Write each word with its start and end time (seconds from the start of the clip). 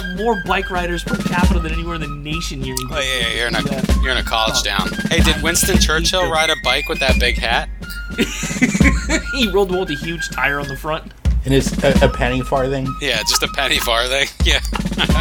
have 0.00 0.16
more 0.18 0.42
bike 0.46 0.70
riders 0.70 1.02
per 1.04 1.16
capita 1.16 1.58
than 1.60 1.72
anywhere 1.72 1.94
in 1.96 2.00
the 2.00 2.08
nation 2.08 2.62
here. 2.62 2.74
Oh 2.90 2.98
yeah, 3.00 3.28
yeah, 3.28 3.34
you're 3.36 3.48
in 3.48 3.54
a 3.54 3.62
Yeah. 3.62 3.82
you're 4.02 4.12
in 4.12 4.18
a 4.18 4.22
college 4.22 4.62
town. 4.62 4.88
Hey, 5.10 5.20
did 5.20 5.42
Winston 5.42 5.78
Churchill 5.78 6.30
ride 6.30 6.50
a 6.50 6.56
bike 6.64 6.88
with 6.88 7.00
that 7.00 7.18
big 7.20 7.36
hat? 7.38 7.68
he 9.34 9.50
rolled 9.50 9.68
the 9.68 9.72
wall 9.74 9.80
with 9.86 9.90
a 9.90 9.94
huge 10.04 10.28
tire 10.30 10.58
on 10.60 10.68
the 10.68 10.76
front. 10.76 11.12
And 11.44 11.54
it's 11.54 11.72
a, 11.82 12.04
a 12.04 12.08
penny 12.08 12.42
farthing. 12.42 12.86
Yeah, 13.00 13.18
just 13.20 13.42
a 13.42 13.48
penny 13.48 13.78
farthing. 13.78 14.26
Yeah. 14.44 14.60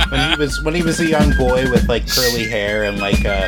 When 0.09 0.31
he 0.31 0.35
was 0.37 0.61
when 0.63 0.75
he 0.75 0.83
was 0.83 0.99
a 0.99 1.05
young 1.05 1.35
boy 1.37 1.69
with 1.71 1.87
like 1.87 2.05
curly 2.07 2.45
hair 2.45 2.83
and 2.83 2.99
like 2.99 3.23
uh, 3.25 3.47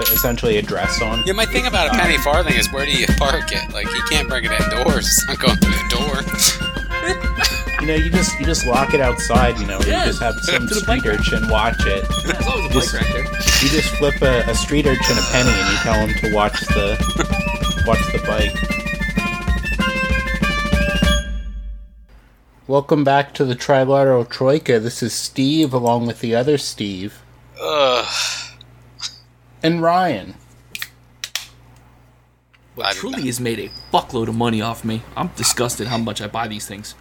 essentially 0.00 0.56
a 0.56 0.62
dress 0.62 1.02
on. 1.02 1.22
Yeah, 1.26 1.34
my 1.34 1.44
thing 1.44 1.66
about 1.66 1.88
a 1.94 1.98
penny 1.98 2.16
farthing 2.18 2.54
is 2.54 2.72
where 2.72 2.86
do 2.86 2.92
you 2.92 3.06
park 3.18 3.52
it? 3.52 3.72
Like 3.74 3.86
you 3.92 4.00
can't 4.08 4.26
bring 4.28 4.44
it 4.44 4.52
indoors. 4.52 5.06
It's 5.06 5.26
not 5.26 5.38
going 5.38 5.56
through 5.56 5.72
the 5.72 5.88
door. 5.90 7.52
You 7.86 7.92
know, 7.92 7.98
you 7.98 8.10
just 8.10 8.36
you 8.40 8.44
just 8.44 8.66
lock 8.66 8.94
it 8.94 9.00
outside. 9.00 9.60
You 9.60 9.66
know, 9.68 9.78
Yeah, 9.86 10.00
you 10.00 10.06
just 10.06 10.20
have 10.20 10.34
some 10.40 10.66
street 10.66 11.06
urchin 11.06 11.48
watch 11.48 11.86
it. 11.86 12.04
Yeah, 12.26 12.32
there's 12.32 12.46
always 12.48 12.66
a 12.66 12.72
Just- 12.74 12.92
bike. 12.94 13.62
You 13.62 13.68
just 13.68 13.94
flip 13.94 14.20
a, 14.22 14.40
a 14.50 14.56
street 14.56 14.86
urchin 14.86 15.16
a 15.16 15.22
penny 15.30 15.50
and 15.50 15.70
you 15.70 15.76
tell 15.84 15.94
him 16.04 16.12
to 16.18 16.34
watch 16.34 16.58
the 16.62 16.98
watch 17.86 18.00
the 18.12 18.18
bike. 18.26 18.50
Welcome 22.66 23.04
back 23.04 23.32
to 23.34 23.44
the 23.44 23.54
Trilateral 23.54 24.28
Troika. 24.28 24.80
This 24.80 25.00
is 25.00 25.12
Steve 25.12 25.72
along 25.72 26.08
with 26.08 26.18
the 26.18 26.34
other 26.34 26.58
Steve 26.58 27.22
Ugh. 27.62 28.04
and 29.62 29.80
Ryan. 29.80 30.34
Well, 32.74 32.92
truly 32.94 33.26
has 33.26 33.38
made 33.38 33.60
a 33.60 33.68
fuckload 33.92 34.26
of 34.26 34.34
money 34.34 34.60
off 34.60 34.84
me. 34.84 35.02
I'm 35.16 35.28
disgusted 35.36 35.86
how 35.86 35.98
much 35.98 36.20
I 36.20 36.26
buy 36.26 36.48
these 36.48 36.66
things. 36.66 36.96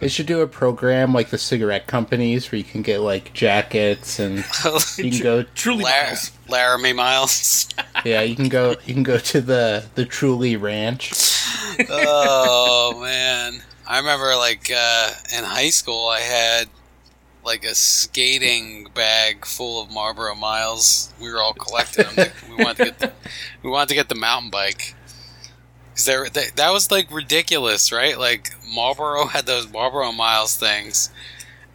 They 0.00 0.08
should 0.08 0.26
do 0.26 0.40
a 0.40 0.46
program 0.46 1.12
like 1.12 1.30
the 1.30 1.38
cigarette 1.38 1.86
companies 1.86 2.50
where 2.50 2.58
you 2.58 2.64
can 2.64 2.82
get 2.82 3.00
like 3.00 3.32
jackets 3.32 4.18
and 4.18 4.38
you 4.98 5.10
can 5.10 5.20
go 5.22 5.42
Truly, 5.54 5.84
Lar- 5.84 6.06
Miles. 6.06 6.32
Laramie 6.48 6.92
Miles. 6.92 7.68
yeah, 8.04 8.22
you 8.22 8.36
can 8.36 8.48
go 8.48 8.76
you 8.84 8.94
can 8.94 9.02
go 9.02 9.18
to 9.18 9.40
the 9.40 9.86
the 9.94 10.04
Truly 10.04 10.56
Ranch. 10.56 11.12
oh 11.90 12.98
man, 13.02 13.62
I 13.88 13.98
remember 13.98 14.36
like 14.36 14.70
uh, 14.74 15.12
in 15.36 15.44
high 15.44 15.70
school, 15.70 16.08
I 16.08 16.20
had 16.20 16.68
like 17.44 17.64
a 17.64 17.74
skating 17.74 18.88
bag 18.94 19.44
full 19.44 19.82
of 19.82 19.90
Marlboro 19.90 20.34
Miles. 20.34 21.12
We 21.20 21.30
were 21.30 21.42
all 21.42 21.52
collecting 21.54 22.06
them. 22.14 22.30
we 22.48 22.62
wanted 22.64 22.76
to 22.76 22.84
get 22.84 22.98
the, 22.98 23.12
we 23.62 23.70
wanted 23.70 23.88
to 23.90 23.94
get 23.94 24.08
the 24.08 24.14
mountain 24.14 24.50
bike. 24.50 24.94
Cause 25.94 26.06
they, 26.06 26.28
they, 26.32 26.46
that 26.56 26.72
was 26.72 26.90
like 26.90 27.10
ridiculous, 27.12 27.92
right? 27.92 28.18
Like 28.18 28.50
Marlboro 28.72 29.26
had 29.28 29.46
those 29.46 29.70
Marlboro 29.70 30.12
Miles 30.12 30.56
things, 30.56 31.10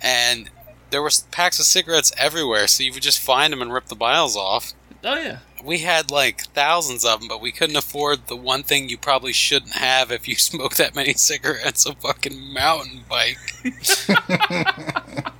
and 0.01 0.49
there 0.89 1.01
were 1.01 1.11
packs 1.31 1.59
of 1.59 1.65
cigarettes 1.65 2.11
everywhere. 2.17 2.67
So 2.67 2.83
you 2.83 2.93
would 2.93 3.03
just 3.03 3.19
find 3.19 3.53
them 3.53 3.61
and 3.61 3.73
rip 3.73 3.85
the 3.85 3.95
miles 3.95 4.35
off 4.35 4.73
Oh 5.03 5.15
yeah. 5.15 5.39
we 5.63 5.79
had 5.79 6.11
like 6.11 6.41
thousands 6.47 7.05
of 7.05 7.19
them, 7.19 7.27
but 7.29 7.41
we 7.41 7.51
couldn't 7.51 7.75
afford 7.77 8.27
the 8.27 8.35
one 8.35 8.63
thing 8.63 8.89
you 8.89 8.97
probably 8.97 9.33
shouldn't 9.33 9.73
have 9.73 10.11
if 10.11 10.27
you 10.27 10.35
smoke 10.39 10.75
that 10.75 10.95
many 10.95 11.13
cigarettes 11.13 11.85
a 11.85 11.93
fucking 11.95 12.53
mountain 12.53 13.05
bike. 13.09 13.37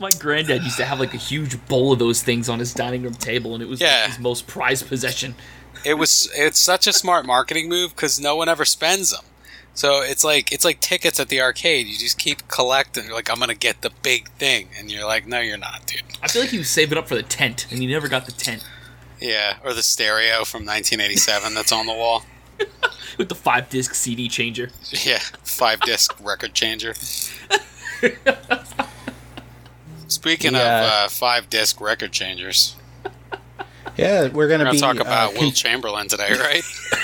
My 0.00 0.10
granddad 0.18 0.64
used 0.64 0.78
to 0.78 0.84
have 0.84 0.98
like 0.98 1.14
a 1.14 1.18
huge 1.18 1.64
bowl 1.68 1.92
of 1.92 2.00
those 2.00 2.22
things 2.22 2.48
on 2.48 2.58
his 2.58 2.74
dining 2.74 3.02
room 3.02 3.14
table, 3.14 3.54
and 3.54 3.62
it 3.62 3.68
was 3.68 3.80
like, 3.80 4.08
his 4.08 4.18
most 4.18 4.46
prized 4.46 4.88
possession. 4.88 5.36
It 5.86 5.94
was 5.98 6.28
it's 6.34 6.58
such 6.60 6.86
a 6.88 6.92
smart 6.92 7.24
marketing 7.26 7.68
move 7.68 7.94
because 7.94 8.18
no 8.20 8.34
one 8.34 8.48
ever 8.48 8.64
spends 8.64 9.12
them. 9.12 9.24
So 9.72 10.00
it's 10.02 10.24
like 10.24 10.50
it's 10.52 10.64
like 10.64 10.80
tickets 10.80 11.20
at 11.20 11.28
the 11.28 11.40
arcade. 11.40 11.86
You 11.86 11.96
just 11.96 12.18
keep 12.18 12.48
collecting. 12.48 13.04
You're 13.04 13.14
like, 13.14 13.30
I'm 13.30 13.38
gonna 13.38 13.54
get 13.54 13.82
the 13.82 13.90
big 14.02 14.28
thing, 14.30 14.68
and 14.78 14.90
you're 14.90 15.04
like, 15.06 15.26
no, 15.26 15.38
you're 15.40 15.58
not, 15.58 15.86
dude. 15.86 16.02
I 16.22 16.28
feel 16.28 16.42
like 16.42 16.50
he 16.50 16.58
was 16.58 16.76
it 16.76 16.92
up 16.96 17.06
for 17.08 17.14
the 17.14 17.22
tent, 17.22 17.66
and 17.70 17.78
he 17.80 17.86
never 17.86 18.08
got 18.08 18.26
the 18.26 18.32
tent 18.32 18.64
Yeah, 19.20 19.58
or 19.64 19.74
the 19.74 19.82
stereo 19.82 20.44
from 20.44 20.64
1987 20.64 21.54
that's 21.54 21.70
on 21.72 21.86
the 21.86 21.92
wall. 21.92 22.24
with 23.18 23.28
the 23.28 23.34
five 23.34 23.68
disc 23.68 23.94
CD 23.94 24.28
changer. 24.28 24.70
Yeah, 24.90 25.18
five 25.44 25.80
disc 25.82 26.16
record 26.20 26.54
changer. 26.54 26.94
Speaking 30.08 30.54
Yeah. 30.54 30.60
of 30.60 30.90
uh, 31.04 31.08
five 31.08 31.50
disc 31.50 31.80
record 31.80 32.12
changers, 32.12 32.76
Yeah, 33.96 34.28
we're 34.28 34.48
gonna 34.48 34.64
we're 34.64 34.70
gonna 34.72 34.78
talk 34.78 35.00
about 35.00 35.30
uh, 35.30 35.32
Will 35.32 35.40
con- 35.40 35.52
Chamberlain 35.52 36.08
today, 36.08 36.32
right? 36.32 36.62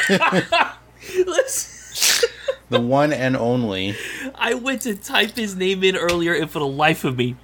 The 2.73 2.81
one 2.81 3.13
and 3.13 3.37
only. 3.37 3.95
I 4.35 4.55
went 4.55 4.81
to 4.83 4.95
type 4.95 5.37
his 5.37 5.55
name 5.55 5.85
in 5.85 5.95
earlier, 5.95 6.33
and 6.33 6.51
for 6.51 6.59
the 6.59 6.67
life 6.67 7.05
of 7.05 7.19
me, 7.19 7.37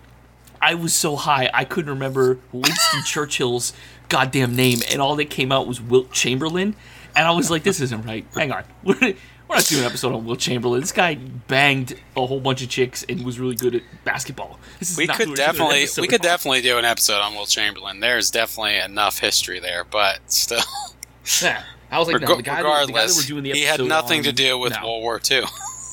I 0.61 0.73
was 0.73 0.95
so 0.95 1.17
high 1.17 1.51
I 1.53 1.65
couldn't 1.67 1.91
remember 1.91 2.39
Winston 2.51 3.03
Churchill's 3.05 3.75
goddamn 4.09 4.57
name, 4.57 4.79
and 4.91 5.03
all 5.03 5.17
that 5.17 5.29
came 5.29 5.53
out 5.53 5.67
was 5.67 5.83
Wilt 5.83 6.13
Chamberlain, 6.13 6.75
and 7.15 7.27
I 7.27 7.33
was 7.33 7.51
like, 7.51 7.63
"This 7.63 7.79
isn't 7.79 8.07
right. 8.07 8.25
Hang 8.35 8.53
on, 8.53 8.65
we're, 9.49 9.55
we're 9.55 9.57
not 9.57 9.65
doing 9.67 9.81
an 9.83 9.87
episode 9.87 10.13
on 10.15 10.25
Wilt 10.25 10.39
Chamberlain. 10.39 10.81
This 10.81 10.93
guy 10.93 11.15
banged 11.15 11.99
a 12.17 12.27
whole 12.27 12.41
bunch 12.41 12.63
of 12.63 12.69
chicks 12.69 13.05
and 13.09 13.25
was 13.25 13.39
really 13.41 13.55
good 13.57 13.75
at 13.77 13.83
basketball. 14.05 14.59
This 14.79 14.91
is 14.93 14.99
we 14.99 15.07
not 15.07 15.17
could 15.17 15.27
who 15.27 15.33
we're 15.33 15.37
doing 15.37 15.49
an 15.49 15.53
definitely 15.55 15.87
we 16.03 16.09
could 16.09 16.21
definitely 16.23 16.61
do 16.63 16.79
an 16.79 16.85
episode 16.85 17.21
on 17.21 17.35
Wilt 17.35 17.49
Chamberlain. 17.49 18.01
There's 18.01 18.31
definitely 18.31 18.77
enough 18.79 19.19
history 19.19 19.59
there, 19.61 19.85
but 19.85 20.21
still, 20.27 20.61
Yeah. 21.43 21.63
I 21.91 21.99
was 21.99 22.09
like, 22.09 22.21
no, 22.21 22.27
the 22.27 22.27
guy, 22.27 22.37
that- 22.37 22.37
the 22.37 22.43
guy 22.43 22.57
that 22.57 22.63
regardless, 22.89 23.17
we're 23.17 23.29
doing 23.29 23.45
the 23.45 23.53
he 23.53 23.63
had 23.63 23.81
nothing 23.83 24.25
to 24.25 24.33
do 24.33 24.59
with 24.59 24.75
no, 24.75 24.83
World 24.87 25.03
War 25.03 25.21
II 25.31 25.43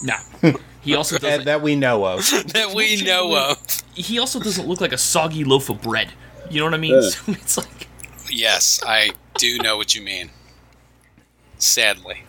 No, 0.03 0.15
he 0.81 0.93
also 0.93 1.15
that, 1.15 1.21
doesn't. 1.21 1.45
that 1.45 1.61
we 1.61 1.75
know 1.77 2.05
of. 2.05 2.19
that 2.53 2.73
we 2.75 3.01
know 3.03 3.35
of. 3.51 3.57
he 3.95 4.19
also 4.19 4.39
doesn't 4.39 4.67
look 4.67 4.81
like 4.81 4.91
a 4.91 4.97
soggy 4.97 5.45
loaf 5.45 5.69
of 5.69 5.81
bread. 5.81 6.09
You 6.49 6.59
know 6.59 6.65
what 6.65 6.73
I 6.73 6.77
mean? 6.77 7.01
So 7.01 7.31
it's 7.31 7.57
like, 7.57 7.87
Yes, 8.29 8.81
I 8.85 9.11
do 9.37 9.57
know 9.59 9.77
what 9.77 9.95
you 9.95 10.01
mean. 10.01 10.31
Sadly, 11.57 12.23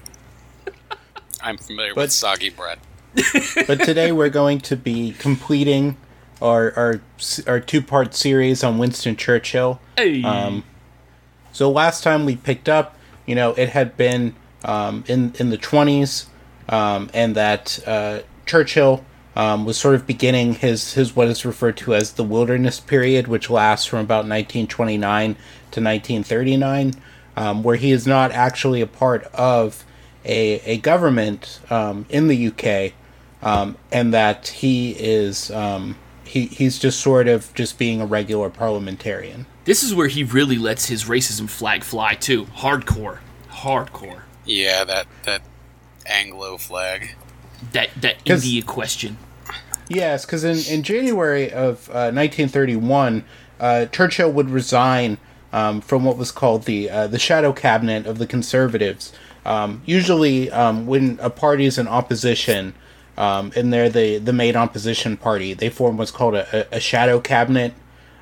I'm 1.42 1.56
familiar 1.58 1.94
But- 1.94 2.02
with 2.02 2.12
soggy 2.12 2.50
bread. 2.50 2.78
But 3.66 3.80
today 3.80 4.12
we're 4.12 4.28
going 4.28 4.60
to 4.60 4.76
be 4.76 5.12
completing 5.18 5.96
our 6.42 6.72
our 6.76 7.00
our 7.46 7.60
two 7.60 7.80
part 7.80 8.14
series 8.14 8.62
on 8.62 8.76
Winston 8.78 9.16
Churchill. 9.16 9.80
hey, 9.96 10.22
Um, 10.22 10.64
So 11.52 11.70
last 11.70 12.02
time 12.02 12.26
we 12.26 12.36
picked 12.36 12.68
up, 12.68 12.96
you 13.24 13.34
know, 13.34 13.52
it 13.54 13.70
had 13.70 13.96
been 13.96 14.34
um, 14.64 15.04
in 15.08 15.32
in 15.38 15.48
the 15.48 15.56
twenties, 15.56 16.26
um, 16.68 17.08
and 17.14 17.34
that 17.36 17.78
uh, 17.86 18.18
Churchill 18.44 19.02
um, 19.34 19.64
was 19.64 19.78
sort 19.78 19.94
of 19.94 20.06
beginning 20.06 20.54
his 20.56 20.92
his 20.92 21.16
what 21.16 21.28
is 21.28 21.46
referred 21.46 21.78
to 21.78 21.94
as 21.94 22.12
the 22.12 22.24
wilderness 22.24 22.80
period, 22.80 23.28
which 23.28 23.48
lasts 23.48 23.86
from 23.86 24.00
about 24.00 24.26
1929 24.28 25.36
to 25.70 25.80
1939, 25.80 26.92
um, 27.36 27.62
where 27.62 27.76
he 27.76 27.92
is 27.92 28.06
not 28.06 28.30
actually 28.32 28.82
a 28.82 28.86
part 28.86 29.24
of 29.32 29.84
a 30.26 30.60
a 30.64 30.78
government 30.78 31.60
um, 31.70 32.04
in 32.08 32.28
the 32.28 32.48
UK, 32.48 32.92
um, 33.42 33.76
and 33.90 34.12
that 34.12 34.48
he 34.48 34.90
is. 34.92 35.50
Um, 35.50 35.96
he, 36.24 36.46
he's 36.46 36.80
just 36.80 37.00
sort 37.00 37.28
of 37.28 37.54
just 37.54 37.78
being 37.78 38.00
a 38.00 38.04
regular 38.04 38.50
parliamentarian. 38.50 39.46
this 39.64 39.84
is 39.84 39.94
where 39.94 40.08
he 40.08 40.24
really 40.24 40.58
lets 40.58 40.86
his 40.86 41.04
racism 41.04 41.48
flag 41.48 41.84
fly 41.84 42.14
too. 42.14 42.46
Hardcore, 42.46 43.20
hardcore. 43.48 44.22
Yeah, 44.44 44.82
that 44.84 45.06
that 45.22 45.42
Anglo 46.04 46.56
flag. 46.56 47.14
That 47.72 47.90
that 48.00 48.16
India 48.24 48.62
question. 48.62 49.18
Yes, 49.88 50.24
because 50.24 50.42
in, 50.42 50.58
in 50.72 50.82
January 50.82 51.46
of 51.46 51.88
uh, 51.90 52.10
1931, 52.10 53.24
uh, 53.60 53.86
Churchill 53.86 54.32
would 54.32 54.50
resign 54.50 55.18
um, 55.52 55.80
from 55.80 56.04
what 56.04 56.16
was 56.16 56.32
called 56.32 56.64
the 56.64 56.90
uh, 56.90 57.06
the 57.06 57.18
shadow 57.18 57.52
cabinet 57.52 58.06
of 58.06 58.18
the 58.18 58.26
Conservatives. 58.26 59.12
Um, 59.46 59.82
usually, 59.86 60.50
um, 60.50 60.86
when 60.88 61.20
a 61.22 61.30
party 61.30 61.66
is 61.66 61.78
in 61.78 61.86
opposition, 61.86 62.74
um, 63.16 63.52
and 63.54 63.72
they're 63.72 63.88
the 63.88 64.18
the 64.18 64.32
main 64.32 64.56
opposition 64.56 65.16
party, 65.16 65.54
they 65.54 65.70
form 65.70 65.96
what's 65.96 66.10
called 66.10 66.34
a, 66.34 66.74
a, 66.74 66.76
a 66.78 66.80
shadow 66.80 67.20
cabinet, 67.20 67.72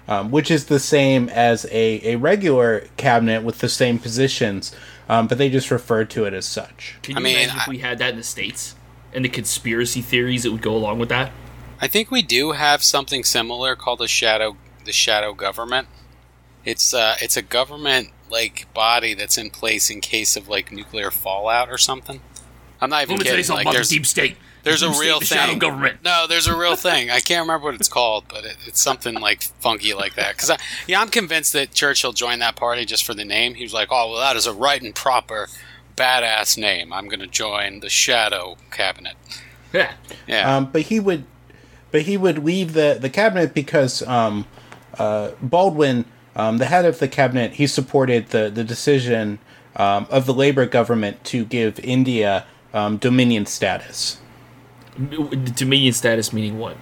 um, 0.07 0.31
which 0.31 0.51
is 0.51 0.67
the 0.67 0.79
same 0.79 1.31
as 1.31 1.65
a, 1.71 2.13
a 2.13 2.17
regular 2.17 2.87
cabinet 2.99 3.43
with 3.43 3.61
the 3.61 3.71
same 3.71 3.99
positions, 3.99 4.77
um, 5.09 5.27
but 5.27 5.39
they 5.39 5.49
just 5.49 5.71
refer 5.71 6.05
to 6.05 6.27
it 6.27 6.35
as 6.35 6.47
such. 6.47 6.99
Can 7.03 7.17
I 7.17 7.21
you 7.21 7.25
mean, 7.25 7.37
imagine 7.39 7.57
if 7.57 7.69
we 7.69 7.79
had 7.79 7.99
that 7.99 8.11
in 8.11 8.17
the 8.17 8.23
states 8.23 8.75
and 9.15 9.25
the 9.25 9.31
conspiracy 9.31 10.03
theories 10.03 10.43
that 10.43 10.53
would 10.53 10.63
go 10.63 10.77
along 10.77 10.99
with 10.99 11.09
that? 11.09 11.33
I 11.81 11.89
think 11.89 12.11
we 12.11 12.21
do 12.21 12.53
have 12.53 12.83
something 12.83 13.25
similar 13.25 13.75
called 13.75 14.01
the 14.01 14.09
shadow 14.09 14.59
the 14.85 14.93
shadow 14.93 15.33
government. 15.33 15.89
It's 16.67 16.93
uh 16.93 17.17
it's 17.23 17.39
a 17.39 17.43
government 17.43 18.11
like 18.35 18.67
body 18.75 19.15
that's 19.15 19.39
in 19.39 19.49
place 19.51 19.89
in 19.91 20.01
case 20.01 20.37
of 20.37 20.49
like 20.49 20.73
nuclear 20.73 21.11
fallout 21.11 21.71
or 21.71 21.79
something. 21.79 22.21
I'm 22.81 22.91
not 22.91 23.03
even 23.03 23.17
Let 23.17 23.19
me 23.21 23.25
tell 23.25 23.33
you 23.33 23.37
kidding. 23.37 23.45
something 23.45 23.65
Like 23.67 23.67
about 23.67 23.73
the 23.73 23.77
there's 23.79 23.89
deep 23.89 24.07
state. 24.07 24.37
there's 24.65 24.81
The 24.81 24.87
a 24.87 24.91
deep 24.91 24.97
state, 24.97 25.07
real 25.07 25.21
the 25.21 25.27
thing. 25.27 25.39
shadow 25.39 25.59
government. 25.59 25.99
No, 26.05 26.27
there's 26.29 26.47
a 26.49 26.57
real 26.57 26.77
thing. 26.77 27.11
I 27.11 27.21
can't 27.21 27.43
remember 27.47 27.67
what 27.67 27.75
it's 27.77 27.89
called, 27.89 28.25
but 28.29 28.45
it, 28.45 28.57
it's 28.67 28.83
something 28.83 29.15
like 29.15 29.43
funky 29.61 29.95
like 29.95 30.15
that. 30.17 30.37
Because 30.37 30.51
yeah, 30.87 31.01
I'm 31.01 31.09
convinced 31.09 31.53
that 31.55 31.73
Churchill 31.73 32.13
joined 32.13 32.43
that 32.43 32.57
party 32.57 32.85
just 32.85 33.05
for 33.07 33.15
the 33.15 33.25
name. 33.25 33.55
He 33.55 33.63
was 33.63 33.73
like, 33.73 33.89
oh 33.91 34.11
well, 34.11 34.21
that 34.21 34.37
is 34.37 34.47
a 34.47 34.53
right 34.53 34.83
and 34.83 34.95
proper 34.95 35.49
badass 35.97 36.59
name. 36.59 36.93
I'm 36.93 37.07
going 37.09 37.21
to 37.21 37.27
join 37.29 37.81
the 37.81 37.89
shadow 37.89 38.57
cabinet. 38.71 39.15
Yeah. 39.73 39.93
Yeah. 40.27 40.57
Um, 40.57 40.67
but 40.71 40.83
he 40.83 41.01
would, 41.01 41.25
but 41.91 42.03
he 42.03 42.17
would 42.17 42.45
leave 42.45 42.73
the 42.75 42.99
the 43.01 43.11
cabinet 43.11 43.55
because 43.55 44.03
um, 44.03 44.47
uh, 44.99 45.31
Baldwin, 45.41 46.05
um, 46.37 46.59
the 46.59 46.67
head 46.67 46.85
of 46.85 46.99
the 46.99 47.09
cabinet, 47.09 47.55
he 47.55 47.67
supported 47.67 48.29
the 48.29 48.51
the 48.51 48.65
decision 48.65 49.39
um, 49.77 50.07
of 50.11 50.27
the 50.27 50.35
Labour 50.35 50.67
government 50.67 51.23
to 51.25 51.45
give 51.45 51.79
India 51.81 52.47
um, 52.73 52.97
dominion 52.97 53.47
status. 53.47 54.19
Dominion 54.97 55.93
status 55.93 56.33
meaning 56.33 56.59
what? 56.59 56.77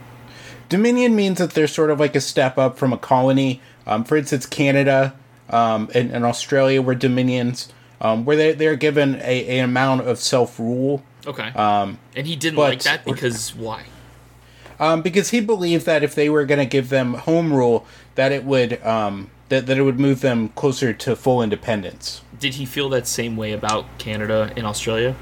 Dominion 0.68 1.14
means 1.14 1.38
that 1.38 1.52
they're 1.52 1.66
sort 1.66 1.90
of 1.90 2.00
like 2.00 2.14
a 2.14 2.20
step 2.20 2.58
up 2.58 2.78
from 2.78 2.92
a 2.92 2.98
colony. 2.98 3.60
Um, 3.86 4.04
for 4.04 4.16
instance, 4.16 4.46
Canada 4.46 5.14
um, 5.50 5.90
and, 5.94 6.10
and 6.10 6.24
Australia 6.24 6.80
were 6.80 6.94
dominions, 6.94 7.68
um, 8.00 8.24
where 8.24 8.36
they, 8.36 8.52
they're 8.52 8.76
given 8.76 9.16
a, 9.16 9.58
an 9.58 9.64
amount 9.64 10.06
of 10.06 10.18
self 10.18 10.58
rule. 10.58 11.02
Okay. 11.26 11.48
Um, 11.48 11.98
and 12.16 12.26
he 12.26 12.36
didn't 12.36 12.56
but- 12.56 12.70
like 12.70 12.82
that 12.82 13.04
because 13.04 13.54
why? 13.54 13.84
um, 14.80 15.02
because 15.02 15.30
he 15.30 15.40
believed 15.40 15.86
that 15.86 16.02
if 16.02 16.14
they 16.14 16.28
were 16.28 16.44
going 16.44 16.58
to 16.58 16.66
give 16.66 16.88
them 16.88 17.14
home 17.14 17.52
rule, 17.52 17.86
that 18.16 18.32
it 18.32 18.44
would 18.44 18.82
um, 18.84 19.30
that, 19.52 19.66
that 19.66 19.76
it 19.76 19.82
would 19.82 20.00
move 20.00 20.22
them 20.22 20.48
closer 20.50 20.94
to 20.94 21.14
full 21.14 21.42
independence. 21.42 22.22
Did 22.38 22.54
he 22.54 22.64
feel 22.64 22.88
that 22.88 23.06
same 23.06 23.36
way 23.36 23.52
about 23.52 23.84
Canada 23.98 24.50
and 24.56 24.66
Australia? 24.66 25.14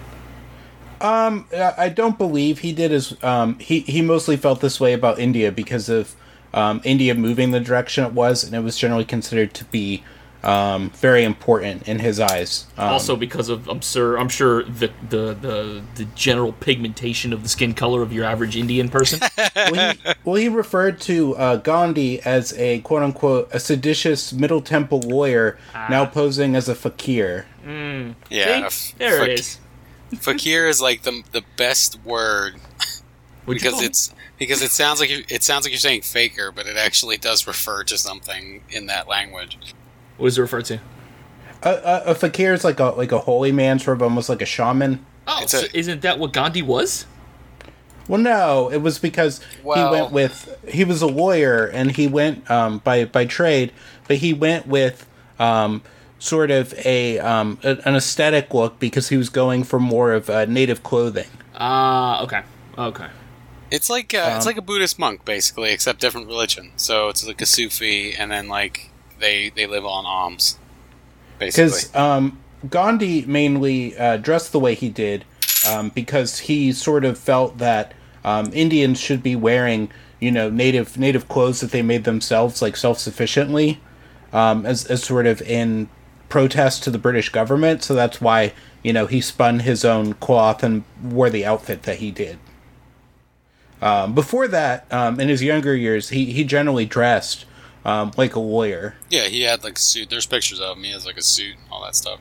Uh, 1.01 1.41
I 1.77 1.89
don't 1.89 2.17
believe 2.17 2.61
he 2.61 2.73
did 2.73 2.93
as 2.93 3.17
um, 3.25 3.59
he 3.59 3.81
he 3.81 4.03
mostly 4.03 4.37
felt 4.37 4.61
this 4.61 4.79
way 4.79 4.93
about 4.93 5.19
India 5.19 5.51
because 5.51 5.89
of 5.89 6.15
um, 6.55 6.81
India 6.85 7.15
moving 7.15 7.51
the 7.51 7.59
direction 7.59 8.05
it 8.05 8.13
was, 8.13 8.45
and 8.45 8.55
it 8.55 8.61
was 8.61 8.77
generally 8.77 9.05
considered 9.05 9.53
to 9.55 9.65
be 9.65 10.05
um, 10.43 10.91
very 10.91 11.25
important 11.25 11.87
in 11.87 11.99
his 11.99 12.19
eyes. 12.19 12.67
Um, 12.79 12.89
also 12.89 13.17
because 13.17 13.49
of 13.49 13.69
I'm 13.69 13.81
sure 13.81 14.17
I'm 14.17 14.29
sure 14.29 14.63
the, 14.65 14.91
the 15.09 15.35
the 15.35 15.83
the 15.97 16.05
general 16.15 16.53
pigmentation 16.53 17.33
of 17.33 17.43
the 17.43 17.49
skin 17.49 17.75
color 17.75 18.03
of 18.03 18.13
your 18.13 18.25
average 18.25 18.57
Indian 18.57 18.89
person. 18.89 19.21
well, 19.57 19.93
he, 19.93 20.15
well, 20.25 20.37
he 20.37 20.49
referred 20.49 21.01
to 21.03 21.37
uh, 21.37 21.57
Gandhi 21.57 22.21
as 22.23 22.53
a 22.55 22.81
quote 22.81 23.03
unquote 23.03 23.49
a 23.53 23.61
seditious 23.61 24.33
Middle 24.33 24.63
Temple 24.63 25.01
lawyer, 25.01 25.59
now 25.89 26.07
posing 26.07 26.57
as 26.57 26.69
a 26.69 26.75
fakir. 26.75 27.47
Yeah, 27.67 28.15
See? 28.29 28.93
f- 28.93 28.95
there 28.99 29.19
fak- 29.21 29.29
it 29.29 29.41
is. 29.41 29.59
Fakir 30.19 30.67
is 30.67 30.81
like 30.81 31.03
the 31.03 31.23
the 31.31 31.45
best 31.57 32.03
word 32.05 32.55
What'd 33.45 33.63
because 33.63 33.83
it's 33.83 34.15
because 34.39 34.63
it 34.63 34.71
sounds 34.71 35.01
like 35.01 35.11
you 35.11 35.25
it 35.29 35.43
sounds 35.43 35.65
like 35.65 35.73
you're 35.73 35.79
saying 35.79 36.03
faker, 36.03 36.51
but 36.51 36.67
it 36.67 36.77
actually 36.77 37.17
does 37.17 37.47
refer 37.47 37.85
to 37.85 37.97
something 37.97 38.63
in 38.71 38.87
that 38.87 39.07
language. 39.07 39.59
It? 40.21 40.23
what 40.23 40.29
is 40.29 40.39
it 40.39 40.43
referred 40.43 40.65
to? 40.67 40.79
A, 41.63 41.71
a, 41.71 42.03
a 42.07 42.15
fakir 42.15 42.53
is 42.55 42.65
like 42.65 42.81
a 42.81 42.85
like 42.87 43.13
a 43.13 43.19
holy 43.19 43.53
man, 43.53 43.79
sort 43.79 43.97
of 43.99 44.03
almost 44.03 44.29
like 44.29 44.43
a 44.43 44.47
shaman. 44.47 45.05
Oh, 45.27 45.41
It's 45.43 45.53
so 45.53 45.61
a- 45.61 45.77
isn't 45.79 46.03
that 46.03 46.19
what 46.19 46.33
Gandhi 46.33 46.63
was? 46.63 47.07
Well, 48.09 48.21
no, 48.21 48.71
it 48.73 48.79
was 48.83 48.99
because 48.99 49.41
Well- 49.63 49.93
he 49.93 50.01
went 50.01 50.13
with 50.13 50.57
he 50.69 50.85
was 50.85 51.03
a 51.03 51.07
lawyer 51.07 51.67
and 51.67 51.93
he 51.93 52.07
went 52.07 52.51
um, 52.51 52.79
by 52.79 53.05
by 53.05 53.25
trade, 53.27 53.73
but 54.09 54.17
he 54.19 54.33
went 54.33 54.67
with 54.67 55.07
um, 55.39 55.83
sort 56.19 56.51
of 56.51 56.75
a, 56.85 57.19
um, 57.19 57.59
an 57.63 57.95
aesthetic 57.95 58.53
look 58.53 58.79
because 58.79 59.09
he 59.09 59.17
was 59.17 59.29
going 59.31 59.65
for 59.65 59.79
more 59.79 60.13
of 60.13 60.29
uh, 60.29 60.45
native 60.47 60.83
clothing. 60.83 61.29
Ah, 61.55 62.23
okay, 62.23 62.43
okay. 62.77 63.07
It's 63.71 63.89
like 63.89 64.13
uh, 64.15 64.35
it's 64.37 64.45
Um, 64.47 64.51
like 64.51 64.57
a 64.59 64.63
Buddhist 64.63 64.99
monk 64.99 65.25
basically, 65.25 65.71
except 65.71 66.01
different 66.01 66.27
religion. 66.27 66.73
So 66.77 67.09
it's 67.11 67.25
like 67.27 67.41
a 67.41 67.47
Sufi, 67.47 68.15
and 68.15 68.31
then 68.33 68.49
like 68.49 68.91
they 69.21 69.51
they 69.51 69.67
live 69.67 69.85
on 69.85 70.07
alms, 70.07 70.59
basically. 71.39 71.65
Because 71.65 71.95
um, 71.95 72.39
Gandhi 72.69 73.25
mainly 73.27 73.97
uh, 73.97 74.17
dressed 74.17 74.53
the 74.53 74.59
way 74.59 74.75
he 74.75 74.89
did 74.89 75.25
um, 75.69 75.91
because 75.91 76.41
he 76.41 76.73
sort 76.73 77.05
of 77.05 77.19
felt 77.19 77.59
that 77.59 77.93
um, 78.25 78.51
Indians 78.53 79.01
should 79.01 79.23
be 79.23 79.37
wearing, 79.37 79.91
you 80.19 80.31
know, 80.31 80.51
native 80.51 80.99
native 80.99 81.29
clothes 81.29 81.61
that 81.61 81.71
they 81.71 81.83
made 81.83 82.05
themselves, 82.05 82.61
like 82.61 82.77
self 82.77 82.99
sufficiently, 82.99 83.81
um, 84.33 84.67
as 84.67 84.85
as 84.87 85.03
sort 85.03 85.27
of 85.27 85.41
in 85.43 85.89
protest 86.29 86.83
to 86.85 86.91
the 86.91 86.99
British 86.99 87.29
government. 87.29 87.83
So 87.83 87.95
that's 87.95 88.21
why 88.21 88.53
you 88.83 88.93
know 88.93 89.07
he 89.07 89.21
spun 89.21 89.61
his 89.61 89.85
own 89.85 90.15
cloth 90.15 90.63
and 90.63 90.85
wore 91.03 91.31
the 91.31 91.45
outfit 91.45 91.83
that 91.85 91.99
he 91.99 92.11
did. 92.11 92.39
Um, 93.83 94.15
before 94.15 94.47
that, 94.49 94.91
um, 94.93 95.19
in 95.19 95.29
his 95.29 95.43
younger 95.43 95.75
years, 95.75 96.11
he 96.11 96.27
he 96.27 96.45
generally 96.45 96.85
dressed 96.85 97.47
um, 97.85 98.13
like 98.17 98.35
a 98.35 98.41
lawyer. 98.41 98.97
Yeah, 99.09 99.29
he 99.29 99.43
had 99.43 99.65
like 99.65 99.79
a 99.79 99.81
suit. 99.81 100.11
There's 100.11 100.27
pictures 100.27 100.61
of 100.61 100.77
him. 100.77 100.85
He 100.85 100.91
has 100.93 101.07
like 101.07 101.17
a 101.17 101.23
suit, 101.23 101.55
and 101.55 101.65
all 101.71 101.83
that 101.85 101.97
stuff. 101.97 102.21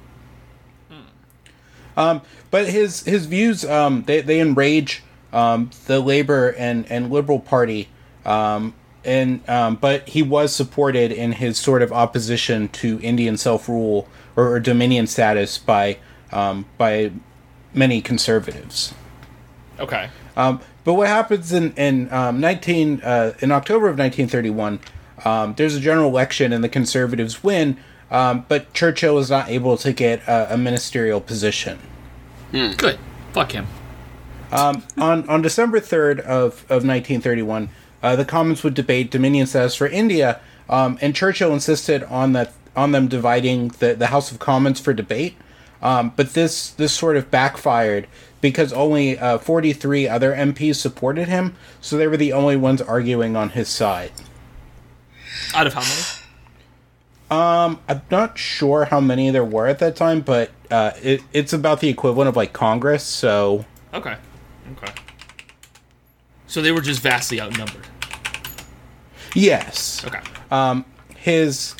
Um, 2.00 2.21
but 2.50 2.69
his 2.69 3.03
his 3.03 3.25
views 3.25 3.65
um, 3.65 4.03
they 4.03 4.21
they 4.21 4.39
enrage 4.39 5.03
um, 5.33 5.69
the 5.85 6.00
Labor 6.00 6.50
and 6.57 6.89
and 6.89 7.11
Liberal 7.11 7.39
Party, 7.39 7.89
um, 8.25 8.73
and 9.03 9.47
um, 9.50 9.75
but 9.75 10.07
he 10.07 10.23
was 10.23 10.56
supported 10.56 11.11
in 11.11 11.33
his 11.33 11.57
sort 11.57 11.81
of 11.81 11.91
opposition 11.91 12.69
to 12.69 13.00
Indian 13.01 13.35
self 13.38 13.67
rule 13.67 14.07
or, 14.38 14.53
or 14.53 14.59
dominion 14.61 15.07
status 15.07 15.57
by 15.57 15.97
um, 16.31 16.65
by 16.77 17.11
many 17.73 18.01
conservatives. 18.01 18.94
Okay. 19.77 20.09
Um, 20.38 20.61
but 20.85 20.94
what 20.94 21.07
happens 21.07 21.51
in 21.51 21.73
in 21.73 22.11
um, 22.13 22.39
nineteen 22.39 23.01
uh, 23.03 23.33
in 23.39 23.51
October 23.51 23.89
of 23.89 23.97
nineteen 23.97 24.29
thirty 24.29 24.50
one? 24.50 24.79
Um, 25.25 25.54
there's 25.56 25.75
a 25.75 25.80
general 25.80 26.10
election 26.10 26.54
and 26.54 26.63
the 26.63 26.69
Conservatives 26.69 27.44
win, 27.44 27.77
um, 28.12 28.45
but 28.48 28.74
Churchill 28.74 29.18
is 29.19 29.30
not 29.30 29.50
able 29.50 29.77
to 29.77 29.94
get 29.94 30.19
a, 30.27 30.54
a 30.54 30.57
ministerial 30.57 31.21
position. 31.21 31.80
Good. 32.51 33.00
Fuck 33.33 33.51
him. 33.51 33.68
on 34.98 35.30
on 35.30 35.42
December 35.42 35.80
third 35.80 36.19
of 36.21 36.66
of 36.69 36.83
nineteen 36.83 37.21
thirty 37.21 37.44
one, 37.44 37.69
uh, 38.01 38.16
the 38.16 38.25
Commons 38.25 38.63
would 38.63 38.74
debate 38.74 39.12
Dominion 39.12 39.45
status 39.45 39.75
for 39.75 39.88
India, 39.88 40.39
um, 40.68 40.98
and 41.01 41.16
Churchill 41.16 41.54
insisted 41.54 42.04
on 42.04 42.33
that 42.33 42.54
on 42.75 42.92
them 42.92 43.07
dividing 43.07 43.69
the, 43.80 43.94
the 43.94 44.07
House 44.07 44.31
of 44.31 44.39
Commons 44.39 44.80
for 44.80 44.94
debate. 44.94 45.36
Um, 45.81 46.13
but 46.16 46.33
this 46.33 46.71
this 46.71 46.94
sort 46.94 47.16
of 47.16 47.30
backfired 47.30 48.07
because 48.42 48.74
only 48.74 49.19
uh, 49.19 49.38
forty 49.38 49.71
three 49.71 50.07
other 50.07 50.33
MPs 50.33 50.75
supported 50.75 51.27
him, 51.27 51.56
so 51.80 51.95
they 51.95 52.07
were 52.07 52.18
the 52.18 52.33
only 52.33 52.56
ones 52.56 52.81
arguing 52.81 53.36
on 53.36 53.50
his 53.50 53.69
side. 53.69 54.12
Out 55.53 55.68
of 55.68 55.74
how 55.74 55.81
many? 55.81 56.01
Um, 57.31 57.80
I'm 57.88 58.01
not 58.09 58.38
sure 58.38 58.86
how 58.86 59.00
many 59.00 59.30
there 59.30 59.45
were 59.45 59.68
at 59.68 59.80
that 59.80 59.95
time, 59.95 60.21
but 60.21 60.50
uh, 60.71 60.91
it, 61.01 61.21
it's 61.31 61.53
about 61.53 61.80
the 61.80 61.88
equivalent 61.89 62.27
of 62.27 62.36
like 62.36 62.53
Congress. 62.53 63.03
So 63.03 63.66
Okay. 63.94 64.16
Okay. 64.73 64.94
So 66.47 66.61
they 66.61 66.71
were 66.71 66.81
just 66.81 67.02
vastly 67.02 67.40
outnumbered. 67.40 67.85
yes, 69.35 70.04
Okay. 70.06 70.19
Um, 70.49 70.85
his 71.18 71.75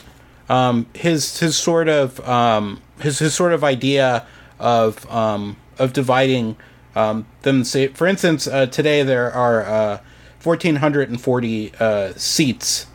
um, 0.50 0.86
his 0.94 1.40
his 1.40 1.58
sort 1.58 1.88
of 1.90 2.20
um, 2.28 2.82
his 3.00 3.20
his 3.20 3.34
sort 3.34 3.54
of 3.54 3.64
idea 3.64 4.28
of 4.60 5.10
um, 5.12 5.58
of 5.80 5.94
dividing 5.94 6.58
um, 6.96 7.26
them. 7.42 7.64
Say, 7.64 7.88
for 7.88 8.06
instance, 8.06 8.46
uh, 8.48 8.68
today 8.68 9.02
there 9.02 9.32
are 9.32 9.64
uh, 9.66 10.00
fourteen 10.40 10.76
hundred 10.78 11.10
and 11.10 11.20
forty 11.20 11.72
uh, 11.80 12.14
seats 12.16 12.86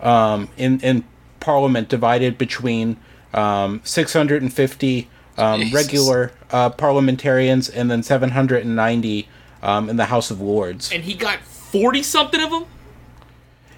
um, 0.00 0.48
in 0.56 0.80
in 0.80 1.04
Parliament 1.40 1.88
divided 1.88 2.38
between 2.38 2.96
um, 3.34 3.80
six 3.84 4.12
hundred 4.12 4.42
and 4.42 4.52
fifty 4.52 5.08
um, 5.38 5.70
regular 5.72 6.32
uh, 6.50 6.70
parliamentarians 6.70 7.68
and 7.68 7.90
then 7.90 8.02
seven 8.02 8.30
hundred 8.30 8.64
and 8.64 8.74
ninety 8.76 9.28
um, 9.62 9.88
in 9.90 9.96
the 9.96 10.06
House 10.06 10.30
of 10.30 10.40
Lords. 10.40 10.90
and 10.92 11.04
he 11.04 11.14
got 11.14 11.40
forty 11.40 12.02
something 12.02 12.40
of 12.40 12.50
them. 12.50 12.64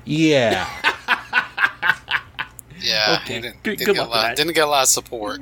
Yeah. 0.04 0.66
Yeah, 2.80 3.18
Okay. 3.22 3.40
didn't, 3.40 3.62
Good- 3.64 3.78
didn't 3.78 3.86
good 3.86 3.96
get 3.96 4.00
luck 4.02 4.08
a 4.08 4.10
lot, 4.28 4.36
didn't 4.36 4.54
get 4.54 4.64
a 4.64 4.70
lot 4.70 4.82
of 4.84 4.88
support. 4.88 5.40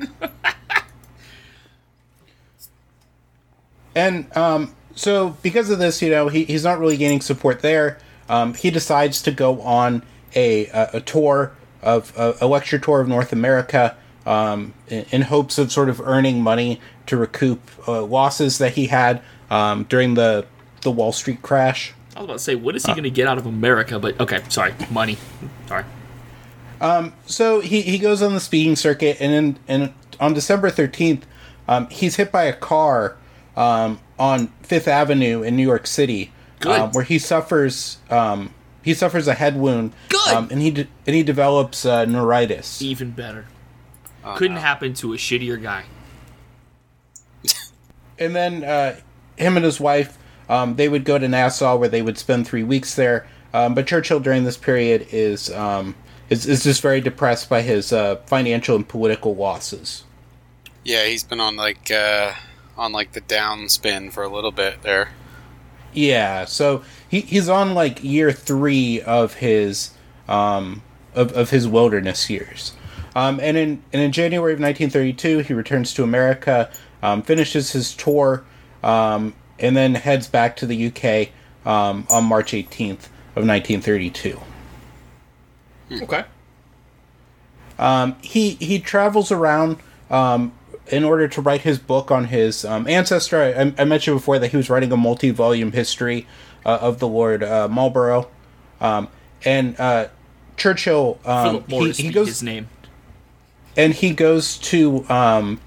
And 3.95 4.35
um, 4.37 4.75
so, 4.95 5.37
because 5.43 5.71
of 5.71 5.79
this, 5.79 6.03
you 6.03 6.11
know, 6.11 6.29
he, 6.29 6.45
he's 6.45 6.65
not 6.65 6.79
really 6.79 6.97
gaining 6.97 7.21
support 7.21 7.61
there. 7.61 7.99
Um, 8.29 8.55
he 8.55 8.71
decides 8.71 9.23
to 9.23 9.31
go 9.31 9.61
on 9.63 10.03
a, 10.35 10.67
a, 10.93 11.01
tour 11.01 11.53
of 11.83 12.17
a, 12.17 12.37
a 12.41 12.47
lecture 12.47 12.79
tour 12.79 13.01
of 13.01 13.09
North 13.09 13.33
America 13.33 13.97
um, 14.25 14.75
in, 14.89 15.07
in 15.11 15.23
hopes 15.23 15.59
of 15.59 15.71
sort 15.73 15.89
of 15.89 16.01
earning 16.01 16.43
money 16.43 16.81
to 17.07 17.17
recoup 17.17 17.61
uh, 17.87 18.03
losses 18.03 18.59
that 18.59 18.73
he 18.73 18.87
had 18.87 19.23
um, 19.51 19.85
during 19.85 20.15
the 20.15 20.47
the 20.83 20.91
Wall 20.91 21.13
Street 21.13 21.43
crash. 21.43 21.95
I 22.15 22.21
was 22.21 22.25
about 22.25 22.33
to 22.35 22.39
say, 22.39 22.55
what 22.55 22.77
is 22.77 22.85
he 22.85 22.93
going 22.93 23.05
to 23.05 23.11
get 23.11 23.27
out 23.27 23.39
of 23.39 23.47
America? 23.47 23.99
But 23.99 24.21
okay, 24.21 24.43
sorry, 24.49 24.75
money. 24.91 25.19
Sorry. 25.67 25.85
So 27.27 27.61
he, 27.61 27.83
he 27.83 27.99
goes 27.99 28.23
on 28.23 28.35
the 28.35 28.41
speaking 28.41 28.77
circuit, 28.77 29.19
and 29.21 29.33
in, 29.33 29.59
and 29.69 29.95
on 30.21 30.33
December 30.35 30.71
thirteenth, 30.71 31.27
um, 31.69 31.89
he's 31.89 32.17
hit 32.17 32.33
by 32.33 32.45
a 32.45 32.53
car 32.53 33.17
um, 33.57 34.01
on 34.19 34.49
Fifth 34.63 34.89
Avenue 34.89 35.43
in 35.43 35.57
New 35.57 35.63
York 35.63 35.87
City, 35.87 36.33
um, 36.65 36.93
where 36.93 37.05
he 37.05 37.19
suffers 37.19 37.99
um, 38.11 38.55
he 38.87 38.95
suffers 38.95 39.29
a 39.29 39.35
head 39.35 39.59
wound, 39.59 39.93
Good. 40.09 40.35
um, 40.35 40.49
and 40.51 40.63
he 40.63 40.71
de- 40.71 40.89
and 41.07 41.15
he 41.15 41.23
develops 41.23 41.85
uh, 41.85 42.07
neuritis. 42.07 42.81
Even 42.81 43.11
better. 43.11 43.45
Oh, 44.25 44.37
Couldn't 44.37 44.55
no. 44.55 44.61
happen 44.63 44.95
to 44.95 45.13
a 45.13 45.17
shittier 45.17 45.63
guy. 45.63 45.85
And 48.19 48.35
then 48.35 48.65
uh, 48.65 48.97
him 49.37 49.57
and 49.57 49.65
his 49.67 49.79
wife 49.79 50.17
um, 50.49 50.77
they 50.77 50.89
would 50.89 51.05
go 51.05 51.19
to 51.19 51.29
Nassau, 51.29 51.77
where 51.77 51.89
they 51.89 52.03
would 52.03 52.19
spend 52.19 52.47
three 52.47 52.63
weeks 52.63 52.95
there. 52.95 53.27
Um, 53.53 53.75
but 53.75 53.87
Churchill 53.87 54.21
during 54.21 54.45
this 54.45 54.57
period 54.57 55.09
is 55.11 55.51
um, 55.51 55.95
is, 56.31 56.47
is 56.47 56.65
just 56.65 56.83
very 56.83 57.01
depressed 57.01 57.49
by 57.49 57.63
his 57.63 57.93
uh, 57.93 58.17
financial 58.27 58.77
and 58.77 58.87
political 58.87 59.35
losses. 59.35 60.05
Yeah, 60.85 61.07
he's 61.07 61.25
been 61.25 61.41
on 61.41 61.57
like 61.57 61.91
uh, 61.91 62.35
on 62.77 62.93
like 62.93 63.13
the 63.13 63.21
downspin 63.21 64.13
for 64.13 64.23
a 64.23 64.29
little 64.29 64.53
bit 64.53 64.83
there. 64.83 65.11
Yeah, 65.93 66.45
so 66.45 66.85
he, 67.17 67.23
he's 67.23 67.49
on 67.49 67.75
like 67.75 68.03
year 68.05 68.31
three 68.31 69.01
of 69.01 69.35
his 69.35 69.93
um, 70.29 70.83
of, 71.15 71.33
of 71.33 71.51
his 71.51 71.67
wilderness 71.67 72.29
years. 72.29 72.73
Um, 73.15 73.41
and 73.41 73.57
in 73.57 73.83
and 73.93 74.03
in 74.03 74.13
January 74.13 74.53
of 74.53 74.61
1932, 74.61 75.39
he 75.39 75.55
returns 75.55 75.95
to 75.95 76.03
America, 76.03 76.71
um, 77.03 77.23
finishes 77.23 77.73
his 77.73 77.95
tour, 77.95 78.45
um, 78.83 79.35
and 79.59 79.75
then 79.75 79.95
heads 79.95 80.29
back 80.29 80.57
to 80.57 80.67
the 80.67 80.89
UK 80.89 81.31
um, 81.67 82.07
on 82.11 82.25
March 82.25 82.53
18th 82.53 83.09
of 83.35 83.47
1932. 83.47 84.39
Okay. 86.03 86.25
Um, 87.79 88.17
he 88.21 88.51
he 88.55 88.79
travels 88.79 89.33
around 89.33 89.79
um, 90.11 90.53
in 90.89 91.05
order 91.05 91.29
to 91.29 91.41
write 91.41 91.63
his 91.63 91.79
book 91.79 92.11
on 92.11 92.27
his 92.27 92.67
um, 92.67 92.87
ancestor. 92.87 93.41
I, 93.41 93.73
I 93.81 93.85
mentioned 93.87 94.19
before 94.19 94.39
that 94.39 94.51
he 94.51 94.57
was 94.59 94.69
writing 94.69 94.93
a 94.93 94.97
multi-volume 94.99 95.73
history 95.73 96.27
uh, 96.67 96.79
of 96.83 96.99
the 96.99 97.09
Lord 97.09 97.43
uh, 97.43 97.69
Marlborough, 97.69 98.29
um, 98.81 99.09
and 99.45 99.79
uh, 99.81 100.09
Churchill. 100.57 101.19
Um, 101.25 101.65
he, 101.69 101.93
he 101.93 102.11
goes 102.11 102.27
his 102.29 102.43
name. 102.43 102.69
and 103.77 103.95
he 103.95 104.11
goes 104.11 104.59
to 104.59 105.09
um, 105.09 105.61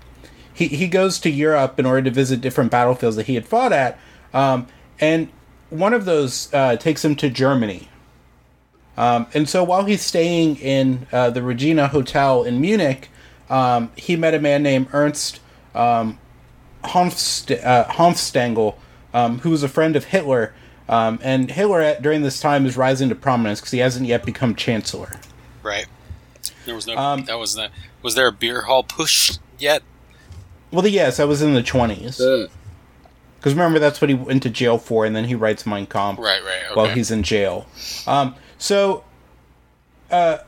he 0.53 0.67
he 0.67 0.87
goes 0.87 1.19
to 1.21 1.29
Europe 1.31 1.79
in 1.79 1.85
order 1.85 2.03
to 2.03 2.11
visit 2.11 2.41
different 2.41 2.69
battlefields 2.69 3.15
that 3.15 3.25
he 3.27 3.35
had 3.35 3.47
fought 3.47 3.71
at, 3.71 3.97
um, 4.33 4.67
and 4.99 5.29
one 5.69 5.93
of 5.93 6.05
those 6.05 6.53
uh, 6.53 6.75
takes 6.75 7.03
him 7.03 7.15
to 7.15 7.29
Germany. 7.29 7.87
Um, 8.97 9.27
and 9.33 9.47
so 9.47 9.63
while 9.63 9.85
he's 9.85 10.01
staying 10.01 10.57
in 10.57 11.07
uh, 11.13 11.29
the 11.29 11.41
Regina 11.41 11.87
Hotel 11.87 12.43
in 12.43 12.59
Munich, 12.59 13.07
um, 13.49 13.91
he 13.95 14.17
met 14.17 14.33
a 14.33 14.39
man 14.39 14.61
named 14.61 14.87
Ernst 14.91 15.39
um, 15.73 16.19
Honfst- 16.83 17.63
uh, 17.63 17.85
Hanfstaengl, 17.85 18.75
um, 19.13 19.39
who 19.39 19.51
was 19.51 19.63
a 19.63 19.69
friend 19.69 19.95
of 19.95 20.05
Hitler. 20.05 20.53
Um, 20.89 21.19
and 21.21 21.51
Hitler 21.51 21.81
at, 21.81 22.01
during 22.01 22.23
this 22.23 22.41
time 22.41 22.65
is 22.65 22.75
rising 22.75 23.09
to 23.09 23.15
prominence 23.15 23.61
because 23.61 23.71
he 23.71 23.77
hasn't 23.77 24.07
yet 24.07 24.25
become 24.25 24.55
chancellor. 24.55 25.19
Right. 25.61 25.85
There 26.65 26.73
was 26.75 26.87
no. 26.87 26.97
Um, 26.97 27.25
that 27.25 27.37
was 27.37 27.53
the. 27.53 27.69
Was 28.01 28.15
there 28.15 28.27
a 28.27 28.31
beer 28.31 28.61
hall 28.61 28.83
putsch 28.83 29.37
yet? 29.59 29.83
Well, 30.71 30.85
yes, 30.87 31.17
that 31.17 31.27
was 31.27 31.41
in 31.41 31.53
the 31.53 31.63
20s. 31.63 32.49
Because 33.37 33.53
remember, 33.53 33.79
that's 33.79 34.01
what 34.01 34.09
he 34.09 34.15
went 34.15 34.43
to 34.43 34.49
jail 34.49 34.77
for, 34.77 35.05
and 35.05 35.15
then 35.15 35.25
he 35.25 35.35
writes 35.35 35.65
Mein 35.65 35.85
Kampf 35.85 36.19
Right. 36.19 36.43
Right. 36.43 36.63
Okay. 36.65 36.75
while 36.75 36.87
he's 36.89 37.11
in 37.11 37.23
jail. 37.23 37.67
Um, 38.05 38.35
so, 38.57 39.03
uh, 40.11 40.39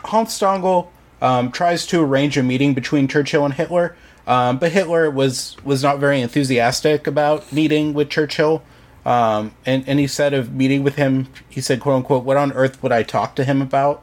Hanfstaengl 0.00 0.88
um, 1.22 1.50
tries 1.50 1.86
to 1.86 2.02
arrange 2.02 2.36
a 2.36 2.42
meeting 2.42 2.74
between 2.74 3.08
Churchill 3.08 3.44
and 3.44 3.54
Hitler, 3.54 3.96
um, 4.26 4.58
but 4.58 4.72
Hitler 4.72 5.10
was 5.10 5.56
was 5.64 5.82
not 5.82 5.98
very 5.98 6.20
enthusiastic 6.20 7.06
about 7.06 7.52
meeting 7.52 7.94
with 7.94 8.10
Churchill. 8.10 8.62
Um, 9.06 9.54
and, 9.64 9.84
and 9.86 10.00
he 10.00 10.08
said 10.08 10.34
of 10.34 10.52
meeting 10.52 10.82
with 10.82 10.96
him, 10.96 11.28
he 11.48 11.60
said, 11.60 11.80
"quote 11.80 11.94
unquote," 11.94 12.24
what 12.24 12.36
on 12.36 12.52
earth 12.52 12.82
would 12.82 12.90
I 12.90 13.04
talk 13.04 13.36
to 13.36 13.44
him 13.44 13.62
about? 13.62 14.02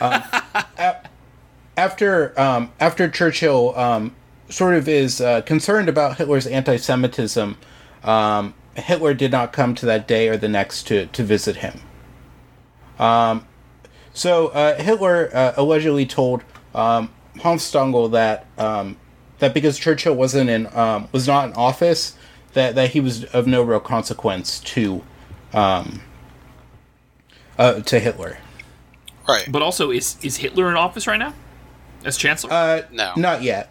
Um, 0.00 0.22
after 1.76 2.38
um, 2.38 2.72
after 2.80 3.08
Churchill 3.08 3.78
um, 3.78 4.12
sort 4.48 4.74
of 4.74 4.88
is 4.88 5.20
uh, 5.20 5.42
concerned 5.42 5.88
about 5.88 6.16
Hitler's 6.18 6.48
anti-Semitism, 6.48 7.56
um, 8.02 8.54
Hitler 8.74 9.14
did 9.14 9.30
not 9.30 9.52
come 9.52 9.76
to 9.76 9.86
that 9.86 10.08
day 10.08 10.28
or 10.28 10.36
the 10.36 10.48
next 10.48 10.88
to, 10.88 11.06
to 11.06 11.22
visit 11.22 11.56
him. 11.56 11.80
Um, 12.98 13.46
so 14.12 14.48
uh, 14.48 14.80
Hitler 14.82 15.30
uh, 15.32 15.54
allegedly 15.56 16.06
told 16.06 16.42
um, 16.74 17.10
Hanfstaengl 17.36 18.10
that 18.10 18.46
um, 18.58 18.96
that 19.38 19.54
because 19.54 19.78
Churchill 19.78 20.14
wasn't 20.14 20.50
in 20.50 20.66
um, 20.76 21.08
was 21.12 21.28
not 21.28 21.48
in 21.48 21.54
office, 21.54 22.16
that, 22.54 22.74
that 22.74 22.90
he 22.90 23.00
was 23.00 23.24
of 23.26 23.46
no 23.46 23.62
real 23.62 23.80
consequence 23.80 24.58
to 24.60 25.02
um, 25.52 26.00
uh, 27.58 27.80
to 27.80 27.98
Hitler. 28.00 28.38
right. 29.28 29.46
But 29.50 29.62
also, 29.62 29.90
is 29.90 30.16
is 30.22 30.36
Hitler 30.38 30.68
in 30.70 30.76
office 30.76 31.06
right 31.06 31.18
now 31.18 31.34
as 32.04 32.16
chancellor? 32.16 32.52
Uh, 32.52 32.82
No. 32.90 33.12
not 33.16 33.42
yet. 33.42 33.70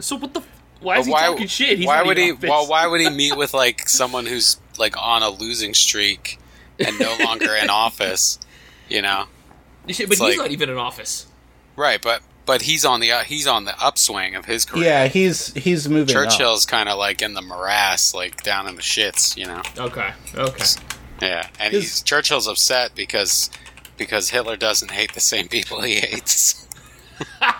so 0.00 0.16
what 0.16 0.34
the? 0.34 0.40
f- 0.40 0.48
Why 0.80 0.98
is 0.98 1.00
But 1.00 1.04
he 1.06 1.12
why, 1.12 1.26
talking 1.26 1.46
shit? 1.46 1.78
He's 1.78 1.86
why 1.86 2.02
would 2.02 2.18
he? 2.18 2.32
Well, 2.32 2.66
why 2.68 2.86
would 2.86 3.00
he 3.00 3.10
meet 3.10 3.36
with 3.36 3.54
like 3.54 3.88
someone 3.88 4.26
who's 4.26 4.58
like 4.78 4.94
on 5.00 5.22
a 5.22 5.30
losing 5.30 5.74
streak 5.74 6.38
and 6.78 6.98
no 7.00 7.16
longer 7.24 7.54
in 7.54 7.70
office? 7.70 8.38
You 8.88 9.02
know. 9.02 9.24
Shit, 9.88 10.08
but 10.08 10.12
it's 10.14 10.20
he's 10.20 10.20
like- 10.20 10.38
not 10.38 10.50
even 10.50 10.68
in 10.70 10.76
office. 10.76 11.26
Right, 11.76 12.00
but 12.00 12.22
but 12.46 12.62
he's 12.62 12.84
on 12.84 13.00
the 13.00 13.12
uh, 13.12 13.20
he's 13.24 13.46
on 13.46 13.64
the 13.64 13.74
upswing 13.82 14.34
of 14.36 14.44
his 14.46 14.64
career. 14.64 14.84
Yeah, 14.84 15.06
he's 15.08 15.52
he's 15.54 15.88
moving. 15.88 16.16
up. 16.16 16.22
Churchill's 16.30 16.64
kind 16.64 16.88
of 16.88 16.96
like 16.96 17.20
in 17.20 17.34
the 17.34 17.42
morass, 17.42 18.14
like 18.14 18.42
down 18.42 18.66
in 18.66 18.76
the 18.76 18.82
shits, 18.82 19.36
you 19.36 19.44
know. 19.46 19.62
Okay. 19.76 20.12
Okay. 20.34 20.64
Yeah, 21.20 21.48
and 21.58 21.72
His- 21.72 21.82
he's 21.84 22.02
Churchill's 22.02 22.46
upset 22.46 22.94
because 22.94 23.50
because 23.96 24.30
Hitler 24.30 24.56
doesn't 24.56 24.90
hate 24.90 25.12
the 25.14 25.20
same 25.20 25.48
people 25.48 25.82
he 25.82 25.96
hates. 25.96 26.66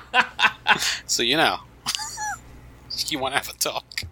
so 1.07 1.23
you 1.23 1.37
know, 1.37 1.61
you 3.09 3.19
want 3.19 3.35
to 3.35 3.39
have 3.39 3.49
a 3.49 3.59
talk. 3.59 4.03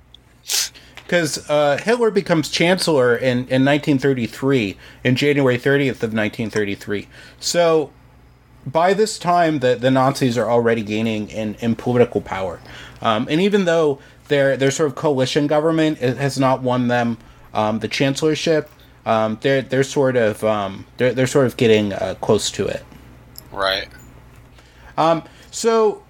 because 1.05 1.49
uh, 1.51 1.79
Hitler 1.83 2.11
becomes 2.11 2.49
chancellor 2.49 3.15
in, 3.17 3.39
in 3.49 3.65
1933, 3.65 4.77
in 5.05 5.17
January 5.17 5.59
30th 5.59 6.03
of 6.03 6.13
1933. 6.15 7.09
So 7.39 7.91
by 8.67 8.95
this 8.95 9.19
time, 9.19 9.61
the, 9.61 9.75
the 9.75 9.91
Nazis 9.91 10.39
are 10.39 10.51
already 10.51 10.83
gaining 10.83 11.29
in, 11.29 11.55
in 11.57 11.77
political 11.77 12.21
power. 12.21 12.61
Um, 13.03 13.27
and 13.31 13.41
even 13.41 13.65
though 13.65 13.99
their, 14.29 14.57
their 14.57 14.71
sort 14.71 14.89
of 14.89 14.97
coalition 14.97 15.47
government 15.47 15.99
has 15.99 16.39
not 16.39 16.63
won 16.63 16.89
them 16.89 17.19
um, 17.53 17.81
the 17.81 17.89
chancellorship, 17.89 18.71
um, 19.07 19.39
they're, 19.43 19.63
they're 19.63 19.85
sort 19.85 20.17
of 20.17 20.43
um, 20.43 20.87
they're, 20.97 21.13
they're 21.13 21.27
sort 21.27 21.47
of 21.47 21.57
getting 21.57 21.93
uh, 21.93 22.15
close 22.21 22.51
to 22.53 22.67
it. 22.67 22.83
Right. 23.53 23.89
So 25.51 26.03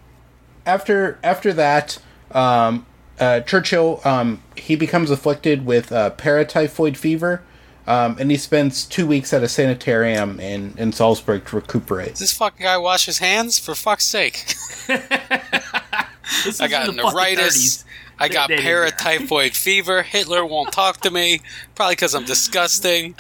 after 0.65 1.19
after 1.23 1.53
that, 1.53 1.99
um, 2.31 2.87
uh, 3.21 3.41
Churchill 3.41 4.01
um, 4.05 4.43
he 4.57 4.77
becomes 4.77 5.11
afflicted 5.11 5.67
with 5.67 5.93
uh, 5.93 6.11
paratyphoid 6.17 6.97
fever, 6.97 7.43
um, 7.87 8.17
and 8.19 8.31
he 8.31 8.37
spends 8.37 8.85
two 8.85 9.07
weeks 9.07 9.33
at 9.33 9.43
a 9.43 9.49
sanitarium 9.49 10.41
in, 10.41 10.75
in 10.79 10.93
Salzburg 10.93 11.45
to 11.47 11.57
recuperate. 11.57 12.11
Does 12.11 12.19
this 12.21 12.33
fucking 12.33 12.65
guy 12.65 12.77
wash 12.79 13.07
his 13.07 13.19
hands? 13.19 13.59
For 13.59 13.75
fuck's 13.75 14.05
sake! 14.07 14.55
I 14.89 16.69
got 16.69 16.89
in 16.89 16.97
the 16.97 17.03
fucking 17.03 17.17
neuritis. 17.17 17.85
I 18.19 18.29
got 18.29 18.49
They- 18.49 18.57
they 18.57 18.63
didn't- 18.63 18.97
paratyphoid 18.97 19.55
fever. 19.63 20.03
Hitler 20.03 20.45
won't 20.47 20.73
talk 20.73 21.01
to 21.03 21.11
me. 21.11 21.41
Probably 21.75 21.95
because 21.97 22.15
I'm 22.15 22.25
disgusting. 22.25 23.15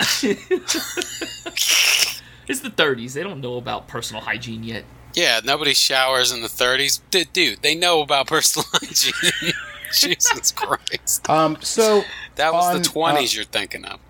It's 2.46 2.60
the 2.60 2.70
30s. 2.70 3.14
They 3.14 3.22
don't 3.22 3.40
know 3.40 3.56
about 3.56 3.88
personal 3.88 4.22
hygiene 4.22 4.62
yet. 4.64 4.84
Yeah, 5.14 5.40
nobody 5.44 5.74
showers 5.74 6.30
in 6.32 6.42
the 6.42 6.48
30s. 6.48 7.00
D- 7.10 7.24
dude, 7.32 7.62
they 7.62 7.74
know 7.74 8.02
about 8.02 8.26
personal 8.26 8.66
hygiene. 8.72 9.52
Jesus 10.00 10.52
Christ. 10.52 11.28
Um, 11.28 11.56
so 11.60 12.04
That 12.36 12.52
was 12.52 12.74
On, 12.74 12.82
the 12.82 12.88
20s 12.88 13.34
you're 13.34 13.44
thinking 13.44 13.84
of. 13.84 14.00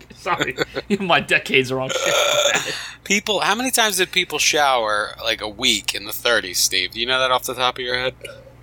Sorry, 0.20 0.54
my 1.00 1.20
decades 1.20 1.72
are 1.72 1.76
wrong. 1.76 1.88
Shit. 1.90 2.76
People, 3.04 3.40
how 3.40 3.54
many 3.54 3.70
times 3.70 3.96
did 3.96 4.12
people 4.12 4.38
shower 4.38 5.16
like 5.22 5.40
a 5.40 5.48
week 5.48 5.94
in 5.94 6.04
the 6.04 6.12
30s, 6.12 6.56
Steve? 6.56 6.90
Do 6.92 7.00
you 7.00 7.06
know 7.06 7.18
that 7.18 7.30
off 7.30 7.44
the 7.44 7.54
top 7.54 7.78
of 7.78 7.84
your 7.84 7.96
head? 7.96 8.14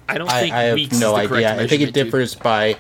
I 0.07 0.17
don't 0.19 0.29
I, 0.31 0.39
think 0.41 0.53
I 0.53 0.63
have 0.63 0.77
no 0.77 1.17
is 1.17 1.31
idea. 1.31 1.53
I 1.53 1.67
think 1.67 1.81
it 1.81 1.87
measurement, 1.87 1.93
dude. 1.93 2.05
differs 2.05 2.35
by, 2.35 2.77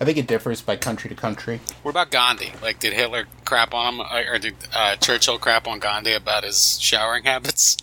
I 0.00 0.04
think 0.04 0.16
it 0.16 0.26
differs 0.26 0.62
by 0.62 0.76
country 0.76 1.10
to 1.10 1.14
country. 1.14 1.60
What 1.82 1.90
about 1.90 2.10
Gandhi? 2.10 2.52
Like, 2.62 2.80
did 2.80 2.94
Hitler 2.94 3.26
crap 3.44 3.74
on 3.74 3.94
him, 3.94 4.00
or 4.00 4.34
or 4.34 4.38
did 4.38 4.54
uh, 4.74 4.96
Churchill 4.96 5.38
crap 5.38 5.68
on 5.68 5.78
Gandhi 5.78 6.14
about 6.14 6.44
his 6.44 6.80
showering 6.80 7.24
habits 7.24 7.76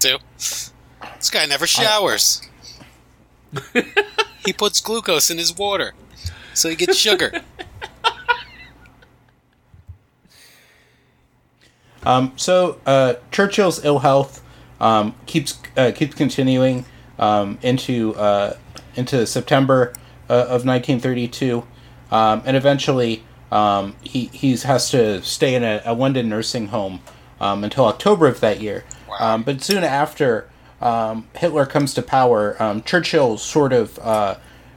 too? 0.00 0.18
This 0.38 1.30
guy 1.30 1.44
never 1.46 1.66
showers. 1.66 2.48
he 4.44 4.52
puts 4.52 4.80
glucose 4.80 5.30
in 5.30 5.38
his 5.38 5.56
water, 5.56 5.94
so 6.54 6.68
he 6.68 6.76
gets 6.76 6.96
sugar. 6.96 7.40
Um, 12.04 12.32
so 12.36 12.80
uh, 12.86 13.14
Churchill's 13.30 13.84
ill 13.84 14.00
health 14.00 14.42
um, 14.80 15.14
keeps 15.26 15.58
uh, 15.76 15.92
keeps 15.94 16.14
continuing 16.14 16.84
um, 17.18 17.58
into 17.62 18.14
uh, 18.16 18.56
into 18.96 19.26
September 19.26 19.92
uh, 20.28 20.42
of 20.42 20.66
1932, 20.66 21.64
um, 22.10 22.42
and 22.44 22.56
eventually 22.56 23.24
um, 23.50 23.94
he 24.02 24.26
he's 24.26 24.64
has 24.64 24.90
to 24.90 25.22
stay 25.22 25.54
in 25.54 25.62
a, 25.62 25.82
a 25.84 25.94
London 25.94 26.28
nursing 26.28 26.68
home 26.68 27.00
um, 27.40 27.62
until 27.64 27.86
October 27.86 28.26
of 28.26 28.40
that 28.40 28.60
year. 28.60 28.84
Wow. 29.08 29.16
Um, 29.20 29.42
but 29.42 29.62
soon 29.62 29.84
after 29.84 30.48
um, 30.82 31.28
Hitler 31.36 31.66
comes 31.66 31.94
to 31.94 32.02
power, 32.02 32.60
um, 32.62 32.82
Churchill 32.82 33.38
sort 33.38 33.72
of 33.72 33.98
uh, 34.00 34.36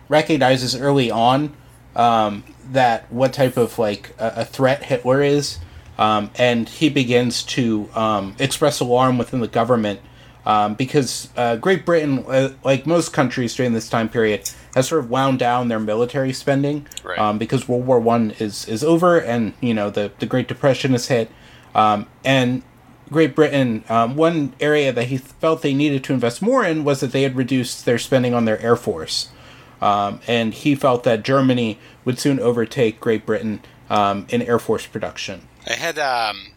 recognizes 0.09 0.75
early 0.75 1.09
on 1.11 1.55
um, 1.95 2.43
that 2.71 3.11
what 3.11 3.33
type 3.33 3.57
of 3.57 3.79
like 3.79 4.13
a, 4.19 4.33
a 4.37 4.45
threat 4.45 4.83
Hitler 4.83 5.21
is, 5.21 5.59
um, 5.97 6.29
and 6.37 6.67
he 6.69 6.89
begins 6.89 7.43
to 7.43 7.89
um, 7.95 8.35
express 8.39 8.79
alarm 8.79 9.17
within 9.17 9.39
the 9.39 9.47
government 9.47 9.99
um, 10.45 10.75
because 10.75 11.29
uh, 11.37 11.55
Great 11.55 11.85
Britain, 11.85 12.23
uh, 12.27 12.49
like 12.63 12.85
most 12.85 13.11
countries 13.13 13.55
during 13.55 13.73
this 13.73 13.89
time 13.89 14.09
period, 14.09 14.49
has 14.75 14.87
sort 14.89 15.03
of 15.03 15.09
wound 15.09 15.39
down 15.39 15.69
their 15.69 15.79
military 15.79 16.33
spending 16.33 16.85
Right. 17.03 17.17
um, 17.17 17.37
because 17.39 17.67
World 17.67 17.87
War 17.87 17.99
One 17.99 18.31
is 18.39 18.67
is 18.67 18.83
over, 18.83 19.19
and 19.19 19.53
you 19.61 19.73
know 19.73 19.89
the 19.89 20.11
the 20.19 20.27
Great 20.27 20.47
Depression 20.47 20.91
has 20.91 21.07
hit, 21.07 21.31
um, 21.73 22.05
and 22.23 22.61
Great 23.09 23.35
Britain, 23.35 23.83
um, 23.87 24.15
one 24.15 24.53
area 24.59 24.91
that 24.91 25.05
he 25.05 25.17
felt 25.17 25.61
they 25.61 25.73
needed 25.73 26.03
to 26.05 26.13
invest 26.13 26.41
more 26.41 26.65
in 26.65 26.83
was 26.83 27.01
that 27.01 27.11
they 27.11 27.21
had 27.21 27.35
reduced 27.35 27.85
their 27.85 27.99
spending 27.99 28.33
on 28.33 28.45
their 28.45 28.59
air 28.61 28.75
force, 28.75 29.29
um, 29.81 30.19
and 30.27 30.53
he 30.53 30.73
felt 30.75 31.03
that 31.03 31.23
Germany 31.23 31.77
would 32.03 32.19
soon 32.19 32.39
overtake 32.39 32.99
Great 32.99 33.25
Britain 33.25 33.61
um, 33.89 34.25
in 34.29 34.41
air 34.41 34.59
force 34.59 34.87
production. 34.87 35.47
I 35.67 35.73
had 35.73 35.99
um, 35.99 36.53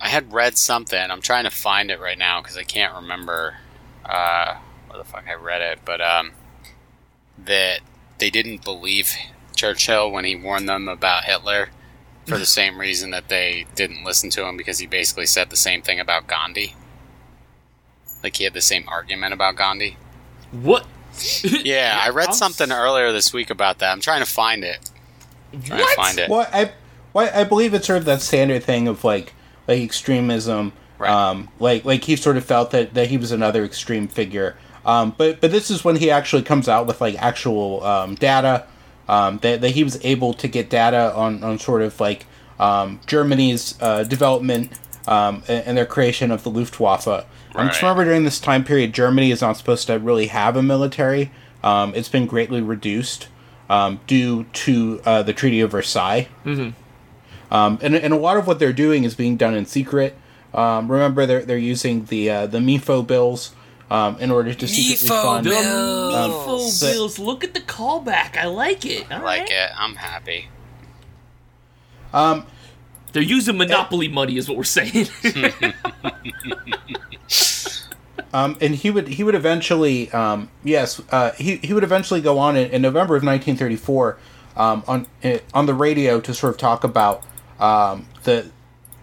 I 0.00 0.08
had 0.08 0.32
read 0.32 0.58
something. 0.58 1.10
I'm 1.10 1.20
trying 1.20 1.44
to 1.44 1.50
find 1.50 1.90
it 1.90 2.00
right 2.00 2.18
now 2.18 2.40
because 2.40 2.56
I 2.56 2.64
can't 2.64 2.94
remember 2.94 3.56
uh, 4.04 4.56
where 4.88 4.98
the 4.98 5.04
fuck 5.04 5.24
I 5.28 5.34
read 5.34 5.62
it. 5.62 5.80
But 5.84 6.00
um, 6.00 6.32
that 7.44 7.80
they 8.18 8.30
didn't 8.30 8.64
believe 8.64 9.12
Churchill 9.54 10.10
when 10.10 10.24
he 10.24 10.36
warned 10.36 10.68
them 10.68 10.88
about 10.88 11.24
Hitler 11.24 11.70
for 12.28 12.38
the 12.38 12.46
same 12.46 12.78
reason 12.78 13.10
that 13.10 13.28
they 13.28 13.66
didn't 13.74 14.04
listen 14.04 14.30
to 14.30 14.46
him 14.46 14.56
because 14.56 14.78
he 14.78 14.86
basically 14.86 15.26
said 15.26 15.50
the 15.50 15.56
same 15.56 15.82
thing 15.82 15.98
about 15.98 16.26
Gandhi. 16.26 16.74
Like 18.22 18.36
he 18.36 18.44
had 18.44 18.54
the 18.54 18.60
same 18.60 18.84
argument 18.88 19.32
about 19.32 19.56
Gandhi. 19.56 19.96
What? 20.50 20.86
Yeah, 21.42 21.98
I 22.02 22.10
read 22.10 22.28
I'm 22.28 22.34
something 22.34 22.70
earlier 22.70 23.12
this 23.12 23.32
week 23.32 23.50
about 23.50 23.78
that. 23.78 23.92
I'm 23.92 24.00
trying 24.00 24.20
to 24.24 24.30
find 24.30 24.64
it. 24.64 24.90
Trying 25.64 25.80
What? 25.80 25.90
to 25.90 25.96
find 25.96 26.18
it. 26.18 26.28
Well, 26.28 26.48
I, 26.52 26.72
well, 27.12 27.30
I 27.34 27.44
believe 27.44 27.74
it's 27.74 27.86
sort 27.86 27.98
of 27.98 28.04
that 28.04 28.20
standard 28.20 28.62
thing 28.64 28.88
of 28.88 29.04
like 29.04 29.32
like 29.66 29.80
extremism. 29.80 30.72
Right. 30.98 31.10
Um, 31.10 31.48
like 31.58 31.84
like 31.84 32.04
he 32.04 32.16
sort 32.16 32.36
of 32.36 32.44
felt 32.44 32.70
that, 32.72 32.94
that 32.94 33.08
he 33.08 33.16
was 33.18 33.30
another 33.32 33.64
extreme 33.64 34.08
figure. 34.08 34.56
Um, 34.84 35.14
but 35.16 35.40
but 35.40 35.50
this 35.50 35.70
is 35.70 35.84
when 35.84 35.96
he 35.96 36.10
actually 36.10 36.42
comes 36.42 36.68
out 36.68 36.86
with 36.86 37.00
like 37.00 37.14
actual 37.22 37.82
um, 37.84 38.14
data. 38.14 38.66
Um, 39.08 39.38
that, 39.38 39.62
that 39.62 39.70
he 39.70 39.84
was 39.84 39.98
able 40.04 40.34
to 40.34 40.46
get 40.48 40.68
data 40.68 41.14
on, 41.14 41.42
on 41.42 41.58
sort 41.58 41.80
of 41.80 41.98
like 41.98 42.26
um, 42.60 43.00
Germany's 43.06 43.74
uh, 43.80 44.04
development 44.04 44.72
um, 45.06 45.42
and, 45.48 45.64
and 45.66 45.78
their 45.78 45.86
creation 45.86 46.30
of 46.30 46.42
the 46.42 46.50
Luftwaffe. 46.50 47.06
Um, 47.08 47.68
just 47.68 47.80
remember 47.80 48.04
during 48.04 48.24
this 48.24 48.38
time 48.38 48.64
period, 48.64 48.92
Germany 48.92 49.30
is 49.30 49.40
not 49.40 49.56
supposed 49.56 49.86
to 49.86 49.98
really 49.98 50.26
have 50.26 50.56
a 50.56 50.62
military. 50.62 51.30
Um, 51.64 51.94
it's 51.94 52.10
been 52.10 52.26
greatly 52.26 52.60
reduced 52.60 53.28
um, 53.70 54.00
due 54.06 54.44
to 54.44 55.00
uh, 55.04 55.22
the 55.22 55.32
Treaty 55.32 55.60
of 55.60 55.70
Versailles. 55.70 56.28
Um, 57.50 57.78
and, 57.80 57.94
and 57.94 58.12
a 58.12 58.16
lot 58.18 58.36
of 58.36 58.46
what 58.46 58.58
they're 58.58 58.74
doing 58.74 59.04
is 59.04 59.14
being 59.14 59.38
done 59.38 59.54
in 59.54 59.64
secret. 59.64 60.14
Um, 60.52 60.90
remember, 60.92 61.24
they're, 61.24 61.44
they're 61.44 61.56
using 61.58 62.04
the 62.06 62.30
uh, 62.30 62.46
the 62.46 62.58
MEFO 62.58 63.06
bills 63.06 63.52
um, 63.90 64.18
in 64.20 64.30
order 64.30 64.52
to 64.54 64.68
secretly 64.68 65.08
MEFO 65.08 65.22
fund. 65.22 65.46
The 65.46 65.50
Bills. 65.50 66.14
Mefo 66.14 66.80
the- 66.80 66.86
bills. 66.92 67.18
Look 67.18 67.44
at 67.44 67.54
the 67.54 67.60
callback. 67.60 68.36
I 68.36 68.46
like 68.46 68.84
it. 68.86 69.10
All 69.10 69.22
Like 69.22 69.40
right. 69.42 69.50
it. 69.50 69.70
I'm 69.76 69.94
happy. 69.96 70.48
Um, 72.12 72.46
They're 73.12 73.22
using 73.22 73.56
monopoly 73.56 74.08
money, 74.08 74.36
is 74.36 74.48
what 74.48 74.56
we're 74.56 74.64
saying. 74.64 75.08
um, 78.32 78.56
and 78.60 78.74
he 78.74 78.90
would 78.90 79.08
he 79.08 79.24
would 79.24 79.34
eventually 79.34 80.10
um, 80.12 80.50
yes 80.64 81.00
uh, 81.10 81.32
he, 81.32 81.56
he 81.56 81.72
would 81.72 81.84
eventually 81.84 82.20
go 82.20 82.38
on 82.38 82.56
in, 82.56 82.70
in 82.70 82.82
November 82.82 83.14
of 83.16 83.22
1934 83.22 84.18
um, 84.56 84.84
on 84.86 85.06
eh, 85.22 85.38
on 85.54 85.66
the 85.66 85.74
radio 85.74 86.20
to 86.20 86.34
sort 86.34 86.52
of 86.54 86.58
talk 86.58 86.84
about 86.84 87.22
um, 87.58 88.06
the 88.24 88.50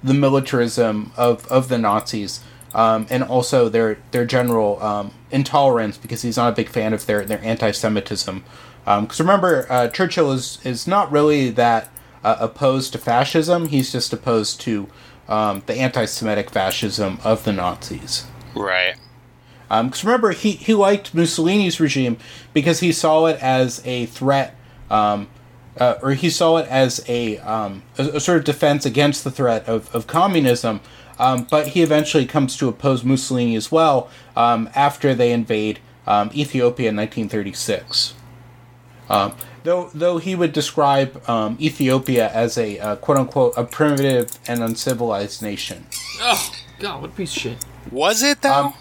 the 0.03 0.13
militarism 0.13 1.11
of, 1.17 1.47
of 1.47 1.67
the 1.69 1.77
Nazis 1.79 2.41
um, 2.75 3.07
and 3.09 3.23
also 3.23 3.69
their 3.69 3.97
their 4.11 4.25
general 4.25 4.81
um, 4.83 5.11
intolerance 5.31 5.97
because 5.97 6.21
he's 6.21 6.37
not 6.37 6.53
a 6.53 6.55
big 6.55 6.69
fan 6.69 6.93
of 6.93 7.05
their 7.07 7.25
their 7.25 7.43
anti-Semitism. 7.43 8.43
Because 8.83 9.19
remember, 9.19 9.65
uh, 9.69 9.87
Churchill 9.87 10.31
is 10.31 10.59
is 10.63 10.85
not 10.85 11.11
really 11.11 11.49
that 11.49 11.89
uh, 12.23 12.35
opposed 12.39 12.91
to 12.91 12.99
fascism. 12.99 13.69
He's 13.69 13.91
just 13.91 14.13
opposed 14.13 14.61
to 14.61 14.87
um, 15.27 15.63
the 15.65 15.75
anti-Semitic 15.75 16.51
fascism 16.51 17.17
of 17.23 17.45
the 17.45 17.53
Nazis. 17.53 18.27
Right. 18.53 18.95
Because 19.67 20.03
remember, 20.03 20.31
he, 20.31 20.51
he 20.51 20.73
liked 20.75 21.15
Mussolini's 21.15 21.79
regime 21.79 22.17
because 22.53 22.81
he 22.81 22.91
saw 22.91 23.25
it 23.25 23.41
as 23.41 23.81
a 23.83 24.05
threat, 24.05 24.55
um, 24.91 25.27
uh, 25.79 25.95
or 26.03 26.11
he 26.11 26.29
saw 26.29 26.57
it 26.57 26.67
as 26.67 27.03
a, 27.07 27.39
um, 27.39 27.81
a, 27.97 28.03
a 28.03 28.19
sort 28.19 28.37
of 28.37 28.43
defense 28.43 28.85
against 28.85 29.23
the 29.23 29.31
threat 29.31 29.67
of, 29.67 29.93
of 29.95 30.05
communism. 30.05 30.81
Um, 31.17 31.47
but 31.49 31.69
he 31.69 31.81
eventually 31.81 32.25
comes 32.25 32.57
to 32.57 32.67
oppose 32.67 33.03
Mussolini 33.03 33.55
as 33.55 33.71
well 33.71 34.09
um, 34.35 34.69
after 34.75 35.13
they 35.15 35.31
invade 35.31 35.79
um, 36.07 36.29
Ethiopia 36.33 36.89
in 36.89 36.95
1936. 36.95 38.13
Um, 39.09 39.35
though, 39.63 39.89
though 39.93 40.17
he 40.17 40.35
would 40.35 40.51
describe 40.51 41.27
um, 41.29 41.57
Ethiopia 41.59 42.29
as 42.31 42.57
a 42.57 42.79
uh, 42.79 42.95
quote 42.97 43.17
unquote 43.17 43.53
a 43.55 43.63
primitive 43.63 44.37
and 44.47 44.63
uncivilized 44.63 45.41
nation. 45.41 45.85
oh 46.21 46.51
God, 46.79 47.01
what 47.01 47.11
a 47.11 47.13
piece 47.13 47.35
of 47.35 47.41
shit. 47.41 47.65
Was 47.91 48.23
it 48.23 48.41
though? 48.41 48.65
Um, 48.65 48.73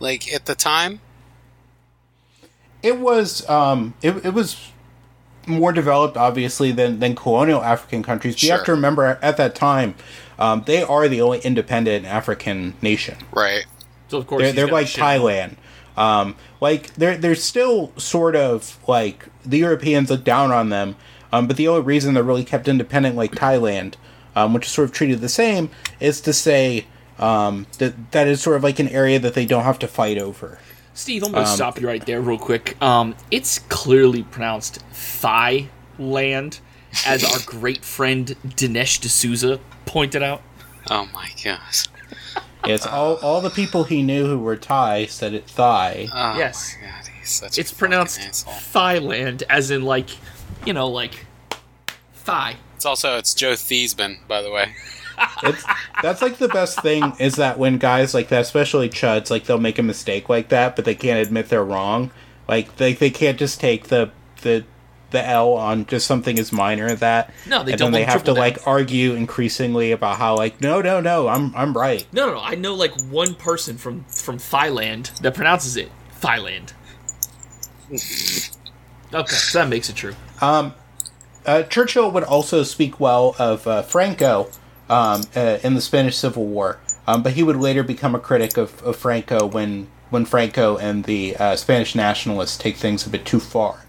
like 0.00 0.32
at 0.32 0.46
the 0.46 0.54
time? 0.54 1.00
It 2.82 2.98
was 2.98 3.48
um, 3.48 3.94
it, 4.02 4.24
it 4.24 4.34
was 4.34 4.70
more 5.48 5.72
developed, 5.72 6.16
obviously, 6.16 6.72
than 6.72 7.00
than 7.00 7.14
colonial 7.14 7.62
African 7.62 8.02
countries. 8.02 8.34
But 8.34 8.42
you 8.42 8.52
have 8.52 8.64
to 8.64 8.72
remember, 8.72 9.18
at 9.22 9.36
that 9.36 9.54
time, 9.54 9.94
um, 10.38 10.62
they 10.66 10.82
are 10.82 11.08
the 11.08 11.20
only 11.20 11.40
independent 11.40 12.06
African 12.06 12.74
nation. 12.82 13.16
Right. 13.32 13.64
So 14.08 14.18
of 14.18 14.26
course 14.26 14.42
They're, 14.42 14.52
they're 14.52 14.68
like 14.68 14.86
shit. 14.86 15.02
Thailand. 15.02 15.56
Um, 15.96 16.36
like 16.60 16.94
they're 16.94 17.16
they're 17.16 17.34
still 17.34 17.92
sort 17.96 18.36
of 18.36 18.78
like 18.86 19.26
the 19.44 19.58
Europeans 19.58 20.10
look 20.10 20.24
down 20.24 20.52
on 20.52 20.68
them. 20.68 20.96
Um, 21.32 21.46
but 21.46 21.56
the 21.56 21.68
only 21.68 21.82
reason 21.82 22.14
they're 22.14 22.22
really 22.22 22.44
kept 22.44 22.68
independent, 22.68 23.16
like 23.16 23.32
Thailand, 23.32 23.94
um, 24.34 24.54
which 24.54 24.64
is 24.64 24.72
sort 24.72 24.88
of 24.88 24.94
treated 24.94 25.20
the 25.20 25.28
same, 25.28 25.70
is 26.00 26.20
to 26.22 26.32
say 26.32 26.86
um, 27.18 27.66
that 27.78 28.12
that 28.12 28.26
is 28.28 28.40
sort 28.40 28.56
of 28.56 28.62
like 28.62 28.78
an 28.78 28.88
area 28.88 29.18
that 29.18 29.34
they 29.34 29.44
don't 29.44 29.64
have 29.64 29.78
to 29.80 29.88
fight 29.88 30.16
over. 30.18 30.58
Steve, 30.98 31.22
I'm 31.22 31.30
gonna 31.30 31.46
stop 31.46 31.80
you 31.80 31.86
right 31.86 32.04
there, 32.04 32.20
real 32.20 32.38
quick. 32.38 32.76
Um, 32.82 33.14
it's 33.30 33.60
clearly 33.60 34.24
pronounced 34.24 34.80
Thailand, 34.92 36.58
as 37.06 37.22
our 37.24 37.38
great 37.46 37.84
friend 37.84 38.34
Dinesh 38.44 39.00
D'Souza 39.00 39.60
pointed 39.86 40.24
out. 40.24 40.42
Oh 40.90 41.08
my 41.14 41.30
gosh. 41.44 41.84
It's 42.64 42.84
all 42.84 43.14
all 43.18 43.40
the 43.40 43.48
people 43.50 43.84
he 43.84 44.02
knew 44.02 44.26
who 44.26 44.40
were 44.40 44.56
Thai 44.56 45.06
said 45.06 45.34
it 45.34 45.46
Thai. 45.46 46.08
Oh 46.12 46.36
Yes. 46.36 46.74
my 46.82 46.88
god, 46.88 47.06
he's 47.20 47.30
such 47.30 47.58
It's 47.58 47.70
fucking 47.70 47.78
pronounced 47.78 48.20
asshole. 48.20 48.52
Thailand, 48.54 49.44
as 49.48 49.70
in 49.70 49.82
like, 49.82 50.10
you 50.66 50.72
know, 50.72 50.88
like 50.88 51.26
thigh. 52.12 52.56
It's 52.74 52.84
also 52.84 53.16
it's 53.18 53.34
Joe 53.34 53.52
Theismann, 53.52 54.26
by 54.26 54.42
the 54.42 54.50
way. 54.50 54.74
It's 55.42 55.64
that's 56.02 56.22
like 56.22 56.38
the 56.38 56.48
best 56.48 56.80
thing 56.82 57.12
is 57.18 57.36
that 57.36 57.58
when 57.58 57.78
guys 57.78 58.14
like 58.14 58.28
that, 58.28 58.42
especially 58.42 58.88
chuds, 58.88 59.30
like 59.30 59.44
they'll 59.44 59.58
make 59.58 59.78
a 59.78 59.82
mistake 59.82 60.28
like 60.28 60.48
that, 60.48 60.76
but 60.76 60.84
they 60.84 60.94
can't 60.94 61.20
admit 61.24 61.48
they're 61.48 61.64
wrong. 61.64 62.10
Like 62.48 62.76
they 62.76 62.92
they 62.94 63.10
can't 63.10 63.38
just 63.38 63.60
take 63.60 63.88
the 63.88 64.10
the 64.42 64.64
the 65.10 65.26
L 65.26 65.54
on 65.54 65.86
just 65.86 66.06
something 66.06 66.38
as 66.38 66.52
minor 66.52 66.86
as 66.86 67.00
that. 67.00 67.32
No, 67.46 67.62
they 67.62 67.72
and 67.72 67.78
double 67.78 67.92
then 67.92 68.00
they 68.00 68.04
have 68.04 68.24
to 68.24 68.32
down. 68.32 68.36
like 68.36 68.66
argue 68.66 69.14
increasingly 69.14 69.92
about 69.92 70.18
how 70.18 70.36
like 70.36 70.60
no 70.60 70.80
no 70.82 71.00
no 71.00 71.28
I'm 71.28 71.54
I'm 71.56 71.76
right. 71.76 72.06
No, 72.12 72.26
no, 72.26 72.34
no. 72.34 72.40
I 72.40 72.54
know 72.54 72.74
like 72.74 72.92
one 73.02 73.34
person 73.34 73.78
from 73.78 74.04
from 74.04 74.38
Thailand 74.38 75.18
that 75.20 75.34
pronounces 75.34 75.76
it 75.76 75.90
Thailand. 76.20 76.72
okay, 77.90 79.34
so 79.34 79.58
that 79.58 79.68
makes 79.68 79.88
it 79.88 79.96
true. 79.96 80.14
Uh, 81.48 81.62
Churchill 81.62 82.10
would 82.10 82.24
also 82.24 82.62
speak 82.62 83.00
well 83.00 83.34
of 83.38 83.66
uh, 83.66 83.80
Franco 83.80 84.50
um, 84.88 85.22
uh, 85.36 85.58
in 85.62 85.74
the 85.74 85.80
Spanish 85.80 86.16
Civil 86.16 86.46
War, 86.46 86.78
um, 87.06 87.22
but 87.22 87.32
he 87.32 87.42
would 87.42 87.56
later 87.56 87.82
become 87.82 88.14
a 88.14 88.18
critic 88.18 88.56
of, 88.56 88.82
of 88.82 88.96
Franco 88.96 89.46
when 89.46 89.88
when 90.10 90.24
Franco 90.24 90.78
and 90.78 91.04
the 91.04 91.36
uh, 91.36 91.54
Spanish 91.54 91.94
nationalists 91.94 92.56
take 92.56 92.76
things 92.76 93.06
a 93.06 93.10
bit 93.10 93.26
too 93.26 93.40
far. 93.40 93.84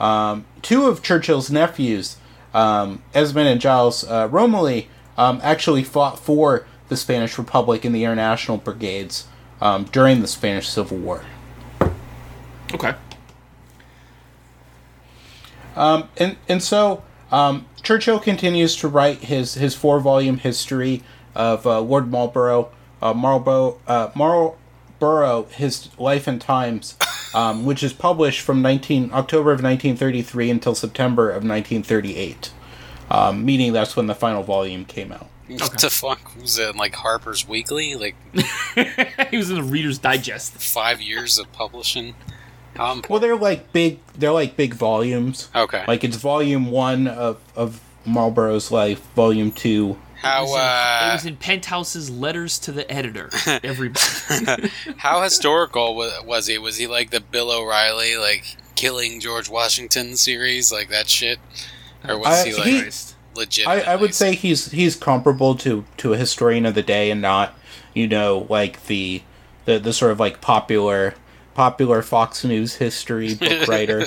Um, 0.00 0.44
two 0.60 0.86
of 0.86 1.02
Churchill's 1.02 1.50
nephews, 1.50 2.16
um, 2.52 3.02
Esmond 3.14 3.48
and 3.48 3.60
Giles 3.60 4.02
uh, 4.04 4.28
Romilly, 4.28 4.88
um, 5.16 5.40
actually 5.42 5.84
fought 5.84 6.18
for 6.18 6.66
the 6.88 6.96
Spanish 6.96 7.38
Republic 7.38 7.84
in 7.84 7.92
the 7.92 8.02
international 8.02 8.58
brigades 8.58 9.28
um, 9.60 9.84
during 9.84 10.20
the 10.20 10.26
Spanish 10.26 10.68
Civil 10.68 10.98
War. 10.98 11.24
Okay. 12.74 12.94
Um, 15.76 16.08
and 16.16 16.36
and 16.48 16.62
so 16.62 17.02
um, 17.32 17.66
Churchill 17.82 18.20
continues 18.20 18.76
to 18.76 18.88
write 18.88 19.18
his 19.24 19.54
his 19.54 19.74
four 19.74 19.98
volume 20.00 20.38
history 20.38 21.02
of 21.34 21.66
uh, 21.66 21.80
Lord 21.80 22.10
Marlborough, 22.10 22.70
uh, 23.00 23.14
Marlborough, 23.14 23.80
uh, 23.86 24.10
Marlborough, 24.14 25.44
his 25.44 25.88
life 25.98 26.26
and 26.26 26.40
times, 26.40 26.96
um, 27.34 27.64
which 27.64 27.82
is 27.82 27.92
published 27.92 28.42
from 28.42 28.62
19 28.62 29.10
October 29.12 29.50
of 29.50 29.62
1933 29.62 30.50
until 30.50 30.74
September 30.74 31.30
of 31.30 31.42
1938, 31.42 32.52
um, 33.10 33.44
meaning 33.44 33.72
that's 33.72 33.96
when 33.96 34.06
the 34.06 34.14
final 34.14 34.42
volume 34.42 34.84
came 34.84 35.10
out. 35.10 35.28
What 35.48 35.80
the 35.80 35.90
fuck 35.90 36.36
was 36.40 36.58
it? 36.58 36.76
Like 36.76 36.94
Harper's 36.94 37.48
Weekly? 37.48 37.94
Like 37.94 38.14
he 39.30 39.36
was 39.36 39.50
in 39.50 39.56
the 39.56 39.62
Reader's 39.62 39.98
Digest. 39.98 40.52
five 40.52 41.00
years 41.00 41.38
of 41.38 41.50
publishing? 41.52 42.14
How 42.76 43.00
Well, 43.08 43.20
they're 43.20 43.36
like 43.36 43.72
big. 43.72 43.98
They're 44.16 44.32
like 44.32 44.56
big 44.56 44.74
volumes. 44.74 45.50
Okay. 45.54 45.84
Like 45.86 46.04
it's 46.04 46.16
volume 46.16 46.70
one 46.70 47.06
of 47.06 47.40
of 47.56 47.80
Marlborough's 48.06 48.70
life, 48.70 49.00
volume 49.14 49.52
two. 49.52 49.98
It 50.16 50.26
how 50.26 50.42
was, 50.42 50.50
in, 50.52 50.56
it 50.56 50.60
uh, 50.60 51.12
was 51.14 51.26
in 51.26 51.36
Penthouse's 51.36 52.08
letters 52.08 52.58
to 52.60 52.72
the 52.72 52.88
editor 52.90 53.28
every 53.64 53.90
how 54.98 55.20
historical 55.22 55.96
wa- 55.96 56.22
was 56.24 56.46
he? 56.46 56.58
Was 56.58 56.76
he 56.76 56.86
like 56.86 57.10
the 57.10 57.20
Bill 57.20 57.50
O'Reilly, 57.50 58.16
like 58.16 58.56
killing 58.76 59.18
George 59.20 59.50
Washington 59.50 60.16
series, 60.16 60.72
like 60.72 60.88
that 60.90 61.08
shit, 61.08 61.38
or 62.08 62.16
was 62.18 62.28
I- 62.28 62.44
he 62.48 62.54
like 62.54 62.64
he- 62.66 62.90
legit? 63.34 63.66
I, 63.66 63.80
I 63.80 63.96
would 63.96 64.14
say 64.14 64.34
he's 64.34 64.70
he's 64.70 64.94
comparable 64.96 65.54
to 65.56 65.84
to 65.98 66.12
a 66.12 66.16
historian 66.16 66.66
of 66.66 66.74
the 66.74 66.82
day, 66.82 67.10
and 67.10 67.20
not 67.20 67.54
you 67.92 68.06
know 68.06 68.46
like 68.48 68.86
the 68.86 69.22
the 69.64 69.78
the 69.78 69.92
sort 69.92 70.12
of 70.12 70.20
like 70.20 70.40
popular 70.40 71.14
popular 71.54 72.02
Fox 72.02 72.44
News 72.44 72.76
history 72.76 73.34
book 73.34 73.66
writer. 73.68 74.06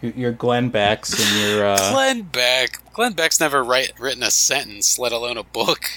your, 0.00 0.12
your 0.12 0.32
Glenn 0.32 0.68
Becks 0.70 1.12
and 1.12 1.50
your 1.50 1.66
uh, 1.66 1.92
Glenn 1.92 2.22
Beck. 2.22 2.80
Glenn 2.92 3.12
Beck's 3.12 3.40
never 3.40 3.62
write, 3.62 3.92
written 3.98 4.22
a 4.22 4.30
sentence, 4.30 4.98
let 4.98 5.12
alone 5.12 5.36
a 5.36 5.42
book. 5.42 5.90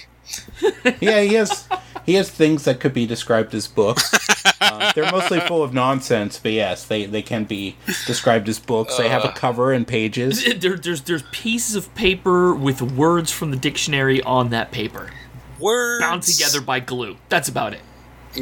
yeah 0.99 1.21
he 1.21 1.35
has 1.35 1.69
he 2.05 2.15
has 2.15 2.29
things 2.29 2.65
that 2.65 2.81
could 2.81 2.93
be 2.93 3.05
described 3.05 3.53
as 3.53 3.67
books. 3.67 4.13
Um, 4.59 4.91
they're 4.93 5.09
mostly 5.11 5.39
full 5.39 5.63
of 5.63 5.73
nonsense, 5.73 6.39
but 6.39 6.51
yes, 6.51 6.85
they 6.85 7.05
they 7.05 7.21
can 7.21 7.45
be 7.45 7.75
described 8.05 8.49
as 8.49 8.59
books. 8.59 8.97
They 8.97 9.07
have 9.09 9.23
a 9.23 9.31
cover 9.31 9.71
and 9.71 9.87
pages. 9.87 10.45
There, 10.57 10.75
there's 10.75 11.03
there's 11.03 11.23
pieces 11.31 11.75
of 11.75 11.93
paper 11.95 12.53
with 12.53 12.81
words 12.81 13.31
from 13.31 13.51
the 13.51 13.57
dictionary 13.57 14.21
on 14.23 14.49
that 14.49 14.71
paper, 14.71 15.11
Words 15.59 16.01
bound 16.01 16.23
together 16.23 16.61
by 16.61 16.79
glue. 16.79 17.17
That's 17.29 17.47
about 17.47 17.73
it. 17.73 17.81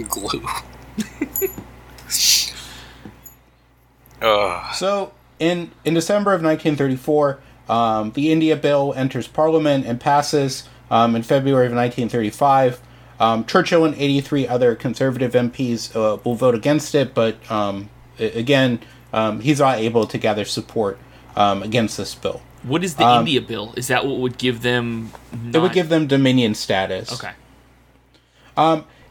glue. 0.09 0.45
Ugh. 4.21 4.75
So, 4.75 5.13
in 5.39 5.71
in 5.83 5.93
December 5.93 6.33
of 6.33 6.41
1934, 6.41 7.39
um, 7.69 8.11
the 8.11 8.31
India 8.31 8.55
Bill 8.55 8.93
enters 8.95 9.27
Parliament 9.27 9.85
and 9.85 9.99
passes. 9.99 10.67
Um, 10.91 11.15
in 11.15 11.23
February 11.23 11.65
of 11.65 11.73
1935, 11.73 12.79
um, 13.19 13.43
Churchill 13.45 13.85
and 13.85 13.95
83 13.95 14.47
other 14.47 14.75
Conservative 14.75 15.33
MPs 15.33 15.95
uh, 15.95 16.19
will 16.23 16.35
vote 16.35 16.53
against 16.53 16.93
it, 16.93 17.15
but 17.15 17.37
um, 17.49 17.89
again, 18.19 18.79
um, 19.11 19.39
he's 19.39 19.59
not 19.59 19.79
able 19.79 20.05
to 20.05 20.19
gather 20.19 20.45
support 20.45 20.99
um, 21.35 21.63
against 21.63 21.97
this 21.97 22.13
bill. 22.13 22.43
What 22.61 22.83
is 22.83 22.95
the 22.95 23.03
Um, 23.03 23.21
India 23.21 23.41
bill? 23.41 23.73
Is 23.75 23.87
that 23.87 24.05
what 24.05 24.19
would 24.19 24.37
give 24.37 24.61
them? 24.61 25.11
It 25.51 25.57
would 25.57 25.73
give 25.73 25.89
them 25.89 26.05
Dominion 26.05 26.53
status. 26.53 27.11
Okay. 27.11 27.33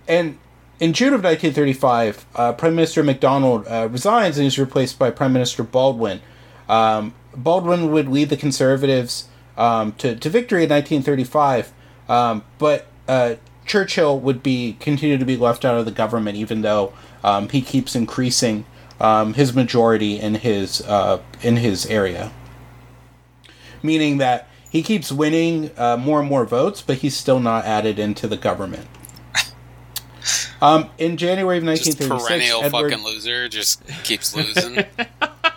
And 0.06 0.38
in 0.80 0.92
June 0.92 1.14
of 1.14 1.22
1935, 1.22 2.26
uh, 2.34 2.52
Prime 2.52 2.74
Minister 2.74 3.02
MacDonald 3.02 3.66
uh, 3.68 3.88
resigns 3.90 4.38
and 4.38 4.46
is 4.46 4.58
replaced 4.58 4.98
by 4.98 5.10
Prime 5.10 5.32
Minister 5.32 5.62
Baldwin. 5.62 6.20
Um, 6.68 7.14
Baldwin 7.36 7.92
would 7.92 8.08
lead 8.08 8.28
the 8.28 8.36
Conservatives 8.36 9.28
um, 9.56 9.92
to, 9.92 10.16
to 10.16 10.28
victory 10.28 10.64
in 10.64 10.70
1935, 10.70 11.72
um, 12.08 12.44
but 12.58 12.86
uh, 13.06 13.36
Churchill 13.66 14.18
would 14.18 14.42
be 14.42 14.76
continue 14.80 15.16
to 15.16 15.24
be 15.24 15.36
left 15.36 15.64
out 15.64 15.78
of 15.78 15.84
the 15.84 15.90
government, 15.90 16.36
even 16.36 16.62
though 16.62 16.92
um, 17.22 17.48
he 17.48 17.62
keeps 17.62 17.94
increasing 17.94 18.64
um, 19.00 19.34
his 19.34 19.54
majority 19.54 20.18
in 20.18 20.36
his 20.36 20.80
uh, 20.82 21.20
in 21.42 21.56
his 21.56 21.86
area. 21.86 22.32
Meaning 23.82 24.18
that 24.18 24.48
he 24.68 24.82
keeps 24.82 25.12
winning 25.12 25.70
uh, 25.76 25.96
more 25.96 26.20
and 26.20 26.28
more 26.28 26.44
votes, 26.44 26.82
but 26.82 26.98
he's 26.98 27.16
still 27.16 27.38
not 27.38 27.64
added 27.64 27.98
into 27.98 28.26
the 28.26 28.36
government. 28.36 28.88
Um, 30.64 30.90
in 30.98 31.16
January 31.16 31.58
of 31.58 31.64
Just 31.64 31.86
1936, 32.00 32.28
perennial 32.28 32.62
Edward, 32.64 32.90
fucking 32.90 33.04
loser, 33.04 33.48
just 33.48 33.82
keeps 34.04 34.34
losing. 34.34 34.84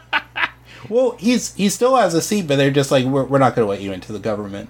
well, 0.89 1.11
he's 1.19 1.53
he 1.55 1.69
still 1.69 1.95
has 1.95 2.13
a 2.13 2.21
seat, 2.21 2.47
but 2.47 2.57
they're 2.57 2.71
just 2.71 2.91
like, 2.91 3.05
we're, 3.05 3.23
we're 3.23 3.37
not 3.39 3.55
going 3.55 3.65
to 3.65 3.69
let 3.69 3.81
you 3.81 3.91
into 3.93 4.11
the 4.11 4.19
government. 4.19 4.69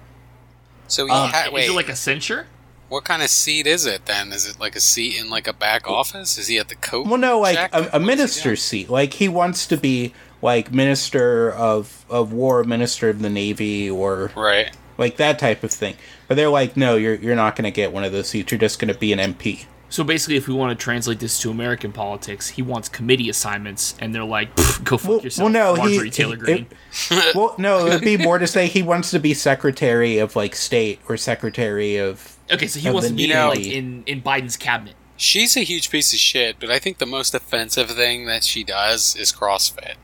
So 0.86 1.06
he 1.06 1.12
Um, 1.12 1.30
ha- 1.30 1.44
Is 1.46 1.52
wait, 1.52 1.68
it 1.68 1.72
like 1.72 1.88
a 1.88 1.96
censure? 1.96 2.46
what 2.88 3.04
kind 3.04 3.22
of 3.22 3.28
seat 3.28 3.66
is 3.66 3.84
it 3.84 4.06
then? 4.06 4.32
Is 4.32 4.48
it 4.48 4.58
like 4.58 4.74
a 4.74 4.80
seat 4.80 5.20
in 5.20 5.28
like 5.28 5.46
a 5.46 5.52
back 5.52 5.86
office? 5.86 6.38
Is 6.38 6.46
he 6.46 6.56
at 6.58 6.68
the 6.68 6.74
coat? 6.74 7.06
Well, 7.06 7.18
no, 7.18 7.38
like 7.38 7.56
check? 7.56 7.70
a, 7.74 7.90
a 7.92 8.00
minister's 8.00 8.62
seat. 8.62 8.88
Like 8.88 9.12
he 9.14 9.28
wants 9.28 9.66
to 9.66 9.76
be 9.76 10.14
like 10.40 10.72
minister 10.72 11.50
of 11.52 12.06
of 12.08 12.32
war, 12.32 12.64
minister 12.64 13.10
of 13.10 13.20
the 13.20 13.28
navy, 13.28 13.90
or? 13.90 14.30
Right. 14.34 14.70
like 14.96 15.16
that 15.18 15.38
type 15.38 15.62
of 15.64 15.70
thing. 15.70 15.96
But 16.28 16.36
they're 16.36 16.48
like, 16.48 16.76
no, 16.78 16.96
you're 16.96 17.16
you're 17.16 17.36
not 17.36 17.56
going 17.56 17.64
to 17.64 17.70
get 17.70 17.92
one 17.92 18.04
of 18.04 18.12
those 18.12 18.28
seats. 18.30 18.50
You're 18.50 18.58
just 18.58 18.78
going 18.78 18.92
to 18.92 18.98
be 18.98 19.12
an 19.12 19.18
MP. 19.34 19.66
So 19.90 20.04
basically, 20.04 20.36
if 20.36 20.46
we 20.48 20.54
want 20.54 20.78
to 20.78 20.82
translate 20.84 21.18
this 21.18 21.40
to 21.40 21.50
American 21.50 21.92
politics, 21.92 22.48
he 22.48 22.60
wants 22.62 22.90
committee 22.90 23.30
assignments, 23.30 23.94
and 24.00 24.14
they're 24.14 24.22
like, 24.24 24.54
"Go 24.84 24.98
fuck 24.98 25.08
Well, 25.08 25.20
yourself." 25.22 25.44
well, 25.44 25.52
no, 25.52 25.74
he- 25.82 25.92
Marjorie 25.94 26.10
Taylor 26.10 26.36
he- 26.36 26.40
Greene. 26.42 26.66
well, 27.34 27.54
no, 27.56 27.86
it 27.86 27.90
would 27.94 28.00
be 28.02 28.16
more 28.28 28.38
to 28.38 28.46
say 28.46 28.66
he 28.66 28.82
wants 28.82 29.10
to 29.12 29.18
be 29.18 29.32
secretary 29.32 30.18
of 30.18 30.36
like 30.36 30.54
state 30.54 31.00
or 31.08 31.16
secretary 31.16 31.96
of. 31.96 32.36
okay, 32.50 32.66
so 32.66 32.78
he 32.80 32.90
wants 32.90 33.08
to 33.08 33.14
be 33.14 33.28
Navy. 33.28 33.48
like 33.48 33.66
in 33.66 34.02
in 34.06 34.20
Biden's 34.22 34.56
cabinet. 34.58 34.94
She's 35.16 35.56
a 35.56 35.60
huge 35.60 35.90
piece 35.90 36.12
of 36.12 36.18
shit, 36.18 36.56
but 36.60 36.70
I 36.70 36.78
think 36.78 36.98
the 36.98 37.06
most 37.06 37.34
offensive 37.34 37.90
thing 37.90 38.26
that 38.26 38.44
she 38.44 38.62
does 38.64 39.16
is 39.16 39.32
CrossFit. 39.32 39.94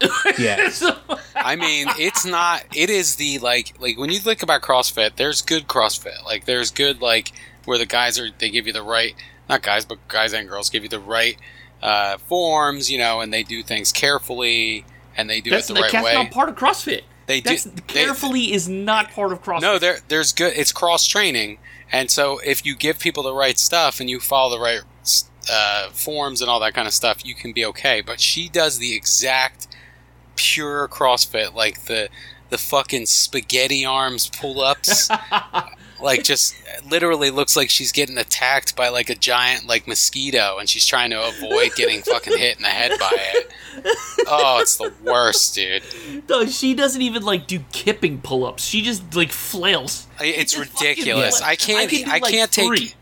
Yeah, 0.38 0.68
So- 0.70 0.96
I 1.34 1.56
mean, 1.56 1.86
it's 1.98 2.26
not. 2.26 2.64
It 2.74 2.90
is 2.90 3.16
the 3.16 3.38
like 3.38 3.74
like 3.80 3.96
when 3.96 4.10
you 4.10 4.18
think 4.18 4.42
about 4.42 4.60
CrossFit, 4.62 5.16
there's 5.16 5.40
good 5.40 5.68
CrossFit. 5.68 6.24
Like 6.24 6.44
there's 6.44 6.70
good 6.70 7.00
like 7.00 7.32
where 7.66 7.78
the 7.78 7.86
guys 7.86 8.18
are 8.18 8.28
they 8.38 8.48
give 8.50 8.66
you 8.66 8.72
the 8.72 8.82
right 8.82 9.14
not 9.48 9.62
guys 9.62 9.84
but 9.84 9.98
guys 10.08 10.32
and 10.32 10.48
girls 10.48 10.70
give 10.70 10.82
you 10.82 10.88
the 10.88 10.98
right 11.00 11.36
uh, 11.82 12.16
forms, 12.16 12.90
you 12.90 12.96
know, 12.96 13.20
and 13.20 13.32
they 13.32 13.42
do 13.42 13.62
things 13.62 13.92
carefully 13.92 14.84
and 15.16 15.28
they 15.28 15.40
do 15.42 15.50
that's 15.50 15.68
it 15.70 15.74
the 15.74 15.80
right 15.80 15.92
that's 15.92 16.04
way. 16.04 16.14
not 16.14 16.30
part 16.30 16.48
of 16.48 16.56
CrossFit. 16.56 17.02
They 17.26 17.40
do- 17.40 17.50
That's 17.50 17.64
they- 17.64 17.80
carefully 17.86 18.52
is 18.52 18.68
not 18.68 19.10
part 19.10 19.32
of 19.32 19.42
CrossFit. 19.42 19.60
No, 19.62 19.78
there 19.78 19.98
there's 20.08 20.32
good. 20.32 20.52
It's 20.56 20.72
cross 20.72 21.06
training, 21.06 21.58
and 21.92 22.10
so 22.10 22.38
if 22.44 22.64
you 22.64 22.76
give 22.76 22.98
people 23.00 23.22
the 23.24 23.34
right 23.34 23.58
stuff 23.58 23.98
and 24.00 24.08
you 24.08 24.20
follow 24.20 24.56
the 24.56 24.62
right 24.62 24.80
uh, 25.50 25.90
forms 25.90 26.40
and 26.40 26.48
all 26.48 26.60
that 26.60 26.72
kind 26.74 26.86
of 26.88 26.94
stuff, 26.94 27.24
you 27.24 27.34
can 27.34 27.52
be 27.52 27.64
okay. 27.66 28.00
But 28.00 28.20
she 28.20 28.48
does 28.48 28.78
the 28.78 28.94
exact 28.94 29.66
pure 30.36 30.86
CrossFit, 30.88 31.54
like 31.54 31.84
the 31.86 32.08
the 32.50 32.58
fucking 32.58 33.06
spaghetti 33.06 33.84
arms 33.84 34.30
pull 34.30 34.60
ups. 34.60 35.10
like 36.00 36.22
just 36.24 36.54
literally 36.90 37.30
looks 37.30 37.56
like 37.56 37.70
she's 37.70 37.92
getting 37.92 38.18
attacked 38.18 38.76
by 38.76 38.88
like 38.88 39.08
a 39.10 39.14
giant 39.14 39.66
like 39.66 39.86
mosquito 39.88 40.56
and 40.58 40.68
she's 40.68 40.86
trying 40.86 41.10
to 41.10 41.28
avoid 41.28 41.74
getting 41.74 42.02
fucking 42.02 42.36
hit 42.36 42.56
in 42.56 42.62
the 42.62 42.68
head 42.68 42.92
by 42.98 43.10
it. 43.14 43.52
Oh, 44.28 44.58
it's 44.60 44.76
the 44.76 44.92
worst, 45.04 45.54
dude. 45.54 45.82
No, 46.28 46.46
she 46.46 46.74
doesn't 46.74 47.02
even 47.02 47.22
like 47.22 47.46
do 47.46 47.60
kipping 47.72 48.20
pull-ups. 48.20 48.64
She 48.64 48.82
just 48.82 49.14
like 49.14 49.30
flails. 49.32 50.06
I- 50.18 50.26
It's 50.26 50.58
ridiculous. 50.58 51.40
like- 51.40 51.50
I 51.50 51.56
can't. 51.56 51.90
can 51.90 52.04
do, 52.04 52.10
I 52.10 52.18
like, 52.18 52.32
can't 52.32 52.50
three. 52.50 52.78
take. 52.78 52.96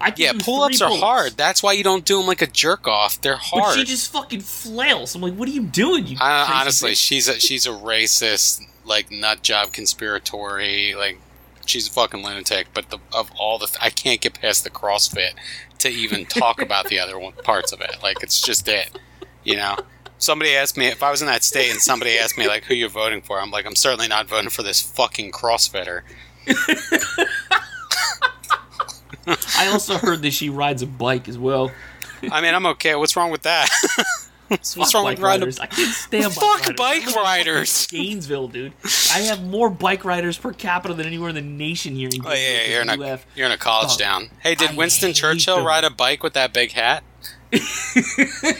I 0.00 0.12
Yeah, 0.16 0.32
pull 0.38 0.62
ups 0.62 0.80
are 0.80 0.88
pull-ups. 0.88 1.02
hard. 1.02 1.32
That's 1.36 1.62
why 1.62 1.72
you 1.74 1.84
don't 1.84 2.04
do 2.04 2.16
them 2.18 2.26
like 2.26 2.42
a 2.42 2.46
jerk 2.48 2.88
off. 2.88 3.20
They're 3.20 3.36
hard. 3.36 3.62
But 3.62 3.74
she 3.76 3.84
just 3.84 4.10
fucking 4.12 4.40
flails. 4.40 5.14
I'm 5.14 5.22
like, 5.22 5.34
what 5.34 5.48
are 5.48 5.52
you 5.52 5.62
doing? 5.62 6.06
You 6.08 6.16
I, 6.20 6.60
honestly, 6.60 6.92
bitch? 6.92 7.06
she's 7.06 7.28
a 7.28 7.38
she's 7.38 7.66
a 7.66 7.70
racist, 7.70 8.62
like 8.84 9.12
nut 9.12 9.42
job 9.42 9.68
conspiratory, 9.72 10.96
like 10.96 11.20
she's 11.66 11.88
a 11.88 11.90
fucking 11.90 12.22
lunatic. 12.24 12.68
But 12.74 12.90
the, 12.90 12.98
of 13.12 13.30
all 13.38 13.58
the, 13.58 13.74
I 13.80 13.90
can't 13.90 14.20
get 14.20 14.40
past 14.40 14.64
the 14.64 14.70
CrossFit 14.70 15.32
to 15.78 15.88
even 15.88 16.26
talk 16.26 16.60
about 16.62 16.88
the 16.88 16.98
other 16.98 17.18
one, 17.18 17.32
parts 17.44 17.72
of 17.72 17.80
it. 17.80 17.96
Like 18.02 18.22
it's 18.22 18.40
just 18.40 18.68
it, 18.68 18.98
you 19.44 19.56
know. 19.56 19.76
Somebody 20.18 20.54
asked 20.54 20.76
me 20.76 20.86
if 20.86 21.02
I 21.02 21.10
was 21.10 21.20
in 21.20 21.26
that 21.26 21.42
state, 21.42 21.72
and 21.72 21.80
somebody 21.80 22.16
asked 22.16 22.38
me 22.38 22.46
like 22.46 22.62
who 22.64 22.74
you're 22.74 22.88
voting 22.88 23.22
for. 23.22 23.40
I'm 23.40 23.50
like, 23.50 23.66
I'm 23.66 23.74
certainly 23.74 24.06
not 24.06 24.28
voting 24.28 24.50
for 24.50 24.62
this 24.62 24.80
fucking 24.80 25.32
CrossFitter. 25.32 26.02
I 29.56 29.68
also 29.72 29.96
heard 29.98 30.22
that 30.22 30.32
she 30.32 30.48
rides 30.48 30.82
a 30.82 30.86
bike 30.86 31.28
as 31.28 31.38
well. 31.38 31.72
I 32.30 32.40
mean, 32.40 32.54
I'm 32.54 32.66
okay. 32.66 32.94
What's 32.94 33.16
wrong 33.16 33.32
with 33.32 33.42
that? 33.42 33.68
What's 34.58 34.74
Fuck 34.92 34.94
wrong 34.94 35.04
bike 35.04 35.16
with 35.18 35.24
riders. 35.24 35.58
I 35.60 35.66
can't 35.66 35.94
stand 35.94 36.32
Fuck 36.32 36.42
bike 36.42 36.60
riders. 36.62 36.76
bike 36.76 36.78
I 36.78 36.94
live 36.98 37.06
in 37.06 37.12
fucking 37.12 37.22
riders. 37.24 37.86
Gainesville, 37.88 38.48
dude. 38.48 38.72
I 39.12 39.18
have 39.20 39.42
more 39.44 39.70
bike 39.70 40.04
riders 40.04 40.38
per 40.38 40.52
capita 40.52 40.94
than 40.94 41.06
anywhere 41.06 41.28
in 41.30 41.34
the 41.34 41.40
nation 41.42 41.94
here 41.96 42.08
in 42.12 42.24
Oh 42.26 42.32
yeah, 42.32 42.36
yeah, 42.64 42.70
you're 42.72 42.82
in 42.82 42.88
a 42.90 43.12
UF. 43.14 43.26
you're 43.34 43.46
in 43.46 43.52
a 43.52 43.56
college 43.58 43.96
Dog, 43.96 43.98
town. 44.00 44.30
Hey, 44.40 44.54
did 44.54 44.70
I 44.70 44.74
Winston 44.74 45.12
Churchill 45.12 45.56
them. 45.56 45.66
ride 45.66 45.84
a 45.84 45.90
bike 45.90 46.22
with 46.22 46.32
that 46.34 46.52
big 46.52 46.72
hat? 46.72 47.02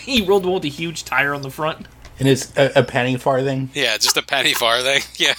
he 0.01 0.23
rode 0.25 0.43
the 0.43 0.49
one 0.49 0.55
with 0.55 0.63
the 0.63 0.69
huge 0.69 1.05
tire 1.05 1.35
on 1.35 1.43
the 1.43 1.51
front. 1.51 1.87
and 2.19 2.29
it's 2.29 2.57
a, 2.57 2.73
a 2.77 2.83
penny 2.83 3.17
farthing. 3.17 3.71
Yeah, 3.75 3.97
just 3.97 4.17
a 4.17 4.23
penny 4.23 4.55
farthing. 4.55 5.03
Yeah. 5.17 5.35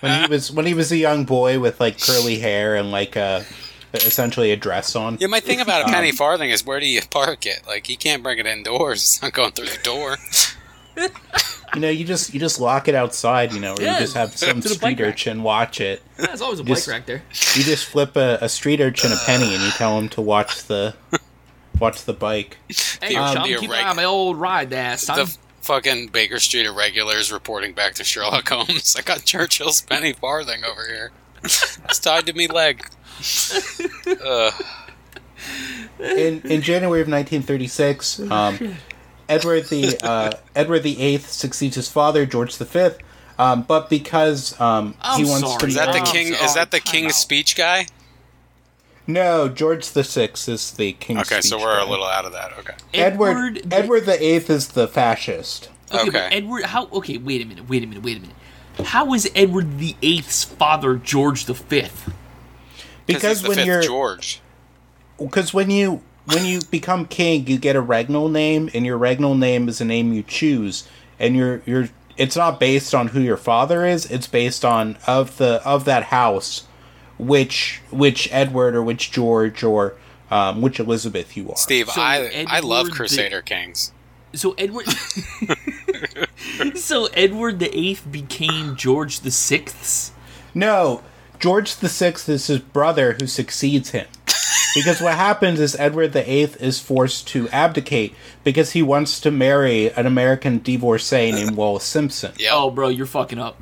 When 0.00 0.22
he 0.22 0.28
was 0.30 0.50
when 0.50 0.64
he 0.64 0.72
was 0.72 0.90
a 0.92 0.96
young 0.96 1.24
boy 1.26 1.60
with 1.60 1.78
like 1.78 2.00
curly 2.00 2.38
hair 2.38 2.74
and 2.76 2.90
like 2.90 3.16
a 3.16 3.44
essentially 3.94 4.50
a 4.52 4.56
dress 4.56 4.94
on. 4.96 5.16
Yeah, 5.20 5.26
my 5.28 5.40
thing 5.40 5.60
about 5.60 5.88
a 5.88 5.92
penny 5.92 6.12
farthing 6.12 6.50
is 6.50 6.64
where 6.64 6.80
do 6.80 6.86
you 6.86 7.00
park 7.10 7.46
it? 7.46 7.62
Like, 7.66 7.88
you 7.88 7.96
can't 7.96 8.22
bring 8.22 8.38
it 8.38 8.46
indoors. 8.46 9.02
It's 9.02 9.22
not 9.22 9.32
going 9.32 9.52
through 9.52 9.66
the 9.68 9.78
door. 9.82 10.16
You 11.74 11.82
know, 11.82 11.90
you 11.90 12.04
just 12.06 12.32
you 12.32 12.40
just 12.40 12.60
lock 12.60 12.88
it 12.88 12.94
outside. 12.94 13.52
You 13.52 13.60
know, 13.60 13.74
or 13.74 13.82
Yeah, 13.82 13.94
you 13.94 14.00
just 14.00 14.14
have 14.16 14.30
some 14.36 14.60
to 14.62 14.68
the 14.70 14.78
bike 14.78 14.94
street 14.94 15.04
rack. 15.04 15.12
urchin 15.14 15.42
watch 15.42 15.80
it. 15.82 16.02
Yeah, 16.18 16.26
There's 16.26 16.40
always 16.40 16.60
a 16.60 16.64
Just- 16.64 16.86
bike 16.86 16.92
rack 16.94 17.06
there. 17.06 17.22
You 17.54 17.62
just 17.62 17.84
flip 17.84 18.16
a, 18.16 18.38
a 18.40 18.48
street 18.48 18.80
urchin 18.80 19.12
a 19.12 19.16
penny, 19.26 19.54
and 19.54 19.62
you 19.62 19.70
tell 19.72 19.98
him 19.98 20.08
to 20.10 20.22
watch 20.22 20.64
the 20.64 20.94
watch 21.78 22.04
the 22.04 22.14
bike. 22.14 22.56
Hey, 23.02 23.14
Um, 23.16 23.34
chum, 23.36 23.42
be 23.48 23.54
keep 23.58 23.70
reg- 23.70 23.80
an 23.80 23.86
eye 23.86 23.90
on 23.90 23.96
my 23.96 24.04
old 24.04 24.38
ride 24.38 24.70
there, 24.70 24.96
son. 24.96 25.16
The 25.18 25.22
f- 25.24 25.38
fucking 25.60 26.08
Baker 26.08 26.38
Street 26.40 26.64
irregulars 26.66 27.30
reporting 27.30 27.74
back 27.74 27.94
to 27.96 28.02
Sherlock 28.04 28.48
Holmes. 28.48 28.96
I 28.98 29.02
got 29.02 29.24
Churchill's 29.26 29.82
penny 29.82 30.14
farthing 30.14 30.64
over 30.64 30.86
here. 30.86 31.12
It's 31.44 31.98
tied 32.00 32.26
to 32.26 32.32
me 32.32 32.48
leg. 32.48 32.88
Ugh. 34.24 34.52
in 36.00 36.40
in 36.42 36.62
January 36.62 37.00
of 37.00 37.08
1936, 37.08 38.20
um, 38.30 38.76
Edward 39.28 39.66
the 39.66 39.98
uh, 40.02 40.32
Edward 40.56 40.80
the 40.80 41.00
Eighth 41.00 41.30
succeeds 41.30 41.76
his 41.76 41.88
father 41.88 42.26
George 42.26 42.56
V, 42.56 42.90
um, 43.38 43.62
but 43.62 43.88
because 43.90 44.58
um, 44.60 44.94
he 45.16 45.24
wants 45.24 45.40
sorry. 45.40 45.58
to 45.60 45.66
Is 45.66 45.74
that 45.76 45.92
the 45.92 46.00
Oh, 46.00 46.12
king? 46.12 46.32
Is 46.34 46.54
that 46.54 46.70
the 46.70 46.80
King's. 46.80 47.16
Speech 47.16 47.56
guy? 47.56 47.86
no 49.06 49.48
George 49.48 49.88
the 49.92 50.04
Sixth 50.04 50.48
is 50.50 50.72
the 50.72 50.92
king. 50.94 51.18
Okay, 51.18 51.40
so 51.40 51.58
we're 51.58 51.78
a 51.78 51.84
little 51.88 52.04
out 52.06 52.24
of 52.26 52.32
that. 52.32 52.52
Okay. 52.58 52.74
Edward 52.92 53.62
the- 53.64 53.76
Edward 53.76 54.00
the 54.04 54.22
Eighth 54.22 54.50
is 54.50 54.68
the 54.68 54.86
fascist 54.86 55.70
Okay, 55.90 56.04
but 56.10 56.14
Okay. 56.14 56.28
Edward. 56.36 56.64
How? 56.66 56.86
Okay, 56.88 57.16
wait 57.16 57.40
a 57.40 57.46
minute. 57.46 57.68
Wait 57.68 57.82
a 57.82 57.86
minute. 57.86 58.02
Wait 58.04 58.18
a 58.18 58.20
minute. 58.20 58.36
How 58.84 59.12
is 59.14 59.28
Edward 59.34 59.78
the 59.78 59.96
Eighth's 60.02 60.44
father 60.44 60.96
George 60.96 61.46
the 61.46 61.54
Fifth? 61.54 62.12
Because 63.08 63.38
he's 63.38 63.42
the 63.42 63.48
when 63.48 63.56
fifth 63.56 63.66
you're 63.66 63.82
George. 63.82 64.40
because 65.18 65.52
when 65.52 65.70
you 65.70 66.02
when 66.26 66.44
you 66.44 66.60
become 66.70 67.06
king, 67.06 67.46
you 67.46 67.58
get 67.58 67.74
a 67.74 67.82
regnal 67.82 68.30
name, 68.30 68.68
and 68.74 68.84
your 68.86 68.98
regnal 68.98 69.36
name 69.36 69.68
is 69.68 69.80
a 69.80 69.84
name 69.84 70.12
you 70.12 70.22
choose, 70.22 70.86
and 71.18 71.34
you're 71.34 71.62
you're 71.66 71.88
it's 72.16 72.36
not 72.36 72.58
based 72.60 72.94
on 72.94 73.08
who 73.08 73.20
your 73.20 73.36
father 73.36 73.84
is; 73.86 74.06
it's 74.10 74.26
based 74.26 74.64
on 74.64 74.96
of 75.06 75.38
the 75.38 75.60
of 75.64 75.84
that 75.86 76.04
house, 76.04 76.64
which 77.18 77.80
which 77.90 78.28
Edward 78.32 78.74
or 78.76 78.82
which 78.82 79.10
George 79.10 79.62
or 79.64 79.94
um, 80.30 80.60
which 80.60 80.78
Elizabeth 80.78 81.36
you 81.36 81.48
are. 81.50 81.56
Steve, 81.56 81.88
So 81.90 82.00
I 82.00 82.44
I 82.48 82.60
love 82.60 82.80
Edward 82.86 82.92
the- 82.92 82.96
Crusader 82.96 83.42
Kings. 83.42 83.92
So 84.34 84.54
Edward. 84.58 84.86
so 86.74 87.06
Edward 87.14 87.58
the 87.58 87.76
Eighth 87.76 88.10
became 88.10 88.76
George 88.76 89.20
the 89.20 89.30
Sixth's. 89.30 90.12
No, 90.54 91.02
George 91.38 91.76
the 91.76 91.88
Sixth 91.88 92.28
is 92.28 92.46
his 92.46 92.58
brother 92.58 93.16
who 93.20 93.26
succeeds 93.26 93.90
him. 93.90 94.06
Because 94.74 95.00
what 95.00 95.14
happens 95.14 95.60
is 95.60 95.74
Edward 95.76 96.12
the 96.12 96.30
Eighth 96.30 96.62
is 96.62 96.78
forced 96.78 97.26
to 97.28 97.48
abdicate 97.48 98.14
because 98.44 98.72
he 98.72 98.82
wants 98.82 99.18
to 99.20 99.30
marry 99.30 99.90
an 99.92 100.06
American 100.06 100.62
divorcee 100.62 101.32
named 101.32 101.56
Wallis 101.56 101.84
Simpson. 101.84 102.32
Yep. 102.38 102.50
Oh, 102.52 102.70
bro, 102.70 102.88
you're 102.88 103.06
fucking 103.06 103.38
up. 103.38 103.60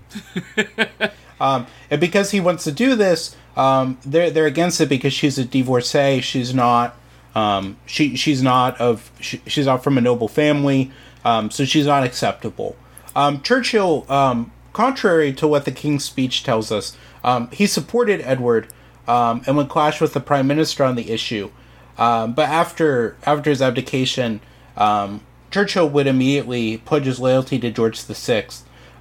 Um, 1.41 1.67
and 1.91 2.01
because 2.01 2.31
he 2.31 2.41
wants 2.41 2.65
to 2.65 2.73
do 2.73 2.95
this, 2.95 3.37
um, 3.57 3.99
they're 4.05 4.31
they're 4.31 4.47
against 4.47 4.81
it 4.81 4.89
because 4.89 5.13
she's 5.13 5.39
a 5.39 5.45
divorcee. 5.45 6.21
She's 6.21 6.55
not. 6.55 6.97
Um, 7.35 7.77
she 7.85 8.17
she's 8.17 8.43
not 8.43 8.81
of 8.81 9.11
she, 9.21 9.43
she's 9.47 9.67
not 9.67 9.85
from 9.85 9.99
a 9.99 10.01
noble 10.01 10.29
family, 10.29 10.91
um, 11.25 11.51
so 11.51 11.65
she's 11.65 11.87
not 11.87 12.05
acceptable. 12.05 12.77
Um, 13.15 13.43
Churchill, 13.43 14.11
um, 14.11 14.53
contrary 14.73 15.33
to 15.35 15.47
what 15.47 15.65
the 15.65 15.73
King's 15.73 16.05
Speech 16.05 16.45
tells 16.45 16.73
us, 16.73 16.97
um, 17.27 17.51
he 17.51 17.67
supported 17.67 18.23
Edward 18.23 18.69
um, 19.07 19.43
and 19.47 19.57
would 19.59 19.69
clash 19.69 20.01
with 20.01 20.15
the 20.15 20.21
Prime 20.21 20.47
Minister 20.47 20.83
on 20.85 20.95
the 20.95 21.11
issue. 21.11 21.51
Um, 21.99 22.33
but 22.33 22.49
after 22.49 23.17
after 23.27 23.51
his 23.51 23.61
abdication, 23.61 24.41
um, 24.77 25.21
Churchill 25.51 25.89
would 25.91 26.07
immediately 26.07 26.79
pledge 26.79 27.05
his 27.05 27.21
loyalty 27.21 27.59
to 27.59 27.71
George 27.71 28.01
VI. 28.03 28.47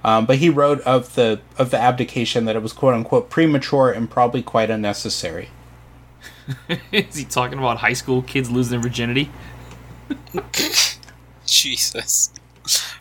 Um, 0.04 0.24
but 0.26 0.36
he 0.38 0.48
wrote 0.50 0.80
of 0.82 1.14
the 1.14 1.40
of 1.58 1.70
the 1.70 1.78
abdication 1.78 2.44
that 2.44 2.54
it 2.56 2.62
was 2.62 2.72
quote 2.72 2.94
unquote 2.94 3.30
premature 3.30 3.90
and 3.90 4.08
probably 4.10 4.42
quite 4.42 4.70
unnecessary. 4.70 5.48
Is 6.92 7.16
he 7.16 7.24
talking 7.24 7.58
about 7.58 7.78
high 7.78 7.92
school 7.94 8.22
kids 8.22 8.50
losing 8.50 8.72
their 8.72 8.80
virginity? 8.80 9.30
Jesus. 11.46 12.30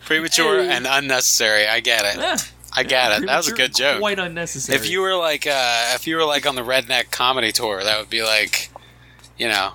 Premature 0.06 0.64
Hey. 0.64 0.70
and 0.72 0.88
unnecessary. 0.88 1.68
I 1.68 1.80
get 1.80 2.06
it. 2.06 2.20
Eh, 2.22 2.38
I 2.76 2.84
get 2.84 3.12
it. 3.22 3.26
That 3.26 3.38
was 3.38 3.48
a 3.48 3.54
good 3.54 3.74
joke. 3.76 4.00
Quite 4.00 4.20
unnecessary. 4.20 4.78
If 4.78 4.90
you 4.90 5.02
were 5.02 5.16
like 5.16 5.48
uh 5.48 5.92
if 5.96 6.08
you 6.08 6.16
were 6.18 6.26
like 6.26 6.46
on 6.46 6.56
the 6.56 6.62
redneck 6.62 7.12
comedy 7.12 7.52
tour, 7.52 7.84
that 7.84 8.00
would 8.00 8.10
be 8.10 8.24
like 8.24 8.70
you 9.38 9.48
know 9.48 9.74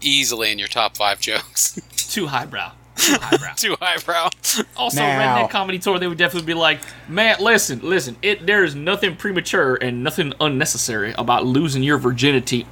easily 0.00 0.50
in 0.50 0.58
your 0.58 0.68
top 0.68 0.96
five 0.96 1.20
jokes. 1.20 1.78
too 1.96 2.26
highbrow. 2.26 2.72
Too 2.96 3.14
highbrow. 3.20 3.52
Too 3.56 3.76
highbrow. 3.80 4.28
Also, 4.76 5.00
Now- 5.00 5.44
redneck 5.44 5.50
comedy 5.50 5.78
tour, 5.78 5.98
they 5.98 6.06
would 6.06 6.18
definitely 6.18 6.46
be 6.46 6.54
like, 6.54 6.80
"Man, 7.08 7.36
listen, 7.40 7.80
listen. 7.82 8.16
It 8.22 8.46
there 8.46 8.64
is 8.64 8.74
nothing 8.74 9.16
premature 9.16 9.76
and 9.76 10.04
nothing 10.04 10.34
unnecessary 10.40 11.14
about 11.16 11.46
losing 11.46 11.82
your 11.82 11.98
virginity 11.98 12.66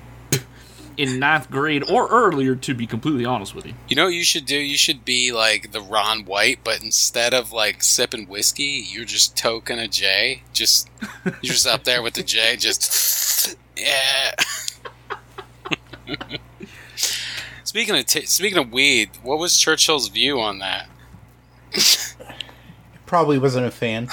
in 1.01 1.19
ninth 1.19 1.51
grade 1.51 1.83
or 1.89 2.09
earlier. 2.09 2.55
To 2.55 2.75
be 2.75 2.87
completely 2.87 3.25
honest 3.25 3.55
with 3.55 3.67
you, 3.67 3.75
You 3.89 3.97
know 3.97 4.05
what 4.05 4.15
you 4.15 4.25
should 4.25 4.45
do? 4.45 4.57
You 4.57 4.77
should 4.77 5.05
be 5.05 5.33
like 5.33 5.73
the 5.73 5.81
Ron 5.81 6.25
White, 6.25 6.61
but 6.63 6.83
instead 6.83 7.33
of 7.33 7.53
like 7.53 7.83
sipping 7.83 8.27
whiskey, 8.29 8.85
you're 8.87 9.05
just 9.05 9.37
toking 9.37 9.83
a 9.83 9.89
J. 9.89 10.43
Just 10.53 10.91
you're 11.25 11.53
just 11.55 11.67
up 11.67 11.85
there 11.85 12.03
with 12.03 12.15
the 12.15 12.23
J, 12.23 12.57
just 12.57 13.57
yeah. 13.77 14.33
speaking 17.65 17.97
of 17.97 18.05
t- 18.07 18.27
speaking 18.27 18.59
of 18.59 18.73
weed, 18.73 19.11
what 19.23 19.39
was 19.39 19.57
Churchill's 19.57 20.09
view 20.09 20.41
on 20.41 20.59
that? 20.59 20.89
Probably 23.07 23.39
wasn't 23.39 23.67
a 23.67 23.71
fan. 23.71 24.09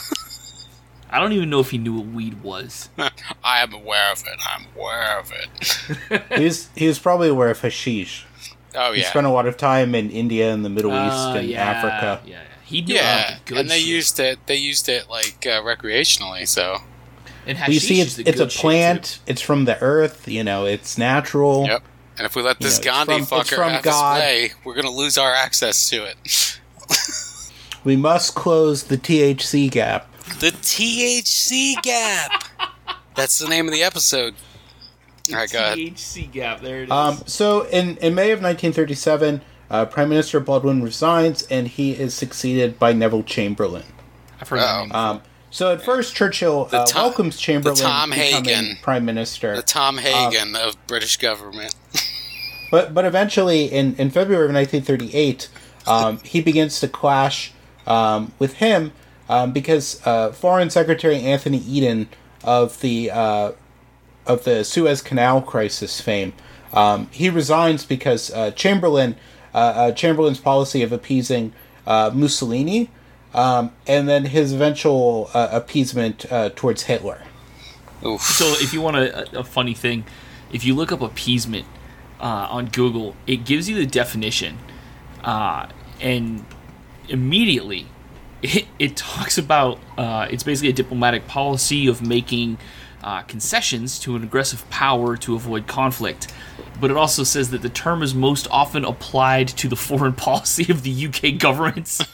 I 1.09 1.19
don't 1.19 1.31
even 1.33 1.49
know 1.49 1.59
if 1.59 1.71
he 1.71 1.77
knew 1.77 1.93
what 1.95 2.07
weed 2.07 2.41
was. 2.43 2.89
I 3.43 3.61
am 3.63 3.73
aware 3.73 4.11
of 4.11 4.19
it. 4.27 4.37
I'm 4.47 4.65
aware 4.75 5.19
of 5.19 5.31
it. 5.31 6.21
he 6.37 6.43
was 6.45 6.69
he 6.75 6.87
was 6.87 6.99
probably 6.99 7.29
aware 7.29 7.49
of 7.49 7.61
hashish. 7.61 8.25
Oh 8.75 8.91
yeah. 8.91 8.97
He 8.97 9.03
spent 9.03 9.25
a 9.25 9.29
lot 9.29 9.47
of 9.47 9.57
time 9.57 9.95
in 9.95 10.09
India 10.11 10.53
and 10.53 10.63
the 10.65 10.69
Middle 10.69 10.91
East 10.91 11.15
Uh, 11.15 11.35
and 11.37 11.47
yeah, 11.47 11.63
Africa. 11.63 12.21
Yeah, 12.25 12.33
yeah. 12.33 12.41
he 12.65 12.81
did 12.81 12.95
yeah, 12.97 13.25
about 13.27 13.45
the 13.45 13.45
good 13.49 13.57
and 13.59 13.69
they 13.69 13.79
shit. 13.79 13.87
used 13.87 14.19
it. 14.19 14.39
They 14.45 14.55
used 14.57 14.89
it 14.89 15.09
like 15.09 15.45
uh, 15.45 15.61
recreationally. 15.61 16.47
So 16.47 16.77
And 17.45 17.57
Well, 17.57 17.69
you 17.69 17.75
hashish 17.79 17.83
see, 17.87 17.99
is 18.01 18.07
it's 18.07 18.15
the 18.17 18.21
it's 18.29 18.39
a 18.39 18.43
good 18.43 18.51
shit, 18.51 18.61
plant. 18.61 19.19
It's 19.27 19.41
from 19.41 19.65
the 19.65 19.81
earth. 19.81 20.27
You 20.27 20.43
know, 20.43 20.65
it's 20.65 20.97
natural. 20.97 21.65
yep. 21.65 21.83
And 22.17 22.25
if 22.25 22.35
we 22.35 22.41
let 22.41 22.59
this 22.59 22.79
You 22.79 22.85
know, 22.85 23.05
Gandhi 23.05 23.25
from- 23.25 23.39
fucker 23.41 23.55
from 23.55 23.71
have 23.71 23.83
God. 23.83 24.15
his 24.21 24.23
way, 24.23 24.51
we're 24.65 24.75
gonna 24.75 24.91
lose 24.91 25.17
our 25.17 25.33
access 25.33 25.89
to 25.89 26.03
it. 26.03 26.59
We 27.83 27.95
must 27.95 28.35
close 28.35 28.83
the 28.83 28.97
THC 28.97 29.71
gap. 29.71 30.09
The 30.39 30.51
THC 30.51 31.81
gap. 31.81 32.43
That's 33.15 33.39
the 33.39 33.47
name 33.47 33.67
of 33.67 33.73
the 33.73 33.81
episode. 33.81 34.35
too. 35.23 35.33
All 35.33 35.39
right, 35.39 35.51
go 35.51 35.57
ahead. 35.57 35.79
THC 35.79 36.31
gap. 36.31 36.61
There 36.61 36.83
it 36.83 36.85
is. 36.85 36.91
Um, 36.91 37.17
so 37.25 37.63
in, 37.63 37.97
in 37.97 38.13
May 38.13 38.29
of 38.29 38.43
1937, 38.43 39.41
uh, 39.71 39.85
Prime 39.85 40.09
Minister 40.09 40.39
Baldwin 40.39 40.83
resigns, 40.83 41.41
and 41.49 41.67
he 41.67 41.93
is 41.93 42.13
succeeded 42.13 42.77
by 42.77 42.93
Neville 42.93 43.23
Chamberlain. 43.23 43.85
I've 44.39 44.47
heard 44.47 44.59
that 44.59 44.75
oh. 44.75 44.81
name. 44.83 44.91
Um, 44.91 45.21
so 45.49 45.73
at 45.73 45.81
first, 45.81 46.15
Churchill 46.15 46.65
The 46.65 46.81
uh, 46.81 46.85
Tom- 46.85 47.03
welcomes 47.05 47.37
Chamberlain 47.37 47.75
Tom 47.75 48.11
becoming 48.11 48.45
Hagen. 48.45 48.77
Prime 48.83 49.05
Minister, 49.05 49.55
The 49.55 49.63
Tom 49.63 49.97
Hagen 49.97 50.55
of 50.55 50.75
British 50.85 51.17
government. 51.17 51.73
but 52.71 52.93
but 52.93 53.05
eventually, 53.05 53.65
in, 53.65 53.95
in 53.95 54.11
February 54.11 54.45
of 54.45 54.53
1938, 54.53 55.49
um, 55.87 56.19
he 56.19 56.41
begins 56.41 56.79
to 56.81 56.87
clash 56.87 57.53
um, 57.87 58.33
with 58.37 58.53
him 58.55 58.91
um, 59.29 59.51
because 59.51 60.01
uh, 60.05 60.31
Foreign 60.31 60.69
Secretary 60.69 61.21
Anthony 61.21 61.59
Eden 61.59 62.09
of 62.43 62.79
the 62.81 63.11
uh, 63.11 63.51
of 64.25 64.43
the 64.43 64.63
Suez 64.63 65.01
Canal 65.01 65.41
crisis 65.41 66.01
fame. 66.01 66.33
Um, 66.73 67.07
he 67.11 67.29
resigns 67.29 67.85
because 67.85 68.31
uh, 68.31 68.51
Chamberlain 68.51 69.15
uh, 69.53 69.57
uh, 69.57 69.91
Chamberlain's 69.93 70.39
policy 70.39 70.83
of 70.83 70.91
appeasing 70.91 71.53
uh, 71.85 72.11
Mussolini, 72.13 72.89
um, 73.33 73.71
and 73.87 74.07
then 74.07 74.25
his 74.25 74.53
eventual 74.53 75.29
uh, 75.33 75.49
appeasement 75.51 76.31
uh, 76.31 76.49
towards 76.55 76.83
Hitler. 76.83 77.23
Oof. 78.05 78.21
So 78.21 78.45
if 78.45 78.73
you 78.73 78.81
want 78.81 78.97
a, 78.97 79.39
a 79.39 79.43
funny 79.43 79.73
thing, 79.73 80.05
if 80.51 80.63
you 80.63 80.75
look 80.75 80.91
up 80.91 81.01
appeasement 81.01 81.65
uh, 82.19 82.47
on 82.49 82.67
Google, 82.67 83.15
it 83.25 83.45
gives 83.45 83.69
you 83.69 83.75
the 83.75 83.85
definition, 83.85 84.59
uh, 85.23 85.67
and 85.99 86.45
immediately 87.09 87.87
it, 88.41 88.67
it 88.79 88.95
talks 88.97 89.37
about 89.37 89.79
uh, 89.97 90.27
it's 90.29 90.43
basically 90.43 90.69
a 90.69 90.73
diplomatic 90.73 91.27
policy 91.27 91.87
of 91.87 92.05
making 92.05 92.57
uh, 93.03 93.21
concessions 93.23 93.99
to 93.99 94.15
an 94.15 94.23
aggressive 94.23 94.67
power 94.69 95.15
to 95.17 95.35
avoid 95.35 95.67
conflict. 95.67 96.33
But 96.79 96.91
it 96.91 96.97
also 96.97 97.23
says 97.23 97.49
that 97.51 97.61
the 97.61 97.69
term 97.69 98.03
is 98.03 98.13
most 98.13 98.47
often 98.51 98.85
applied 98.85 99.47
to 99.49 99.67
the 99.67 99.75
foreign 99.87 100.13
policy 100.13 100.71
of 100.71 100.83
the 100.83 101.07
UK 101.07 101.39
governments. 101.39 102.01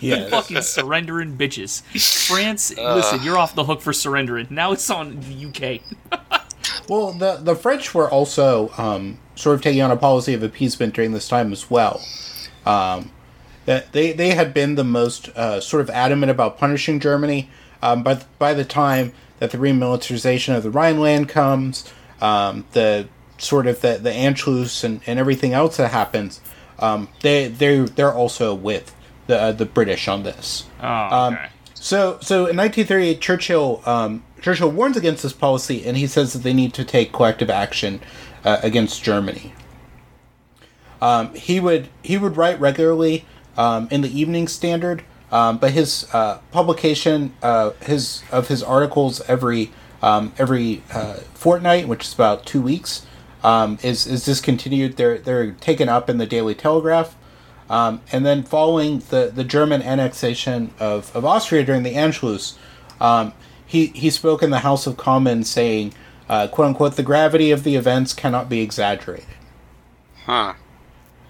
Yes. 0.00 0.28
fucking 0.28 0.60
surrendering 0.60 1.38
bitches. 1.38 1.82
France, 2.28 2.76
listen, 2.76 3.22
you're 3.22 3.38
off 3.38 3.54
the 3.54 3.64
hook 3.64 3.80
for 3.80 3.94
surrendering. 3.94 4.46
Now 4.50 4.72
it's 4.72 4.90
on 4.90 5.18
the 5.20 5.46
UK. 5.46 6.20
Well, 6.88 7.12
the 7.12 7.36
the 7.36 7.54
French 7.54 7.94
were 7.94 8.10
also 8.10 8.70
um, 8.76 9.18
sort 9.36 9.54
of 9.54 9.62
taking 9.62 9.80
on 9.80 9.90
a 9.90 9.96
policy 9.96 10.34
of 10.34 10.42
appeasement 10.42 10.94
during 10.94 11.12
this 11.12 11.28
time 11.28 11.50
as 11.52 11.70
well. 11.70 12.02
Um, 12.66 13.10
that 13.66 13.92
they 13.92 14.12
they 14.12 14.30
had 14.30 14.52
been 14.54 14.74
the 14.74 14.84
most 14.84 15.28
uh, 15.30 15.60
sort 15.60 15.80
of 15.80 15.90
adamant 15.90 16.30
about 16.30 16.58
punishing 16.58 17.00
Germany. 17.00 17.48
Um, 17.82 18.02
but 18.02 18.26
by 18.38 18.54
the 18.54 18.64
time 18.64 19.12
that 19.38 19.50
the 19.50 19.58
remilitarization 19.58 20.56
of 20.56 20.62
the 20.62 20.70
Rhineland 20.70 21.28
comes, 21.28 21.92
um, 22.20 22.64
the 22.72 23.08
sort 23.38 23.66
of 23.66 23.80
the 23.80 23.98
the 23.98 24.10
Anschluss 24.10 24.84
and, 24.84 25.00
and 25.06 25.18
everything 25.18 25.52
else 25.52 25.76
that 25.76 25.90
happens, 25.90 26.40
um, 26.78 27.08
they 27.20 27.48
they 27.48 27.80
they're 27.80 28.12
also 28.12 28.54
with 28.54 28.94
the 29.26 29.40
uh, 29.40 29.52
the 29.52 29.66
British 29.66 30.08
on 30.08 30.22
this. 30.22 30.64
Oh, 30.82 30.86
Um, 30.86 31.34
okay. 31.34 31.48
So, 31.74 32.18
so 32.22 32.46
in 32.46 32.56
1938, 32.56 33.20
Churchill 33.20 33.82
um, 33.84 34.24
Churchill 34.40 34.70
warns 34.70 34.96
against 34.96 35.22
this 35.22 35.34
policy, 35.34 35.84
and 35.84 35.96
he 35.96 36.06
says 36.06 36.32
that 36.32 36.42
they 36.42 36.54
need 36.54 36.72
to 36.74 36.84
take 36.84 37.12
collective 37.12 37.50
action 37.50 38.00
uh, 38.44 38.58
against 38.62 39.02
Germany. 39.02 39.52
Um, 41.02 41.34
he 41.34 41.60
would 41.60 41.88
he 42.02 42.16
would 42.16 42.38
write 42.38 42.58
regularly 42.58 43.26
um, 43.56 43.88
in 43.90 44.00
the 44.00 44.20
Evening 44.20 44.48
Standard, 44.48 45.04
um, 45.30 45.58
but 45.58 45.72
his 45.72 46.06
uh, 46.12 46.38
publication 46.50 47.34
uh, 47.42 47.70
his 47.82 48.22
of 48.30 48.48
his 48.48 48.62
articles 48.62 49.20
every 49.22 49.70
um, 50.02 50.32
every 50.38 50.82
uh, 50.92 51.14
fortnight, 51.34 51.88
which 51.88 52.04
is 52.04 52.14
about 52.14 52.46
two 52.46 52.60
weeks, 52.60 53.06
um, 53.42 53.78
is 53.82 54.06
is 54.06 54.24
discontinued. 54.24 54.96
They're 54.96 55.18
they're 55.18 55.52
taken 55.52 55.88
up 55.88 56.10
in 56.10 56.18
the 56.18 56.26
Daily 56.26 56.54
Telegraph. 56.54 57.16
Um, 57.70 58.02
and 58.12 58.26
then 58.26 58.42
following 58.42 58.98
the, 59.08 59.32
the 59.34 59.42
German 59.42 59.80
annexation 59.80 60.74
of, 60.78 61.16
of 61.16 61.24
Austria 61.24 61.64
during 61.64 61.82
the 61.82 61.94
Anschluss, 61.94 62.58
he, 63.66 63.86
he 63.86 64.10
spoke 64.10 64.42
in 64.42 64.50
the 64.50 64.60
House 64.60 64.86
of 64.86 64.96
Commons 64.96 65.48
saying, 65.50 65.94
uh, 66.28 66.46
quote 66.48 66.68
unquote, 66.68 66.96
the 66.96 67.02
gravity 67.02 67.50
of 67.50 67.64
the 67.64 67.74
events 67.74 68.12
cannot 68.12 68.48
be 68.48 68.60
exaggerated. 68.60 69.26
Huh. 70.26 70.54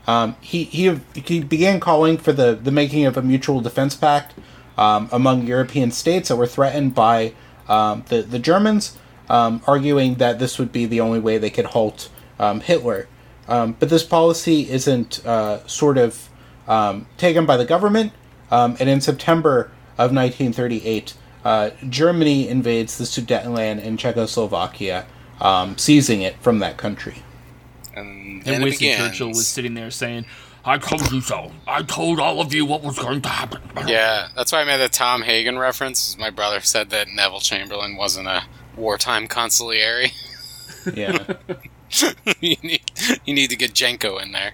Um, 0.06 0.36
he, 0.40 0.64
he, 0.64 1.00
he 1.14 1.42
began 1.42 1.80
calling 1.80 2.18
for 2.18 2.32
the, 2.32 2.54
the 2.54 2.70
making 2.70 3.06
of 3.06 3.16
a 3.16 3.22
mutual 3.22 3.60
defense 3.60 3.94
pact 3.94 4.34
um, 4.76 5.08
among 5.12 5.46
European 5.46 5.90
states 5.90 6.28
that 6.28 6.36
were 6.36 6.46
threatened 6.46 6.94
by 6.94 7.32
um, 7.68 8.04
the, 8.08 8.22
the 8.22 8.38
Germans, 8.38 8.98
um, 9.28 9.62
arguing 9.66 10.16
that 10.16 10.38
this 10.38 10.58
would 10.58 10.72
be 10.72 10.84
the 10.84 11.00
only 11.00 11.20
way 11.20 11.38
they 11.38 11.50
could 11.50 11.66
halt 11.66 12.10
um, 12.38 12.60
Hitler. 12.60 13.08
Um, 13.48 13.76
but 13.78 13.88
this 13.88 14.02
policy 14.02 14.70
isn't 14.70 15.24
uh, 15.24 15.66
sort 15.66 15.98
of 15.98 16.28
taken 17.18 17.46
by 17.46 17.56
the 17.56 17.64
government, 17.64 18.12
and 18.50 18.88
in 18.88 19.00
September 19.00 19.70
of 19.98 20.12
1938, 20.12 21.14
uh, 21.44 21.70
Germany 21.88 22.48
invades 22.48 22.96
the 22.96 23.04
Sudetenland 23.04 23.82
in 23.82 23.98
Czechoslovakia, 23.98 25.06
seizing 25.76 26.22
it 26.22 26.36
from 26.40 26.58
that 26.60 26.78
country. 26.78 27.22
And 27.96 28.46
And 28.46 28.62
Winston 28.62 28.88
begins. 28.88 29.10
Churchill 29.10 29.28
was 29.28 29.46
sitting 29.46 29.74
there 29.74 29.90
saying, 29.90 30.26
I 30.64 30.78
told 30.78 31.12
you 31.12 31.20
so. 31.20 31.52
I 31.66 31.82
told 31.82 32.18
all 32.18 32.40
of 32.40 32.54
you 32.54 32.64
what 32.64 32.82
was 32.82 32.98
going 32.98 33.20
to 33.22 33.28
happen. 33.28 33.60
Yeah, 33.86 34.28
that's 34.34 34.50
why 34.50 34.62
I 34.62 34.64
made 34.64 34.78
the 34.80 34.88
Tom 34.88 35.22
Hagen 35.22 35.58
reference. 35.58 36.16
My 36.16 36.30
brother 36.30 36.60
said 36.60 36.90
that 36.90 37.08
Neville 37.08 37.40
Chamberlain 37.40 37.96
wasn't 37.96 38.28
a 38.28 38.44
wartime 38.76 39.28
consigliere. 39.28 40.10
Yeah. 40.94 41.36
you 42.40 42.56
need 42.62 42.82
you 43.24 43.32
need 43.32 43.48
to 43.48 43.56
get 43.56 43.72
Genco 43.72 44.22
in 44.22 44.32
there. 44.32 44.52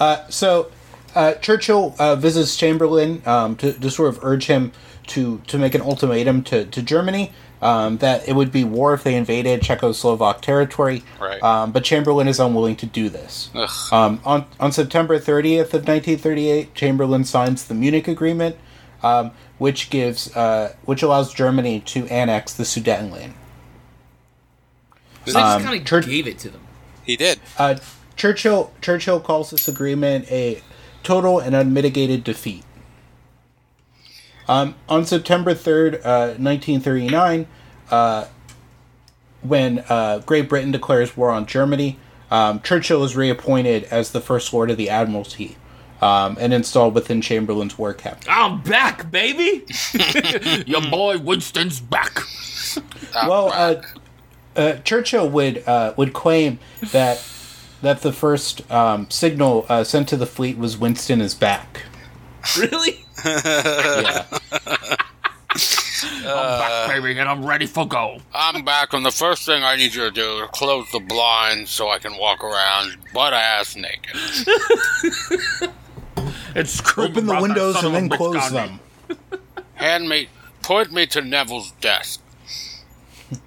Uh, 0.00 0.26
so 0.28 0.70
uh, 1.14 1.34
Churchill 1.34 1.94
uh, 1.98 2.16
visits 2.16 2.56
Chamberlain 2.56 3.22
um, 3.26 3.56
to, 3.56 3.72
to 3.72 3.90
sort 3.90 4.14
of 4.14 4.24
urge 4.24 4.46
him 4.46 4.72
to, 5.08 5.38
to 5.46 5.58
make 5.58 5.74
an 5.74 5.80
ultimatum 5.80 6.42
to, 6.44 6.64
to 6.66 6.82
Germany 6.82 7.32
um, 7.62 7.98
that 7.98 8.28
it 8.28 8.34
would 8.34 8.52
be 8.52 8.64
war 8.64 8.92
if 8.94 9.02
they 9.02 9.14
invaded 9.14 9.60
Czechoslovak 9.62 10.40
territory. 10.40 11.02
Right. 11.20 11.42
Um, 11.42 11.72
but 11.72 11.84
Chamberlain 11.84 12.28
is 12.28 12.38
unwilling 12.38 12.76
to 12.76 12.86
do 12.86 13.08
this. 13.08 13.50
Ugh. 13.54 13.92
Um, 13.92 14.20
on, 14.24 14.46
on 14.60 14.72
September 14.72 15.18
30th 15.18 15.72
of 15.74 15.86
1938, 15.88 16.74
Chamberlain 16.74 17.24
signs 17.24 17.64
the 17.64 17.74
Munich 17.74 18.08
Agreement, 18.08 18.56
um, 19.02 19.30
which 19.58 19.88
gives 19.90 20.34
uh, 20.36 20.74
which 20.84 21.02
allows 21.02 21.32
Germany 21.32 21.80
to 21.80 22.06
annex 22.08 22.52
the 22.52 22.64
Sudetenland. 22.64 23.32
So 25.24 25.32
they 25.32 25.32
just 25.32 25.36
Um, 25.56 25.62
kind 25.62 25.80
of 25.80 25.86
Church- 25.86 26.06
gave 26.06 26.26
it 26.26 26.38
to 26.40 26.50
them. 26.50 26.60
He 27.04 27.16
did. 27.16 27.40
Uh, 27.58 27.76
Churchill 28.16 28.72
Churchill 28.80 29.20
calls 29.20 29.50
this 29.50 29.66
agreement 29.68 30.30
a 30.30 30.60
total 31.02 31.38
and 31.38 31.54
unmitigated 31.54 32.24
defeat. 32.24 32.64
Um, 34.48 34.74
on 34.88 35.04
September 35.04 35.54
third, 35.54 36.00
uh, 36.04 36.34
nineteen 36.38 36.80
thirty 36.80 37.08
nine, 37.08 37.46
uh, 37.90 38.26
when 39.42 39.84
uh, 39.88 40.20
Great 40.26 40.48
Britain 40.48 40.70
declares 40.72 41.16
war 41.16 41.30
on 41.30 41.46
Germany, 41.46 41.98
um, 42.30 42.60
Churchill 42.60 43.04
is 43.04 43.16
reappointed 43.16 43.84
as 43.84 44.12
the 44.12 44.20
First 44.20 44.52
Lord 44.52 44.70
of 44.70 44.76
the 44.76 44.90
Admiralty. 44.90 45.56
Um, 45.98 46.36
and 46.38 46.52
installed 46.52 46.94
within 46.94 47.22
Chamberlain's 47.22 47.78
war 47.78 47.94
cabinet. 47.94 48.26
I'm 48.28 48.60
back, 48.60 49.10
baby. 49.10 49.64
Your 50.66 50.82
boy 50.82 51.16
Winston's 51.16 51.80
back. 51.80 52.20
Well, 53.14 53.50
uh, 53.50 53.80
uh, 54.54 54.74
Churchill 54.84 55.28
would 55.30 55.66
uh, 55.66 55.94
would 55.96 56.12
claim 56.12 56.58
that 56.92 57.26
that 57.80 58.02
the 58.02 58.12
first 58.12 58.70
um, 58.70 59.08
signal 59.10 59.64
uh, 59.68 59.84
sent 59.84 60.08
to 60.08 60.16
the 60.18 60.26
fleet 60.26 60.58
was 60.58 60.76
Winston 60.76 61.20
is 61.20 61.34
back. 61.34 61.84
Really? 62.58 63.05
Yeah. 63.24 64.24
I'm 66.28 66.58
back, 66.58 66.88
baby, 66.88 67.18
and 67.18 67.28
I'm 67.28 67.44
ready 67.44 67.66
for 67.66 67.86
go. 67.86 68.18
I'm 68.34 68.64
back, 68.64 68.92
and 68.92 69.04
the 69.06 69.10
first 69.10 69.46
thing 69.46 69.62
I 69.62 69.76
need 69.76 69.94
you 69.94 70.02
to 70.02 70.10
do 70.10 70.42
is 70.44 70.50
close 70.52 70.90
the 70.92 71.00
blinds 71.00 71.70
so 71.70 71.88
I 71.88 71.98
can 71.98 72.16
walk 72.18 72.44
around 72.44 72.96
butt 73.14 73.32
ass 73.32 73.76
naked. 73.76 74.16
It's 76.54 76.72
screaming 76.72 77.12
Open 77.12 77.26
the 77.26 77.32
about 77.32 77.42
windows 77.42 77.84
and 77.84 77.94
then 77.94 78.08
close 78.08 78.50
them. 78.50 78.80
Hand 79.74 80.08
me, 80.08 80.28
point 80.62 80.90
me 80.90 81.04
to 81.08 81.20
Neville's 81.20 81.72
desk. 81.82 82.22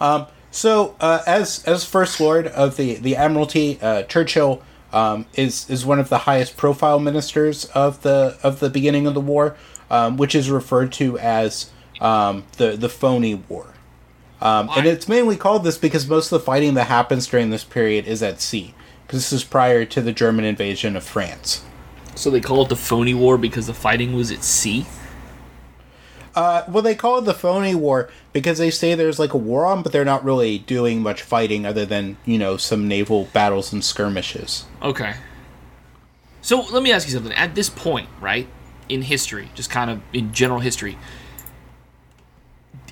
um, 0.00 0.26
So, 0.50 0.94
uh, 1.00 1.22
as 1.26 1.64
as 1.64 1.86
First 1.86 2.20
Lord 2.20 2.46
of 2.48 2.76
the 2.76 2.96
the 2.96 3.16
Admiralty, 3.16 3.78
uh, 3.80 4.02
Churchill 4.02 4.62
um, 4.96 5.26
is 5.34 5.68
is 5.68 5.84
one 5.84 6.00
of 6.00 6.08
the 6.08 6.18
highest 6.18 6.56
profile 6.56 6.98
ministers 6.98 7.66
of 7.66 8.00
the 8.00 8.38
of 8.42 8.60
the 8.60 8.70
beginning 8.70 9.06
of 9.06 9.12
the 9.12 9.20
war, 9.20 9.54
um, 9.90 10.16
which 10.16 10.34
is 10.34 10.48
referred 10.50 10.90
to 10.92 11.18
as 11.18 11.70
um, 12.00 12.44
the 12.56 12.76
the 12.76 12.88
phony 12.88 13.34
war. 13.34 13.74
Um, 14.40 14.70
and 14.74 14.86
it's 14.86 15.08
mainly 15.08 15.36
called 15.36 15.64
this 15.64 15.76
because 15.76 16.06
most 16.08 16.32
of 16.32 16.40
the 16.40 16.44
fighting 16.44 16.74
that 16.74 16.84
happens 16.84 17.26
during 17.26 17.50
this 17.50 17.64
period 17.64 18.06
is 18.06 18.22
at 18.22 18.40
sea, 18.40 18.74
because 19.06 19.18
this 19.18 19.32
is 19.32 19.44
prior 19.44 19.84
to 19.84 20.00
the 20.00 20.12
German 20.12 20.46
invasion 20.46 20.96
of 20.96 21.04
France. 21.04 21.62
So 22.14 22.30
they 22.30 22.40
call 22.40 22.62
it 22.62 22.70
the 22.70 22.76
phony 22.76 23.12
war 23.12 23.36
because 23.36 23.66
the 23.66 23.74
fighting 23.74 24.14
was 24.14 24.32
at 24.32 24.42
sea. 24.42 24.86
Uh, 26.36 26.62
well, 26.68 26.82
they 26.82 26.94
call 26.94 27.18
it 27.18 27.22
the 27.22 27.32
phony 27.32 27.74
war 27.74 28.10
because 28.34 28.58
they 28.58 28.70
say 28.70 28.94
there's 28.94 29.18
like 29.18 29.32
a 29.32 29.38
war 29.38 29.64
on, 29.64 29.82
but 29.82 29.90
they're 29.90 30.04
not 30.04 30.22
really 30.22 30.58
doing 30.58 31.02
much 31.02 31.22
fighting 31.22 31.64
other 31.64 31.86
than 31.86 32.18
you 32.26 32.36
know 32.36 32.58
some 32.58 32.86
naval 32.86 33.24
battles 33.32 33.72
and 33.72 33.82
skirmishes. 33.82 34.66
Okay. 34.82 35.14
So 36.42 36.60
let 36.60 36.82
me 36.82 36.92
ask 36.92 37.08
you 37.08 37.14
something. 37.14 37.32
At 37.32 37.54
this 37.54 37.70
point, 37.70 38.10
right, 38.20 38.46
in 38.90 39.02
history, 39.02 39.48
just 39.54 39.70
kind 39.70 39.90
of 39.90 40.02
in 40.12 40.34
general 40.34 40.60
history, 40.60 40.98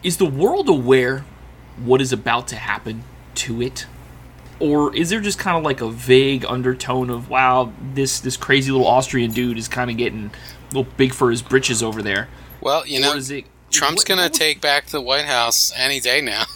is 0.03 0.17
the 0.17 0.25
world 0.25 0.71
aware 0.71 1.27
what 1.85 2.01
is 2.01 2.13
about 2.13 2.49
to 2.49 2.57
happen 2.57 3.05
to 3.35 3.61
it? 3.61 3.87
Or 4.59 4.97
is 4.97 5.11
there 5.11 5.21
just 5.21 5.39
kind 5.39 5.59
of 5.59 5.65
like 5.65 5.83
a 5.83 5.91
vague 5.91 6.47
undertone 6.47 7.11
of 7.11 7.29
wow, 7.29 7.75
this 7.93 8.21
this 8.21 8.39
crazy 8.39 8.73
little 8.73 8.87
Austrian 8.87 9.33
dude 9.33 9.59
is 9.59 9.69
kind 9.69 9.91
of 9.91 9.99
getting 9.99 10.31
a 10.31 10.75
little 10.75 10.91
big 10.97 11.13
for 11.13 11.31
his 11.31 11.43
britches 11.43 11.83
over 11.83 12.01
there? 12.01 12.29
Well, 12.65 12.87
you 12.87 12.99
know, 13.01 13.15
is 13.15 13.31
it 13.31 13.45
Trump's 13.71 14.05
gonna 14.05 14.29
take 14.31 14.61
back 14.61 14.87
the 14.87 15.01
White 15.01 15.27
House 15.27 15.73
any 15.77 16.01
day 16.01 16.21
now. 16.21 16.45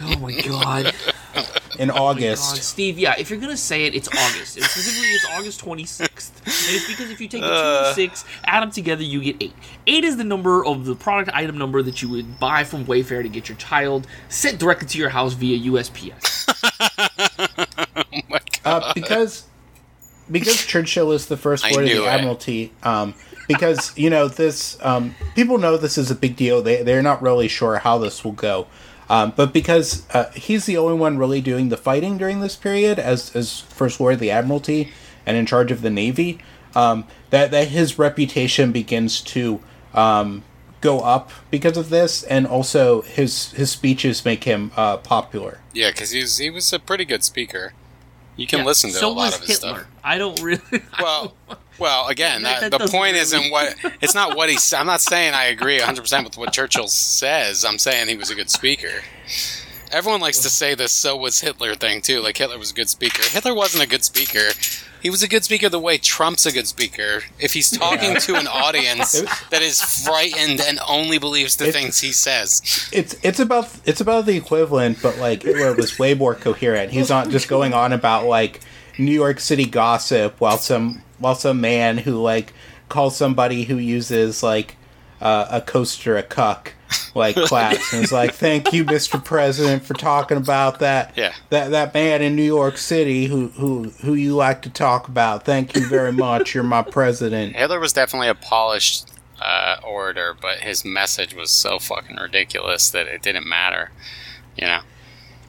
Oh 0.00 0.16
my 0.18 0.32
god. 0.40 0.94
In 1.78 1.88
God, 1.88 1.98
August, 1.98 2.62
Steve, 2.62 2.98
yeah, 2.98 3.16
if 3.18 3.28
you're 3.28 3.38
gonna 3.38 3.54
say 3.54 3.84
it, 3.84 3.94
it's 3.94 4.08
August. 4.08 4.56
And 4.56 4.64
specifically, 4.64 5.08
it's 5.08 5.26
August 5.30 5.62
26th. 5.62 6.30
And 6.46 6.76
it's 6.76 6.86
because 6.88 7.10
if 7.10 7.20
you 7.20 7.28
take 7.28 7.42
the 7.42 7.48
two 7.48 7.52
Uh. 7.52 7.84
and 7.88 7.94
six, 7.94 8.24
add 8.46 8.62
them 8.62 8.70
together, 8.70 9.02
you 9.02 9.20
get 9.20 9.36
eight. 9.42 9.52
Eight 9.86 10.04
is 10.04 10.16
the 10.16 10.24
number 10.24 10.64
of 10.64 10.86
the 10.86 10.94
product 10.94 11.36
item 11.36 11.58
number 11.58 11.82
that 11.82 12.00
you 12.00 12.08
would 12.08 12.40
buy 12.40 12.64
from 12.64 12.86
Wayfair 12.86 13.22
to 13.22 13.28
get 13.28 13.46
your 13.50 13.58
child 13.58 14.06
sent 14.30 14.58
directly 14.58 14.88
to 14.88 14.96
your 14.96 15.10
house 15.10 15.34
via 15.34 15.58
USPS. 15.70 16.46
oh 17.96 18.20
my 18.30 18.40
god. 18.64 18.82
uh, 18.84 18.92
because 18.94 19.44
because 20.30 20.64
Churchill 20.64 21.12
is 21.12 21.26
the 21.26 21.36
first 21.36 21.62
I 21.66 21.72
lord 21.72 21.84
of 21.84 21.90
the 21.90 22.04
it. 22.04 22.08
Admiralty. 22.08 22.72
Um, 22.82 23.12
because 23.46 23.96
you 23.96 24.10
know 24.10 24.28
this, 24.28 24.78
um, 24.82 25.14
people 25.34 25.58
know 25.58 25.76
this 25.76 25.98
is 25.98 26.10
a 26.10 26.14
big 26.14 26.36
deal. 26.36 26.62
They 26.62 26.82
they're 26.82 27.02
not 27.02 27.22
really 27.22 27.48
sure 27.48 27.78
how 27.78 27.98
this 27.98 28.24
will 28.24 28.32
go. 28.32 28.66
Um, 29.08 29.34
but 29.36 29.52
because 29.52 30.08
uh, 30.14 30.30
he's 30.30 30.64
the 30.64 30.78
only 30.78 30.98
one 30.98 31.18
really 31.18 31.40
doing 31.40 31.68
the 31.68 31.76
fighting 31.76 32.16
during 32.16 32.40
this 32.40 32.56
period 32.56 32.98
as 32.98 33.34
as 33.36 33.60
first 33.60 34.00
lord 34.00 34.14
of 34.14 34.20
the 34.20 34.30
Admiralty 34.30 34.92
and 35.26 35.36
in 35.36 35.46
charge 35.46 35.70
of 35.70 35.82
the 35.82 35.90
navy, 35.90 36.38
um, 36.74 37.06
that 37.30 37.50
that 37.50 37.68
his 37.68 37.98
reputation 37.98 38.72
begins 38.72 39.20
to 39.20 39.60
um, 39.92 40.42
go 40.80 41.00
up 41.00 41.30
because 41.50 41.76
of 41.76 41.90
this, 41.90 42.22
and 42.24 42.46
also 42.46 43.02
his 43.02 43.52
his 43.52 43.70
speeches 43.70 44.24
make 44.24 44.44
him 44.44 44.72
uh, 44.76 44.98
popular. 44.98 45.60
Yeah, 45.72 45.90
because 45.90 46.10
he 46.10 46.20
was 46.20 46.38
he 46.38 46.50
was 46.50 46.72
a 46.72 46.78
pretty 46.78 47.04
good 47.04 47.24
speaker. 47.24 47.74
You 48.36 48.46
can 48.46 48.60
Yeah, 48.60 48.64
listen 48.66 48.90
to 48.90 48.96
so 48.96 49.08
a 49.08 49.12
lot 49.12 49.34
of 49.34 49.40
his 49.40 49.60
Hitler. 49.60 49.74
stuff. 49.80 49.86
I 50.02 50.18
don't 50.18 50.40
really. 50.42 50.60
Well, 51.00 51.34
well, 51.78 52.06
again, 52.08 52.42
that, 52.42 52.70
that 52.70 52.70
the 52.72 52.78
point 52.88 53.12
really- 53.14 53.18
isn't 53.20 53.50
what 53.50 53.74
it's 54.00 54.14
not 54.14 54.36
what 54.36 54.48
he's. 54.50 54.72
I'm 54.72 54.86
not 54.86 55.00
saying 55.00 55.34
I 55.34 55.44
agree 55.44 55.78
100 55.78 56.00
percent 56.00 56.24
with 56.24 56.36
what 56.36 56.52
Churchill 56.52 56.88
says. 56.88 57.64
I'm 57.64 57.78
saying 57.78 58.08
he 58.08 58.16
was 58.16 58.30
a 58.30 58.34
good 58.34 58.50
speaker. 58.50 59.02
Everyone 59.92 60.20
likes 60.20 60.38
to 60.40 60.50
say 60.50 60.74
this. 60.74 60.92
So 60.92 61.16
was 61.16 61.40
Hitler 61.40 61.74
thing 61.74 62.00
too. 62.00 62.20
Like 62.20 62.36
Hitler 62.36 62.58
was 62.58 62.70
a 62.72 62.74
good 62.74 62.88
speaker. 62.88 63.22
Hitler 63.22 63.54
wasn't 63.54 63.84
a 63.84 63.88
good 63.88 64.04
speaker. 64.04 64.50
He 65.04 65.10
was 65.10 65.22
a 65.22 65.28
good 65.28 65.44
speaker 65.44 65.68
the 65.68 65.78
way 65.78 65.98
Trump's 65.98 66.46
a 66.46 66.50
good 66.52 66.66
speaker. 66.66 67.22
If 67.38 67.52
he's 67.52 67.70
talking 67.70 68.16
to 68.16 68.34
an 68.36 68.48
audience 68.48 69.12
that 69.50 69.60
is 69.62 69.80
frightened 69.80 70.60
and 70.62 70.80
only 70.88 71.18
believes 71.18 71.56
the 71.56 71.68
It's- 71.68 71.80
things 71.80 72.00
he 72.00 72.10
says, 72.10 72.88
It's 72.90 73.14
it's 73.22 73.38
about 73.38 73.68
it's 73.84 74.00
about 74.00 74.24
the 74.26 74.36
equivalent, 74.36 74.98
but 75.02 75.18
like 75.18 75.42
Hitler 75.42 75.74
was 75.74 75.98
way 75.98 76.14
more 76.14 76.34
coherent. 76.34 76.90
He's 76.90 77.10
not 77.10 77.28
just 77.28 77.48
going 77.48 77.72
on 77.74 77.92
about 77.92 78.24
like 78.24 78.60
New 78.98 79.12
York 79.12 79.40
City 79.40 79.66
gossip 79.66 80.40
while 80.40 80.58
some 80.58 81.02
while 81.18 81.34
some 81.34 81.60
man 81.60 81.98
who 81.98 82.20
like 82.22 82.52
calls 82.88 83.14
somebody 83.16 83.64
who 83.64 83.76
uses 83.76 84.42
like 84.42 84.76
uh, 85.20 85.46
a 85.50 85.60
coaster 85.60 86.16
a 86.16 86.22
cuck 86.22 86.73
like 87.14 87.34
claps 87.46 87.92
and 87.92 88.04
is 88.04 88.12
like, 88.12 88.34
"Thank 88.34 88.72
you, 88.72 88.84
Mr. 88.84 89.22
President, 89.22 89.84
for 89.84 89.94
talking 89.94 90.36
about 90.36 90.78
that 90.80 91.12
Yeah. 91.16 91.32
that 91.50 91.70
that 91.70 91.94
man 91.94 92.22
in 92.22 92.36
New 92.36 92.42
York 92.42 92.76
City 92.78 93.26
who 93.26 93.48
who 93.48 93.90
who 94.02 94.14
you 94.14 94.34
like 94.36 94.62
to 94.62 94.70
talk 94.70 95.08
about. 95.08 95.44
Thank 95.44 95.74
you 95.76 95.86
very 95.86 96.12
much. 96.26 96.54
You're 96.54 96.64
my 96.64 96.82
president." 96.82 97.56
Hitler 97.56 97.80
was 97.80 97.92
definitely 97.92 98.28
a 98.28 98.34
polished 98.34 99.10
uh, 99.40 99.76
orator, 99.84 100.34
but 100.40 100.60
his 100.60 100.84
message 100.84 101.34
was 101.34 101.50
so 101.50 101.78
fucking 101.78 102.16
ridiculous 102.16 102.90
that 102.90 103.06
it 103.06 103.22
didn't 103.22 103.46
matter. 103.48 103.90
You 104.56 104.66
know. 104.66 104.80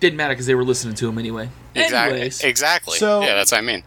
Didn't 0.02 0.18
matter 0.18 0.34
because 0.34 0.46
they 0.46 0.56
were 0.56 0.66
listening 0.66 0.94
to 0.96 1.08
him 1.08 1.18
anyway. 1.18 1.50
Exactly. 1.74 2.16
Anyways, 2.18 2.44
Exactly. 2.44 2.98
So- 2.98 3.22
yeah, 3.22 3.34
that's 3.36 3.52
what 3.54 3.60
I 3.60 3.62
mean. 3.62 3.84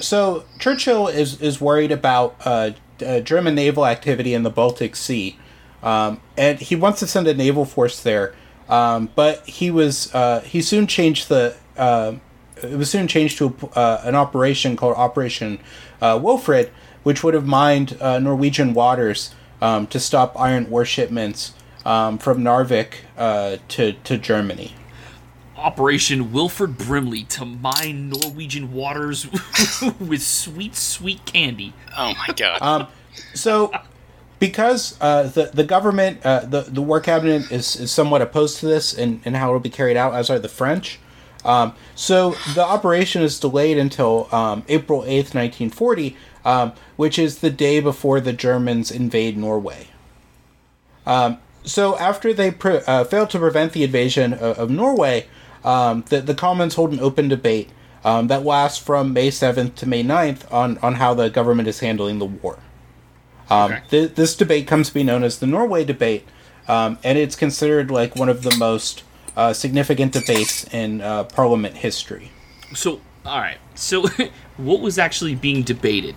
So 0.00 0.44
Churchill 0.58 1.08
is 1.08 1.40
is 1.40 1.60
worried 1.60 1.92
about 1.92 2.36
uh, 2.44 2.70
uh, 3.04 3.20
German 3.20 3.54
naval 3.54 3.86
activity 3.86 4.34
in 4.34 4.42
the 4.42 4.50
Baltic 4.50 4.96
Sea, 4.96 5.38
um, 5.84 6.20
and 6.36 6.58
he 6.58 6.74
wants 6.74 6.98
to 7.00 7.06
send 7.06 7.28
a 7.28 7.34
naval 7.34 7.64
force 7.64 8.02
there. 8.02 8.34
Um, 8.68 9.10
but 9.14 9.46
he 9.46 9.70
was 9.70 10.12
uh, 10.14 10.40
he 10.40 10.62
soon 10.62 10.86
changed 10.86 11.28
the 11.28 11.54
uh, 11.76 12.14
it 12.62 12.76
was 12.76 12.90
soon 12.90 13.06
changed 13.06 13.38
to 13.38 13.54
uh, 13.74 14.00
an 14.04 14.14
operation 14.14 14.74
called 14.74 14.96
Operation 14.96 15.58
uh, 16.00 16.18
Wilfred, 16.20 16.72
which 17.02 17.22
would 17.22 17.34
have 17.34 17.46
mined 17.46 17.96
uh, 18.00 18.18
Norwegian 18.18 18.72
waters 18.72 19.34
um, 19.60 19.86
to 19.88 20.00
stop 20.00 20.38
iron 20.40 20.66
ore 20.70 20.86
shipments 20.86 21.52
um, 21.84 22.16
from 22.16 22.42
Narvik 22.42 22.94
uh, 23.18 23.58
to 23.68 23.92
to 23.92 24.16
Germany. 24.16 24.74
Operation 25.56 26.32
Wilford 26.32 26.76
Brimley 26.76 27.22
to 27.24 27.44
mine 27.44 28.10
Norwegian 28.10 28.72
waters 28.72 29.26
with 30.00 30.22
sweet, 30.22 30.74
sweet 30.74 31.24
candy. 31.26 31.72
Oh 31.96 32.14
my 32.26 32.34
god. 32.34 32.60
Um, 32.60 32.88
so, 33.34 33.72
because 34.38 34.96
uh, 35.00 35.24
the 35.24 35.50
the 35.54 35.64
government, 35.64 36.24
uh, 36.24 36.40
the 36.40 36.62
the 36.62 36.82
war 36.82 37.00
cabinet 37.00 37.50
is, 37.50 37.76
is 37.76 37.90
somewhat 37.90 38.22
opposed 38.22 38.58
to 38.58 38.66
this 38.66 38.92
and, 38.92 39.20
and 39.24 39.36
how 39.36 39.50
it 39.50 39.52
will 39.52 39.60
be 39.60 39.70
carried 39.70 39.96
out, 39.96 40.14
as 40.14 40.30
are 40.30 40.38
the 40.38 40.48
French. 40.48 40.98
Um, 41.44 41.74
so 41.94 42.36
the 42.54 42.64
operation 42.64 43.22
is 43.22 43.38
delayed 43.38 43.78
until 43.78 44.28
um, 44.34 44.64
April 44.68 45.04
eighth, 45.06 45.34
nineteen 45.34 45.70
forty, 45.70 46.16
um, 46.44 46.72
which 46.96 47.18
is 47.18 47.38
the 47.38 47.50
day 47.50 47.80
before 47.80 48.20
the 48.20 48.32
Germans 48.32 48.90
invade 48.90 49.36
Norway. 49.36 49.88
Um, 51.06 51.38
so 51.64 51.96
after 51.98 52.32
they 52.32 52.50
pre- 52.50 52.82
uh, 52.86 53.04
failed 53.04 53.30
to 53.30 53.38
prevent 53.38 53.72
the 53.72 53.84
invasion 53.84 54.32
of, 54.34 54.58
of 54.58 54.70
Norway, 54.70 55.26
um, 55.64 56.04
the, 56.08 56.20
the 56.20 56.34
Commons 56.34 56.74
hold 56.74 56.92
an 56.92 57.00
open 57.00 57.28
debate 57.28 57.70
um, 58.04 58.28
that 58.28 58.44
lasts 58.44 58.78
from 58.78 59.12
May 59.12 59.28
7th 59.30 59.74
to 59.76 59.86
May 59.86 60.04
9th 60.04 60.52
on, 60.52 60.78
on 60.78 60.94
how 60.94 61.14
the 61.14 61.30
government 61.30 61.68
is 61.68 61.80
handling 61.80 62.18
the 62.18 62.26
war. 62.26 62.58
Um, 63.50 63.72
Okay. 63.72 63.82
th- 63.90 64.14
this 64.14 64.34
debate 64.36 64.66
comes 64.66 64.88
to 64.88 64.94
be 64.94 65.02
known 65.02 65.22
as 65.22 65.38
the 65.38 65.46
Norway 65.46 65.84
debate, 65.84 66.26
um, 66.68 66.98
and 67.04 67.18
it's 67.18 67.36
considered 67.36 67.90
like 67.90 68.16
one 68.16 68.28
of 68.28 68.42
the 68.42 68.56
most 68.56 69.02
uh, 69.36 69.52
significant 69.52 70.12
debates 70.12 70.64
in 70.72 71.00
uh, 71.00 71.24
Parliament 71.24 71.76
history. 71.76 72.30
So, 72.74 73.00
all 73.26 73.38
right. 73.40 73.58
So, 73.74 74.06
what 74.56 74.80
was 74.80 74.98
actually 74.98 75.34
being 75.34 75.62
debated? 75.62 76.14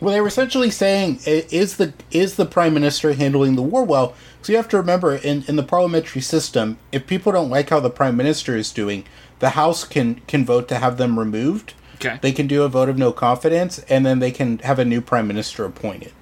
Well, 0.00 0.14
they 0.14 0.20
were 0.20 0.28
essentially 0.28 0.70
saying, 0.70 1.20
is 1.26 1.76
the 1.76 1.92
is 2.12 2.36
the 2.36 2.46
prime 2.46 2.72
minister 2.72 3.12
handling 3.14 3.56
the 3.56 3.62
war 3.62 3.84
well? 3.84 4.14
So 4.42 4.52
you 4.52 4.56
have 4.56 4.68
to 4.68 4.76
remember, 4.76 5.16
in, 5.16 5.44
in 5.48 5.56
the 5.56 5.64
parliamentary 5.64 6.22
system, 6.22 6.78
if 6.92 7.06
people 7.06 7.32
don't 7.32 7.50
like 7.50 7.70
how 7.70 7.80
the 7.80 7.90
prime 7.90 8.16
minister 8.16 8.56
is 8.56 8.70
doing, 8.72 9.04
the 9.40 9.50
House 9.50 9.82
can 9.84 10.20
can 10.28 10.44
vote 10.44 10.68
to 10.68 10.76
have 10.78 10.98
them 10.98 11.18
removed. 11.18 11.74
Okay. 12.00 12.18
They 12.22 12.32
can 12.32 12.46
do 12.46 12.62
a 12.62 12.68
vote 12.68 12.88
of 12.88 12.96
no 12.96 13.12
confidence, 13.12 13.80
and 13.88 14.06
then 14.06 14.20
they 14.20 14.30
can 14.30 14.58
have 14.60 14.78
a 14.78 14.84
new 14.84 15.00
prime 15.00 15.26
minister 15.26 15.64
appointed. 15.64 16.12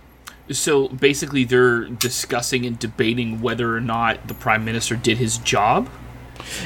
So 0.50 0.88
basically, 0.88 1.44
they're 1.44 1.84
discussing 1.84 2.64
and 2.64 2.78
debating 2.78 3.42
whether 3.42 3.76
or 3.76 3.80
not 3.80 4.28
the 4.28 4.34
prime 4.34 4.64
minister 4.64 4.96
did 4.96 5.18
his 5.18 5.38
job. 5.38 5.88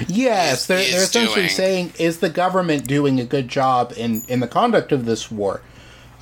Yes, 0.06 0.66
they're, 0.66 0.78
they're 0.78 1.02
essentially 1.02 1.42
doing. 1.42 1.48
saying, 1.48 1.92
is 1.98 2.18
the 2.18 2.28
government 2.28 2.86
doing 2.86 3.18
a 3.18 3.24
good 3.24 3.48
job 3.48 3.92
in, 3.96 4.22
in 4.28 4.40
the 4.40 4.48
conduct 4.48 4.92
of 4.92 5.06
this 5.06 5.30
war? 5.30 5.62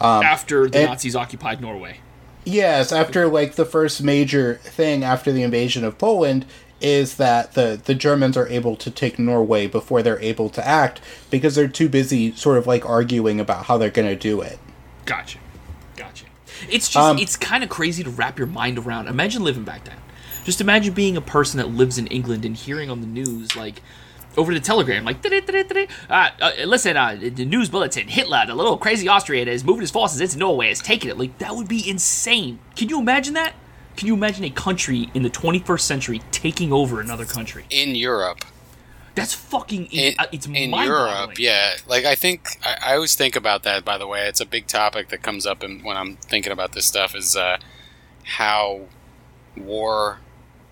Um, 0.01 0.23
after 0.23 0.69
the 0.69 0.79
and- 0.79 0.89
Nazis 0.89 1.17
occupied 1.17 1.61
Norway. 1.61 2.01
Yes, 2.45 2.93
after 2.93 3.29
like 3.29 3.57
the 3.57 3.67
first 3.67 4.03
major 4.03 4.55
thing 4.63 5.05
after 5.05 5.33
the 5.33 5.43
invasion 5.43 5.85
of 5.85 5.99
Poland 5.99 6.47
is 6.81 7.17
that 7.17 7.55
the 7.55 7.81
the 7.83 7.95
Germans 7.95 8.37
are 8.37 8.47
able 8.49 8.77
to 8.77 8.91
take 8.91 9.19
Norway 9.19 9.67
before 9.67 10.03
they're 10.03 10.21
able 10.21 10.49
to 10.51 10.67
act 10.67 11.01
because 11.31 11.55
they're 11.55 11.69
too 11.69 11.89
busy 11.89 12.35
sort 12.35 12.59
of 12.59 12.67
like 12.67 12.89
arguing 12.89 13.41
about 13.41 13.67
how 13.67 13.79
they're 13.79 13.91
going 13.91 14.09
to 14.09 14.17
do 14.17 14.41
it. 14.41 14.59
Gotcha. 15.05 15.39
Gotcha. 15.97 16.27
It's 16.71 16.89
just 16.89 16.97
Um, 16.97 17.19
it's 17.19 17.37
kind 17.37 17.65
of 17.65 17.71
crazy 17.71 18.05
to 18.05 18.11
wrap 18.11 18.39
your 18.39 18.47
mind 18.47 18.79
around. 18.79 19.09
Imagine 19.09 19.43
living 19.43 19.65
back 19.65 19.85
then. 19.85 19.97
Just 20.45 20.61
imagine 20.61 20.95
being 20.95 21.17
a 21.17 21.21
person 21.21 21.59
that 21.59 21.69
lives 21.69 21.99
in 21.99 22.07
England 22.07 22.45
and 22.45 22.57
hearing 22.57 22.91
on 22.91 23.01
the 23.01 23.07
news 23.07 23.55
like 23.57 23.83
over 24.37 24.55
the 24.55 24.61
telegram 24.61 25.05
like 25.05 25.17
uh, 25.27 26.31
uh, 26.41 26.53
listen 26.65 26.97
uh, 26.97 27.17
the 27.21 27.45
news 27.45 27.69
bulletin 27.69 28.07
Hitler 28.07 28.45
the 28.47 28.55
little 28.55 28.79
crazy 28.79 29.09
Austrian 29.09 29.49
is 29.49 29.65
moving 29.65 29.81
his 29.81 29.91
forces 29.91 30.21
into 30.21 30.39
Norway 30.39 30.71
is 30.71 30.81
taking 30.81 31.11
it 31.11 31.19
like 31.19 31.39
that 31.39 31.57
would 31.57 31.67
be 31.69 31.89
insane. 31.89 32.61
Can 32.77 32.89
you 32.89 33.01
imagine 33.01 33.35
that? 33.35 33.55
Can 33.99 34.07
you 34.07 34.15
imagine 34.15 34.45
a 34.45 34.51
country 34.51 35.11
in 35.13 35.25
the 35.25 35.29
21st 35.29 35.81
century 35.81 36.23
taking 36.31 36.73
over 36.73 37.01
another 37.01 37.25
country? 37.25 37.65
in 37.69 37.97
Europe. 37.97 38.45
That's 39.17 39.35
fucking 39.35 39.87
In, 39.87 40.15
uh, 40.21 40.27
it's 40.31 40.47
in. 40.47 40.71
Europe, 40.73 41.37
yeah. 41.37 41.73
Like 41.89 42.05
I 42.05 42.15
think 42.15 42.61
I, 42.65 42.93
I 42.93 42.95
always 42.95 43.17
think 43.17 43.35
about 43.35 43.65
that. 43.65 43.85
By 43.85 43.99
the 43.99 44.07
way, 44.07 44.29
it's 44.29 44.41
a 44.41 44.47
big 44.47 44.69
topic 44.69 45.09
that 45.09 45.25
comes 45.25 45.47
up 45.47 45.65
in, 45.65 45.83
when 45.83 45.97
I'm 45.97 46.15
thinking 46.15 46.53
about 46.53 46.75
this 46.75 46.87
stuff. 46.87 47.17
Is 47.17 47.35
uh, 47.35 47.59
how 48.23 48.83
war 49.57 50.21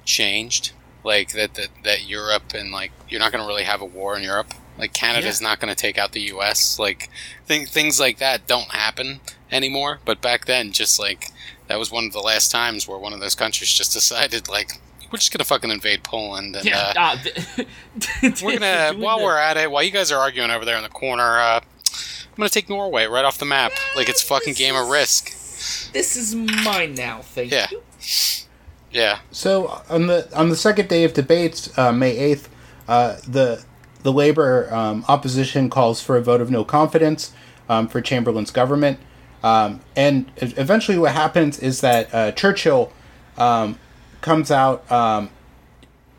changed. 0.05 0.71
Like 1.03 1.33
that, 1.33 1.55
that 1.55 1.71
that 1.83 2.09
Europe 2.09 2.55
and 2.55 2.71
like 2.71 2.93
you're 3.09 3.19
not 3.19 3.33
going 3.33 3.43
to 3.43 3.49
really 3.49 3.65
have 3.65 3.81
a 3.81 3.85
war 3.85 4.17
in 4.17 4.23
Europe. 4.23 4.55
Like 4.79 4.93
Canada's 4.93 5.41
not 5.41 5.59
going 5.59 5.75
to 5.75 5.81
take 5.81 5.99
out 5.99 6.13
the 6.13 6.21
U.S. 6.21 6.79
Like 6.79 7.11
th- 7.49 7.69
things 7.69 7.99
like 7.99 8.19
that 8.19 8.47
don't 8.47 8.71
happen 8.71 9.19
anymore. 9.51 9.99
But 10.05 10.21
back 10.21 10.45
then, 10.45 10.71
just 10.71 11.01
like 11.01 11.33
that 11.69 11.79
was 11.79 11.91
one 11.91 12.05
of 12.05 12.13
the 12.13 12.21
last 12.21 12.51
times 12.51 12.87
where 12.89 12.99
one 12.99 13.13
of 13.13 13.21
those 13.21 13.35
countries 13.35 13.73
just 13.73 13.93
decided 14.01 14.49
like 14.49 14.81
we're 15.13 15.19
just 15.19 15.33
going 15.33 15.39
to 15.39 15.45
fucking 15.45 15.71
invade 15.71 16.03
Poland 16.03 16.57
and. 16.57 16.65
Yeah, 16.65 16.93
uh, 16.97 17.17
uh, 17.63 18.31
we're 18.43 18.59
gonna 18.59 18.95
while 18.99 19.23
we're 19.23 19.39
at 19.39 19.57
it, 19.57 19.71
while 19.71 19.83
you 19.83 19.91
guys 19.93 20.11
are 20.11 20.19
arguing 20.21 20.51
over 20.51 20.65
there 20.65 20.77
in 20.77 20.83
the 20.83 20.89
corner, 20.89 21.39
uh, 21.39 21.61
I'm 21.61 22.37
gonna 22.37 22.49
take 22.49 22.69
Norway 22.69 23.07
right 23.07 23.25
off 23.25 23.39
the 23.39 23.45
map, 23.45 23.73
like 23.95 24.09
it's 24.09 24.23
fucking 24.23 24.55
game 24.55 24.75
of 24.75 24.89
Risk. 24.89 25.31
This 25.93 26.17
is 26.17 26.35
mine 26.35 26.95
now. 26.95 27.21
Thank 27.23 27.51
Yeah. 27.53 27.67
you. 27.71 27.83
Yeah, 28.93 29.19
So 29.31 29.83
on 29.91 30.07
the 30.07 30.29
on 30.35 30.49
the 30.49 30.57
second 30.57 30.89
day 30.89 31.05
of 31.05 31.13
debates, 31.13 31.77
uh, 31.79 31.93
May 31.93 32.17
eighth, 32.17 32.49
uh, 32.89 33.17
the 33.29 33.63
the 34.03 34.13
Labor 34.13 34.73
um, 34.73 35.05
opposition 35.09 35.69
calls 35.69 36.01
for 36.01 36.17
a 36.17 36.23
vote 36.23 36.41
of 36.41 36.51
no 36.51 36.65
confidence 36.65 37.33
um, 37.69 37.89
for 37.89 38.01
Chamberlain's 38.01 38.51
government, 38.51 38.99
um, 39.47 39.81
and 39.95 40.29
eventually 40.39 40.99
what 40.99 41.13
happens 41.13 41.61
is 41.61 41.81
that 41.81 42.13
uh, 42.13 42.33
Churchill 42.33 42.93
um, 43.39 43.79
comes 44.21 44.51
out 44.51 44.91
um, 44.91 45.31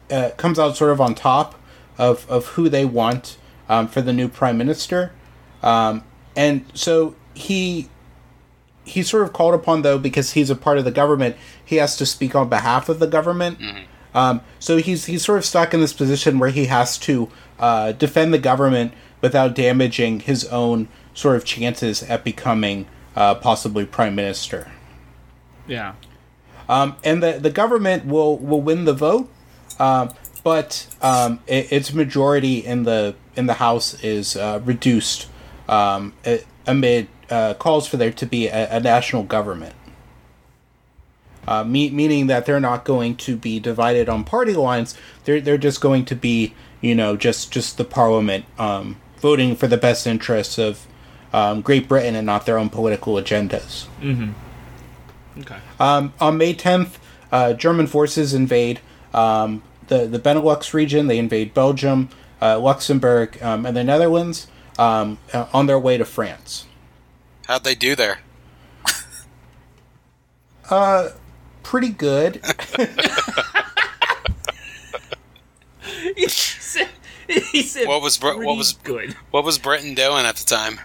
uh, 0.10 0.30
comes 0.38 0.58
out 0.58 0.78
sort 0.78 0.92
of 0.92 1.02
on 1.02 1.14
top 1.14 1.56
of 1.98 2.26
of 2.30 2.46
who 2.46 2.70
they 2.70 2.86
want 2.86 3.38
um, 3.68 3.90
for 3.90 4.02
the 4.02 4.14
new 4.14 4.30
prime 4.30 4.58
minister, 4.58 5.12
um, 5.62 6.06
and 6.38 6.64
so 6.74 7.16
he 7.34 7.90
he's 8.86 9.10
sort 9.10 9.24
of 9.24 9.34
called 9.34 9.54
upon 9.54 9.82
though 9.82 9.98
because 9.98 10.32
he's 10.32 10.50
a 10.50 10.56
part 10.56 10.78
of 10.78 10.86
the 10.86 10.92
government 10.92 11.36
he 11.66 11.76
has 11.76 11.98
to 11.98 12.06
speak 12.06 12.34
on 12.34 12.48
behalf 12.48 12.88
of 12.88 13.00
the 13.00 13.08
government. 13.08 13.60
Um, 14.16 14.40
so 14.58 14.78
he's 14.78 15.04
he's 15.04 15.26
sort 15.26 15.38
of 15.38 15.44
stuck 15.44 15.74
in 15.74 15.82
this 15.82 15.92
position 15.92 16.40
where 16.40 16.52
he 16.52 16.68
has 16.68 16.98
to 17.00 17.30
uh, 17.60 17.92
defend 17.92 18.34
the 18.34 18.40
government 18.40 18.94
without 19.20 19.54
damaging 19.54 20.22
his 20.22 20.46
own 20.46 20.88
sort 21.14 21.36
of 21.36 21.44
chances 21.44 22.04
at 22.04 22.24
becoming 22.24 22.88
uh, 23.18 23.34
possibly 23.36 23.84
prime 23.86 24.14
minister 24.16 24.72
Yeah. 25.68 25.94
um, 26.70 26.96
and 27.04 27.22
the 27.24 27.34
the 27.40 27.50
government 27.50 28.06
will 28.06 28.38
will 28.38 28.62
win 28.62 28.86
the 28.86 28.94
vote, 28.94 29.28
um, 29.80 30.12
but 30.44 30.88
um, 31.02 31.40
it, 31.48 31.72
its 31.72 31.94
majority 31.94 32.58
in 32.66 32.84
the 32.84 33.16
in 33.36 33.48
the 33.48 33.56
House 33.56 33.88
is 34.04 34.36
uh, 34.38 34.60
reduced 34.64 35.28
um, 35.68 36.14
amid 36.66 37.08
uh, 37.30 37.54
calls 37.56 37.88
for 37.88 37.98
there 37.98 38.12
to 38.14 38.26
be 38.26 38.48
a, 38.48 38.78
a 38.78 38.80
national 38.80 39.24
government. 39.24 39.76
Uh, 41.48 41.64
me- 41.64 41.90
meaning 41.90 42.28
that 42.28 42.46
they're 42.46 42.60
not 42.60 42.84
going 42.84 43.16
to 43.16 43.36
be 43.38 43.60
divided 43.60 44.10
on 44.10 44.24
party 44.24 44.54
lines. 44.54 44.96
They're 45.24 45.42
they're 45.42 45.58
just 45.58 45.80
going 45.82 46.06
to 46.06 46.16
be 46.16 46.54
you 46.82 46.94
know 46.94 47.16
just 47.18 47.52
just 47.52 47.78
the 47.78 47.86
parliament 47.86 48.46
um, 48.60 48.98
voting 49.20 49.56
for 49.56 49.68
the 49.68 49.78
best 49.78 50.06
interests 50.06 50.58
of 50.58 50.86
um, 51.34 51.62
Great 51.62 51.88
Britain 51.88 52.16
and 52.16 52.26
not 52.26 52.46
their 52.46 52.58
own 52.58 52.70
political 52.70 53.14
agendas. 53.16 53.86
Okay. 55.40 55.58
Um, 55.80 56.14
on 56.20 56.38
May 56.38 56.54
10th, 56.54 56.98
uh, 57.32 57.54
German 57.54 57.88
forces 57.88 58.34
invade 58.34 58.80
um, 59.14 59.62
the, 59.88 60.08
the 60.08 60.20
Benelux 60.20 60.74
region. 60.74 61.08
They 61.08 61.20
invade 61.20 61.54
Belgium, 61.54 62.10
uh, 62.42 62.60
Luxembourg, 62.60 63.42
um, 63.44 63.66
and 63.66 63.76
the 63.78 63.84
Netherlands 63.84 64.48
um, 64.80 65.18
uh, 65.34 65.48
on 65.54 65.68
their 65.68 65.80
way 65.80 65.98
to 65.98 66.06
France. 66.06 66.66
How'd 67.48 67.64
they 67.64 67.76
do 67.76 67.96
there? 67.96 68.20
uh, 70.70 71.10
Pretty 71.64 71.90
good. 71.90 72.42
he 76.16 76.28
said, 76.30 76.90
he 77.28 77.64
said 77.64 77.88
What 77.88 78.02
was 78.02 78.18
Br- 78.18 78.44
what 78.44 78.58
was- 78.58 78.74
good? 78.74 79.14
What 79.32 79.44
was 79.44 79.58
Britain 79.58 79.94
doing 79.94 80.26
at 80.26 80.36
the 80.38 80.46
time? 80.46 80.80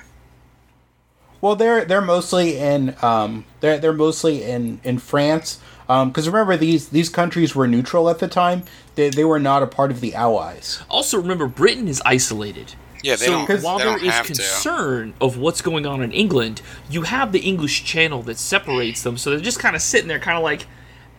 Well, 1.42 1.56
they're 1.56 1.84
they're 1.84 2.00
mostly 2.00 2.56
in 2.56 2.96
um, 3.02 3.44
they're 3.60 3.76
they're 3.78 3.92
mostly 3.92 4.42
in 4.44 4.80
in 4.82 4.98
France. 4.98 5.60
Because 5.86 6.26
remember, 6.26 6.56
these 6.56 6.88
these 6.88 7.10
countries 7.10 7.54
were 7.54 7.68
neutral 7.68 8.08
at 8.08 8.18
the 8.18 8.28
time. 8.28 8.62
They, 8.94 9.10
they 9.10 9.24
were 9.24 9.38
not 9.38 9.62
a 9.62 9.66
part 9.66 9.90
of 9.90 10.00
the 10.00 10.14
Allies. 10.14 10.82
Also, 10.88 11.18
remember 11.18 11.46
Britain 11.46 11.86
is 11.88 12.00
isolated. 12.06 12.74
Yeah, 13.02 13.16
they 13.16 13.26
so 13.26 13.46
don't. 13.46 13.62
while 13.62 13.78
they 13.78 13.84
there 13.84 13.96
don't 13.96 14.06
is 14.06 14.12
have 14.14 14.26
to. 14.26 14.32
concern 14.32 15.12
of 15.20 15.36
what's 15.36 15.60
going 15.60 15.84
on 15.84 16.02
in 16.02 16.12
England, 16.12 16.62
you 16.88 17.02
have 17.02 17.32
the 17.32 17.40
English 17.40 17.84
Channel 17.84 18.22
that 18.22 18.38
separates 18.38 19.02
them. 19.02 19.18
So 19.18 19.30
they're 19.30 19.40
just 19.40 19.58
kind 19.58 19.74
of 19.76 19.82
sitting 19.82 20.08
there, 20.08 20.20
kind 20.20 20.38
of 20.38 20.44
like, 20.44 20.66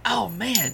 "Oh 0.05 0.29
man, 0.29 0.73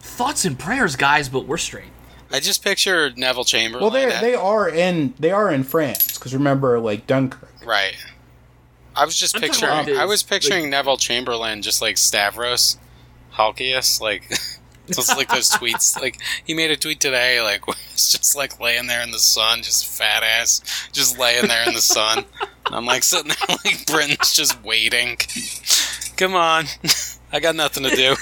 thoughts 0.00 0.44
and 0.44 0.56
prayers, 0.58 0.94
guys, 0.94 1.28
but 1.28 1.46
we're 1.46 1.56
straight." 1.56 1.90
I 2.30 2.40
just 2.40 2.62
picture 2.62 3.12
Neville 3.16 3.44
Chamberlain. 3.44 3.82
Well, 3.82 3.90
they 3.90 4.20
they 4.20 4.34
are 4.34 4.68
in 4.68 5.14
they 5.18 5.30
are 5.30 5.50
in 5.50 5.64
France. 5.64 6.18
Because 6.18 6.34
remember, 6.34 6.78
like 6.78 7.06
Dunkirk. 7.06 7.50
right. 7.64 7.96
I 8.96 9.04
was 9.04 9.16
just 9.16 9.34
I'm 9.36 9.40
picturing. 9.42 9.70
about 9.72 9.88
I 9.90 10.04
was 10.04 10.22
picturing 10.22 10.70
Neville 10.70 10.96
Chamberlain 10.96 11.62
just 11.62 11.82
like 11.82 11.96
Stavros 11.98 12.78
Halkias, 13.34 14.00
like 14.00 14.28
just 14.86 15.16
like 15.16 15.28
those 15.28 15.50
tweets. 15.50 16.00
Like 16.00 16.20
he 16.44 16.54
made 16.54 16.70
a 16.70 16.76
tweet 16.76 17.00
today, 17.00 17.40
like 17.40 17.62
it's 17.92 18.12
just 18.12 18.36
like 18.36 18.60
laying 18.60 18.86
there 18.86 19.02
in 19.02 19.10
the 19.10 19.18
sun, 19.18 19.62
just 19.62 19.86
fat 19.86 20.22
ass, 20.22 20.60
just 20.92 21.18
laying 21.18 21.48
there 21.48 21.66
in 21.66 21.74
the 21.74 21.80
sun. 21.80 22.24
And 22.66 22.74
I'm 22.74 22.86
like 22.86 23.02
sitting 23.02 23.28
there, 23.28 23.56
like 23.64 23.86
Britain's 23.86 24.34
just 24.34 24.62
waiting. 24.64 25.16
Come 26.16 26.34
on, 26.34 26.66
I 27.32 27.40
got 27.40 27.56
nothing 27.56 27.82
to 27.84 27.90
do. 27.96 28.14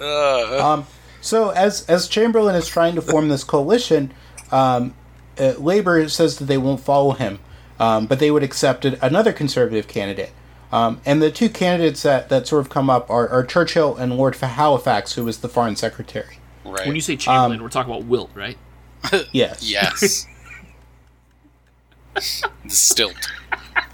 Uh, 0.00 0.60
Um, 0.62 0.86
so 1.20 1.50
as 1.50 1.88
as 1.88 2.08
Chamberlain 2.08 2.54
is 2.56 2.66
trying 2.68 2.94
to 2.96 3.02
form 3.02 3.28
this 3.28 3.44
coalition, 3.44 4.12
um, 4.50 4.94
uh, 5.38 5.54
Labor 5.58 6.08
says 6.08 6.38
that 6.38 6.46
they 6.46 6.58
won't 6.58 6.80
follow 6.80 7.12
him, 7.12 7.38
um, 7.82 8.06
but 8.06 8.18
they 8.20 8.30
would 8.30 8.42
accept 8.44 8.84
another 8.84 9.32
conservative 9.32 9.88
candidate. 9.88 10.32
Um, 10.70 11.00
and 11.04 11.20
the 11.20 11.30
two 11.30 11.50
candidates 11.50 12.02
that, 12.04 12.28
that 12.30 12.46
sort 12.46 12.60
of 12.60 12.70
come 12.70 12.88
up 12.88 13.10
are, 13.10 13.28
are 13.28 13.44
Churchill 13.44 13.96
and 13.96 14.16
Lord 14.16 14.36
Halifax, 14.36 15.14
who 15.14 15.24
was 15.24 15.38
the 15.40 15.48
foreign 15.48 15.76
secretary. 15.76 16.38
right. 16.64 16.86
When 16.86 16.94
you 16.94 17.02
say 17.02 17.16
Chamberlain, 17.16 17.58
Um, 17.58 17.62
we're 17.62 17.68
talking 17.68 17.92
about 17.92 18.04
Wilt, 18.06 18.30
right? 18.34 18.56
Yes. 19.32 19.68
yes. 19.68 20.26
the 22.14 22.70
stilt. 22.70 23.14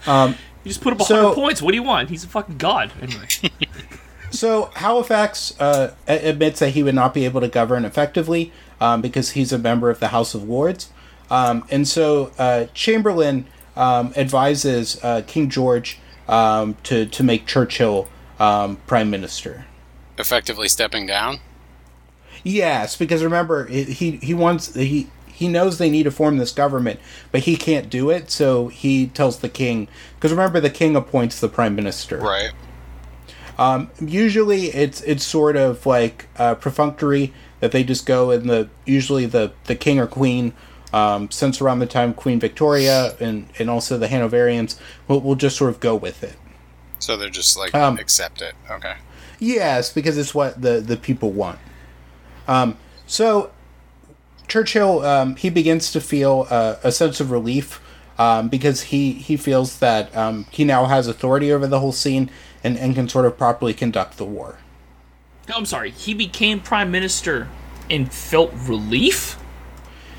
Um, 0.06 0.34
You 0.64 0.68
just 0.70 0.80
put 0.82 0.92
up 0.92 1.00
a 1.00 1.04
So- 1.04 1.16
hundred 1.22 1.34
points. 1.34 1.62
What 1.62 1.70
do 1.72 1.76
you 1.76 1.82
want? 1.82 2.10
He's 2.10 2.24
a 2.24 2.28
fucking 2.28 2.58
god. 2.58 2.92
Anyway, 3.00 3.26
So 4.30 4.70
Halifax 4.74 5.58
uh, 5.58 5.94
admits 6.06 6.60
that 6.60 6.70
he 6.70 6.82
would 6.82 6.94
not 6.94 7.14
be 7.14 7.24
able 7.24 7.40
to 7.40 7.48
govern 7.48 7.84
effectively 7.86 8.52
um, 8.80 9.00
because 9.00 9.30
he's 9.30 9.52
a 9.52 9.58
member 9.58 9.88
of 9.88 10.00
the 10.00 10.08
House 10.08 10.34
of 10.34 10.46
Lords, 10.48 10.90
um, 11.30 11.64
and 11.70 11.88
so 11.88 12.30
uh, 12.38 12.66
Chamberlain 12.74 13.46
um, 13.78 14.12
advises 14.16 15.02
uh, 15.02 15.22
King 15.26 15.48
George 15.48 15.98
um, 16.28 16.76
to 16.82 17.06
to 17.06 17.22
make 17.22 17.46
Churchill 17.46 18.08
um, 18.38 18.76
prime 18.86 19.08
minister. 19.08 19.64
Effectively 20.18 20.68
stepping 20.68 21.06
down. 21.06 21.38
Yes, 22.42 22.96
because 22.96 23.24
remember 23.24 23.66
he 23.66 24.16
he, 24.16 24.34
wants 24.34 24.74
he. 24.74 25.08
He 25.26 25.46
knows 25.46 25.78
they 25.78 25.88
need 25.88 26.02
to 26.02 26.10
form 26.10 26.38
this 26.38 26.50
government, 26.50 26.98
but 27.30 27.42
he 27.42 27.56
can't 27.56 27.88
do 27.88 28.10
it. 28.10 28.28
So 28.28 28.66
he 28.66 29.06
tells 29.06 29.38
the 29.38 29.48
king, 29.48 29.86
because 30.16 30.32
remember 30.32 30.58
the 30.58 30.68
king 30.68 30.96
appoints 30.96 31.38
the 31.38 31.48
prime 31.48 31.76
minister. 31.76 32.18
Right. 32.18 32.50
usually 34.04 34.66
it's 34.74 35.00
it's 35.02 35.22
sort 35.22 35.54
of 35.54 35.86
like 35.86 36.26
uh, 36.38 36.56
perfunctory 36.56 37.32
that 37.60 37.70
they 37.70 37.84
just 37.84 38.04
go 38.04 38.32
and 38.32 38.50
the 38.50 38.68
usually 38.84 39.26
the 39.26 39.52
the 39.66 39.76
king 39.76 40.00
or 40.00 40.08
queen 40.08 40.54
um, 40.92 41.30
since 41.30 41.60
around 41.60 41.78
the 41.78 41.86
time 41.86 42.14
Queen 42.14 42.40
Victoria 42.40 43.14
and 43.20 43.48
and 43.58 43.68
also 43.68 43.98
the 43.98 44.08
Hanoverians 44.08 44.78
will 45.06 45.20
will 45.20 45.34
just 45.34 45.56
sort 45.56 45.70
of 45.70 45.80
go 45.80 45.94
with 45.94 46.22
it. 46.22 46.36
So 46.98 47.16
they're 47.16 47.30
just 47.30 47.56
like 47.56 47.74
Um, 47.74 47.98
accept 47.98 48.42
it. 48.42 48.54
Okay. 48.70 48.94
Yes, 49.38 49.92
because 49.92 50.18
it's 50.18 50.34
what 50.34 50.60
the 50.60 50.80
the 50.80 50.96
people 50.96 51.30
want. 51.30 51.58
Um, 52.46 52.76
so 53.06 53.50
Churchill 54.48 55.04
um, 55.04 55.36
he 55.36 55.50
begins 55.50 55.92
to 55.92 56.00
feel 56.00 56.46
uh, 56.50 56.76
a 56.82 56.90
sense 56.90 57.20
of 57.20 57.30
relief 57.30 57.80
um, 58.18 58.48
because 58.48 58.82
he 58.84 59.12
he 59.12 59.36
feels 59.36 59.78
that 59.78 60.14
um, 60.16 60.46
he 60.50 60.64
now 60.64 60.86
has 60.86 61.06
authority 61.06 61.52
over 61.52 61.66
the 61.66 61.80
whole 61.80 61.92
scene 61.92 62.30
and, 62.64 62.76
and 62.76 62.94
can 62.94 63.08
sort 63.08 63.26
of 63.26 63.38
properly 63.38 63.74
conduct 63.74 64.16
the 64.16 64.24
war. 64.24 64.58
No, 65.48 65.54
I'm 65.56 65.66
sorry. 65.66 65.90
He 65.90 66.14
became 66.14 66.60
prime 66.60 66.90
minister 66.90 67.48
and 67.88 68.12
felt 68.12 68.52
relief 68.66 69.37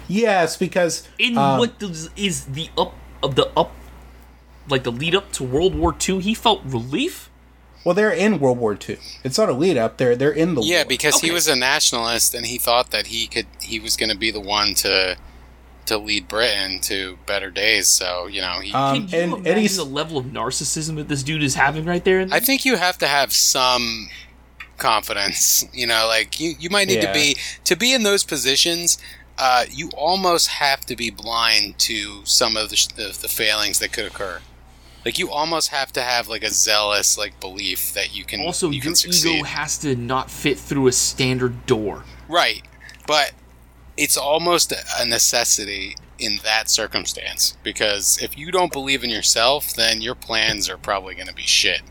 Yes, 0.09 0.57
because 0.57 1.07
in 1.17 1.37
um, 1.37 1.59
what 1.59 1.79
does, 1.79 2.09
is 2.17 2.45
the 2.45 2.69
up 2.77 2.93
of 3.23 3.35
the 3.35 3.47
up, 3.55 3.71
like 4.67 4.83
the 4.83 4.91
lead 4.91 5.15
up 5.15 5.31
to 5.33 5.43
World 5.43 5.75
War 5.75 5.95
II. 6.07 6.19
He 6.19 6.33
felt 6.33 6.61
relief. 6.65 7.29
Well, 7.85 7.95
they're 7.95 8.11
in 8.11 8.39
World 8.39 8.57
War 8.57 8.73
II. 8.73 8.97
It's 9.23 9.37
not 9.37 9.47
a 9.47 9.53
lead 9.53 9.77
up. 9.77 9.97
They're 9.97 10.15
they're 10.15 10.31
in 10.31 10.55
the 10.55 10.61
Yeah, 10.61 10.79
war. 10.79 10.85
because 10.89 11.21
he 11.21 11.31
was 11.31 11.47
a 11.47 11.55
nationalist 11.55 12.33
and 12.33 12.45
he 12.45 12.57
thought 12.57 12.91
that 12.91 13.07
he 13.07 13.27
could 13.27 13.45
he 13.61 13.79
was 13.79 13.95
going 13.95 14.09
to 14.11 14.17
be 14.17 14.31
the 14.31 14.41
one 14.41 14.73
to 14.75 15.15
to 15.85 15.97
lead 15.97 16.27
Britain 16.27 16.79
to 16.81 17.17
better 17.25 17.49
days. 17.49 17.87
So, 17.87 18.27
you 18.27 18.41
know, 18.41 18.59
he 18.59 18.71
Um, 18.73 19.07
Can 19.07 19.09
you 19.09 19.23
and- 19.23 19.33
and 19.33 19.45
imagine 19.45 19.59
he's- 19.61 19.75
the 19.77 19.85
level 19.85 20.17
of 20.17 20.25
narcissism 20.25 20.97
that 20.97 21.07
this 21.07 21.23
dude 21.23 21.41
is 21.41 21.55
having 21.55 21.85
right 21.85 22.03
there? 22.03 22.27
I 22.31 22.39
think 22.39 22.65
you 22.65 22.75
have 22.75 22.97
to 22.99 23.07
have 23.07 23.31
some 23.33 24.09
confidence. 24.77 25.65
You 25.73 25.87
know, 25.87 26.05
like 26.07 26.39
you, 26.39 26.55
you 26.59 26.69
might 26.69 26.87
need 26.87 27.03
Yeah. 27.03 27.11
to 27.11 27.13
be 27.13 27.37
to 27.63 27.75
be 27.75 27.93
in 27.93 28.03
those 28.03 28.23
positions. 28.23 28.97
Uh, 29.39 29.65
you 29.71 29.89
almost 29.95 30.47
have 30.49 30.81
to 30.81 30.95
be 30.95 31.09
blind 31.09 31.79
to 31.79 32.25
some 32.25 32.57
of 32.57 32.69
the, 32.69 32.75
sh- 32.75 32.87
the 32.87 33.17
the 33.21 33.27
failings 33.29 33.79
that 33.79 33.93
could 33.93 34.05
occur. 34.05 34.41
Like 35.05 35.17
you 35.17 35.29
almost 35.31 35.69
have 35.69 35.93
to 35.93 36.01
have 36.01 36.27
like 36.27 36.43
a 36.43 36.49
zealous 36.51 37.17
like 37.17 37.39
belief 37.39 37.93
that 37.93 38.13
you 38.15 38.25
can 38.25 38.41
also, 38.41 38.67
you 38.67 38.75
your 38.75 38.83
can 38.83 38.95
succeed. 38.95 39.35
ego 39.37 39.43
has 39.45 39.77
to 39.79 39.95
not 39.95 40.29
fit 40.29 40.59
through 40.59 40.87
a 40.87 40.91
standard 40.91 41.65
door. 41.65 42.03
Right. 42.27 42.63
But 43.07 43.31
it's 43.95 44.17
almost 44.17 44.73
a 44.99 45.05
necessity 45.05 45.95
in 46.19 46.39
that 46.43 46.69
circumstance 46.69 47.55
because 47.63 48.17
if 48.21 48.37
you 48.37 48.51
don't 48.51 48.73
believe 48.73 49.05
in 49.05 49.09
yourself, 49.09 49.73
then 49.73 50.01
your 50.01 50.15
plans 50.15 50.69
are 50.69 50.77
probably 50.77 51.15
going 51.15 51.27
to 51.27 51.33
be 51.33 51.43
shit. 51.43 51.81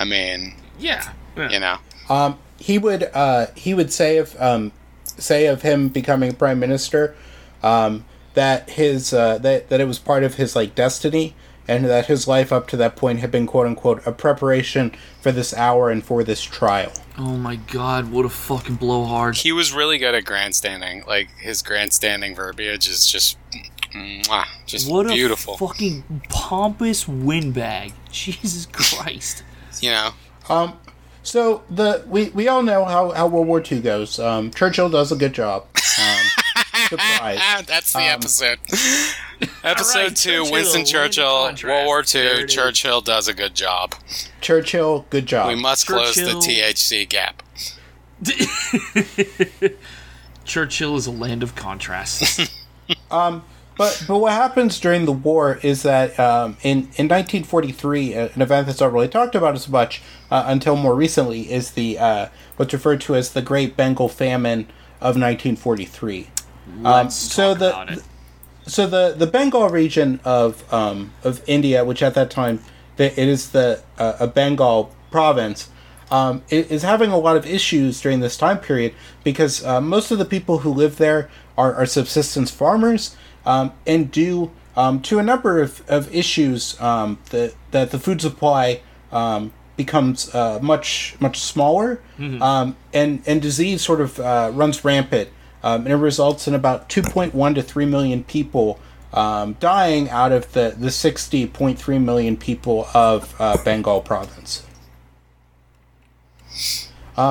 I 0.00 0.04
mean, 0.04 0.54
Yeah. 0.80 1.12
yeah. 1.36 1.48
you 1.48 1.60
know. 1.60 1.76
um, 2.08 2.38
he 2.58 2.76
would 2.78 3.04
uh, 3.14 3.46
he 3.54 3.72
would 3.72 3.92
say 3.92 4.18
if 4.18 4.40
um, 4.42 4.72
say 5.18 5.46
of 5.46 5.62
him 5.62 5.88
becoming 5.88 6.34
prime 6.34 6.58
minister 6.58 7.14
um, 7.62 8.04
that 8.34 8.70
his 8.70 9.12
uh, 9.12 9.38
that 9.38 9.68
that 9.68 9.80
it 9.80 9.86
was 9.86 9.98
part 9.98 10.22
of 10.24 10.34
his 10.34 10.54
like 10.56 10.74
destiny 10.74 11.34
and 11.68 11.84
that 11.84 12.06
his 12.06 12.26
life 12.26 12.52
up 12.52 12.66
to 12.68 12.76
that 12.76 12.96
point 12.96 13.20
had 13.20 13.30
been 13.30 13.46
quote 13.46 13.66
unquote 13.66 14.04
a 14.06 14.10
preparation 14.12 14.92
for 15.20 15.30
this 15.30 15.54
hour 15.54 15.90
and 15.90 16.04
for 16.04 16.24
this 16.24 16.42
trial. 16.42 16.92
Oh 17.18 17.36
my 17.36 17.56
god, 17.56 18.10
what 18.10 18.24
a 18.24 18.28
fucking 18.28 18.76
blowhard. 18.76 19.36
He 19.36 19.52
was 19.52 19.72
really 19.72 19.98
good 19.98 20.14
at 20.14 20.24
grandstanding. 20.24 21.04
Like 21.06 21.28
his 21.38 21.62
grandstanding 21.62 22.34
verbiage 22.34 22.88
is 22.88 23.06
just 23.06 23.38
mwah, 23.92 24.44
just 24.66 24.90
What 24.90 25.06
beautiful. 25.08 25.54
a 25.54 25.58
fucking 25.58 26.22
pompous 26.30 27.06
windbag. 27.06 27.92
Jesus 28.10 28.66
Christ. 28.66 29.44
you 29.80 29.90
know. 29.90 30.10
Um, 30.48 30.78
so 31.22 31.62
the 31.70 32.04
we, 32.06 32.30
we 32.30 32.48
all 32.48 32.62
know 32.62 32.84
how, 32.84 33.10
how 33.10 33.26
World 33.26 33.46
War 33.46 33.62
II 33.70 33.80
goes. 33.80 34.18
Um, 34.18 34.50
Churchill 34.50 34.88
does 34.88 35.12
a 35.12 35.16
good 35.16 35.32
job. 35.32 35.66
Um, 36.00 36.64
surprise. 36.88 37.40
That's 37.66 37.92
the 37.92 37.98
Um, 38.00 38.04
episode. 38.06 38.58
Episode 39.64 39.64
All 39.64 40.02
right, 40.04 40.16
two: 40.16 40.30
Churchill, 40.30 40.52
Winston 40.52 40.84
Churchill, 40.84 41.46
contrast. 41.46 41.64
World 41.64 41.86
War 41.86 42.02
There 42.02 42.40
II. 42.40 42.46
Churchill 42.46 43.00
does 43.00 43.28
a 43.28 43.34
good 43.34 43.54
job. 43.54 43.94
Churchill, 44.40 45.06
good 45.10 45.26
job. 45.26 45.48
we 45.48 45.54
must 45.60 45.86
close 45.86 46.16
the 46.16 46.22
THC 46.32 47.08
gap. 47.08 47.42
Churchill 50.44 50.96
is 50.96 51.06
a 51.06 51.10
land 51.10 51.42
of 51.42 51.54
contrasts. 51.54 52.48
But 53.82 54.04
but 54.06 54.18
what 54.18 54.32
happens 54.32 54.78
during 54.78 55.06
the 55.06 55.12
war 55.12 55.58
is 55.62 55.82
that 55.82 56.18
um, 56.18 56.56
in 56.62 56.88
in 56.96 57.08
1943, 57.08 58.14
uh, 58.14 58.28
an 58.34 58.42
event 58.42 58.68
that's 58.68 58.80
not 58.80 58.92
really 58.92 59.08
talked 59.08 59.34
about 59.34 59.54
as 59.54 59.68
much 59.68 60.02
uh, 60.30 60.44
until 60.46 60.76
more 60.76 60.94
recently 60.94 61.50
is 61.50 61.72
the 61.72 61.98
uh, 61.98 62.28
what's 62.56 62.72
referred 62.72 63.00
to 63.02 63.16
as 63.16 63.32
the 63.32 63.42
Great 63.42 63.76
Bengal 63.76 64.08
Famine 64.08 64.66
of 65.00 65.16
1943. 65.18 66.28
Let's 66.80 67.16
so 67.16 67.56
talk 67.56 67.88
the-. 67.88 68.02
So 68.66 68.86
the 68.86 69.14
the 69.18 69.26
Bengal 69.26 69.68
region 69.68 70.20
of 70.24 70.72
um, 70.72 71.12
of 71.24 71.42
India, 71.48 71.84
which 71.84 72.04
at 72.04 72.14
that 72.14 72.30
time 72.30 72.60
the, 72.96 73.06
it 73.20 73.28
is 73.28 73.50
the 73.50 73.82
uh, 73.98 74.14
a 74.20 74.28
Bengal 74.28 74.94
province, 75.10 75.70
um, 76.12 76.42
is 76.50 76.82
having 76.82 77.10
a 77.10 77.18
lot 77.18 77.36
of 77.36 77.44
issues 77.46 78.00
during 78.00 78.20
this 78.20 78.36
time 78.36 78.60
period 78.60 78.94
because 79.24 79.64
uh, 79.64 79.80
most 79.80 80.12
of 80.12 80.18
the 80.18 80.24
people 80.24 80.58
who 80.58 80.70
live 80.70 80.98
there 80.98 81.28
are, 81.58 81.74
are 81.74 81.86
subsistence 81.86 82.50
farmers 82.50 83.16
um, 83.44 83.72
and 83.86 84.10
due 84.10 84.50
um, 84.76 85.00
to 85.02 85.18
a 85.18 85.22
number 85.22 85.60
of, 85.60 85.82
of 85.88 86.14
issues 86.14 86.80
um, 86.80 87.18
that 87.30 87.54
that 87.70 87.90
the 87.90 87.98
food 87.98 88.20
supply 88.20 88.80
um, 89.10 89.52
becomes 89.76 90.34
uh, 90.34 90.58
much 90.62 91.16
much 91.20 91.38
smaller 91.40 92.00
um, 92.42 92.76
and 92.92 93.22
and 93.26 93.42
disease 93.42 93.82
sort 93.82 94.00
of 94.00 94.18
uh, 94.20 94.50
runs 94.54 94.84
rampant 94.84 95.28
um, 95.62 95.82
and 95.82 95.92
it 95.92 95.96
results 95.96 96.48
in 96.48 96.54
about 96.54 96.88
2.1 96.88 97.54
to 97.54 97.62
3 97.62 97.86
million 97.86 98.24
people 98.24 98.80
um, 99.12 99.54
dying 99.60 100.08
out 100.10 100.32
of 100.32 100.52
the, 100.52 100.74
the 100.76 100.88
60.3 100.88 102.02
million 102.02 102.36
people 102.36 102.88
of 102.94 103.34
uh, 103.38 103.56
Bengal 103.62 104.00
province. 104.00 104.66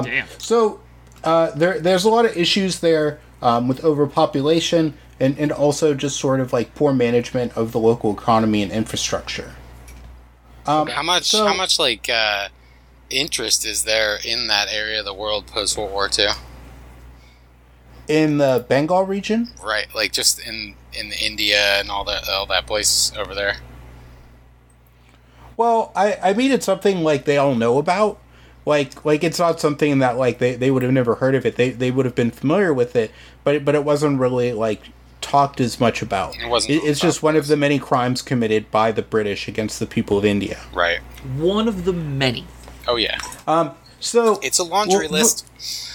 Damn. 0.05 0.28
So 0.38 0.80
uh, 1.24 1.51
there, 1.51 1.80
there's 1.80 2.05
a 2.05 2.09
lot 2.09 2.26
of 2.26 2.38
issues 2.38 2.80
there 2.80 3.20
um, 3.41 3.68
with 3.68 3.84
overpopulation 3.84 4.93
and, 5.22 5.38
and 5.38 5.51
also 5.51 5.93
just 5.93 6.19
sort 6.19 6.39
of 6.39 6.51
like 6.51 6.74
poor 6.74 6.91
management 6.91 7.55
of 7.55 7.72
the 7.72 7.80
local 7.80 8.11
economy 8.11 8.63
and 8.63 8.72
infrastructure. 8.72 9.53
Um, 10.65 10.88
How 10.88 11.03
much? 11.03 11.26
so- 11.26 11.45
how 11.45 11.53
much 11.55 11.80
like 11.80 12.09
uh, 12.09 12.49
interest 13.09 13.65
is 13.65 13.84
there 13.84 14.17
in 14.26 14.47
that 14.47 14.67
area 14.72 14.99
of 14.99 15.05
the 15.05 15.13
world 15.13 15.47
post 15.47 15.78
World 15.78 15.91
War 15.91 16.09
II? 16.17 16.30
In 18.07 18.39
the 18.39 18.65
Bengal 18.67 19.03
region, 19.03 19.49
Right, 19.63 19.88
like 19.95 20.11
just 20.11 20.39
in 20.39 20.76
in 20.91 21.13
India 21.13 21.80
and 21.80 21.89
all 21.89 22.03
that 22.05 22.28
all 22.28 22.45
that 22.47 22.65
place 22.67 23.13
over 23.17 23.34
there. 23.34 23.57
Well, 25.55 25.91
I, 25.95 26.17
I 26.22 26.34
mean 26.34 26.51
it's 26.51 26.65
something 26.65 27.03
like 27.03 27.26
they 27.26 27.38
all 27.38 27.55
know 27.55 27.78
about. 27.78 28.19
Like 28.65 29.05
like 29.05 29.24
it's 29.24 29.39
not 29.39 29.59
something 29.59 29.99
that 29.99 30.17
like 30.17 30.39
they, 30.39 30.55
they 30.55 30.72
would 30.72 30.84
have 30.84 30.91
never 30.91 31.15
heard 31.15 31.36
of 31.36 31.45
it. 31.45 31.55
They 31.55 31.69
they 31.69 31.89
would 31.91 32.05
have 32.05 32.15
been 32.15 32.32
familiar 32.32 32.74
with 32.74 32.95
it, 32.95 33.11
but 33.43 33.63
but 33.63 33.76
it 33.76 33.84
wasn't 33.84 34.19
really 34.19 34.51
like 34.53 34.82
talked 35.22 35.61
as 35.61 35.80
much 35.80 36.01
about. 36.01 36.36
It 36.38 36.47
wasn't 36.49 36.76
It- 36.76 36.84
it's 36.84 36.99
just 36.99 37.24
one 37.24 37.36
of 37.36 37.47
the 37.47 37.55
many 37.57 37.80
crimes 37.80 38.22
committed 38.22 38.69
by 38.72 38.91
the 38.91 39.01
British 39.01 39.47
against 39.47 39.80
the 39.80 39.86
people 39.86 40.17
of 40.17 40.26
India. 40.26 40.57
Right. 40.74 40.99
One 41.38 41.67
of 41.67 41.86
the 41.86 41.93
many. 41.93 42.45
Oh 42.88 42.95
yeah. 42.95 43.17
So 43.99 44.39
It's 44.41 44.59
a 44.59 44.63
laundry 44.63 45.07
Well, 45.07 45.19
list. 45.19 45.45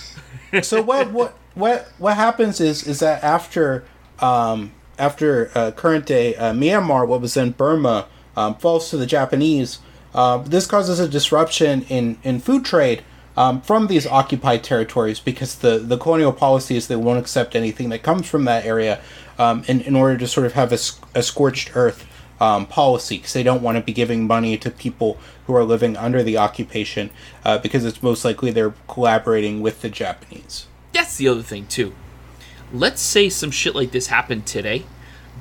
so 0.63 0.81
what 0.81 1.11
what 1.11 1.35
what 1.55 1.89
what 1.99 2.15
happens 2.17 2.61
is 2.61 2.87
is 2.87 3.01
that 3.01 3.23
after 3.25 3.85
um, 4.21 4.73
after 4.99 5.51
uh, 5.55 5.73
current 5.73 6.07
day 6.07 6.35
uh, 6.37 6.53
Myanmar, 6.53 7.07
what 7.07 7.21
was 7.21 7.35
then 7.35 7.51
Burma, 7.51 8.07
um, 8.37 8.55
falls 8.55 8.89
to 8.91 8.97
the 8.97 9.07
Japanese, 9.07 9.81
uh, 10.15 10.39
this 10.39 10.67
causes 10.67 10.99
a 11.01 11.09
disruption 11.09 11.85
in 11.89 12.19
in 12.23 12.41
food 12.41 12.65
trade. 12.65 13.03
Um, 13.39 13.61
from 13.61 13.89
these 13.89 14.07
occupied 14.07 14.65
territories, 14.65 15.21
because 15.21 15.57
the, 15.57 15.77
the 15.79 15.99
colonial 15.99 16.33
policy 16.33 16.75
is 16.75 16.87
they 16.87 16.97
won't 16.97 17.19
accept 17.19 17.55
anything 17.55 17.91
that 17.91 18.03
comes 18.03 18.27
from 18.27 18.47
that 18.47 18.65
area, 18.65 18.99
um, 19.39 19.65
in, 19.67 19.81
in 19.83 19.97
order 19.97 20.17
to 20.19 20.27
sort 20.27 20.47
of 20.47 20.53
have 20.55 20.73
a 20.73 21.23
scorched 21.23 21.77
earth 21.77 22.07
um, 22.41 22.67
policy, 22.67 23.17
because 23.19 23.33
they 23.33 23.43
don't 23.43 23.63
want 23.63 23.79
to 23.79 23.83
be 23.83 23.93
giving 23.93 24.27
money 24.27 24.57
to 24.59 24.71
people 24.71 25.19
who 25.47 25.55
are 25.55 25.65
living 25.65 25.97
under 25.97 26.23
the 26.23 26.37
occupation, 26.37 27.11
uh, 27.45 27.59
because 27.59 27.85
it's 27.85 28.03
most 28.03 28.25
likely 28.25 28.51
they're 28.51 28.75
collaborating 28.89 29.61
with 29.61 29.83
the 29.83 29.89
Japanese. 29.89 30.67
That's 30.93 31.17
the 31.17 31.29
other 31.29 31.43
thing 31.43 31.67
too. 31.67 31.95
Let's 32.73 33.01
say 33.01 33.29
some 33.29 33.51
shit 33.51 33.75
like 33.75 33.93
this 33.93 34.09
happened 34.09 34.47
today. 34.47 34.85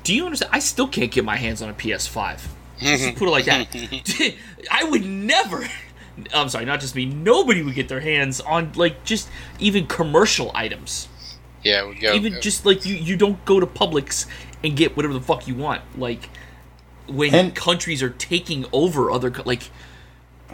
Do 0.03 0.13
you 0.13 0.25
understand? 0.25 0.51
I 0.53 0.59
still 0.59 0.87
can't 0.87 1.11
get 1.11 1.25
my 1.25 1.37
hands 1.37 1.61
on 1.61 1.69
a 1.69 1.73
PS5. 1.73 2.41
Just 2.79 3.15
put 3.15 3.27
it 3.27 3.31
like 3.31 3.45
that. 3.45 3.67
I 4.71 4.83
would 4.83 5.05
never. 5.05 5.67
I'm 6.33 6.49
sorry, 6.49 6.65
not 6.65 6.79
just 6.79 6.95
me. 6.95 7.05
Nobody 7.05 7.61
would 7.61 7.75
get 7.75 7.89
their 7.89 7.99
hands 7.99 8.39
on 8.41 8.71
like 8.75 9.03
just 9.03 9.29
even 9.59 9.87
commercial 9.87 10.51
items. 10.53 11.07
Yeah, 11.65 11.87
we 11.87 11.95
go. 11.95 12.13
Even 12.13 12.39
just 12.41 12.65
like 12.65 12.85
you, 12.85 12.95
you 12.95 13.17
don't 13.17 13.43
go 13.43 13.59
to 13.59 13.65
Publix 13.65 14.27
and 14.63 14.77
get 14.77 14.95
whatever 14.95 15.13
the 15.15 15.21
fuck 15.21 15.47
you 15.47 15.55
want. 15.55 15.81
Like 15.97 16.29
when 17.07 17.33
And- 17.33 17.55
countries 17.55 18.01
are 18.03 18.09
taking 18.11 18.65
over 18.71 19.09
other 19.11 19.31
co- 19.31 19.43
like 19.45 19.63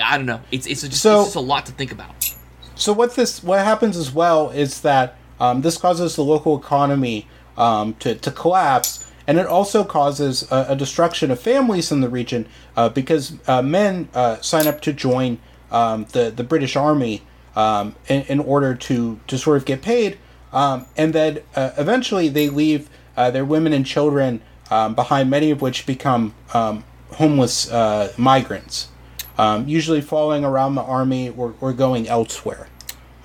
I 0.02 0.18
don't 0.18 0.26
know. 0.26 0.40
It's 0.52 0.66
it's 0.66 0.82
just 0.82 1.02
So- 1.02 1.20
it's 1.20 1.28
just 1.28 1.36
a 1.36 1.42
lot 1.42 1.66
to 1.68 1.74
think 1.74 1.92
about. 1.92 2.34
So 2.76 2.94
what 2.94 3.16
this 3.16 3.44
what 3.44 3.60
happens 3.60 3.98
as 3.98 4.12
well 4.14 4.50
is 4.50 4.82
that 4.82 5.18
um, 5.40 5.62
this 5.62 5.78
causes 5.78 6.16
the 6.16 6.24
local 6.24 6.58
economy 6.58 7.28
um, 7.58 7.94
to, 7.96 8.16
to 8.16 8.32
collapse, 8.32 9.06
and 9.28 9.38
it 9.38 9.46
also 9.48 9.84
causes 9.84 10.50
a, 10.52 10.68
a 10.70 10.76
destruction 10.76 11.30
of 11.32 11.40
families 11.40 11.92
in 11.92 12.00
the 12.02 12.10
region 12.10 12.48
uh, 12.78 12.88
because 12.90 13.34
uh, 13.48 13.62
men 13.62 14.08
uh, 14.14 14.40
sign 14.42 14.66
up 14.68 14.82
to 14.82 14.94
join 14.94 15.40
um, 15.72 16.06
the 16.14 16.32
the 16.32 16.44
British 16.44 16.76
Army 16.78 17.22
um, 17.56 17.96
in, 18.08 18.22
in 18.24 18.40
order 18.40 18.74
to 18.76 19.20
to 19.28 19.38
sort 19.38 19.58
of 19.58 19.66
get 19.66 19.82
paid, 19.82 20.18
um, 20.54 20.86
and 20.98 21.14
then 21.14 21.40
uh, 21.56 21.72
eventually 21.78 22.28
they 22.28 22.50
leave 22.50 22.90
uh, 23.16 23.32
their 23.32 23.46
women 23.46 23.74
and 23.74 23.86
children 23.86 24.42
um, 24.70 24.96
behind, 24.96 25.30
many 25.30 25.52
of 25.52 25.62
which 25.62 25.86
become 25.86 26.34
um, 26.54 26.84
homeless 27.14 27.70
uh, 27.72 28.12
migrants 28.18 28.90
um, 29.38 29.68
usually 29.68 30.02
following 30.02 30.44
around 30.46 30.76
the 30.76 30.84
army 30.84 31.30
or, 31.30 31.56
or 31.62 31.74
going 31.74 32.08
elsewhere. 32.08 32.68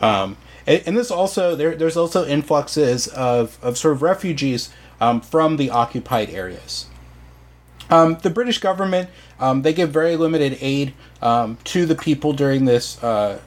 Um, 0.01 0.37
and, 0.66 0.83
and 0.87 0.97
this 0.97 1.11
also 1.11 1.55
there, 1.55 1.74
there's 1.74 1.97
also 1.97 2.27
influxes 2.27 3.09
of, 3.09 3.59
of 3.62 3.77
sort 3.77 3.95
of 3.95 4.03
refugees 4.03 4.72
um, 5.01 5.20
from 5.20 5.57
the 5.57 5.70
occupied 5.70 6.31
areas. 6.31 6.87
The 7.89 8.31
British 8.33 8.59
government 8.59 9.11
they 9.62 9.72
give 9.72 9.91
very 9.91 10.16
limited 10.16 10.59
aid 10.61 10.95
to 11.20 11.87
the 11.87 11.95
people 11.95 12.33
during 12.33 12.64
this 12.64 13.03
uh, 13.03 13.39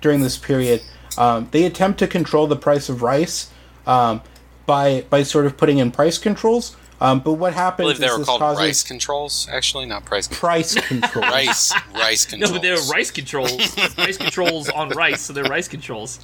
during 0.00 0.20
this 0.20 0.38
period. 0.38 0.82
Um, 1.18 1.48
they 1.50 1.64
attempt 1.64 1.98
to 1.98 2.06
control 2.06 2.46
the 2.46 2.56
price 2.56 2.88
of 2.88 3.02
rice 3.02 3.50
um, 3.86 4.22
by 4.66 5.04
by 5.10 5.22
sort 5.24 5.46
of 5.46 5.56
putting 5.56 5.78
in 5.78 5.90
price 5.90 6.16
controls. 6.18 6.76
Um, 7.00 7.20
but 7.20 7.34
what 7.34 7.52
I 7.52 7.56
happens 7.56 7.84
believe 7.84 7.98
they 7.98 8.06
is 8.06 8.12
were 8.12 8.18
this 8.18 8.26
called 8.26 8.40
causes 8.40 8.58
rice 8.58 8.82
controls. 8.82 9.48
Actually, 9.52 9.86
not 9.86 10.04
price. 10.04 10.26
Controls. 10.26 10.74
price 10.74 10.88
controls. 10.88 11.26
rice, 11.30 11.72
rice 11.94 12.26
No, 12.32 12.38
controls. 12.38 12.52
but 12.52 12.62
they're 12.62 12.92
rice 12.92 13.10
controls. 13.12 13.96
rice 13.98 14.16
controls 14.16 14.68
on 14.68 14.88
rice, 14.90 15.20
so 15.22 15.32
they're 15.32 15.44
rice 15.44 15.68
controls. 15.68 16.18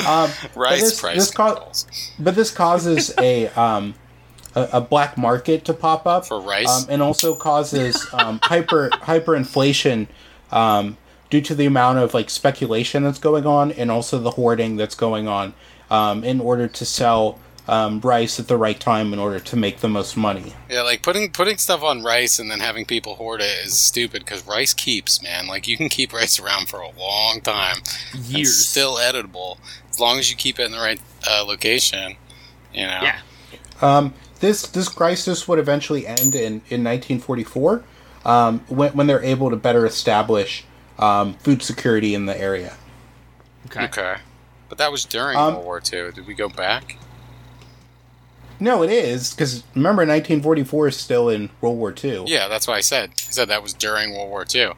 rice 0.00 0.80
this- 0.80 1.00
price 1.00 1.16
this 1.16 1.30
co- 1.30 1.54
controls 1.54 1.86
But 2.18 2.34
this 2.34 2.50
causes 2.50 3.12
a 3.18 3.48
um, 3.50 3.94
a, 4.56 4.68
a 4.74 4.80
black 4.80 5.16
market 5.16 5.64
to 5.66 5.72
pop 5.74 6.06
up 6.06 6.26
for 6.26 6.40
rice. 6.40 6.68
um, 6.68 6.86
and 6.88 7.02
also 7.02 7.34
causes 7.34 8.06
um, 8.12 8.40
hyper 8.42 8.90
hyperinflation 8.90 10.08
um, 10.50 10.96
due 11.34 11.40
to 11.40 11.54
the 11.56 11.66
amount 11.66 11.98
of 11.98 12.14
like 12.14 12.30
speculation 12.30 13.02
that's 13.02 13.18
going 13.18 13.44
on 13.44 13.72
and 13.72 13.90
also 13.90 14.20
the 14.20 14.30
hoarding 14.30 14.76
that's 14.76 14.94
going 14.94 15.26
on 15.26 15.52
um, 15.90 16.22
in 16.22 16.40
order 16.40 16.68
to 16.68 16.84
sell 16.84 17.40
um, 17.66 18.00
rice 18.02 18.38
at 18.38 18.46
the 18.46 18.56
right 18.56 18.78
time 18.78 19.12
in 19.12 19.18
order 19.18 19.40
to 19.40 19.56
make 19.56 19.78
the 19.78 19.88
most 19.88 20.16
money. 20.16 20.52
yeah, 20.70 20.82
like 20.82 21.02
putting 21.02 21.32
putting 21.32 21.58
stuff 21.58 21.82
on 21.82 22.04
rice 22.04 22.38
and 22.38 22.48
then 22.48 22.60
having 22.60 22.84
people 22.84 23.16
hoard 23.16 23.40
it 23.40 23.66
is 23.66 23.76
stupid 23.76 24.24
because 24.24 24.46
rice 24.46 24.72
keeps, 24.72 25.20
man. 25.20 25.48
Like 25.48 25.66
you 25.66 25.76
can 25.76 25.88
keep 25.88 26.12
rice 26.12 26.38
around 26.38 26.68
for 26.68 26.78
a 26.78 26.96
long 26.96 27.40
time. 27.40 27.78
Years. 28.14 28.50
It's 28.50 28.66
still 28.66 28.94
editable 28.98 29.58
as 29.90 29.98
long 29.98 30.20
as 30.20 30.30
you 30.30 30.36
keep 30.36 30.60
it 30.60 30.66
in 30.66 30.70
the 30.70 30.78
right 30.78 31.00
uh, 31.28 31.44
location. 31.44 32.14
You 32.72 32.86
know. 32.86 33.00
Yeah. 33.02 33.18
Um, 33.82 34.14
this 34.38 34.68
this 34.68 34.88
crisis 34.88 35.48
would 35.48 35.58
eventually 35.58 36.06
end 36.06 36.36
in, 36.36 36.62
in 36.70 36.84
1944 36.84 37.82
um, 38.24 38.60
when, 38.68 38.92
when 38.92 39.08
they're 39.08 39.24
able 39.24 39.50
to 39.50 39.56
better 39.56 39.84
establish 39.84 40.64
um, 40.98 41.34
food 41.34 41.62
security 41.62 42.14
in 42.14 42.26
the 42.26 42.38
area. 42.40 42.74
Okay. 43.66 43.84
Okay. 43.84 44.16
But 44.68 44.78
that 44.78 44.90
was 44.92 45.04
during 45.04 45.36
Um, 45.36 45.54
World 45.54 45.64
War 45.64 45.78
II. 45.92 46.12
Did 46.12 46.26
we 46.26 46.34
go 46.34 46.48
back? 46.48 46.96
No, 48.60 48.82
it 48.82 48.90
is 48.90 49.32
because 49.34 49.64
remember 49.74 50.02
1944 50.02 50.88
is 50.88 50.96
still 50.96 51.28
in 51.28 51.50
World 51.60 51.76
War 51.76 51.92
II. 52.02 52.24
Yeah, 52.26 52.48
that's 52.48 52.66
what 52.68 52.74
I 52.76 52.80
said. 52.80 53.10
I 53.10 53.30
said 53.32 53.48
that 53.48 53.62
was 53.62 53.72
during 53.72 54.12
World 54.14 54.30
War 54.30 54.44
II. 54.52 54.72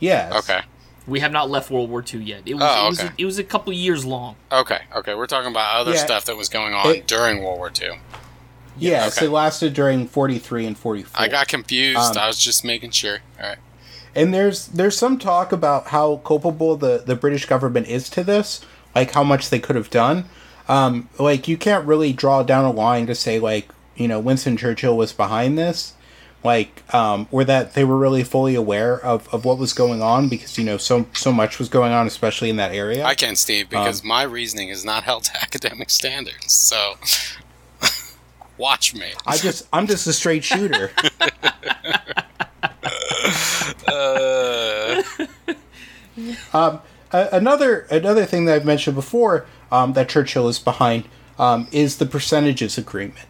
Yes. 0.00 0.32
Okay. 0.32 0.62
We 1.06 1.20
have 1.20 1.30
not 1.30 1.48
left 1.50 1.70
World 1.70 1.88
War 1.90 2.02
II 2.02 2.22
yet. 2.22 2.42
It 2.46 2.54
was 2.54 2.62
Oh, 2.64 2.86
it 2.86 2.88
was 2.88 3.00
okay. 3.00 3.08
a, 3.08 3.14
it 3.18 3.24
was 3.26 3.38
a 3.38 3.44
couple 3.44 3.72
years 3.72 4.04
long. 4.04 4.36
Okay. 4.50 4.80
Okay. 4.94 5.14
We're 5.14 5.26
talking 5.26 5.50
about 5.50 5.74
other 5.76 5.92
Yeah. 5.92 6.04
stuff 6.04 6.24
that 6.24 6.36
was 6.36 6.48
going 6.48 6.74
on 6.74 6.86
It- 6.88 7.06
during 7.06 7.44
World 7.44 7.58
War 7.58 7.70
II. 7.80 7.98
Yes, 8.78 9.16
okay. 9.16 9.24
it 9.26 9.30
lasted 9.30 9.72
during 9.72 10.06
43 10.06 10.66
and 10.66 10.76
44. 10.76 11.18
I 11.18 11.28
got 11.28 11.48
confused. 11.48 11.98
Um, 11.98 12.18
I 12.18 12.26
was 12.26 12.38
just 12.38 12.62
making 12.62 12.90
sure. 12.90 13.20
All 13.40 13.48
right. 13.48 13.58
And 14.16 14.32
there's 14.32 14.68
there's 14.68 14.96
some 14.96 15.18
talk 15.18 15.52
about 15.52 15.88
how 15.88 16.16
culpable 16.24 16.76
the, 16.76 17.02
the 17.04 17.14
British 17.14 17.44
government 17.44 17.86
is 17.86 18.08
to 18.10 18.24
this, 18.24 18.64
like 18.94 19.12
how 19.12 19.22
much 19.22 19.50
they 19.50 19.58
could 19.58 19.76
have 19.76 19.90
done. 19.90 20.24
Um, 20.68 21.10
like 21.18 21.46
you 21.46 21.58
can't 21.58 21.86
really 21.86 22.12
draw 22.14 22.42
down 22.42 22.64
a 22.64 22.72
line 22.72 23.06
to 23.06 23.14
say 23.14 23.38
like 23.38 23.68
you 23.94 24.08
know 24.08 24.18
Winston 24.18 24.56
Churchill 24.56 24.96
was 24.96 25.12
behind 25.12 25.58
this, 25.58 25.92
like 26.42 26.82
um, 26.94 27.28
or 27.30 27.44
that 27.44 27.74
they 27.74 27.84
were 27.84 27.98
really 27.98 28.24
fully 28.24 28.54
aware 28.54 28.98
of, 29.04 29.28
of 29.34 29.44
what 29.44 29.58
was 29.58 29.74
going 29.74 30.00
on 30.00 30.30
because 30.30 30.56
you 30.56 30.64
know 30.64 30.78
so 30.78 31.06
so 31.12 31.30
much 31.30 31.58
was 31.58 31.68
going 31.68 31.92
on, 31.92 32.06
especially 32.06 32.48
in 32.48 32.56
that 32.56 32.72
area. 32.72 33.04
I 33.04 33.14
can't, 33.14 33.36
Steve, 33.36 33.68
because 33.68 34.00
Um, 34.00 34.08
my 34.08 34.22
reasoning 34.22 34.70
is 34.70 34.82
not 34.82 35.04
held 35.04 35.24
to 35.24 35.36
academic 35.42 35.90
standards. 35.90 36.54
So, 36.54 36.94
watch 38.56 38.94
me. 38.94 39.12
I 39.26 39.36
just 39.36 39.68
I'm 39.74 39.86
just 39.86 40.06
a 40.06 40.14
straight 40.14 40.42
shooter. 40.42 40.90
Uh, 43.88 45.02
A- 47.12 47.28
another 47.32 47.86
another 47.90 48.24
thing 48.24 48.44
that 48.46 48.54
I've 48.54 48.64
mentioned 48.64 48.96
before 48.96 49.46
um, 49.70 49.92
that 49.94 50.08
Churchill 50.08 50.48
is 50.48 50.58
behind 50.58 51.08
um, 51.38 51.68
is 51.72 51.98
the 51.98 52.06
percentages 52.06 52.76
agreement, 52.78 53.26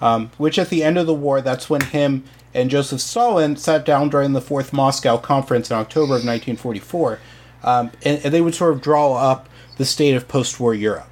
um, 0.00 0.30
which 0.38 0.58
at 0.58 0.68
the 0.68 0.82
end 0.82 0.98
of 0.98 1.06
the 1.06 1.14
war, 1.14 1.40
that's 1.40 1.68
when 1.68 1.80
him 1.80 2.24
and 2.54 2.70
Joseph 2.70 3.00
Stalin 3.00 3.56
sat 3.56 3.84
down 3.84 4.08
during 4.08 4.32
the 4.32 4.40
Fourth 4.40 4.72
Moscow 4.72 5.18
Conference 5.18 5.70
in 5.70 5.76
October 5.76 6.14
of 6.14 6.24
1944, 6.24 7.18
um, 7.62 7.90
and, 8.02 8.24
and 8.24 8.32
they 8.32 8.40
would 8.40 8.54
sort 8.54 8.72
of 8.72 8.80
draw 8.80 9.14
up 9.14 9.48
the 9.76 9.84
state 9.84 10.14
of 10.14 10.26
post-war 10.26 10.74
Europe. 10.74 11.10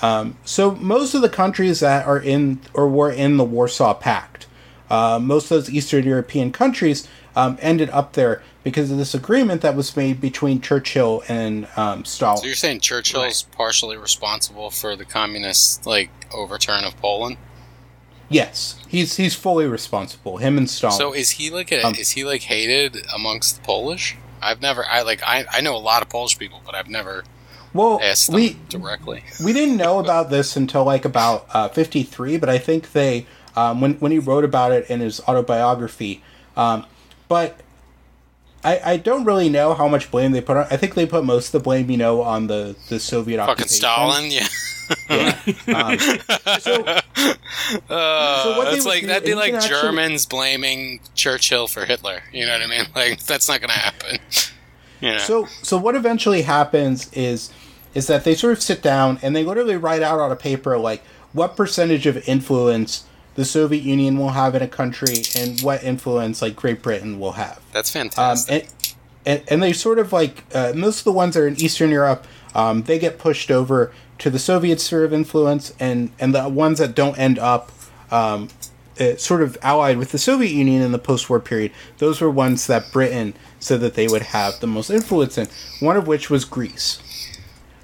Um, 0.00 0.38
so 0.44 0.74
most 0.76 1.14
of 1.14 1.20
the 1.20 1.28
countries 1.28 1.80
that 1.80 2.06
are 2.06 2.18
in 2.20 2.60
or 2.72 2.88
were 2.88 3.10
in 3.10 3.36
the 3.36 3.44
Warsaw 3.44 3.94
Pact, 3.94 4.46
uh, 4.90 5.18
most 5.20 5.44
of 5.44 5.48
those 5.50 5.70
Eastern 5.70 6.04
European 6.04 6.52
countries 6.52 7.08
um, 7.36 7.58
ended 7.60 7.90
up 7.90 8.14
there 8.14 8.42
because 8.64 8.90
of 8.90 8.98
this 8.98 9.14
agreement 9.14 9.62
that 9.62 9.76
was 9.76 9.96
made 9.96 10.20
between 10.20 10.60
Churchill 10.60 11.22
and 11.28 11.68
um, 11.76 12.04
Stalin. 12.04 12.38
so 12.38 12.46
you're 12.46 12.54
saying 12.54 12.80
Churchill's 12.80 13.42
partially 13.42 13.96
responsible 13.96 14.70
for 14.70 14.96
the 14.96 15.04
communist 15.04 15.86
like 15.86 16.10
overturn 16.32 16.84
of 16.84 16.96
Poland? 16.98 17.36
Yes, 18.28 18.78
he's 18.88 19.16
he's 19.16 19.34
fully 19.34 19.66
responsible. 19.66 20.36
Him 20.36 20.58
and 20.58 20.68
Stalin. 20.68 20.98
So 20.98 21.14
is 21.14 21.30
he 21.30 21.50
like 21.50 21.72
a, 21.72 21.82
Um, 21.82 21.94
is 21.94 22.10
he 22.10 22.24
like 22.24 22.42
hated 22.42 23.06
amongst 23.14 23.56
the 23.56 23.62
Polish? 23.62 24.16
I've 24.42 24.60
never 24.60 24.84
I 24.84 25.02
like 25.02 25.22
I, 25.22 25.46
I 25.50 25.60
know 25.60 25.74
a 25.74 25.78
lot 25.78 26.02
of 26.02 26.08
Polish 26.10 26.38
people, 26.38 26.60
but 26.64 26.74
I've 26.74 26.88
never 26.88 27.24
well, 27.72 28.00
asked 28.02 28.26
them 28.26 28.36
we 28.36 28.56
directly. 28.68 29.24
we 29.44 29.52
didn't 29.52 29.76
know 29.76 29.98
about 29.98 30.30
this 30.30 30.56
until 30.56 30.84
like 30.84 31.04
about 31.04 31.46
uh, 31.52 31.68
53 31.68 32.38
but 32.38 32.48
i 32.48 32.56
think 32.56 32.92
they 32.92 33.26
um, 33.58 33.80
when, 33.80 33.94
when 33.94 34.12
he 34.12 34.18
wrote 34.18 34.44
about 34.44 34.72
it 34.72 34.88
in 34.90 35.00
his 35.00 35.20
autobiography 35.28 36.22
um, 36.56 36.84
but 37.28 37.60
I, 38.64 38.80
I 38.92 38.96
don't 38.96 39.24
really 39.24 39.48
know 39.48 39.74
how 39.74 39.88
much 39.88 40.10
blame 40.10 40.32
they 40.32 40.40
put 40.40 40.56
on 40.56 40.66
i 40.70 40.76
think 40.76 40.94
they 40.94 41.06
put 41.06 41.24
most 41.24 41.46
of 41.46 41.52
the 41.52 41.60
blame 41.60 41.90
you 41.90 41.96
know 41.96 42.22
on 42.22 42.46
the, 42.46 42.76
the 42.88 42.98
soviet 43.00 43.38
Fucking 43.38 43.50
occupation. 43.50 43.76
Stalin, 43.76 44.30
yeah. 44.30 44.48
yeah. 45.66 45.76
um, 45.76 46.60
so, 46.60 47.00
Uh, 47.90 48.42
So 48.42 48.58
what 48.58 48.70
they 48.70 48.80
like 48.80 49.06
that'd 49.06 49.24
be 49.24 49.34
like 49.34 49.48
can 49.52 49.56
actually- 49.56 49.80
Germans 49.82 50.26
blaming 50.26 51.00
Churchill 51.14 51.66
for 51.66 51.84
Hitler. 51.84 52.22
You 52.32 52.46
know 52.46 52.52
what 52.52 52.62
I 52.62 52.66
mean? 52.66 52.86
Like 52.94 53.24
that's 53.24 53.48
not 53.48 53.60
gonna 53.60 53.72
happen. 53.72 54.18
You 55.00 55.12
know? 55.12 55.18
So 55.18 55.46
so 55.62 55.76
what 55.78 55.94
eventually 55.94 56.42
happens 56.42 57.12
is 57.12 57.52
is 57.94 58.08
that 58.08 58.24
they 58.24 58.34
sort 58.34 58.52
of 58.54 58.62
sit 58.62 58.82
down 58.82 59.18
and 59.22 59.34
they 59.36 59.44
literally 59.44 59.76
write 59.76 60.02
out 60.02 60.18
on 60.18 60.32
a 60.32 60.36
paper 60.36 60.76
like 60.76 61.04
what 61.32 61.56
percentage 61.56 62.04
of 62.06 62.28
influence 62.28 63.04
the 63.38 63.44
Soviet 63.44 63.84
Union 63.84 64.18
will 64.18 64.30
have 64.30 64.56
in 64.56 64.62
a 64.62 64.66
country 64.66 65.22
and 65.36 65.60
what 65.60 65.84
influence 65.84 66.42
like 66.42 66.56
Great 66.56 66.82
Britain 66.82 67.20
will 67.20 67.32
have. 67.32 67.60
that's 67.72 67.94
Um, 67.94 68.10
fantastic. 68.10 68.68
and, 68.74 68.94
and 69.24 69.42
and 69.46 69.62
they 69.62 69.72
sort 69.72 70.00
of 70.00 70.12
like 70.12 70.42
uh, 70.52 70.72
most 70.74 70.98
of 70.98 71.04
the 71.04 71.12
ones 71.12 71.34
that 71.34 71.42
are 71.42 71.46
in 71.46 71.54
Eastern 71.60 71.90
Europe, 71.90 72.26
um, 72.56 72.82
they 72.82 72.98
get 72.98 73.16
pushed 73.20 73.52
over 73.52 73.92
to 74.18 74.28
the 74.28 74.40
Soviet 74.40 74.80
sphere 74.80 75.04
of 75.04 75.12
influence, 75.12 75.72
and 75.78 76.10
and 76.18 76.34
the 76.34 76.48
ones 76.48 76.80
that 76.80 76.96
don't 76.96 77.16
end 77.16 77.38
up. 77.38 77.70
Um, 78.10 78.48
uh, 79.00 79.14
sort 79.16 79.42
of 79.42 79.56
allied 79.62 79.96
with 79.96 80.10
the 80.10 80.18
Soviet 80.18 80.50
Union 80.50 80.82
in 80.82 80.90
the 80.90 80.98
post-war 80.98 81.38
period. 81.38 81.70
Those 81.98 82.20
were 82.20 82.28
ones 82.28 82.66
that 82.66 82.90
Britain 82.90 83.34
said 83.60 83.78
that 83.82 83.94
they 83.94 84.08
would 84.08 84.22
have 84.22 84.58
the 84.58 84.66
most 84.66 84.90
influence 84.90 85.38
in. 85.38 85.46
One 85.78 85.96
of 85.96 86.08
which 86.08 86.28
was 86.28 86.44
Greece. 86.44 86.98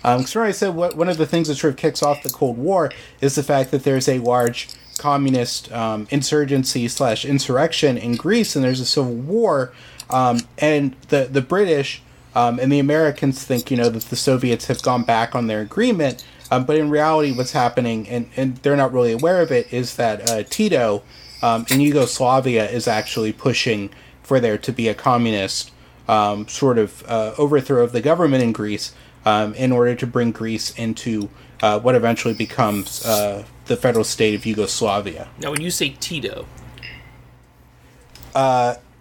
Um, 0.03 0.27
so 0.27 0.43
I 0.43 0.51
said 0.51 0.75
what, 0.75 0.97
one 0.97 1.09
of 1.09 1.17
the 1.17 1.27
things 1.27 1.47
that 1.47 1.55
sort 1.55 1.75
of 1.75 1.77
kicks 1.79 2.03
off 2.03 2.25
the 2.25 2.31
Cold 2.31 2.59
War 2.59 2.91
is 3.21 3.37
the 3.37 3.45
fact 3.45 3.71
that 3.71 3.85
there's 3.85 4.09
a 4.09 4.19
large 4.19 4.71
communist 4.99 5.71
um, 5.73 6.07
insurgency 6.11 6.89
slash 6.89 7.25
insurrection 7.25 7.97
in 7.97 8.17
Greece, 8.17 8.57
and 8.57 8.65
there's 8.65 8.81
a 8.81 8.87
civil 8.87 9.15
war, 9.15 9.73
um, 10.11 10.41
and 10.59 10.97
the 11.09 11.29
the 11.31 11.41
British 11.41 12.03
um, 12.35 12.59
and 12.59 12.73
the 12.73 12.79
Americans 12.79 13.45
think 13.45 13.71
you 13.71 13.77
know 13.77 13.89
that 13.89 14.05
the 14.05 14.17
Soviets 14.17 14.67
have 14.67 14.83
gone 14.83 15.03
back 15.03 15.35
on 15.35 15.47
their 15.47 15.61
agreement, 15.61 16.25
um, 16.51 16.65
but 16.65 16.77
in 16.77 16.91
reality, 16.91 17.33
what's 17.33 17.53
happening, 17.53 18.09
and, 18.09 18.29
and 18.37 18.57
they're 18.59 18.77
not 18.77 18.93
really 18.93 19.13
aware 19.13 19.41
of 19.41 19.51
it, 19.51 19.73
is 19.73 19.97
that 19.97 20.31
uh, 20.31 20.43
Tito 20.43 21.03
um, 21.43 21.67
in 21.71 21.81
Yugoslavia 21.81 22.69
is 22.69 22.89
actually 22.89 23.33
pushing 23.33 23.91
for 24.23 24.41
there 24.41 24.59
to 24.59 24.73
be 24.73 24.89
a 24.89 24.95
communist 24.95 25.71
um, 26.09 26.49
sort 26.49 26.79
of 26.79 27.05
uh, 27.09 27.35
overthrow 27.39 27.83
of 27.83 27.93
the 27.93 28.01
government 28.01 28.43
in 28.43 28.53
Greece 28.53 28.95
in 29.27 29.73
order 29.73 29.95
to 29.95 30.07
bring 30.07 30.33
Greece 30.33 30.71
into 30.79 31.31
uh, 31.65 31.81
what 31.81 31.95
eventually 31.95 32.35
becomes 32.35 33.05
uh, 33.07 33.43
the 33.67 33.77
federal 33.77 34.05
state 34.05 34.35
of 34.35 34.45
Yugoslavia. 34.47 35.29
Now, 35.39 35.51
when 35.51 35.61
you 35.61 35.71
say 35.71 35.91
Tito, 36.01 36.47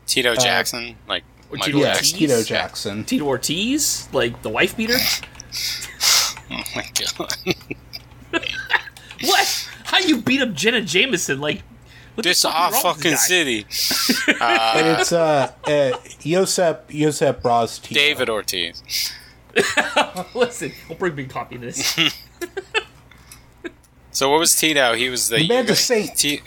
Tito 0.06 0.36
Jackson, 0.36 0.96
like 1.08 1.24
Or 1.50 1.58
Michael 1.58 1.66
Tito 1.66 1.78
Yes, 1.80 2.12
Tito 2.12 2.44
Jackson. 2.44 3.04
Tito 3.04 3.26
Ortiz, 3.26 4.08
like 4.14 4.42
the 4.42 4.50
wife 4.50 4.76
beater. 4.78 4.98
Oh 6.52 6.62
my 6.76 6.86
god! 6.94 7.34
what? 9.22 9.70
How 9.86 9.98
you 10.00 10.22
beat 10.22 10.42
up 10.42 10.54
Jenna 10.54 10.82
Jameson? 10.82 11.40
Like, 11.40 11.64
what 12.14 12.26
this 12.26 12.44
the 12.44 12.50
fuck 12.50 12.60
our 12.60 12.72
wrong 12.72 12.82
fucking 12.82 13.12
this 13.12 13.26
city. 13.26 13.66
Uh, 14.40 14.74
and 14.78 15.00
it's 15.00 15.12
uh, 15.12 15.52
uh, 15.64 15.92
Josip 16.20 16.90
Josip 16.90 17.42
Broz 17.42 17.82
Tito. 17.82 18.00
David 18.00 18.30
Ortiz. 18.30 18.84
Listen, 20.36 20.74
I'll 20.90 20.96
bring 20.96 21.16
big 21.16 21.30
copy 21.30 21.56
of 21.56 21.62
this. 21.62 21.98
So 24.14 24.30
what 24.30 24.40
was 24.40 24.56
Tito? 24.56 24.94
He 24.94 25.10
was 25.10 25.28
the, 25.30 25.38
The 25.38 25.48
man's 25.48 25.70
a 25.70 25.74
Yugo- 25.74 25.76
saint. 25.76 26.16
Ti- 26.18 26.42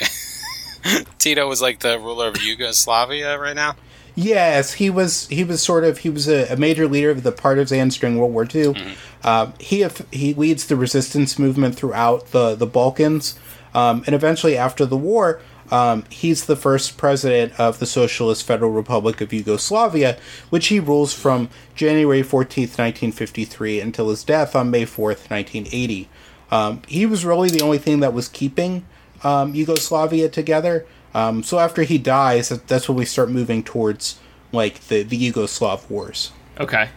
Tito 1.19 1.49
was 1.49 1.61
like 1.61 1.81
the 1.81 1.99
ruler 1.99 2.29
of 2.29 2.41
Yugoslavia 2.43 3.39
right 3.39 3.57
now. 3.57 3.75
Yes, 4.15 4.73
he 4.75 4.89
was. 4.89 5.27
He 5.29 5.45
was 5.45 5.63
sort 5.63 5.85
of. 5.85 5.99
He 5.99 6.09
was 6.11 6.27
a, 6.29 6.47
a 6.53 6.57
major 6.57 6.89
leader 6.89 7.11
of 7.11 7.23
the 7.23 7.33
partisans 7.33 7.99
during 7.99 8.17
World 8.19 8.33
War 8.33 8.47
II. 8.53 8.95
Um, 9.25 9.53
he 9.61 9.87
he 10.11 10.33
leads 10.33 10.67
the 10.69 10.77
resistance 10.77 11.39
movement 11.39 11.75
throughout 11.77 12.29
the 12.31 12.55
the 12.55 12.67
Balkans, 12.67 13.39
um, 13.75 14.05
and 14.07 14.15
eventually 14.15 14.57
after 14.57 14.87
the 14.87 14.97
war, 14.97 15.43
um, 15.71 16.05
he's 16.09 16.47
the 16.47 16.57
first 16.57 16.97
president 16.97 17.53
of 17.61 17.79
the 17.79 17.85
Socialist 17.85 18.45
Federal 18.45 18.71
Republic 18.71 19.21
of 19.21 19.35
Yugoslavia, 19.35 20.17
which 20.49 20.69
he 20.69 20.81
rules 20.81 21.13
from 21.13 21.51
January 21.75 22.23
fourteenth, 22.23 22.79
nineteen 22.79 23.13
fifty 23.13 23.45
three, 23.45 23.81
until 23.81 24.09
his 24.09 24.25
death 24.25 24.57
on 24.57 24.71
May 24.71 24.87
fourth, 24.87 25.31
nineteen 25.31 25.67
eighty. 25.73 26.09
Um, 26.51 26.83
he 26.87 27.07
was 27.07 27.25
really 27.25 27.51
the 27.51 27.63
only 27.63 27.79
thing 27.79 28.01
that 28.01 28.13
was 28.13 28.29
keeping 28.29 28.87
um, 29.25 29.55
Yugoslavia 29.55 30.29
together. 30.29 30.87
Um, 31.15 31.43
so 31.43 31.59
after 31.59 31.83
he 31.83 31.99
dies, 31.99 32.49
that's 32.49 32.89
when 32.89 32.97
we 32.97 33.05
start 33.05 33.31
moving 33.31 33.63
towards 33.63 34.19
like 34.53 34.81
the 34.89 35.03
the 35.03 35.19
Yugoslav 35.33 35.89
wars. 35.91 36.33
Okay. 36.59 36.91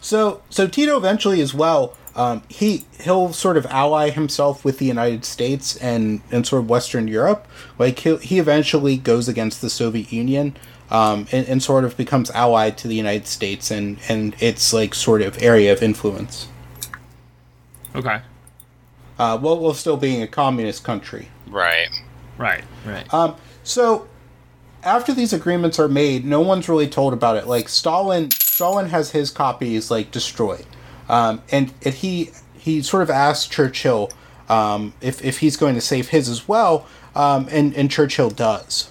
So 0.00 0.42
so 0.50 0.66
Tito 0.66 0.96
eventually 0.96 1.40
as 1.40 1.52
well, 1.54 1.96
um, 2.16 2.42
he 2.48 2.86
he'll 3.00 3.32
sort 3.32 3.56
of 3.56 3.66
ally 3.66 4.10
himself 4.10 4.64
with 4.64 4.78
the 4.78 4.86
United 4.86 5.24
States 5.24 5.76
and 5.76 6.22
and 6.30 6.46
sort 6.46 6.62
of 6.62 6.70
Western 6.70 7.08
Europe. 7.08 7.46
Like 7.78 8.00
he 8.00 8.16
he 8.16 8.38
eventually 8.38 8.96
goes 8.96 9.28
against 9.28 9.60
the 9.60 9.70
Soviet 9.70 10.12
Union. 10.12 10.56
Um, 10.92 11.28
and, 11.30 11.46
and 11.46 11.62
sort 11.62 11.84
of 11.84 11.96
becomes 11.96 12.32
allied 12.32 12.76
to 12.78 12.88
the 12.88 12.96
United 12.96 13.28
States 13.28 13.70
and, 13.70 13.98
and 14.08 14.34
its 14.42 14.72
like 14.72 14.92
sort 14.92 15.22
of 15.22 15.40
area 15.40 15.72
of 15.72 15.84
influence. 15.84 16.48
Okay. 17.94 18.20
Uh, 19.18 19.38
while, 19.38 19.58
while 19.58 19.74
still 19.74 19.96
being 19.96 20.22
a 20.22 20.26
communist 20.26 20.84
country. 20.84 21.28
Right. 21.48 21.88
Right. 22.38 22.64
Right. 22.86 23.12
Um, 23.12 23.36
so 23.64 24.08
after 24.82 25.12
these 25.12 25.32
agreements 25.32 25.78
are 25.78 25.88
made, 25.88 26.24
no 26.24 26.40
one's 26.40 26.68
really 26.68 26.88
told 26.88 27.12
about 27.12 27.36
it. 27.36 27.46
Like 27.46 27.68
Stalin, 27.68 28.30
Stalin 28.30 28.88
has 28.88 29.10
his 29.10 29.30
copies 29.30 29.90
like 29.90 30.10
destroyed, 30.10 30.66
um, 31.08 31.42
and 31.50 31.72
and 31.84 31.94
he 31.94 32.30
he 32.54 32.82
sort 32.82 33.02
of 33.02 33.10
asked 33.10 33.50
Churchill 33.50 34.10
um, 34.48 34.94
if 35.00 35.24
if 35.24 35.38
he's 35.38 35.56
going 35.56 35.74
to 35.74 35.80
save 35.80 36.08
his 36.08 36.28
as 36.28 36.48
well, 36.48 36.86
um, 37.14 37.48
and 37.50 37.74
and 37.74 37.90
Churchill 37.90 38.30
does. 38.30 38.90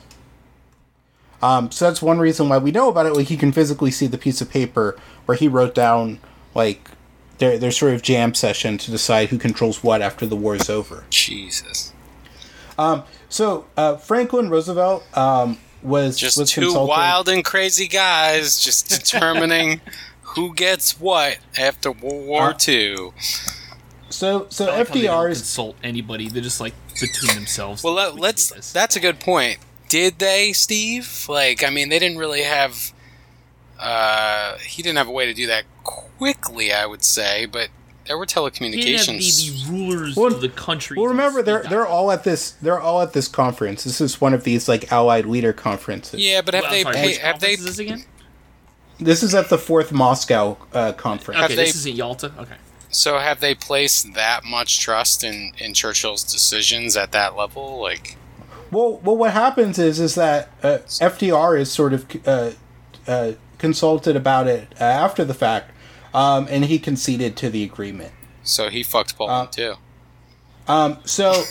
Um, 1.41 1.71
so 1.71 1.85
that's 1.85 2.01
one 2.01 2.19
reason 2.19 2.49
why 2.49 2.57
we 2.57 2.71
know 2.71 2.89
about 2.89 3.05
it. 3.05 3.13
Like 3.13 3.27
he 3.27 3.37
can 3.37 3.51
physically 3.51 3.91
see 3.91 4.07
the 4.07 4.17
piece 4.17 4.41
of 4.41 4.49
paper 4.49 4.97
where 5.25 5.37
he 5.37 5.47
wrote 5.47 5.73
down 5.73 6.19
like 6.53 6.91
their 7.39 7.57
their 7.57 7.71
sort 7.71 7.93
of 7.93 8.01
jam 8.01 8.33
session 8.35 8.77
to 8.77 8.91
decide 8.91 9.29
who 9.29 9.37
controls 9.37 9.83
what 9.83 10.01
after 10.01 10.25
the 10.25 10.35
war 10.35 10.55
is 10.55 10.69
over. 10.69 11.03
Jesus. 11.09 11.91
So 13.29 13.65
uh, 13.77 13.97
Franklin 13.97 14.49
Roosevelt 14.49 15.05
um, 15.17 15.57
was 15.83 16.17
Just 16.17 16.37
was 16.37 16.49
two 16.51 16.61
consulting- 16.61 16.87
wild 16.89 17.29
and 17.29 17.43
crazy 17.43 17.87
guys 17.87 18.59
just 18.59 18.89
determining 18.89 19.81
who 20.21 20.53
gets 20.53 20.99
what 20.99 21.37
after 21.57 21.91
World 21.91 22.25
War 22.25 22.49
Uh, 22.51 22.57
II. 22.67 23.11
So 24.09 24.47
so 24.49 24.65
I 24.65 24.77
like 24.79 24.87
how 24.87 24.93
they 24.93 25.01
don't 25.03 25.15
FDR's 25.29 25.37
consult 25.39 25.75
anybody. 25.83 26.29
They're 26.29 26.41
just 26.41 26.59
like 26.59 26.73
between 26.99 27.35
themselves. 27.35 27.83
Well, 27.83 27.93
let, 27.93 28.15
We 28.15 28.21
let's. 28.21 28.47
can 28.47 28.55
do 28.55 28.59
this. 28.59 28.73
That's 28.73 28.95
a 28.95 28.99
good 28.99 29.19
point. 29.19 29.59
Did 29.89 30.19
they, 30.19 30.53
Steve? 30.53 31.25
Like, 31.29 31.63
I 31.63 31.69
mean, 31.69 31.89
they 31.89 31.99
didn't 31.99 32.17
really 32.17 32.43
have. 32.43 32.91
Uh, 33.79 34.57
he 34.57 34.81
didn't 34.81 34.97
have 34.97 35.07
a 35.07 35.11
way 35.11 35.25
to 35.25 35.33
do 35.33 35.47
that 35.47 35.63
quickly, 35.89 36.71
I 36.73 36.85
would 36.85 37.03
say, 37.03 37.45
but 37.45 37.69
there 38.05 38.17
were 38.17 38.25
He 38.25 38.33
the, 38.33 38.39
telecommunications. 38.41 39.67
the 39.67 39.71
rulers 39.71 40.15
Well- 40.15 40.27
of 40.33 40.41
the 40.41 40.49
country. 40.49 40.97
well, 40.97 41.07
remember 41.07 41.41
they're 41.41 41.63
they're 41.63 41.85
all 41.87 42.11
at 42.11 42.23
this 42.23 42.51
they're 42.61 42.79
all 42.79 43.01
at 43.01 43.13
this 43.13 43.27
conference. 43.27 43.83
This 43.83 44.01
is 44.01 44.19
one 44.21 44.33
of 44.33 44.43
these 44.43 44.67
like 44.67 44.91
Allied 44.91 45.25
leader 45.25 45.53
conferences. 45.53 46.19
Yeah, 46.19 46.41
but 46.41 46.53
have 46.53 46.63
Well, 46.63 46.71
they? 46.71 46.83
sorry, 46.83 46.95
pay, 46.95 47.05
which 47.07 47.17
have 47.19 47.39
they? 47.39 47.53
is 47.53 47.63
this 47.65 47.79
again? 47.79 48.03
This 48.99 49.23
is 49.23 49.33
at 49.33 49.49
the 49.49 49.57
fourth 49.57 49.91
Moscow 49.91 50.57
uh, 50.73 50.91
conference. 50.93 51.41
Okay, 51.43 51.55
they- 51.55 51.65
this 51.65 51.75
is 51.75 51.85
in 51.85 51.95
Yalta. 51.95 52.31
Okay. 52.37 52.55
So 52.91 53.19
have 53.19 53.39
they 53.39 53.53
placed 53.53 54.13
that 54.15 54.43
much 54.43 54.79
trust 54.79 55.23
in 55.23 55.51
in 55.59 55.73
Churchill's 55.73 56.23
decisions 56.23 56.97
at 56.97 57.11
that 57.11 57.35
level? 57.37 57.79
Like, 57.79 58.17
Well, 58.71 58.99
well, 59.03 59.15
what 59.15 59.31
happens 59.33 59.77
is 59.79 59.99
is 59.99 60.15
that 60.15 60.49
uh, 60.63 60.79
FDR 60.99 61.55
is 61.59 61.71
sort 61.71 61.93
of 61.93 62.05
uh, 62.25 62.51
uh, 63.07 63.31
consulted 63.59 64.15
about 64.15 64.47
it 64.47 64.73
uh, 64.81 64.83
after 64.83 65.23
the 65.23 65.33
fact, 65.35 65.71
um, 66.13 66.47
and 66.49 66.65
he 66.65 66.79
conceded 66.79 67.35
to 67.37 67.49
the 67.49 67.63
agreement. 67.63 68.11
so 68.43 68.69
he 68.69 68.83
fucked 68.83 69.15
Poland 69.17 69.49
Uh, 69.49 69.51
too. 69.51 69.73
Um, 70.67 70.97
so 71.05 71.43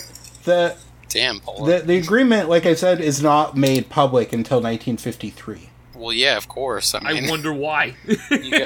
the 0.43 0.77
Damn 1.09 1.39
Poland. 1.39 1.67
the 1.81 1.85
the 1.85 1.97
agreement, 1.97 2.49
like 2.49 2.65
I 2.65 2.73
said, 2.75 3.01
is 3.01 3.21
not 3.21 3.57
made 3.57 3.89
public 3.89 4.31
until 4.33 4.57
1953. 4.61 5.69
well, 5.95 6.13
yeah, 6.13 6.37
of 6.37 6.47
course. 6.47 6.93
I 6.95 6.99
I 7.03 7.29
wonder 7.29 7.51
why. 7.51 7.95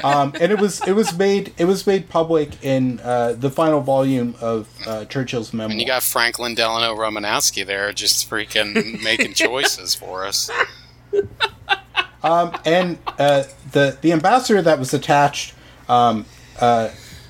Um, 0.03 0.33
and 0.39 0.51
it 0.51 0.59
was 0.59 0.85
it 0.87 0.91
was 0.93 1.17
made 1.17 1.53
it 1.57 1.65
was 1.65 1.87
made 1.87 2.09
public 2.09 2.61
in 2.63 2.99
uh, 2.99 3.33
the 3.33 3.49
final 3.49 3.79
volume 3.81 4.35
of 4.41 4.67
uh, 4.85 5.05
Churchill's 5.05 5.53
memoir. 5.53 5.71
and 5.71 5.79
you 5.81 5.87
got 5.87 6.03
Franklin 6.03 6.53
Delano 6.55 6.93
Romanowski 6.95 7.65
there, 7.65 7.93
just 7.93 8.29
freaking 8.29 9.01
making 9.01 9.33
choices 9.33 9.95
for 9.95 10.25
us. 10.25 10.49
Um, 12.23 12.55
and 12.63 12.97
uh, 13.19 13.43
the 13.73 13.97
the 14.01 14.13
ambassador 14.13 14.61
that 14.61 14.79
was 14.79 14.93
attached 14.93 15.53
um, 15.93 16.25
uh, 16.59 16.89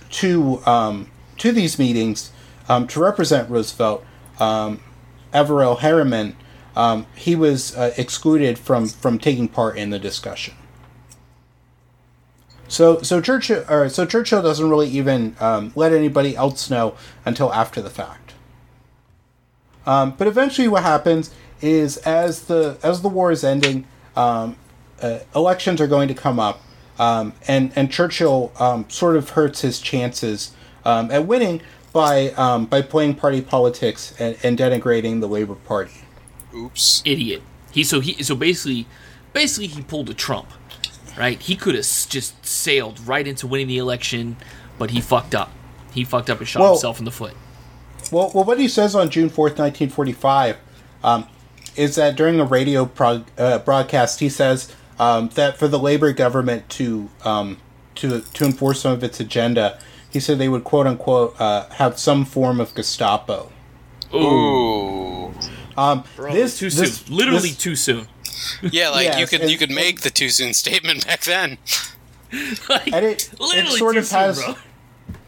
to 0.09 0.61
um, 0.65 1.11
to 1.37 1.51
these 1.51 1.77
meetings 1.77 2.31
um, 2.69 2.87
to 2.87 2.99
represent 2.99 3.49
Roosevelt, 3.49 4.05
um, 4.39 4.79
Averell 5.33 5.79
Harriman, 5.79 6.35
um, 6.75 7.05
he 7.15 7.35
was 7.35 7.75
uh, 7.75 7.93
excluded 7.97 8.57
from 8.57 8.87
from 8.87 9.19
taking 9.19 9.47
part 9.47 9.77
in 9.77 9.89
the 9.89 9.99
discussion. 9.99 10.53
So 12.69 13.01
so 13.01 13.19
Churchill 13.19 13.65
or 13.69 13.89
so 13.89 14.05
Churchill 14.05 14.41
doesn't 14.41 14.69
really 14.69 14.89
even 14.89 15.35
let 15.75 15.91
anybody 15.91 16.35
else 16.35 16.69
know 16.69 16.95
until 17.25 17.53
after 17.53 17.81
the 17.81 17.89
fact. 17.89 18.33
But 19.85 20.27
eventually, 20.27 20.67
what 20.69 20.83
happens 20.83 21.31
is 21.61 21.97
as 21.97 22.45
the 22.45 22.77
as 22.81 23.01
the 23.01 23.09
war 23.09 23.31
is 23.31 23.43
ending, 23.43 23.85
um, 24.15 24.55
uh, 25.01 25.19
elections 25.35 25.81
are 25.81 25.87
going 25.87 26.07
to 26.07 26.13
come 26.13 26.39
up, 26.39 26.61
um, 26.99 27.33
and 27.47 27.71
and 27.75 27.91
Churchill 27.91 28.51
um, 28.59 28.89
sort 28.89 29.15
of 29.15 29.31
hurts 29.31 29.61
his 29.61 29.79
chances 29.79 30.51
um, 30.85 31.11
at 31.11 31.25
winning 31.25 31.61
by 31.91 32.29
um, 32.31 32.65
by 32.65 32.81
playing 32.81 33.15
party 33.15 33.41
politics 33.41 34.13
and, 34.19 34.37
and 34.43 34.57
denigrating 34.57 35.21
the 35.21 35.27
Labor 35.27 35.55
Party. 35.55 35.93
Oops. 36.55 37.01
Idiot. 37.05 37.41
He 37.71 37.83
so 37.83 37.99
he 37.99 38.21
so 38.23 38.35
basically, 38.35 38.85
basically 39.33 39.67
he 39.67 39.81
pulled 39.81 40.09
a 40.09 40.13
Trump, 40.13 40.49
right? 41.17 41.41
He 41.41 41.55
could 41.55 41.75
have 41.75 41.85
just 42.09 42.45
sailed 42.45 42.99
right 43.07 43.27
into 43.27 43.47
winning 43.47 43.67
the 43.67 43.79
election, 43.79 44.37
but 44.77 44.91
he 44.91 45.01
fucked 45.01 45.33
up. 45.33 45.51
He 45.93 46.03
fucked 46.03 46.29
up 46.29 46.39
and 46.39 46.47
shot 46.47 46.61
Well- 46.61 46.73
himself 46.73 46.99
in 46.99 47.05
the 47.05 47.11
foot. 47.11 47.33
Well, 48.11 48.31
well, 48.35 48.43
what 48.43 48.59
he 48.59 48.67
says 48.67 48.95
on 48.95 49.09
June 49.09 49.29
fourth, 49.29 49.57
nineteen 49.57 49.89
forty-five, 49.89 50.57
um, 51.03 51.25
is 51.75 51.95
that 51.95 52.15
during 52.15 52.39
a 52.39 52.43
radio 52.43 52.85
prog- 52.85 53.25
uh, 53.37 53.59
broadcast, 53.59 54.19
he 54.19 54.29
says 54.29 54.75
um, 54.99 55.29
that 55.35 55.57
for 55.57 55.67
the 55.67 55.79
Labor 55.79 56.13
government 56.13 56.69
to 56.69 57.09
um, 57.23 57.57
to 57.95 58.21
to 58.21 58.45
enforce 58.45 58.81
some 58.81 58.91
of 58.93 59.03
its 59.03 59.19
agenda, 59.19 59.79
he 60.09 60.19
said 60.19 60.37
they 60.39 60.49
would 60.49 60.63
quote 60.63 60.87
unquote 60.87 61.39
uh, 61.39 61.69
have 61.71 61.97
some 61.99 62.25
form 62.25 62.59
of 62.59 62.73
Gestapo. 62.75 63.51
Ooh. 64.13 65.33
Um, 65.75 66.03
Bro, 66.15 66.33
this 66.33 66.57
too 66.59 66.69
this- 66.69 66.99
soon. 66.99 67.15
Literally 67.15 67.49
this- 67.49 67.57
too 67.57 67.75
soon. 67.75 68.07
Yeah, 68.61 68.89
like 68.89 69.17
you 69.17 69.27
could 69.27 69.49
you 69.49 69.57
could 69.57 69.71
make 69.71 70.01
the 70.01 70.09
too 70.09 70.29
soon 70.29 70.53
statement 70.53 71.05
back 71.07 71.21
then. 71.21 71.57
like, 72.69 72.91
And 72.91 73.05
it- 73.05 73.29
it 73.31 73.39
literally 73.39 73.77
sort 73.77 73.93
too 73.95 73.99
of 73.99 74.05
soon, 74.05 74.19
has- 74.19 74.43
bro. 74.43 74.55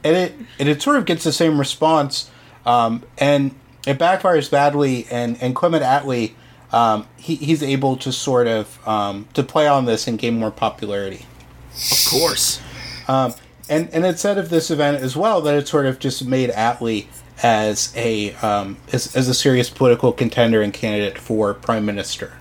and 0.04 0.16
it 0.18 0.34
and 0.60 0.70
it 0.70 0.82
sort 0.82 0.98
of 0.98 1.06
gets 1.06 1.24
the 1.24 1.32
same 1.32 1.58
response, 1.60 2.30
um, 2.66 3.04
and 3.18 3.56
it 3.88 3.98
backfires 3.98 4.50
badly. 4.52 5.08
And 5.10 5.38
and 5.42 5.56
Clement 5.56 5.84
Attlee, 5.84 6.34
um, 6.72 7.08
he, 7.18 7.36
he's 7.36 7.64
able 7.64 7.96
to 7.98 8.12
sort 8.12 8.48
of 8.48 8.86
um, 8.88 9.28
to 9.34 9.44
play 9.44 9.68
on 9.68 9.86
this 9.86 10.08
and 10.08 10.18
gain 10.20 10.40
more 10.40 10.52
popularity. 10.52 11.26
Of 11.74 12.08
course. 12.10 12.62
Um, 13.08 13.34
and 13.70 13.90
and 13.92 14.06
it 14.06 14.20
said 14.20 14.38
of 14.38 14.50
this 14.50 14.70
event 14.70 15.02
as 15.02 15.16
well 15.16 15.42
that 15.42 15.56
it 15.56 15.68
sort 15.68 15.86
of 15.86 16.00
just 16.00 16.26
made 16.26 16.50
Attlee 16.52 17.08
as 17.44 17.92
a 17.96 18.34
um, 18.36 18.78
as, 18.94 19.16
as 19.16 19.28
a 19.28 19.34
serious 19.34 19.70
political 19.70 20.12
contender 20.12 20.62
and 20.62 20.74
candidate 20.74 21.18
for 21.18 21.54
prime 21.54 21.86
minister. 21.86 22.38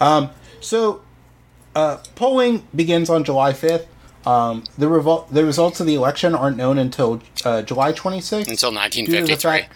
Um, 0.00 0.30
so 0.60 1.02
uh, 1.74 1.98
polling 2.14 2.66
begins 2.74 3.10
on 3.10 3.24
July 3.24 3.52
fifth. 3.52 3.86
Um, 4.26 4.64
the 4.76 4.86
revol- 4.86 5.28
the 5.30 5.44
results 5.44 5.80
of 5.80 5.86
the 5.86 5.94
election 5.94 6.34
aren't 6.34 6.56
known 6.56 6.78
until 6.78 7.22
uh, 7.44 7.62
July 7.62 7.92
twenty 7.92 8.20
sixth. 8.20 8.50
Until 8.50 8.70
Due 8.70 8.78
to 9.06 9.12
the 9.12 9.16
1953. 9.36 9.50
fact- 9.50 9.72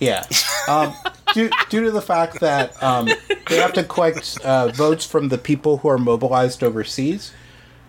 Yeah. 0.00 0.26
Um, 0.68 0.92
due, 1.32 1.48
due 1.70 1.84
to 1.84 1.90
the 1.90 2.02
fact 2.02 2.40
that 2.40 2.82
um, 2.82 3.08
they 3.48 3.56
have 3.56 3.72
to 3.72 3.82
collect 3.84 4.38
uh, 4.44 4.68
votes 4.68 5.06
from 5.06 5.28
the 5.30 5.38
people 5.38 5.78
who 5.78 5.88
are 5.88 5.96
mobilized 5.96 6.62
overseas. 6.62 7.32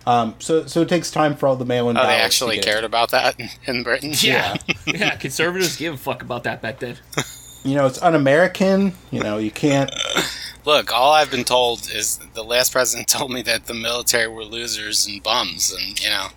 Um, 0.06 0.34
so, 0.38 0.64
so 0.64 0.80
it 0.80 0.88
takes 0.88 1.10
time 1.10 1.36
for 1.36 1.46
all 1.46 1.56
the 1.56 1.66
mail-in 1.66 1.98
Oh, 1.98 2.00
they 2.00 2.06
ballots 2.06 2.20
to 2.20 2.24
actually 2.24 2.54
get 2.56 2.64
cared 2.64 2.84
about 2.84 3.10
that 3.10 3.38
in, 3.38 3.50
in 3.66 3.82
Britain. 3.82 4.12
Yeah. 4.14 4.56
yeah. 4.86 5.14
Conservatives 5.16 5.76
give 5.76 5.92
a 5.92 5.96
fuck 5.98 6.22
about 6.22 6.44
that 6.44 6.62
back 6.62 6.78
then. 6.78 6.96
You 7.62 7.74
know, 7.74 7.84
it's 7.84 8.00
un-American. 8.00 8.94
You 9.10 9.20
know, 9.20 9.36
you 9.36 9.50
can't. 9.50 9.90
Look, 10.64 10.90
all 10.94 11.12
I've 11.12 11.30
been 11.30 11.44
told 11.44 11.90
is 11.92 12.18
the 12.32 12.42
last 12.42 12.72
president 12.72 13.08
told 13.08 13.30
me 13.30 13.42
that 13.42 13.66
the 13.66 13.74
military 13.74 14.28
were 14.28 14.46
losers 14.46 15.06
and 15.06 15.22
bums, 15.22 15.70
and 15.70 16.02
you 16.02 16.08
know, 16.08 16.28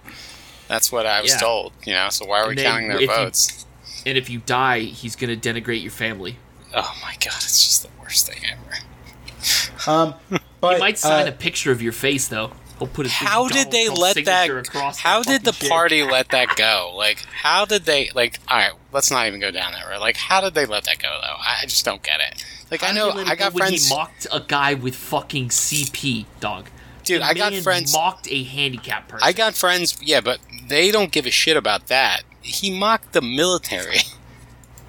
that's 0.67 0.91
what 0.91 1.05
I 1.05 1.21
was 1.21 1.31
Yeah. 1.31 1.37
told. 1.37 1.71
You 1.85 1.93
know, 1.93 2.09
so 2.09 2.25
why 2.25 2.41
are 2.41 2.47
we 2.47 2.55
And 2.55 2.59
counting 2.63 2.87
their 2.89 2.97
if 2.97 3.01
you- 3.03 3.07
votes? 3.07 3.65
And 4.05 4.17
if 4.17 4.29
you 4.29 4.39
die, 4.39 4.79
he's 4.81 5.15
gonna 5.15 5.35
denigrate 5.35 5.81
your 5.81 5.91
family. 5.91 6.37
Oh 6.75 6.95
my 7.01 7.13
god, 7.13 7.35
it's 7.37 7.63
just 7.63 7.83
the 7.83 7.89
worst 8.01 8.27
thing 8.27 8.39
ever. 8.51 9.89
Um, 9.89 10.15
but 10.61 10.75
He 10.75 10.79
might 10.79 10.97
sign 10.97 11.25
uh, 11.27 11.29
a 11.29 11.33
picture 11.33 11.71
of 11.71 11.81
your 11.81 11.91
face 11.91 12.27
though. 12.27 12.51
He'll 12.79 12.87
put 12.87 13.05
his 13.05 13.13
How 13.13 13.47
did 13.47 13.71
they 13.71 13.87
let 13.87 14.15
that? 14.25 14.49
across 14.49 14.99
How 14.99 15.21
did 15.21 15.43
the 15.45 15.53
shit. 15.53 15.69
party 15.69 16.03
let 16.03 16.29
that 16.29 16.55
go? 16.55 16.91
Like, 16.95 17.19
how 17.19 17.65
did 17.65 17.85
they? 17.85 18.09
Like, 18.15 18.39
all 18.49 18.57
right, 18.57 18.71
let's 18.91 19.11
not 19.11 19.27
even 19.27 19.39
go 19.39 19.51
down 19.51 19.73
that 19.73 19.87
road. 19.87 19.99
Like, 20.01 20.17
how 20.17 20.41
did 20.41 20.53
they 20.55 20.65
let 20.65 20.85
that 20.85 20.97
go 20.99 21.07
though? 21.21 21.35
I 21.39 21.65
just 21.67 21.85
don't 21.85 22.01
get 22.01 22.19
it. 22.19 22.43
Like, 22.71 22.81
How 22.81 22.87
I 22.89 22.91
know 22.93 23.09
I 23.11 23.21
it 23.21 23.25
go 23.27 23.35
got 23.35 23.53
when 23.53 23.61
friends. 23.67 23.87
He 23.87 23.95
mocked 23.95 24.27
a 24.31 24.39
guy 24.39 24.73
with 24.73 24.95
fucking 24.95 25.49
CP, 25.49 26.25
dog. 26.39 26.69
Dude, 27.03 27.21
The 27.21 27.25
I 27.25 27.33
got 27.33 27.53
friends. 27.55 27.93
Mocked 27.93 28.27
a 28.31 28.43
handicapped 28.43 29.09
person. 29.09 29.27
I 29.27 29.33
got 29.33 29.53
friends. 29.55 29.97
Yeah, 30.01 30.21
but 30.21 30.39
they 30.67 30.89
don't 30.89 31.11
give 31.11 31.25
a 31.27 31.31
shit 31.31 31.55
about 31.57 31.87
that. 31.87 32.23
He 32.43 32.77
mocked 32.77 33.13
the 33.13 33.21
military. 33.21 33.97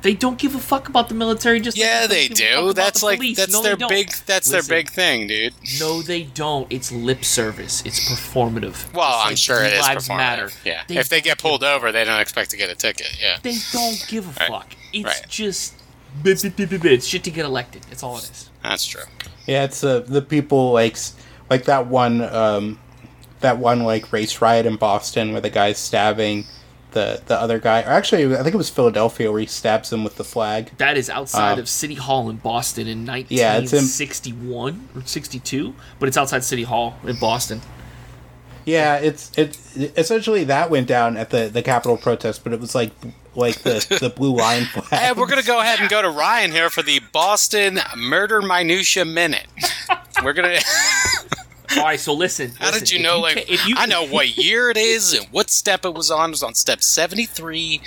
They 0.03 0.13
don't 0.13 0.37
give 0.39 0.55
a 0.55 0.59
fuck 0.59 0.91
about 0.91 1.09
the 1.09 1.15
military. 1.15 1.61
Just 1.61 1.79
like 1.79 1.87
yeah, 1.87 2.07
they 2.07 2.29
they 2.29 2.35
don't 2.35 2.37
give 2.37 2.47
a 2.47 2.51
fuck 2.51 2.59
do. 2.59 2.65
about 2.69 2.75
That's 2.77 3.01
the 3.01 3.07
like 3.07 3.19
police. 3.21 3.37
that's 3.39 3.53
No, 3.55 3.63
their 3.63 3.77
big. 3.79 4.11
That's 4.27 4.51
Listen. 4.51 4.69
their 4.69 4.79
big 4.83 4.91
thing, 4.91 5.27
dude. 5.29 5.55
No, 5.81 6.03
they 6.03 6.25
don't. 6.25 6.71
It's 6.71 6.93
lip 6.93 7.25
service. 7.25 7.83
It's 7.87 8.01
performative. 8.01 8.93
Well, 8.93 9.09
Just 9.09 9.25
I'm 9.25 9.29
like 9.31 9.39
sure 9.39 9.63
it 9.65 9.73
is 9.73 9.81
Lives 9.81 10.07
performative. 10.07 10.17
matter. 10.19 10.51
Yeah, 10.63 10.83
if 10.91 11.09
they 11.09 11.23
get 11.23 11.39
pulled 11.39 11.65
over, 11.65 11.91
they 11.91 12.05
don't 12.05 12.21
expect 12.21 12.51
to 12.51 12.59
get 12.59 12.69
a 12.69 12.75
ticket. 12.75 13.17
Yeah, 13.19 13.39
They 13.43 13.57
don't 13.73 14.05
give 14.07 14.27
a 14.27 14.41
Right. 14.41 14.49
fuck. 14.51 14.75
It's 14.93 15.05
Right. 15.07 15.25
just 15.27 15.73
bit, 16.23 16.43
bit, 16.43 16.55
bit, 16.55 16.69
bit, 16.69 16.83
bit. 16.83 16.93
It's 16.93 17.07
shit 17.07 17.25
to 17.25 17.31
get 17.31 17.47
elected. 17.47 17.85
That's 17.89 18.03
all 18.03 18.19
it 18.19 18.25
is. 18.31 18.51
that's 18.63 18.85
true. 18.85 19.05
yeah, 19.47 19.65
it's 19.65 19.83
uh, 19.83 20.01
the 20.01 20.21
people 20.21 20.73
like 20.73 20.99
like 21.49 21.65
that 21.65 21.87
one 21.87 22.21
um, 22.21 22.79
that 23.41 23.57
one 23.57 23.85
like 23.85 24.13
race 24.13 24.43
riot 24.43 24.67
in 24.67 24.77
Boston 24.77 25.33
where 25.33 25.41
the 25.41 25.49
guy's 25.49 25.79
stabbing 25.79 26.45
the 26.95 27.21
the 27.27 27.39
other 27.39 27.59
guy. 27.59 27.83
Or 27.83 27.91
actually, 27.91 28.35
I 28.35 28.43
think 28.43 28.55
it 28.55 28.57
was 28.59 28.71
Philadelphia 28.71 29.31
where 29.31 29.41
he 29.41 29.47
stabs 29.47 29.93
him 29.93 30.03
with 30.03 30.17
the 30.17 30.25
flag. 30.25 30.71
That 30.79 30.97
is 30.97 31.11
outside 31.11 31.53
Um, 31.53 31.59
of 31.61 31.69
City 31.69 31.95
Hall 31.97 32.31
in 32.31 32.37
Boston 32.37 32.89
in 32.89 33.05
Yeah, 33.07 33.59
in- 33.59 33.65
1961 33.69 34.89
or 34.97 35.03
62, 35.05 35.75
but 36.01 36.09
it's 36.09 36.17
outside 36.17 36.43
City 36.43 36.63
Hall 36.65 36.97
in 37.07 37.17
Boston. 37.17 37.61
Yeah, 38.65 38.97
it's 38.97 39.31
it 39.37 39.59
essentially 39.99 40.45
that 40.45 40.71
went 40.71 40.87
down 40.89 41.19
at 41.19 41.29
the 41.29 41.51
the 41.53 41.61
Capitol 41.63 41.99
protest, 41.99 42.43
but 42.45 42.55
it 42.55 42.61
was 42.61 42.75
like 42.75 42.93
like 43.35 43.57
the 43.63 43.85
the 44.01 44.09
blue 44.09 44.35
line 44.35 44.65
flag. 44.65 44.87
Hey, 44.89 45.13
we're 45.13 45.27
gonna 45.27 45.43
go 45.43 45.61
ahead 45.61 45.81
and 45.81 45.91
go 45.91 46.01
to 46.01 46.09
Ryan 46.09 46.51
here 46.51 46.71
for 46.71 46.83
the 46.83 47.01
Boston 47.13 47.79
Murder 47.95 48.41
Minutia 48.41 49.05
Minute. 49.05 49.47
We're 50.23 50.33
gonna. 50.33 50.57
All 51.77 51.85
right, 51.85 51.99
so 52.01 52.13
listen. 52.15 52.53
How 52.59 52.67
listen, 52.67 52.81
did 52.81 52.91
you 52.93 53.03
know? 53.03 53.17
ca- 53.17 53.23
like, 53.23 53.51
if 53.51 53.67
you 53.67 53.75
I 53.79 53.87
know 53.87 54.07
what 54.07 54.37
year 54.39 54.71
it 54.71 54.77
is 54.77 55.13
and 55.15 55.27
what 55.31 55.51
step 55.51 55.85
it 55.85 55.95
was 55.95 56.11
on. 56.11 56.31
It 56.31 56.33
was 56.33 56.43
on 56.43 56.55
step 56.55 56.83
seventy-three. 56.83 57.81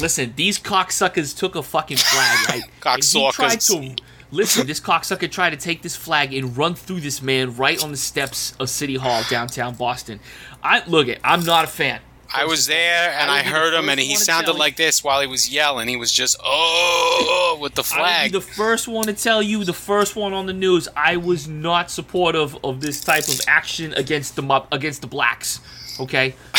Listen, 0.00 0.32
these 0.36 0.58
cocksuckers 0.58 1.36
took 1.36 1.54
a 1.54 1.62
fucking 1.62 1.96
flag, 1.98 2.48
right? 2.48 2.62
And 2.94 3.02
tried 3.02 3.58
Cocksuckers. 3.58 3.96
to 3.96 4.02
listen. 4.30 4.66
This 4.66 4.80
cocksucker 4.80 5.30
tried 5.30 5.50
to 5.50 5.56
take 5.56 5.82
this 5.82 5.96
flag 5.96 6.32
and 6.34 6.56
run 6.56 6.74
through 6.74 7.00
this 7.00 7.20
man 7.22 7.56
right 7.56 7.82
on 7.82 7.90
the 7.90 7.96
steps 7.96 8.54
of 8.60 8.68
City 8.70 8.96
Hall, 8.96 9.22
downtown 9.28 9.74
Boston. 9.74 10.20
I 10.62 10.82
look 10.86 11.08
it. 11.08 11.20
I'm 11.24 11.44
not 11.44 11.64
a 11.64 11.68
fan. 11.68 12.00
I 12.34 12.44
was 12.46 12.66
there 12.66 13.10
and 13.10 13.30
I 13.30 13.34
I, 13.34 13.36
would 13.36 13.44
be 13.44 13.50
the 13.50 13.56
heard 13.56 13.74
him, 13.74 13.88
and 13.88 14.00
he 14.00 14.16
sounded 14.16 14.54
like 14.54 14.76
this 14.76 15.04
while 15.04 15.20
he 15.20 15.26
was 15.26 15.52
yelling. 15.52 15.88
He 15.88 15.96
was 15.96 16.12
just 16.12 16.36
oh 16.42 17.58
with 17.60 17.74
the 17.74 17.82
I 17.94 17.98
would 17.98 17.98
flag. 17.98 18.32
the 18.32 18.40
first 18.40 18.88
one 18.88 19.04
to 19.04 19.12
tell 19.12 19.42
you, 19.42 19.64
the 19.64 19.72
first 19.72 20.16
one 20.16 20.32
on 20.32 20.46
the 20.46 20.52
news. 20.52 20.88
I 20.96 21.16
was 21.16 21.46
not 21.48 21.90
supportive 21.90 22.56
of 22.64 22.80
this 22.80 23.00
type 23.00 23.28
of 23.28 23.40
action 23.46 23.92
against 23.94 24.36
the 24.36 24.42
mob, 24.42 24.66
against 24.72 25.00
the 25.02 25.06
blacks. 25.06 25.60
Okay, 26.00 26.34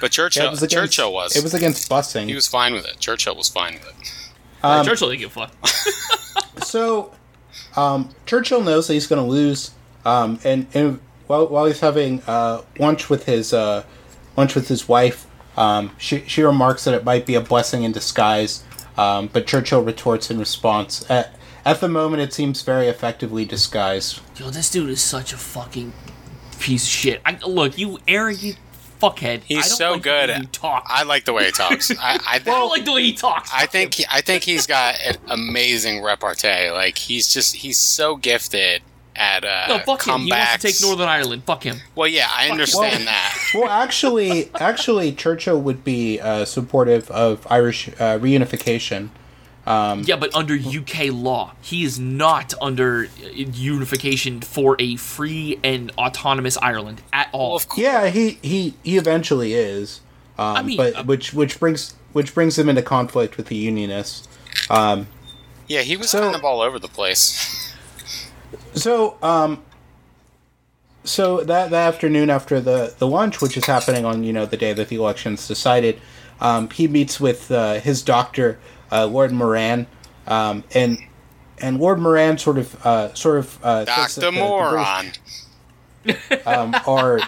but 0.00 0.02
Yeah, 0.02 0.08
Churchill, 0.08 0.46
it 0.46 0.50
was 0.50 0.62
against, 0.62 0.94
Churchill 0.94 1.12
was. 1.12 1.36
It 1.36 1.42
was 1.42 1.54
against 1.54 1.90
busing. 1.90 2.26
He 2.26 2.34
was 2.34 2.48
fine 2.48 2.72
with 2.72 2.86
it. 2.86 2.98
Churchill 2.98 3.36
was 3.36 3.48
fine 3.48 3.74
with 3.74 3.88
it. 3.88 4.34
Um, 4.62 4.84
Churchill 4.84 5.08
didn't 5.08 5.20
give 5.20 5.36
a 5.36 5.46
fuck. 5.46 5.54
So, 6.62 7.12
um, 7.76 8.10
Churchill 8.26 8.62
knows 8.62 8.86
that 8.86 8.94
he's 8.94 9.06
going 9.06 9.22
to 9.22 9.28
lose, 9.28 9.72
um, 10.04 10.38
and, 10.44 10.66
and 10.74 11.00
while, 11.26 11.48
while 11.48 11.64
he's 11.64 11.80
having 11.80 12.22
uh, 12.26 12.62
lunch 12.78 13.10
with 13.10 13.24
his 13.26 13.52
uh, 13.52 13.84
lunch 14.40 14.54
with 14.54 14.68
his 14.68 14.88
wife, 14.88 15.26
um, 15.56 15.90
she 15.98 16.24
she 16.26 16.42
remarks 16.42 16.84
that 16.84 16.94
it 16.94 17.04
might 17.04 17.26
be 17.26 17.34
a 17.34 17.40
blessing 17.40 17.82
in 17.84 17.92
disguise. 17.92 18.64
Um, 18.96 19.28
but 19.32 19.46
Churchill 19.46 19.82
retorts 19.82 20.30
in 20.30 20.38
response. 20.38 21.08
At, 21.10 21.34
at 21.64 21.80
the 21.80 21.88
moment, 21.88 22.22
it 22.22 22.32
seems 22.34 22.62
very 22.62 22.88
effectively 22.88 23.44
disguised. 23.44 24.20
Yo, 24.36 24.50
this 24.50 24.70
dude 24.70 24.90
is 24.90 25.00
such 25.00 25.32
a 25.32 25.36
fucking 25.36 25.92
piece 26.58 26.84
of 26.84 26.90
shit. 26.90 27.20
I, 27.24 27.38
look, 27.46 27.78
you 27.78 27.98
arrogant 28.08 28.58
fuckhead. 29.00 29.42
He's 29.42 29.58
I 29.58 29.68
don't 29.68 29.76
so 29.76 29.92
like 29.92 30.02
the 30.02 30.08
good. 30.08 30.28
way 30.30 30.36
You 30.38 30.46
talk. 30.46 30.86
I, 30.88 31.00
I 31.00 31.02
like 31.04 31.24
the 31.24 31.32
way 31.32 31.46
he 31.46 31.52
talks. 31.52 31.90
I, 32.00 32.20
I, 32.28 32.38
don't 32.38 32.68
like 32.68 32.84
the 32.84 32.92
way 32.92 33.02
he 33.02 33.12
talks. 33.12 33.50
I 33.54 33.66
think 33.66 33.94
he, 33.94 34.04
I 34.10 34.20
think 34.20 34.42
he's 34.42 34.66
got 34.66 34.96
an 35.04 35.16
amazing 35.28 36.02
repartee. 36.02 36.70
Like 36.70 36.98
he's 36.98 37.32
just 37.32 37.56
he's 37.56 37.78
so 37.78 38.16
gifted 38.16 38.82
at 39.20 39.44
uh, 39.44 39.66
no, 39.68 39.78
fuck 39.80 40.06
him. 40.06 40.22
He 40.22 40.30
wants 40.30 40.52
to 40.54 40.58
take. 40.58 40.80
Northern 40.80 41.08
Ireland. 41.08 41.44
Fuck 41.44 41.62
him. 41.64 41.76
Well, 41.94 42.08
yeah, 42.08 42.28
I 42.30 42.48
understand 42.50 43.06
that. 43.06 43.36
Well, 43.54 43.68
actually, 43.68 44.50
actually, 44.56 45.12
Churchill 45.12 45.60
would 45.60 45.84
be 45.84 46.18
uh, 46.20 46.44
supportive 46.44 47.10
of 47.10 47.46
Irish 47.50 47.88
uh, 47.88 48.18
reunification. 48.18 49.10
Yeah, 49.66 50.16
but 50.16 50.34
under 50.34 50.54
UK 50.54 51.12
law, 51.12 51.52
he 51.60 51.84
is 51.84 52.00
not 52.00 52.54
under 52.60 53.04
uh, 53.22 53.28
unification 53.28 54.40
for 54.40 54.74
a 54.80 54.96
free 54.96 55.60
and 55.62 55.92
autonomous 55.98 56.56
Ireland 56.60 57.02
at 57.12 57.28
all. 57.32 57.50
Well, 57.50 57.56
of 57.58 57.68
course. 57.68 57.80
Yeah, 57.82 58.08
he 58.08 58.38
he, 58.42 58.74
he 58.82 58.96
eventually 58.96 59.52
is. 59.54 60.00
Um, 60.38 60.56
I 60.56 60.62
mean, 60.62 60.76
but 60.76 60.96
uh, 60.96 61.04
which 61.04 61.32
which 61.34 61.60
brings 61.60 61.94
which 62.12 62.34
brings 62.34 62.58
him 62.58 62.68
into 62.68 62.82
conflict 62.82 63.36
with 63.36 63.46
the 63.46 63.56
Unionists. 63.56 64.26
Um, 64.68 65.06
Yeah, 65.68 65.82
he 65.82 65.96
was 65.96 66.10
So- 66.10 66.20
kind 66.20 66.34
of 66.34 66.44
all 66.44 66.60
over 66.62 66.78
the 66.80 66.88
place. 66.88 67.56
so 68.80 69.16
um, 69.22 69.62
so 71.04 71.38
that 71.44 71.70
that 71.70 71.94
afternoon 71.94 72.30
after 72.30 72.60
the 72.60 72.94
the 72.98 73.06
lunch, 73.06 73.40
which 73.40 73.56
is 73.56 73.64
happening 73.64 74.04
on 74.04 74.22
you 74.24 74.32
know 74.32 74.46
the 74.46 74.56
day 74.56 74.72
that 74.72 74.88
the 74.88 74.96
election's 74.96 75.46
decided, 75.48 76.00
um, 76.40 76.68
he 76.70 76.88
meets 76.88 77.18
with 77.20 77.50
uh, 77.50 77.74
his 77.74 78.02
doctor, 78.02 78.58
uh, 78.92 79.06
Lord 79.06 79.32
Moran, 79.32 79.86
um, 80.26 80.64
and 80.74 80.98
and 81.58 81.78
Lord 81.80 81.98
Moran 81.98 82.38
sort 82.38 82.58
of 82.58 82.86
uh, 82.86 83.14
sort 83.14 83.38
of 83.38 83.58
uh, 83.62 83.84
Doctor 83.84 84.20
the- 84.20 84.30
the 84.30 84.36
British- 86.04 86.46
um, 86.46 86.74
are 86.86 87.20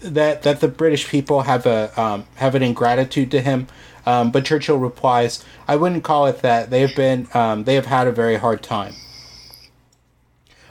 that 0.00 0.42
that 0.42 0.60
the 0.60 0.68
British 0.68 1.08
people 1.08 1.42
have 1.42 1.66
a 1.66 1.98
um, 2.00 2.26
have 2.36 2.54
an 2.54 2.62
ingratitude 2.62 3.30
to 3.32 3.40
him. 3.40 3.66
Um, 4.04 4.30
but 4.30 4.44
Churchill 4.44 4.76
replies, 4.78 5.44
"I 5.66 5.76
wouldn't 5.76 6.04
call 6.04 6.26
it 6.26 6.38
that. 6.42 6.70
They 6.70 6.80
have 6.82 6.94
been 6.94 7.26
um, 7.34 7.64
they 7.64 7.74
have 7.74 7.86
had 7.86 8.06
a 8.06 8.12
very 8.12 8.36
hard 8.36 8.62
time." 8.62 8.94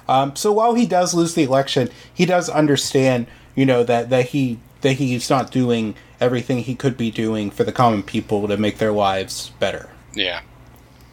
Um, 0.08 0.36
so 0.36 0.52
while 0.52 0.76
he 0.76 0.86
does 0.86 1.14
lose 1.14 1.34
the 1.34 1.44
election, 1.44 1.90
he 2.14 2.26
does 2.26 2.50
understand, 2.50 3.28
you 3.56 3.66
know, 3.66 3.84
that 3.84 4.10
that 4.10 4.28
he 4.28 4.60
that 4.82 4.94
he's 4.94 5.30
not 5.30 5.52
doing 5.52 5.96
everything 6.20 6.60
he 6.60 6.76
could 6.76 6.96
be 6.98 7.12
doing 7.12 7.50
for 7.52 7.64
the 7.64 7.72
common 7.72 8.04
people 8.04 8.48
to 8.48 8.58
make 8.58 8.78
their 8.78 8.92
lives 8.92 9.52
better. 9.60 9.90
Yeah. 10.14 10.42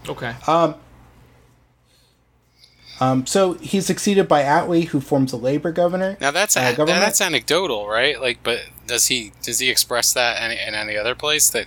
okay. 0.08 0.34
Um, 0.46 0.76
um, 3.00 3.26
so 3.26 3.54
he's 3.54 3.86
succeeded 3.86 4.28
by 4.28 4.42
Attlee, 4.42 4.86
who 4.86 5.00
forms 5.00 5.32
a 5.32 5.36
Labour 5.36 5.72
governor. 5.72 6.16
Now 6.20 6.30
that's 6.30 6.56
Uh, 6.56 6.74
a, 6.78 6.84
that's 6.84 7.20
anecdotal, 7.20 7.88
right? 7.88 8.20
Like, 8.20 8.42
but 8.42 8.60
does 8.86 9.06
he 9.06 9.32
does 9.42 9.58
he 9.58 9.70
express 9.70 10.12
that 10.12 10.40
any, 10.40 10.60
in 10.60 10.74
any 10.74 10.96
other 10.96 11.14
place? 11.14 11.50
That 11.50 11.66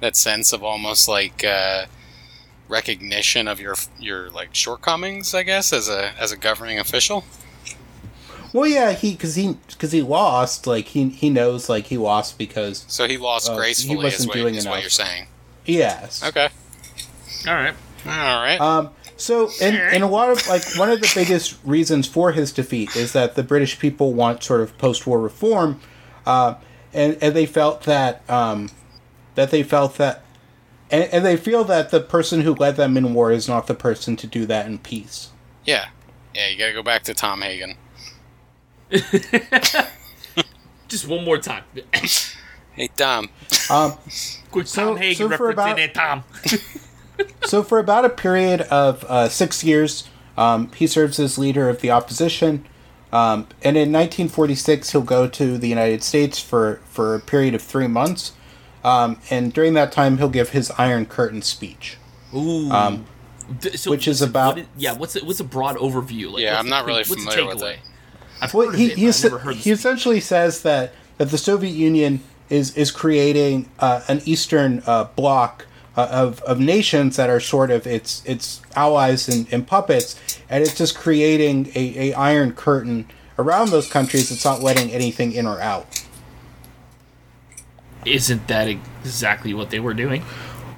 that 0.00 0.16
sense 0.16 0.52
of 0.52 0.64
almost 0.64 1.06
like 1.08 1.44
uh, 1.44 1.86
recognition 2.68 3.46
of 3.48 3.60
your 3.60 3.74
your 3.98 4.30
like 4.30 4.54
shortcomings, 4.54 5.34
I 5.34 5.42
guess, 5.42 5.72
as 5.72 5.88
a 5.88 6.12
as 6.18 6.32
a 6.32 6.36
governing 6.36 6.78
official. 6.78 7.24
Well, 8.52 8.68
yeah, 8.68 8.92
he 8.92 9.12
because 9.12 9.34
he 9.34 9.56
because 9.68 9.92
he 9.92 10.02
lost. 10.02 10.66
Like 10.66 10.86
he 10.86 11.08
he 11.08 11.28
knows 11.30 11.68
like 11.68 11.86
he 11.86 11.96
lost 11.98 12.38
because 12.38 12.84
So 12.88 13.08
he 13.08 13.16
lost 13.18 13.48
Uh, 13.48 13.52
he 13.54 13.58
gracefully, 13.58 13.96
is, 13.98 14.02
wasn't 14.04 14.28
what, 14.28 14.34
doing 14.34 14.54
is 14.54 14.64
what 14.64 14.72
enough. 14.74 14.82
you're 14.82 14.90
saying. 14.90 15.26
yes. 15.64 16.22
Okay. 16.22 16.48
All 17.48 17.54
right. 17.54 17.74
All 18.06 18.42
right. 18.42 18.60
Um, 18.60 18.90
so, 19.16 19.48
and, 19.62 19.76
and 19.76 20.02
a 20.02 20.06
lot 20.06 20.30
of 20.30 20.46
like 20.48 20.62
one 20.76 20.90
of 20.90 21.00
the 21.00 21.10
biggest 21.14 21.56
reasons 21.64 22.06
for 22.06 22.32
his 22.32 22.52
defeat 22.52 22.94
is 22.96 23.12
that 23.12 23.34
the 23.34 23.42
British 23.42 23.78
people 23.78 24.12
want 24.12 24.42
sort 24.42 24.60
of 24.60 24.76
post-war 24.78 25.20
reform, 25.20 25.80
uh, 26.26 26.54
and 26.92 27.16
and 27.20 27.34
they 27.34 27.46
felt 27.46 27.82
that 27.84 28.28
um, 28.28 28.70
that 29.36 29.50
they 29.50 29.62
felt 29.62 29.96
that, 29.96 30.23
and, 30.94 31.12
and 31.12 31.24
they 31.24 31.36
feel 31.36 31.64
that 31.64 31.90
the 31.90 32.00
person 32.00 32.40
who 32.42 32.54
led 32.54 32.76
them 32.76 32.96
in 32.96 33.14
war 33.14 33.30
is 33.32 33.48
not 33.48 33.66
the 33.66 33.74
person 33.74 34.16
to 34.16 34.26
do 34.26 34.46
that 34.46 34.66
in 34.66 34.78
peace. 34.78 35.30
yeah. 35.64 35.86
Yeah. 36.34 36.48
You 36.48 36.58
got 36.58 36.66
to 36.66 36.72
go 36.72 36.82
back 36.82 37.04
to 37.04 37.14
Tom 37.14 37.42
Hagen. 37.42 37.76
Just 40.88 41.08
one 41.08 41.24
more 41.24 41.38
time. 41.38 41.64
Hey 42.76 42.88
Tom. 42.96 43.28
Um, 43.70 43.92
Quick 44.50 44.66
So- 44.66 44.86
Tom 44.88 44.96
Hagen 44.96 45.30
so 45.30 45.36
for 45.36 45.46
reference 45.46 45.52
in 45.52 45.52
about- 45.52 45.76
there, 45.76 45.88
Tom. 45.88 46.24
so 47.44 47.62
for 47.62 47.78
about 47.78 48.04
a 48.04 48.08
period 48.08 48.62
of 48.62 49.04
uh, 49.04 49.28
six 49.28 49.62
years, 49.62 50.08
um, 50.36 50.72
he 50.72 50.88
serves 50.88 51.20
as 51.20 51.38
leader 51.38 51.68
of 51.68 51.80
the 51.82 51.92
opposition. 51.92 52.66
Um, 53.12 53.46
and 53.62 53.76
in 53.76 53.92
1946, 53.92 54.90
he'll 54.90 55.02
go 55.02 55.28
to 55.28 55.56
the 55.56 55.68
United 55.68 56.02
States 56.02 56.40
for, 56.40 56.80
for 56.86 57.14
a 57.14 57.20
period 57.20 57.54
of 57.54 57.62
three 57.62 57.86
months. 57.86 58.32
Um, 58.84 59.18
and 59.30 59.52
during 59.52 59.74
that 59.74 59.92
time, 59.92 60.18
he'll 60.18 60.28
give 60.28 60.50
his 60.50 60.70
Iron 60.72 61.06
Curtain 61.06 61.42
speech. 61.42 61.96
Ooh. 62.34 62.70
Um, 62.70 63.06
D- 63.60 63.76
so 63.76 63.90
which 63.90 64.06
is 64.08 64.20
what 64.20 64.30
about- 64.30 64.58
yeah. 64.76 64.92
What's 64.92 65.16
a, 65.16 65.24
what's 65.24 65.40
a 65.40 65.44
broad 65.44 65.76
overview? 65.76 66.32
Like, 66.32 66.42
Yeah, 66.42 66.58
I'm 66.58 66.68
not 66.68 66.84
quick- 66.84 66.88
really 66.88 66.98
what's 67.00 67.10
the 67.24 67.30
familiar 67.30 67.46
with 67.46 67.62
takeaway? 67.62 67.72
it. 67.74 67.78
I've 68.40 68.54
Well, 68.54 68.66
heard 68.70 68.78
he, 68.78 68.86
it, 68.86 68.96
he, 68.98 69.04
but 69.04 69.08
es- 69.08 69.24
I've 69.24 69.30
never 69.32 69.42
heard 69.44 69.56
he 69.56 69.70
essentially 69.70 70.20
says 70.20 70.62
that, 70.62 70.92
that 71.18 71.30
the 71.30 71.38
Soviet 71.38 71.72
Union 71.72 72.20
is, 72.50 72.76
is 72.76 72.90
creating 72.90 73.68
uh, 73.78 74.02
an 74.08 74.20
Eastern 74.24 74.82
uh, 74.86 75.04
bloc 75.16 75.66
uh, 75.96 76.08
of, 76.10 76.40
of 76.42 76.58
nations 76.60 77.16
that 77.16 77.30
are 77.30 77.38
sort 77.40 77.70
of 77.70 77.86
its 77.86 78.22
its 78.26 78.60
allies 78.74 79.28
and, 79.28 79.46
and 79.52 79.64
puppets, 79.66 80.18
and 80.50 80.62
it's 80.64 80.76
just 80.76 80.96
creating 80.96 81.70
a, 81.76 82.10
a 82.10 82.14
iron 82.14 82.52
curtain 82.52 83.06
around 83.38 83.70
those 83.70 83.88
countries. 83.88 84.30
It's 84.32 84.44
not 84.44 84.60
letting 84.60 84.90
anything 84.90 85.32
in 85.32 85.46
or 85.46 85.60
out. 85.60 86.03
Isn't 88.04 88.46
that 88.48 88.68
exactly 88.68 89.54
what 89.54 89.70
they 89.70 89.80
were 89.80 89.94
doing? 89.94 90.24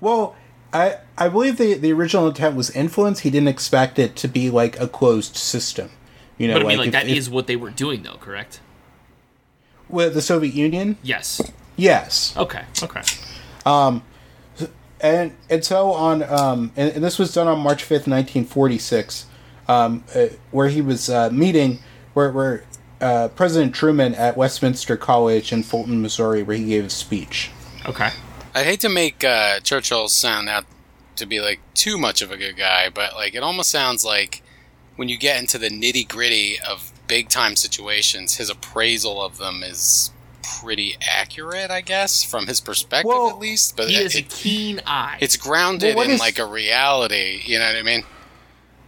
Well, 0.00 0.36
I 0.72 0.98
I 1.16 1.28
believe 1.28 1.56
the 1.58 1.74
the 1.74 1.92
original 1.92 2.28
intent 2.28 2.56
was 2.56 2.70
influence. 2.70 3.20
He 3.20 3.30
didn't 3.30 3.48
expect 3.48 3.98
it 3.98 4.16
to 4.16 4.28
be 4.28 4.50
like 4.50 4.78
a 4.80 4.88
closed 4.88 5.36
system. 5.36 5.90
You 6.38 6.48
know, 6.48 6.54
But 6.54 6.64
I 6.64 6.68
mean, 6.68 6.78
like 6.78 6.86
if- 6.88 6.92
that 6.92 7.08
if- 7.08 7.16
is 7.16 7.30
what 7.30 7.46
they 7.46 7.56
were 7.56 7.70
doing, 7.70 8.02
though. 8.02 8.16
Correct? 8.18 8.60
with 9.88 10.14
the 10.14 10.20
Soviet 10.22 10.52
Union. 10.52 10.96
Yes. 11.02 11.40
Yes. 11.76 12.34
Okay. 12.36 12.62
Okay. 12.82 13.02
Um, 13.64 14.02
and 15.00 15.32
and 15.48 15.64
so 15.64 15.92
on 15.92 16.22
um 16.24 16.72
and, 16.76 16.90
and 16.94 17.04
this 17.04 17.18
was 17.18 17.32
done 17.32 17.46
on 17.46 17.58
march 17.60 17.84
5th 17.84 18.08
1946 18.08 19.26
um 19.68 20.02
uh, 20.14 20.26
where 20.50 20.68
he 20.68 20.80
was 20.80 21.10
uh, 21.10 21.28
meeting 21.30 21.78
where 22.14 22.32
where 22.32 22.64
uh, 23.01 23.28
president 23.28 23.74
truman 23.74 24.14
at 24.14 24.36
westminster 24.36 24.97
college 24.97 25.53
in 25.53 25.62
fulton 25.62 26.01
missouri 26.01 26.42
where 26.42 26.57
he 26.57 26.64
gave 26.66 26.84
a 26.86 26.90
speech 26.90 27.51
Okay. 27.86 28.11
I'd 28.55 28.64
hate 28.66 28.80
to 28.80 28.88
make 28.88 29.22
uh, 29.22 29.61
Churchill 29.61 30.09
sound 30.09 30.49
out 30.49 30.64
to 31.16 31.24
be 31.26 31.40
like 31.40 31.61
too 31.74 31.97
much 31.99 32.20
of 32.20 32.32
a 32.32 32.36
good 32.36 32.57
guy, 32.57 32.88
but 32.88 33.14
like 33.14 33.34
it 33.36 33.42
almost 33.44 33.70
sounds 33.70 34.05
like 34.05 34.42
when 34.97 35.09
you 35.09 35.16
get 35.16 35.38
into 35.38 35.57
the 35.57 35.68
nitty 35.68 36.09
gritty 36.09 36.59
of 36.68 36.90
big 37.07 37.28
time 37.28 37.55
situations, 37.55 38.36
his 38.38 38.51
appraisal 38.51 39.22
of 39.22 39.38
them 39.38 39.62
is 39.62 40.11
pretty 40.61 40.97
accurate, 41.07 41.70
I 41.70 41.80
guess, 41.80 42.24
from 42.24 42.47
his 42.49 42.61
perspective 42.61 43.09
Well, 43.09 43.28
at 43.30 43.38
least. 43.38 43.76
But 43.76 43.88
He 43.88 43.97
it, 43.99 44.03
has 44.03 44.16
a 44.16 44.22
keen 44.22 44.80
eye. 44.84 45.18
it's 45.20 45.36
grounded 45.36 45.94
Well, 45.94 46.07
in 46.07 46.12
is- 46.12 46.20
like 46.20 46.40
a 46.40 46.47
reality. 46.47 47.42
You 47.44 47.61
know 47.61 47.66
what 47.66 47.76
I 47.76 47.82
mean? 47.82 48.03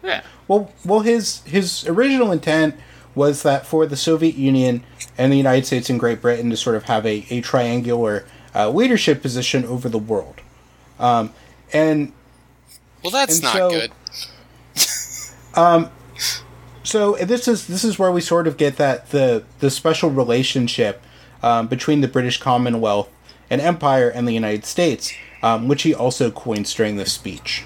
yeah. 0.02 0.22
Well, 0.48 0.72
well, 0.84 1.00
his 1.00 1.42
his 1.44 1.86
original 1.86 2.32
intent 2.32 2.74
was 3.18 3.42
that 3.42 3.66
for 3.66 3.84
the 3.84 3.96
Soviet 3.96 4.36
Union 4.36 4.82
and 5.18 5.30
the 5.32 5.36
United 5.36 5.66
States 5.66 5.90
and 5.90 5.98
Great 6.00 6.22
Britain 6.22 6.48
to 6.50 6.56
sort 6.56 6.76
of 6.76 6.84
have 6.84 7.04
a, 7.04 7.26
a 7.28 7.40
triangular 7.42 8.24
uh, 8.54 8.70
leadership 8.70 9.20
position 9.20 9.64
over 9.66 9.88
the 9.88 9.98
world, 9.98 10.40
um, 10.98 11.32
and 11.72 12.12
Well, 13.02 13.10
that's 13.10 13.34
And 13.40 13.42
not 13.42 13.52
so- 13.54 13.70
good. 13.70 13.92
so 16.84 17.16
this 17.16 17.48
is 17.48 17.66
this 17.66 17.84
is 17.84 17.98
where 17.98 18.10
we 18.12 18.20
sort 18.20 18.46
of 18.46 18.56
get 18.56 18.76
that 18.76 19.10
the 19.10 19.44
the 19.58 19.70
special 19.70 20.10
relationship 20.10 21.02
um, 21.42 21.66
between 21.66 22.00
the 22.00 22.08
British 22.08 22.38
Commonwealth 22.40 23.08
and 23.50 23.60
Empire 23.60 24.08
and 24.08 24.26
the 24.28 24.32
United 24.32 24.64
States, 24.64 25.12
um, 25.42 25.68
which 25.68 25.82
he 25.82 25.94
also 25.94 26.30
coins 26.30 26.72
during 26.74 26.96
this 26.96 27.12
speech. 27.12 27.64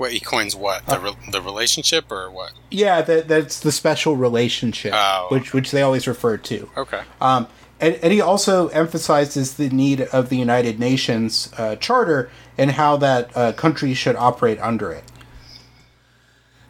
What 0.00 0.12
he 0.12 0.20
coins 0.20 0.56
what 0.56 0.86
the 0.86 0.98
re- 0.98 1.30
the 1.30 1.42
relationship 1.42 2.10
or 2.10 2.30
what? 2.30 2.52
Yeah, 2.70 3.02
that 3.02 3.28
that's 3.28 3.60
the 3.60 3.70
special 3.70 4.16
relationship, 4.16 4.94
Oh. 4.94 5.26
which 5.28 5.52
which 5.52 5.72
they 5.72 5.82
always 5.82 6.06
refer 6.08 6.38
to. 6.38 6.70
Okay. 6.74 7.02
Um, 7.20 7.48
and, 7.78 7.96
and 7.96 8.10
he 8.10 8.18
also 8.18 8.68
emphasizes 8.68 9.56
the 9.56 9.68
need 9.68 10.00
of 10.00 10.30
the 10.30 10.38
United 10.38 10.80
Nations 10.80 11.52
uh, 11.58 11.76
Charter 11.76 12.30
and 12.56 12.70
how 12.70 12.96
that 12.96 13.36
uh, 13.36 13.52
countries 13.52 13.98
should 13.98 14.16
operate 14.16 14.58
under 14.60 14.90
it. 14.90 15.04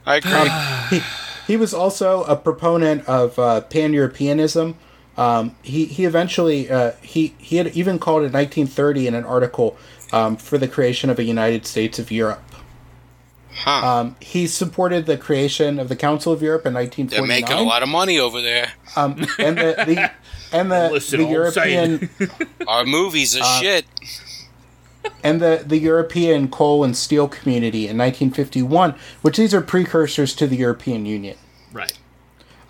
I 0.05 0.17
agree. 0.17 0.99
He, 0.99 1.05
he 1.53 1.57
was 1.57 1.73
also 1.73 2.25
a 2.25 2.35
proponent 2.35 3.07
of 3.07 3.39
uh, 3.39 3.61
pan 3.61 3.93
Europeanism. 3.93 4.77
Um, 5.17 5.55
he, 5.63 5.85
he 5.85 6.05
eventually 6.05 6.69
uh, 6.69 6.95
he 7.01 7.37
he 7.39 7.59
had 7.59 7.69
even 7.77 8.01
called 8.01 8.25
in 8.25 8.33
1930 8.33 9.07
in 9.07 9.15
an 9.15 9.25
article 9.25 9.77
um, 10.13 10.37
for 10.37 10.59
the 10.59 10.67
creation 10.67 11.11
of 11.11 11.21
a 11.21 11.23
United 11.23 11.65
States 11.65 12.01
of 12.01 12.11
Europe. 12.11 12.43
Huh. 13.55 13.87
Um, 14.01 14.17
he 14.21 14.47
supported 14.47 15.07
the 15.07 15.17
creation 15.17 15.79
of 15.79 15.89
the 15.89 15.97
Council 15.97 16.33
of 16.33 16.43
Europe 16.43 16.67
in 16.67 16.73
They're 16.75 16.83
1949. 16.83 17.29
making 17.29 17.57
a 17.57 17.69
lot 17.69 17.83
of 17.83 17.89
money 17.89 18.19
over 18.19 18.41
there. 18.41 18.73
Um, 18.97 19.13
and 19.39 19.57
the, 19.59 19.75
the 19.87 20.11
and 20.57 20.71
the, 20.71 20.91
Listen, 20.91 21.21
the 21.21 21.27
all 21.27 21.47
I'm 21.47 21.53
saying. 21.53 22.09
European 22.19 22.49
Our 22.69 22.85
movies 22.85 23.37
Uh, 23.37 23.41
are 23.45 23.61
shit. 23.63 23.85
and 25.23 25.41
the, 25.41 25.63
the 25.67 25.79
European 25.79 26.49
Coal 26.49 26.85
and 26.85 26.97
Steel 26.97 27.29
Community 27.29 27.81
in 27.89 27.97
1951, 27.99 28.95
which 29.23 29.37
these 29.37 29.55
are 29.55 29.61
precursors 29.61 30.35
to 30.37 30.47
the 30.47 30.57
European 30.57 31.07
Union. 31.07 31.37
Right. 31.73 31.97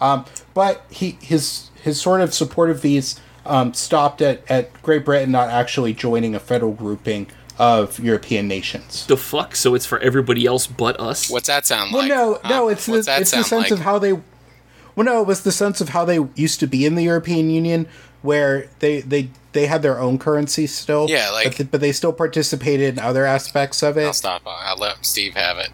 Um, 0.01 0.24
but 0.55 0.85
he 0.91 1.18
his 1.20 1.70
his 1.83 2.01
sort 2.01 2.20
of 2.20 2.33
support 2.35 2.70
of 2.70 2.83
these 2.83 3.20
um, 3.47 3.72
stopped 3.74 4.20
at, 4.22 4.43
at 4.51 4.83
Great 4.83 5.05
Britain 5.05 5.31
not 5.31 5.49
actually 5.49 5.93
joining 5.95 6.35
a 6.35 6.41
federal 6.41 6.72
grouping 6.72 7.26
of 7.61 7.98
European 8.00 8.48
nations. 8.48 9.06
The 9.06 9.16
fuck? 9.18 9.54
So 9.54 9.74
it's 9.74 9.84
for 9.86 9.98
everybody 9.98 10.46
else 10.46 10.66
but 10.66 10.98
us? 10.98 11.28
What's 11.30 11.46
that 11.48 11.66
sound 11.66 11.92
like? 11.92 12.08
Well, 12.08 12.32
no, 12.34 12.40
Huh? 12.42 12.48
no, 12.48 12.68
it's 12.68 12.86
the, 12.86 12.92
What's 12.92 13.06
that 13.06 13.20
it's 13.20 13.30
the 13.32 13.44
sense 13.44 13.64
like? 13.64 13.70
of 13.70 13.80
how 13.80 13.98
they. 13.98 14.14
Well, 14.14 15.04
no, 15.04 15.20
it 15.20 15.26
was 15.26 15.42
the 15.42 15.52
sense 15.52 15.80
of 15.80 15.90
how 15.90 16.04
they 16.04 16.18
used 16.34 16.58
to 16.61 16.66
be 16.66 16.84
in 16.86 16.94
the 16.94 17.02
European 17.04 17.50
Union, 17.50 17.86
where 18.22 18.68
they 18.80 19.02
they 19.02 19.28
they 19.52 19.66
had 19.66 19.82
their 19.82 20.00
own 20.00 20.18
currency 20.18 20.66
still. 20.66 21.06
Yeah, 21.11 21.30
like- 21.30 21.48
but, 21.48 21.56
th- 21.56 21.70
but 21.70 21.80
they 21.82 21.92
still 21.92 22.12
participated 22.14 22.94
in 22.94 22.98
other 22.98 23.26
aspects 23.26 23.82
of 23.82 23.98
it. 23.98 24.06
I'll 24.06 24.12
stop. 24.14 24.42
I'll 24.46 24.76
let 24.78 25.04
Steve 25.04 25.34
have 25.34 25.58
it. 25.58 25.70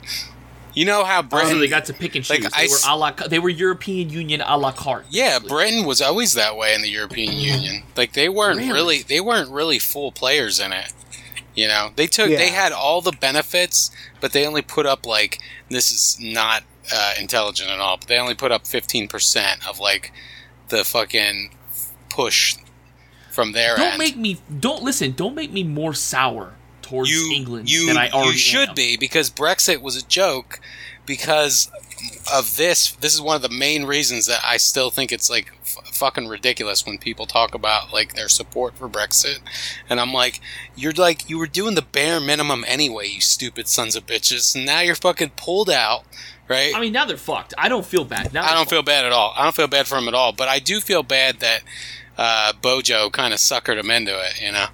You 0.75 0.85
know 0.85 1.05
how 1.05 1.21
oh, 1.21 1.23
So 1.23 1.29
Britain? 1.29 1.61
they 1.61 1.69
got 1.69 1.87
to 1.87 1.95
pick 1.95 2.15
and 2.17 2.25
choose. 2.25 2.43
Like, 2.43 2.53
they 2.53 2.63
I 2.65 2.67
were 2.69 2.75
s- 2.75 2.85
a 2.87 2.97
la, 2.97 3.11
they 3.13 3.39
were 3.39 3.49
European 3.49 4.11
Union 4.11 4.43
a 4.45 4.59
la 4.59 4.73
carte. 4.73 5.07
yeah, 5.09 5.39
basically. 5.39 5.49
Britain 5.49 5.85
was 5.87 6.03
always 6.03 6.35
that 6.35 6.57
way 6.57 6.75
in 6.75 6.83
the 6.83 6.91
European 6.91 7.33
Union. 7.39 7.85
Like 7.97 8.13
they 8.13 8.29
weren't 8.29 8.59
Really? 8.59 8.73
really, 8.73 9.03
they 9.03 9.21
weren't 9.21 9.51
really 9.51 9.79
full 9.79 10.11
players 10.13 10.59
in 10.61 10.73
it. 10.73 10.93
You 11.57 11.69
know, 11.69 11.91
they 11.97 12.07
took, 12.07 12.29
they 12.29 12.51
had 12.51 12.73
all 12.73 13.01
the 13.01 13.13
benefits, 13.13 13.91
but 14.21 14.33
they 14.33 14.47
only 14.47 14.61
put 14.61 14.85
up 14.85 15.07
like 15.07 15.41
this 15.71 15.91
is 15.91 16.19
not 16.21 16.65
uh, 16.93 17.15
intelligent 17.19 17.71
at 17.71 17.81
all. 17.81 17.97
But 17.97 18.09
they 18.09 18.19
only 18.19 18.35
put 18.35 18.53
up 18.53 18.67
fifteen 18.67 19.09
percent 19.09 19.67
of 19.67 19.81
like 19.81 20.13
the 20.69 20.85
fucking 20.85 21.51
push 22.11 22.57
from 23.31 23.53
there. 23.53 23.77
Don't 23.77 23.93
end. 23.93 23.99
make 23.99 24.17
me. 24.17 24.39
Don't 24.61 24.83
listen. 24.83 25.13
Don't 25.13 25.35
make 25.35 25.51
me 25.51 25.65
more 25.65 25.95
sour 25.95 26.53
towards 26.83 27.11
you, 27.11 27.33
England 27.35 27.71
you, 27.71 27.87
than 27.87 27.97
I 27.97 28.11
already 28.11 28.33
you 28.33 28.39
should 28.39 28.69
am. 28.71 28.75
be 28.75 28.97
because 28.99 29.31
Brexit 29.31 29.81
was 29.81 29.97
a 29.97 30.07
joke 30.07 30.61
because 31.07 31.71
of 32.33 32.57
this. 32.57 32.93
This 32.93 33.15
is 33.15 33.21
one 33.21 33.37
of 33.37 33.43
the 33.43 33.49
main 33.49 33.85
reasons 33.85 34.27
that 34.27 34.41
I 34.45 34.57
still 34.57 34.91
think 34.91 35.13
it's 35.13 35.31
like 35.31 35.53
f- 35.63 35.79
fucking 35.95 36.29
ridiculous 36.29 36.85
when 36.85 36.99
people 36.99 37.27
talk 37.27 37.55
about 37.55 37.93
like 37.93 38.15
their 38.15 38.29
support 38.29 38.75
for 38.77 38.89
Brexit, 38.89 39.39
and 39.89 40.01
I'm 40.01 40.13
like, 40.13 40.41
you're 40.75 40.93
like 40.93 41.29
you 41.31 41.39
were 41.39 41.47
doing 41.47 41.75
the 41.75 41.83
bare 41.83 42.21
minimum 42.21 42.65
anyway, 42.67 43.07
you 43.09 43.21
stupid 43.21 43.69
sons 43.69 43.97
of 43.97 44.07
bitches. 44.07 44.55
And 44.55 44.67
now 44.67 44.81
you're 44.81 44.95
fucking 44.95 45.31
pulled 45.37 45.71
out, 45.71 46.05
right? 46.49 46.73
I 46.75 46.81
mean, 46.81 46.93
now 46.93 47.05
they're 47.05 47.17
fucked. 47.17 47.55
I 47.57 47.69
don't 47.69 47.87
feel 47.87 48.05
bad. 48.05 48.33
Now 48.33 48.43
I 48.45 48.49
don't 48.51 48.59
fucked. 48.61 48.71
feel 48.71 48.83
bad 48.83 49.05
at 49.05 49.13
all. 49.13 49.33
I 49.37 49.43
don't 49.45 49.55
feel 49.55 49.69
bad 49.69 49.87
for 49.87 49.95
them 49.97 50.09
at 50.09 50.15
all. 50.15 50.33
But 50.33 50.49
I 50.49 50.59
do 50.59 50.81
feel 50.81 51.03
bad 51.03 51.41
that 51.41 51.63
uh, 52.19 52.53
Bojo 52.61 53.11
kind 53.11 53.33
of 53.33 53.41
suckered 53.41 53.79
him 53.79 53.91
into 53.91 54.13
it. 54.13 54.41
You 54.43 54.53
know. 54.53 54.67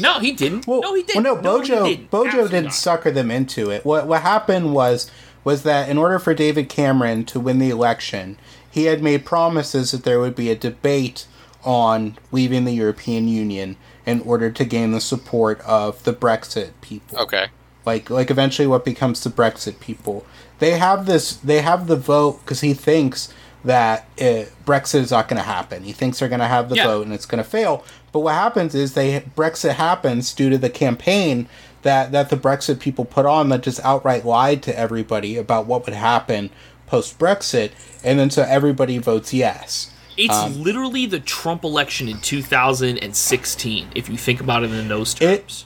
No, 0.00 0.20
he 0.20 0.30
didn't. 0.30 0.64
Well, 0.66 0.80
no, 0.80 0.94
he 0.94 1.02
didn't. 1.02 1.24
Well, 1.24 1.34
no, 1.36 1.42
Bojo, 1.42 1.84
he 1.84 1.96
didn't. 1.96 2.10
Bojo 2.10 2.26
Absolutely 2.28 2.50
didn't 2.52 2.64
not. 2.66 2.74
sucker 2.74 3.10
them 3.10 3.30
into 3.32 3.70
it. 3.70 3.84
What 3.84 4.06
what 4.06 4.22
happened 4.22 4.72
was 4.72 5.10
was 5.48 5.62
that 5.62 5.88
in 5.88 5.96
order 5.96 6.18
for 6.18 6.34
David 6.34 6.68
Cameron 6.68 7.24
to 7.24 7.40
win 7.40 7.58
the 7.58 7.70
election, 7.70 8.36
he 8.70 8.84
had 8.84 9.02
made 9.02 9.24
promises 9.24 9.92
that 9.92 10.04
there 10.04 10.20
would 10.20 10.34
be 10.36 10.50
a 10.50 10.54
debate 10.54 11.26
on 11.64 12.18
leaving 12.30 12.66
the 12.66 12.74
European 12.74 13.26
Union 13.28 13.76
in 14.04 14.20
order 14.20 14.50
to 14.50 14.64
gain 14.66 14.92
the 14.92 15.00
support 15.00 15.58
of 15.62 16.04
the 16.04 16.12
Brexit 16.12 16.72
people. 16.82 17.18
Okay. 17.18 17.46
Like 17.86 18.10
like 18.10 18.30
eventually 18.30 18.68
what 18.68 18.84
becomes 18.84 19.24
the 19.24 19.30
Brexit 19.30 19.80
people. 19.80 20.26
They 20.58 20.72
have 20.72 21.06
this 21.06 21.36
they 21.36 21.62
have 21.62 21.86
the 21.86 21.96
vote 21.96 22.44
cuz 22.44 22.60
he 22.60 22.74
thinks 22.74 23.32
that 23.64 24.06
uh, 24.20 24.44
Brexit 24.66 25.00
is 25.00 25.10
not 25.12 25.28
going 25.28 25.38
to 25.38 25.48
happen. 25.56 25.82
He 25.82 25.92
thinks 25.92 26.18
they're 26.18 26.28
going 26.28 26.46
to 26.48 26.54
have 26.56 26.68
the 26.68 26.76
Yeah. 26.76 26.86
vote 26.88 27.06
and 27.06 27.14
it's 27.14 27.26
going 27.26 27.42
to 27.42 27.50
fail. 27.58 27.82
But 28.12 28.20
what 28.20 28.34
happens 28.34 28.74
is 28.74 28.92
they 28.92 29.20
Brexit 29.34 29.76
happens 29.76 30.34
due 30.34 30.50
to 30.50 30.58
the 30.58 30.70
campaign 30.70 31.48
that 31.82 32.12
that 32.12 32.30
the 32.30 32.36
Brexit 32.36 32.80
people 32.80 33.04
put 33.04 33.26
on 33.26 33.48
that 33.50 33.62
just 33.62 33.80
outright 33.84 34.24
lied 34.24 34.62
to 34.64 34.78
everybody 34.78 35.36
about 35.36 35.66
what 35.66 35.84
would 35.86 35.94
happen 35.94 36.50
post 36.86 37.18
Brexit, 37.18 37.70
and 38.02 38.18
then 38.18 38.30
so 38.30 38.42
everybody 38.42 38.98
votes 38.98 39.32
yes. 39.34 39.90
It's 40.16 40.34
Um, 40.34 40.62
literally 40.62 41.06
the 41.06 41.20
Trump 41.20 41.62
election 41.62 42.08
in 42.08 42.18
2016. 42.20 43.88
If 43.94 44.08
you 44.08 44.16
think 44.16 44.40
about 44.40 44.64
it 44.64 44.70
in 44.72 44.88
those 44.88 45.14
It- 45.20 45.40
terms. 45.46 45.64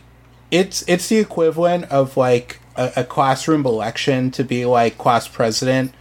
It's 0.51 0.85
it's 0.87 1.09
the 1.09 1.17
equivalent 1.17 1.87
of 1.87 2.17
like 2.19 2.61
a, 2.77 2.93
a 2.97 3.05
classroom 3.05 3.65
election 3.65 4.31
to 4.33 4.45
be 4.45 4.67
like 4.67 4.99
class 4.99 5.27
president. 5.27 5.95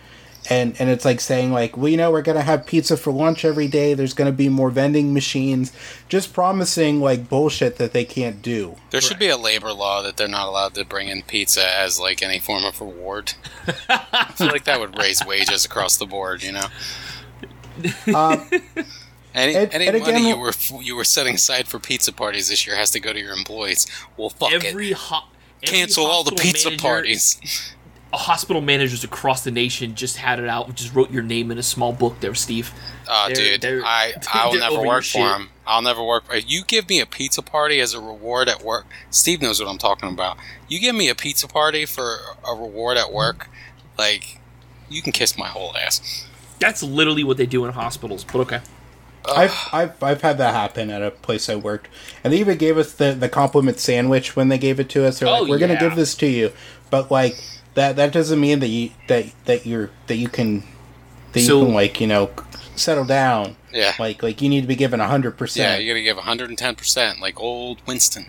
And, 0.49 0.75
and 0.81 0.89
it's 0.89 1.05
like 1.05 1.21
saying 1.21 1.51
like 1.53 1.77
well 1.77 1.87
you 1.87 1.97
know 1.97 2.09
we're 2.11 2.23
gonna 2.23 2.41
have 2.41 2.65
pizza 2.65 2.97
for 2.97 3.13
lunch 3.13 3.45
every 3.45 3.67
day 3.67 3.93
there's 3.93 4.15
gonna 4.15 4.31
be 4.31 4.49
more 4.49 4.71
vending 4.71 5.13
machines 5.13 5.71
just 6.09 6.33
promising 6.33 6.99
like 6.99 7.29
bullshit 7.29 7.77
that 7.77 7.93
they 7.93 8.03
can't 8.05 8.41
do 8.41 8.75
There 8.89 9.01
should 9.01 9.19
be 9.19 9.29
a 9.29 9.37
labor 9.37 9.71
law 9.71 10.01
that 10.01 10.17
they're 10.17 10.27
not 10.27 10.47
allowed 10.47 10.73
to 10.75 10.83
bring 10.83 11.09
in 11.09 11.21
pizza 11.21 11.63
as 11.77 11.99
like 11.99 12.23
any 12.23 12.39
form 12.39 12.65
of 12.65 12.81
reward. 12.81 13.33
I 13.87 14.31
feel 14.35 14.47
like 14.47 14.63
that 14.65 14.79
would 14.79 14.97
raise 14.97 15.23
wages 15.25 15.63
across 15.63 15.97
the 15.97 16.07
board. 16.07 16.41
You 16.41 16.53
know, 16.53 16.65
um, 18.15 18.49
any 19.35 19.55
And- 19.55 19.73
any 19.73 19.87
and 19.87 19.99
money 19.99 20.11
again- 20.15 20.25
you 20.27 20.37
were 20.37 20.53
you 20.81 20.95
were 20.95 21.03
setting 21.05 21.35
aside 21.35 21.67
for 21.67 21.77
pizza 21.79 22.11
parties 22.11 22.49
this 22.49 22.65
year 22.65 22.75
has 22.75 22.89
to 22.91 22.99
go 22.99 23.13
to 23.13 23.19
your 23.19 23.33
employees. 23.33 23.85
Well, 24.17 24.29
fuck 24.29 24.51
every 24.53 24.89
it, 24.91 24.97
ho- 24.97 25.27
every 25.63 25.77
cancel 25.79 26.05
all 26.07 26.23
the 26.23 26.31
pizza 26.31 26.69
manager- 26.69 26.81
parties. 26.81 27.39
Hospital 28.13 28.61
managers 28.61 29.03
across 29.05 29.43
the 29.43 29.51
nation 29.51 29.95
just 29.95 30.17
had 30.17 30.39
it 30.39 30.47
out. 30.49 30.73
Just 30.75 30.93
wrote 30.93 31.11
your 31.11 31.23
name 31.23 31.49
in 31.49 31.57
a 31.57 31.63
small 31.63 31.93
book 31.93 32.19
there, 32.19 32.35
Steve. 32.35 32.71
Oh, 33.07 33.25
They're- 33.27 33.35
dude, 33.35 33.61
they're- 33.61 33.83
I 33.85 34.13
I'll 34.33 34.53
never 34.53 34.81
work 34.85 35.03
for 35.05 35.19
him. 35.19 35.49
I'll 35.65 35.81
never 35.81 36.03
work. 36.03 36.25
For, 36.25 36.35
you 36.35 36.63
give 36.65 36.89
me 36.89 36.99
a 36.99 37.05
pizza 37.05 37.41
party 37.41 37.79
as 37.79 37.93
a 37.93 38.01
reward 38.01 38.49
at 38.49 38.63
work. 38.63 38.85
Steve 39.09 39.41
knows 39.41 39.61
what 39.61 39.69
I'm 39.69 39.77
talking 39.77 40.09
about. 40.09 40.37
You 40.67 40.79
give 40.79 40.95
me 40.95 41.07
a 41.07 41.15
pizza 41.15 41.47
party 41.47 41.85
for 41.85 42.17
a 42.45 42.53
reward 42.53 42.97
at 42.97 43.13
work, 43.13 43.49
like 43.97 44.39
you 44.89 45.01
can 45.01 45.13
kiss 45.13 45.37
my 45.37 45.47
whole 45.47 45.75
ass. 45.77 46.27
That's 46.59 46.83
literally 46.83 47.23
what 47.23 47.37
they 47.37 47.45
do 47.45 47.63
in 47.65 47.71
hospitals. 47.71 48.23
But 48.25 48.39
okay. 48.41 48.59
I've, 49.23 49.55
I've 49.71 50.03
I've 50.03 50.21
had 50.21 50.37
that 50.39 50.53
happen 50.53 50.89
at 50.89 51.01
a 51.03 51.11
place 51.11 51.47
I 51.47 51.55
worked, 51.55 51.87
and 52.23 52.33
they 52.33 52.39
even 52.39 52.57
gave 52.57 52.77
us 52.77 52.91
the 52.91 53.13
the 53.13 53.29
compliment 53.29 53.79
sandwich 53.79 54.35
when 54.35 54.49
they 54.49 54.57
gave 54.57 54.79
it 54.79 54.89
to 54.89 55.05
us. 55.05 55.19
They're 55.19 55.29
Oh, 55.29 55.41
like, 55.41 55.49
"We're 55.49 55.59
gonna 55.59 55.79
give 55.79 55.95
this 55.95 56.15
to 56.15 56.27
you," 56.27 56.51
but 56.89 57.11
like 57.11 57.37
that 57.75 57.95
that 57.95 58.11
doesn't 58.11 58.39
mean 58.39 58.59
that 58.59 58.67
you 58.67 58.91
that 59.07 59.25
that 59.45 59.65
you're 59.65 59.89
that 60.07 60.15
you 60.17 60.27
can 60.27 60.63
that 61.33 61.41
So- 61.41 61.59
you 61.59 61.65
can 61.65 61.73
like 61.73 62.01
you 62.01 62.07
know 62.07 62.29
settle 62.75 63.05
down. 63.05 63.55
Yeah. 63.73 63.93
Like 63.99 64.21
like 64.23 64.41
you 64.41 64.49
need 64.49 64.61
to 64.61 64.67
be 64.67 64.75
given 64.75 64.99
hundred 64.99 65.37
percent. 65.37 65.69
Yeah, 65.71 65.77
you 65.77 65.91
gotta 65.91 66.01
give 66.03 66.17
110 66.17 66.75
percent, 66.75 67.21
like 67.21 67.39
old 67.39 67.79
Winston. 67.87 68.25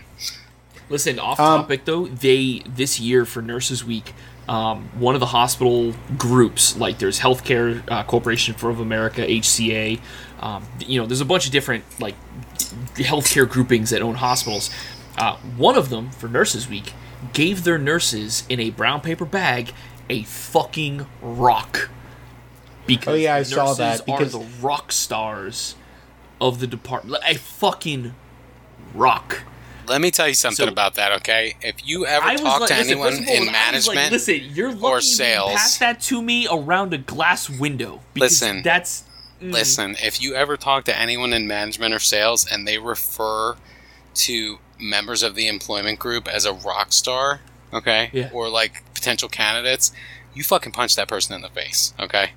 Listen, 0.89 1.19
off 1.19 1.39
Um, 1.39 1.61
topic 1.61 1.85
though, 1.85 2.07
they 2.07 2.61
this 2.67 2.99
year 2.99 3.25
for 3.25 3.41
Nurses 3.41 3.83
Week, 3.83 4.13
um, 4.47 4.89
one 4.97 5.15
of 5.15 5.19
the 5.19 5.27
hospital 5.27 5.93
groups, 6.17 6.77
like 6.77 6.99
there's 6.99 7.19
Healthcare 7.19 7.81
uh, 7.89 8.03
Corporation 8.03 8.53
for 8.53 8.69
of 8.69 8.79
America, 8.79 9.21
HCA, 9.25 9.99
um, 10.39 10.65
you 10.85 10.99
know, 10.99 11.05
there's 11.07 11.21
a 11.21 11.25
bunch 11.25 11.45
of 11.45 11.51
different 11.51 11.83
like 11.99 12.15
healthcare 12.95 13.49
groupings 13.49 13.89
that 13.89 14.01
own 14.01 14.15
hospitals. 14.15 14.69
Uh, 15.17 15.35
one 15.57 15.75
of 15.77 15.89
them 15.89 16.09
for 16.11 16.27
Nurses 16.27 16.67
Week 16.69 16.93
gave 17.33 17.63
their 17.63 17.77
nurses 17.77 18.43
in 18.49 18.59
a 18.59 18.69
brown 18.71 19.01
paper 19.01 19.25
bag 19.25 19.73
a 20.09 20.23
fucking 20.23 21.05
rock. 21.21 21.89
Because 22.85 23.13
Oh, 23.13 23.15
yeah, 23.15 23.35
I 23.35 23.39
the 23.39 23.45
saw 23.45 23.73
that, 23.73 23.83
nurses 23.89 24.01
because- 24.01 24.35
are 24.35 24.39
the 24.39 24.45
rock 24.61 24.91
stars 24.91 25.75
of 26.41 26.59
the 26.59 26.67
department. 26.67 27.23
A 27.25 27.35
fucking 27.35 28.13
rock. 28.93 29.43
Let 29.87 29.99
me 30.01 30.11
tell 30.11 30.27
you 30.27 30.33
something 30.33 30.65
So- 30.65 30.71
about 30.71 30.95
that, 30.95 31.11
okay? 31.13 31.55
If 31.61 31.75
you 31.85 32.05
ever 32.05 32.25
I 32.25 32.35
talk 32.35 32.61
like, 32.61 32.69
to 32.69 32.75
listen, 32.75 32.91
anyone 32.91 33.13
all, 33.13 33.33
in 33.33 33.45
when 33.47 33.55
I 33.55 33.71
was 33.71 33.87
like, 33.87 33.95
management, 33.95 34.11
listen, 34.11 34.41
you're 34.55 34.71
lucky 34.73 34.85
or 34.85 34.95
you 34.97 35.01
sales- 35.01 35.51
passed 35.53 35.79
that 35.79 36.01
to 36.03 36.21
me 36.21 36.47
around 36.49 36.93
a 36.93 36.97
glass 36.97 37.49
window. 37.49 38.01
Because 38.13 38.41
Listen. 38.41 38.63
that's 38.63 39.03
mm, 39.41 39.51
listen, 39.51 39.95
if 40.01 40.21
you 40.21 40.35
ever 40.35 40.55
talk 40.55 40.85
to 40.85 40.97
anyone 40.97 41.33
in 41.33 41.47
management 41.47 41.93
or 41.93 41.99
sales 41.99 42.45
and 42.49 42.65
they 42.67 42.77
refer 42.77 43.55
to 44.15 44.59
members 44.83 45.23
of 45.23 45.35
the 45.35 45.47
employment 45.47 45.97
group 45.99 46.27
as 46.27 46.45
a 46.45 46.53
rock 46.53 46.93
star, 46.93 47.41
okay, 47.73 48.09
Yeah. 48.13 48.29
or 48.33 48.49
like 48.49 48.83
potential 48.93 49.29
candidates, 49.29 49.91
you 50.33 50.43
fucking 50.43 50.71
punch 50.71 50.95
that 50.95 51.07
person 51.07 51.35
in 51.35 51.41
the 51.41 51.49
face, 51.49 51.93
okay? 51.99 52.31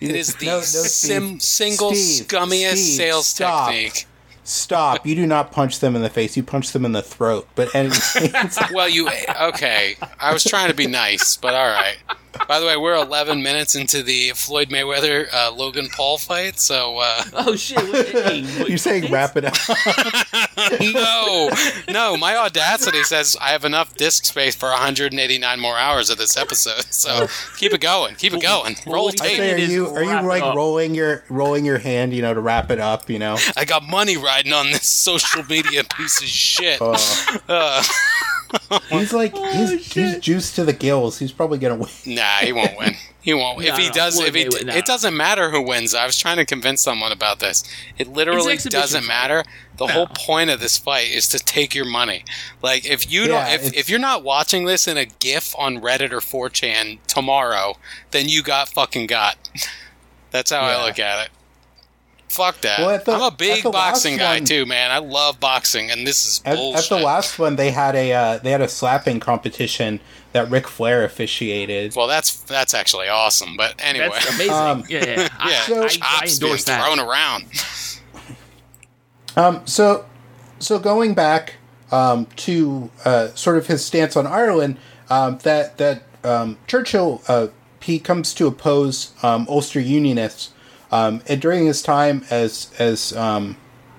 It 0.00 0.12
is 0.12 0.36
the 0.36 0.46
No, 0.46 0.56
no, 0.58 0.60
sim- 0.62 1.40
single 1.40 1.94
Steve, 1.94 2.26
scummiest 2.28 2.76
Steve, 2.76 2.96
sales 2.96 3.26
stop. 3.26 3.70
technique. 3.70 4.06
Stop! 4.44 5.06
You 5.06 5.14
do 5.14 5.26
not 5.26 5.52
punch 5.52 5.80
them 5.80 5.94
in 5.94 6.00
the 6.00 6.08
face. 6.08 6.34
You 6.34 6.42
punch 6.42 6.72
them 6.72 6.86
in 6.86 6.92
the 6.92 7.02
throat. 7.02 7.46
But 7.54 7.74
and 7.74 7.92
Well, 8.72 8.88
you 8.88 9.10
okay? 9.42 9.96
I 10.18 10.32
was 10.32 10.42
trying 10.42 10.68
to 10.70 10.74
be 10.74 10.86
nice, 10.86 11.36
but 11.36 11.52
all 11.52 11.66
right. 11.68 11.98
By 12.46 12.60
the 12.60 12.66
way, 12.66 12.76
we're 12.76 12.94
11 12.94 13.42
minutes 13.42 13.74
into 13.74 14.02
the 14.02 14.30
Floyd 14.30 14.68
Mayweather 14.70 15.26
uh, 15.32 15.52
Logan 15.52 15.88
Paul 15.94 16.18
fight, 16.18 16.60
so 16.60 16.98
uh, 16.98 17.22
Oh 17.32 17.56
shit! 17.56 17.76
what- 17.78 18.08
hey, 18.08 18.42
what- 18.58 18.68
you're 18.68 18.78
saying 18.78 19.10
wrap 19.10 19.36
it 19.36 19.44
up. 19.44 19.54
no, 20.80 21.50
no. 21.88 22.16
My 22.16 22.36
audacity 22.36 23.02
says 23.04 23.36
I 23.40 23.50
have 23.50 23.64
enough 23.64 23.94
disk 23.94 24.24
space 24.24 24.54
for 24.54 24.68
189 24.70 25.60
more 25.60 25.76
hours 25.78 26.10
of 26.10 26.18
this 26.18 26.36
episode. 26.36 26.84
So 26.92 27.26
keep 27.56 27.72
it 27.72 27.80
going, 27.80 28.14
keep 28.16 28.32
it 28.34 28.42
going. 28.42 28.76
Roll 28.86 29.06
I 29.06 29.08
I 29.08 29.12
tape. 29.12 29.36
say, 29.38 29.52
are 29.54 29.58
you 29.58 29.86
are 29.88 30.02
you 30.04 30.22
like 30.26 30.42
rolling 30.54 30.94
your 30.94 31.24
rolling 31.28 31.64
your 31.64 31.78
hand, 31.78 32.12
you 32.12 32.22
know, 32.22 32.34
to 32.34 32.40
wrap 32.40 32.70
it 32.70 32.78
up, 32.78 33.08
you 33.10 33.18
know? 33.18 33.36
I 33.56 33.64
got 33.64 33.82
money 33.82 34.16
riding 34.16 34.52
on 34.52 34.70
this 34.72 34.88
social 34.88 35.44
media 35.44 35.84
piece 35.84 36.20
of 36.22 36.28
shit. 36.28 36.80
Uh, 36.80 36.96
Uh, 37.48 37.82
he's 38.88 39.12
like 39.12 39.32
oh, 39.34 39.52
he's 39.52 39.92
he's 39.92 40.18
juiced 40.18 40.56
to 40.56 40.64
the 40.64 40.72
gills. 40.72 41.18
He's 41.18 41.32
probably 41.32 41.58
gonna 41.58 41.76
win. 41.76 41.88
nah, 42.06 42.38
he 42.38 42.52
won't 42.52 42.76
win. 42.78 42.94
He 43.20 43.34
won't. 43.34 43.62
if 43.64 43.76
he 43.76 43.90
does, 43.90 44.16
Floyd 44.16 44.28
if 44.28 44.34
he, 44.34 44.44
Mayweather, 44.44 44.66
no. 44.66 44.74
it 44.74 44.84
doesn't 44.86 45.16
matter 45.16 45.50
who 45.50 45.60
wins. 45.60 45.94
I 45.94 46.06
was 46.06 46.18
trying 46.18 46.36
to 46.38 46.44
convince 46.44 46.80
someone 46.80 47.12
about 47.12 47.40
this. 47.40 47.62
It 47.98 48.08
literally 48.08 48.54
It's 48.54 48.64
an 48.64 48.68
exhibition 48.68 48.80
doesn't 48.80 49.00
fight. 49.02 49.08
matter. 49.08 49.44
The 49.76 49.86
No. 49.86 49.92
whole 49.92 50.06
point 50.08 50.50
of 50.50 50.60
this 50.60 50.78
fight 50.78 51.08
is 51.08 51.28
to 51.28 51.38
take 51.38 51.74
your 51.74 51.84
money. 51.84 52.24
Like 52.62 52.84
if 52.86 53.10
you 53.10 53.22
Yeah, 53.22 53.56
don't, 53.56 53.64
if, 53.66 53.74
if 53.76 53.90
you're 53.90 53.98
not 53.98 54.24
watching 54.24 54.64
this 54.64 54.88
in 54.88 54.96
a 54.96 55.04
GIF 55.04 55.54
on 55.58 55.78
Reddit 55.80 56.10
or 56.12 56.20
4chan 56.20 56.98
tomorrow, 57.06 57.76
then 58.12 58.28
you 58.28 58.42
got 58.42 58.68
fucking 58.70 59.06
got. 59.08 59.36
That's 60.30 60.50
how 60.50 60.60
I 60.60 60.84
look 60.86 60.98
at 60.98 61.26
it. 61.26 61.30
Fuck 62.28 62.60
that. 62.60 62.80
Well, 62.80 62.98
the- 63.04 63.12
I'm 63.12 63.22
a 63.22 63.30
big 63.30 63.64
boxing 63.64 64.16
guy 64.18 64.34
one- 64.36 64.44
too, 64.44 64.66
man. 64.66 64.90
I 64.90 64.98
love 64.98 65.40
boxing, 65.40 65.90
and 65.90 66.06
this 66.06 66.24
is 66.26 66.42
At, 66.44 66.56
bullshit. 66.56 66.84
at 66.92 66.98
the 66.98 67.04
last 67.04 67.38
one, 67.38 67.56
they 67.56 67.70
had 67.70 67.94
a 67.96 68.12
uh, 68.12 68.38
they 68.38 68.50
had 68.50 68.60
a 68.60 68.68
slapping 68.68 69.18
competition 69.18 70.00
that 70.32 70.50
Ric 70.50 70.68
Flair 70.68 71.04
officiated. 71.04 71.96
well, 71.96 72.06
that's 72.06 72.36
that's 72.42 72.74
actually 72.74 73.08
awesome. 73.08 73.56
But 73.56 73.74
anyway, 73.78 74.10
That's 74.12 74.34
amazing. 74.34 74.52
Um, 74.54 74.84
yeah, 74.88 75.04
yeah. 75.06 75.28
I, 75.38 75.50
yeah, 75.50 75.60
So- 75.62 75.80
I, 75.82 75.84
I 75.84 75.88
chops 75.88 76.38
being 76.38 76.50
endorse 76.52 76.64
that. 76.64 76.84
thrown 76.84 77.00
around. 77.00 77.44
Um, 79.36 79.66
so, 79.66 80.04
so 80.58 80.78
going 80.78 81.14
back 81.14 81.54
um, 81.92 82.26
to 82.36 82.90
uh, 83.04 83.28
sort 83.28 83.56
of 83.56 83.66
his 83.68 83.84
stance 83.84 84.16
on 84.16 84.26
Ireland, 84.26 84.76
um, 85.10 85.38
that 85.44 85.78
that 85.78 86.02
um, 86.24 86.58
Churchill 86.66 87.22
uh, 87.28 87.48
he 87.80 87.98
comes 87.98 88.34
to 88.34 88.46
oppose 88.46 89.12
um, 89.22 89.46
Ulster 89.48 89.80
Unionists, 89.80 90.50
um, 90.90 91.22
and 91.26 91.40
during 91.40 91.66
his 91.66 91.82
time 91.82 92.24
as 92.30 92.72
as 92.78 93.14
um, 93.16 93.56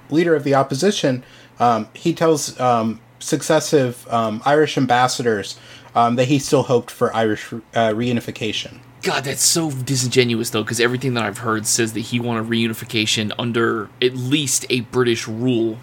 leader 0.09 0.35
of 0.35 0.43
the 0.43 0.55
opposition, 0.55 1.23
um, 1.59 1.87
he 1.93 2.13
tells 2.13 2.59
um, 2.59 2.99
successive 3.19 4.07
um, 4.11 4.41
Irish 4.45 4.77
ambassadors 4.77 5.59
um, 5.95 6.15
that 6.15 6.25
he 6.25 6.39
still 6.39 6.63
hoped 6.63 6.91
for 6.91 7.15
Irish 7.15 7.51
uh, 7.51 7.59
reunification. 7.73 8.79
God, 9.01 9.23
that's 9.23 9.43
so 9.43 9.71
disingenuous 9.71 10.49
though, 10.49 10.63
because 10.63 10.79
everything 10.79 11.13
that 11.13 11.23
I've 11.23 11.39
heard 11.39 11.65
says 11.65 11.93
that 11.93 12.01
he 12.01 12.19
wanted 12.19 12.45
reunification 12.45 13.31
under 13.39 13.89
at 14.01 14.15
least 14.15 14.65
a 14.69 14.81
British 14.81 15.27
rule, 15.27 15.77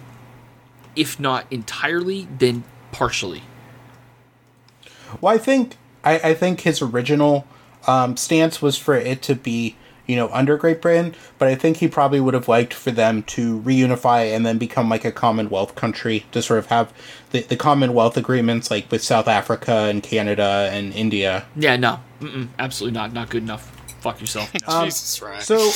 if 0.95 1.19
not 1.19 1.45
entirely, 1.51 2.27
then 2.37 2.63
partially. 2.91 3.43
Well, 5.19 5.33
I 5.33 5.37
think 5.37 5.77
I, 6.03 6.19
I 6.19 6.33
think 6.33 6.61
his 6.61 6.81
original 6.81 7.47
um, 7.87 8.17
stance 8.17 8.61
was 8.61 8.77
for 8.77 8.95
it 8.95 9.21
to 9.23 9.35
be 9.35 9.75
you 10.07 10.15
know 10.15 10.29
under 10.31 10.57
Great 10.57 10.81
Britain, 10.81 11.13
but 11.37 11.47
I 11.47 11.55
think 11.55 11.77
he 11.77 11.87
probably 11.87 12.19
would 12.19 12.33
have 12.33 12.47
liked 12.47 12.73
for 12.73 12.91
them 12.91 13.23
to 13.23 13.59
reunify 13.61 14.33
and 14.35 14.45
then 14.45 14.57
become 14.57 14.89
like 14.89 15.05
a 15.05 15.11
Commonwealth 15.11 15.75
country 15.75 16.25
to 16.31 16.41
sort 16.41 16.59
of 16.59 16.67
have 16.67 16.93
the, 17.31 17.41
the 17.43 17.55
Commonwealth 17.55 18.17
agreements 18.17 18.71
like 18.71 18.89
with 18.91 19.03
South 19.03 19.27
Africa 19.27 19.73
and 19.89 20.01
Canada 20.01 20.69
and 20.71 20.93
India. 20.93 21.45
Yeah, 21.55 21.75
no, 21.75 21.99
Mm-mm, 22.21 22.47
absolutely 22.57 22.97
not. 22.97 23.13
Not 23.13 23.29
good 23.29 23.43
enough. 23.43 23.73
Fuck 24.01 24.21
yourself. 24.21 24.51
Jesus, 24.83 25.21
right? 25.21 25.41
So, 25.41 25.69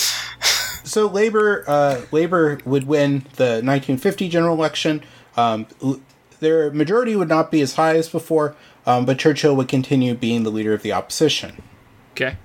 so 0.84 1.08
Labor 1.08 1.64
uh, 1.68 2.02
Labor 2.12 2.60
would 2.66 2.88
win 2.88 3.26
the 3.36 3.62
1950 3.62 4.30
general 4.30 4.56
election. 4.56 5.04
Um, 5.36 5.68
l- 5.84 6.02
their 6.40 6.72
majority 6.72 7.16
would 7.16 7.30
not 7.30 7.52
be 7.52 7.62
as 7.62 7.76
high 7.76 7.96
as 7.98 8.10
before, 8.10 8.56
um, 8.86 9.06
but 9.06 9.20
Churchill 9.20 9.56
would 9.56 9.68
continue 9.68 10.14
being 10.16 10.44
the 10.44 10.50
leader 10.50 10.74
of 10.74 10.82
the 10.82 10.92
opposition. 10.92 11.62
Okay. 12.14 12.38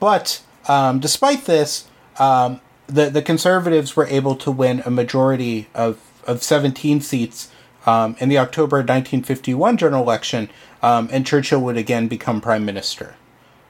But 0.00 0.40
um, 0.68 1.00
despite 1.00 1.44
this, 1.44 1.88
um, 2.18 2.60
the 2.86 3.10
the 3.10 3.22
Conservatives 3.22 3.96
were 3.96 4.06
able 4.06 4.36
to 4.36 4.50
win 4.50 4.82
a 4.84 4.90
majority 4.90 5.68
of 5.74 6.00
of 6.26 6.42
17 6.42 7.00
seats 7.00 7.50
um, 7.86 8.14
in 8.18 8.28
the 8.28 8.36
October 8.38 8.78
1951 8.78 9.76
general 9.78 10.02
election, 10.02 10.50
um, 10.82 11.08
and 11.10 11.26
Churchill 11.26 11.60
would 11.62 11.76
again 11.76 12.06
become 12.08 12.40
prime 12.40 12.64
minister. 12.64 13.16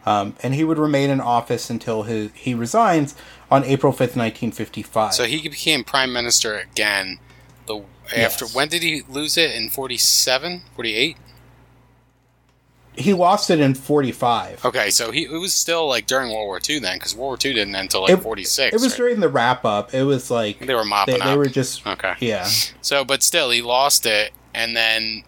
Um, 0.07 0.35
and 0.43 0.55
he 0.55 0.65
would 0.65 0.79
remain 0.79 1.11
in 1.11 1.21
office 1.21 1.69
until 1.69 2.05
his, 2.05 2.31
he 2.33 2.55
resigns 2.55 3.15
on 3.51 3.63
April 3.65 3.93
5th, 3.93 4.17
1955. 4.17 5.13
So 5.13 5.25
he 5.25 5.47
became 5.49 5.85
prime 5.85 6.13
minister 6.13 6.57
again. 6.57 7.19
The 7.67 7.83
after 8.17 8.47
Yes. 8.47 8.55
when 8.55 8.69
did 8.69 8.83
he 8.83 9.03
lose 9.09 9.37
it 9.37 9.51
in 9.55 9.69
47, 9.69 10.63
48? 10.75 11.17
He 12.99 13.15
lost 13.15 13.51
it 13.51 13.61
in 13.61 13.75
45. 13.75 14.65
Okay, 14.65 14.91
so 14.91 15.11
he 15.11 15.25
it 15.25 15.39
was 15.41 15.55
still 15.55 15.87
like 15.89 16.07
during 16.07 16.31
World 16.33 16.47
War 16.47 16.61
II 16.69 16.79
then, 16.81 16.97
because 16.99 17.15
World 17.15 17.29
War 17.29 17.39
II 17.45 17.55
didn't 17.55 17.75
end 17.75 17.85
until 17.85 18.03
like 18.03 18.11
It- 18.13 18.23
46. 18.23 18.75
It 18.75 18.81
was 18.81 18.93
right? 18.93 18.97
during 18.97 19.21
the 19.21 19.29
wrap 19.29 19.65
up. 19.65 19.95
It 19.95 20.05
was 20.05 20.31
like 20.31 20.59
They 20.61 20.75
were 20.75 20.85
mopping 20.85 21.19
they, 21.19 21.25
they 21.25 21.37
were 21.37 21.47
just 21.47 21.87
Okay. 21.87 22.15
yeah. 22.21 22.45
So, 22.83 23.05
but 23.05 23.23
still, 23.23 23.51
he 23.51 23.63
lost 23.63 24.05
it, 24.07 24.33
and 24.55 24.77
then 24.77 25.23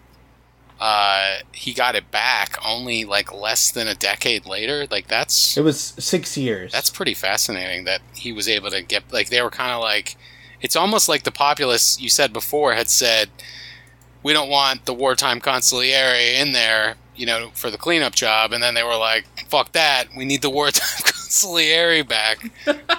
uh, 0.79 1.37
he 1.51 1.73
got 1.73 1.95
it 1.95 2.09
back 2.09 2.57
only 2.65 3.05
like 3.05 3.31
less 3.31 3.69
than 3.71 3.87
a 3.87 3.93
decade 3.95 4.45
later. 4.47 4.87
Like 4.89 5.07
that's 5.07 5.55
It 5.57 5.63
was 5.63 5.79
six 5.99 6.35
years. 6.37 6.71
that's 6.71 6.89
pretty 6.89 7.13
fascinating 7.13 7.83
that 7.85 8.01
he 8.15 8.31
was 8.31 8.47
able 8.47 8.71
to 8.71 8.81
get 8.81 9.03
like 9.13 9.29
they 9.29 9.41
were 9.41 9.51
kind 9.51 9.71
of 9.71 9.79
like 9.81 10.17
it's 10.59 10.75
almost 10.75 11.07
like 11.07 11.23
the 11.23 11.31
populace 11.31 11.99
you 11.99 12.09
said 12.09 12.33
before 12.33 12.73
had 12.73 12.89
said 12.89 13.29
we 14.23 14.33
don't 14.33 14.49
want 14.49 14.85
the 14.85 14.93
wartime 14.93 15.39
consigliere 15.39 16.39
in 16.39 16.51
there 16.53 16.95
you 17.21 17.27
know 17.27 17.51
for 17.53 17.69
the 17.69 17.77
cleanup 17.77 18.13
job 18.15 18.51
and 18.51 18.61
then 18.63 18.73
they 18.73 18.83
were 18.83 18.97
like 18.97 19.23
fuck 19.47 19.71
that 19.73 20.05
we 20.17 20.25
need 20.25 20.41
the 20.41 20.49
wartime 20.49 20.81
consigliere 21.05 22.07
back 22.07 22.37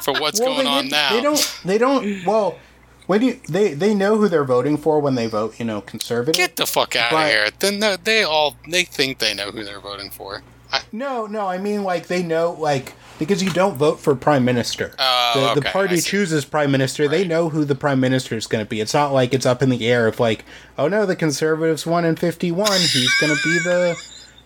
for 0.02 0.12
what's 0.14 0.40
Well, 0.40 0.54
going 0.54 0.66
on 0.66 0.88
now 0.88 1.10
They 1.12 1.20
don't. 1.20 1.60
They 1.64 1.78
don't. 1.78 2.24
Well, 2.24 2.58
when 3.06 3.20
you 3.22 3.40
they 3.48 3.74
they 3.74 3.94
know 3.94 4.16
who 4.16 4.28
they're 4.28 4.44
voting 4.44 4.76
for 4.78 5.00
when 5.00 5.16
they 5.16 5.26
vote. 5.26 5.58
You 5.58 5.64
know, 5.66 5.80
conservative. 5.80 6.36
get 6.36 6.56
the 6.56 6.66
fuck 6.66 6.94
out 6.96 7.10
But- 7.10 7.24
of 7.26 7.30
here 7.30 7.48
then 7.58 7.80
they- 7.80 7.96
they 8.02 8.22
all 8.22 8.56
they 8.68 8.84
think 8.84 9.18
they 9.18 9.34
know 9.34 9.50
who 9.50 9.64
they're 9.64 9.80
voting 9.80 10.10
for 10.10 10.42
I, 10.74 10.80
no, 10.90 11.26
no. 11.26 11.46
I 11.48 11.58
mean, 11.58 11.82
like 11.84 12.06
they 12.06 12.22
know, 12.22 12.52
like 12.58 12.94
because 13.18 13.42
you 13.42 13.50
don't 13.50 13.76
vote 13.76 14.00
for 14.00 14.14
prime 14.14 14.42
minister. 14.42 14.94
Oh, 14.98 15.32
the, 15.34 15.40
the 15.40 15.60
okay, 15.60 15.68
I 15.68 15.72
party 15.72 16.00
chooses 16.00 16.46
prime 16.46 16.70
minister. 16.70 17.06
They 17.08 17.26
know 17.26 17.50
who 17.50 17.66
the 17.66 17.74
prime 17.74 18.00
minister 18.00 18.36
is 18.36 18.46
going 18.46 18.64
to 18.64 18.68
be. 18.68 18.80
It's 18.80 18.94
not 18.94 19.12
like 19.12 19.34
it's 19.34 19.44
up 19.44 19.60
in 19.60 19.68
the 19.68 19.86
air 19.86 20.06
of 20.06 20.18
like, 20.18 20.46
oh 20.78 20.88
no, 20.88 21.04
the 21.04 21.14
conservatives 21.14 21.84
won 21.84 22.06
in 22.06 22.16
fifty 22.16 22.50
one. 22.50 22.80
He's 22.80 23.12
going 23.20 23.36
to 23.36 23.42
be 23.44 23.58
the 23.58 24.02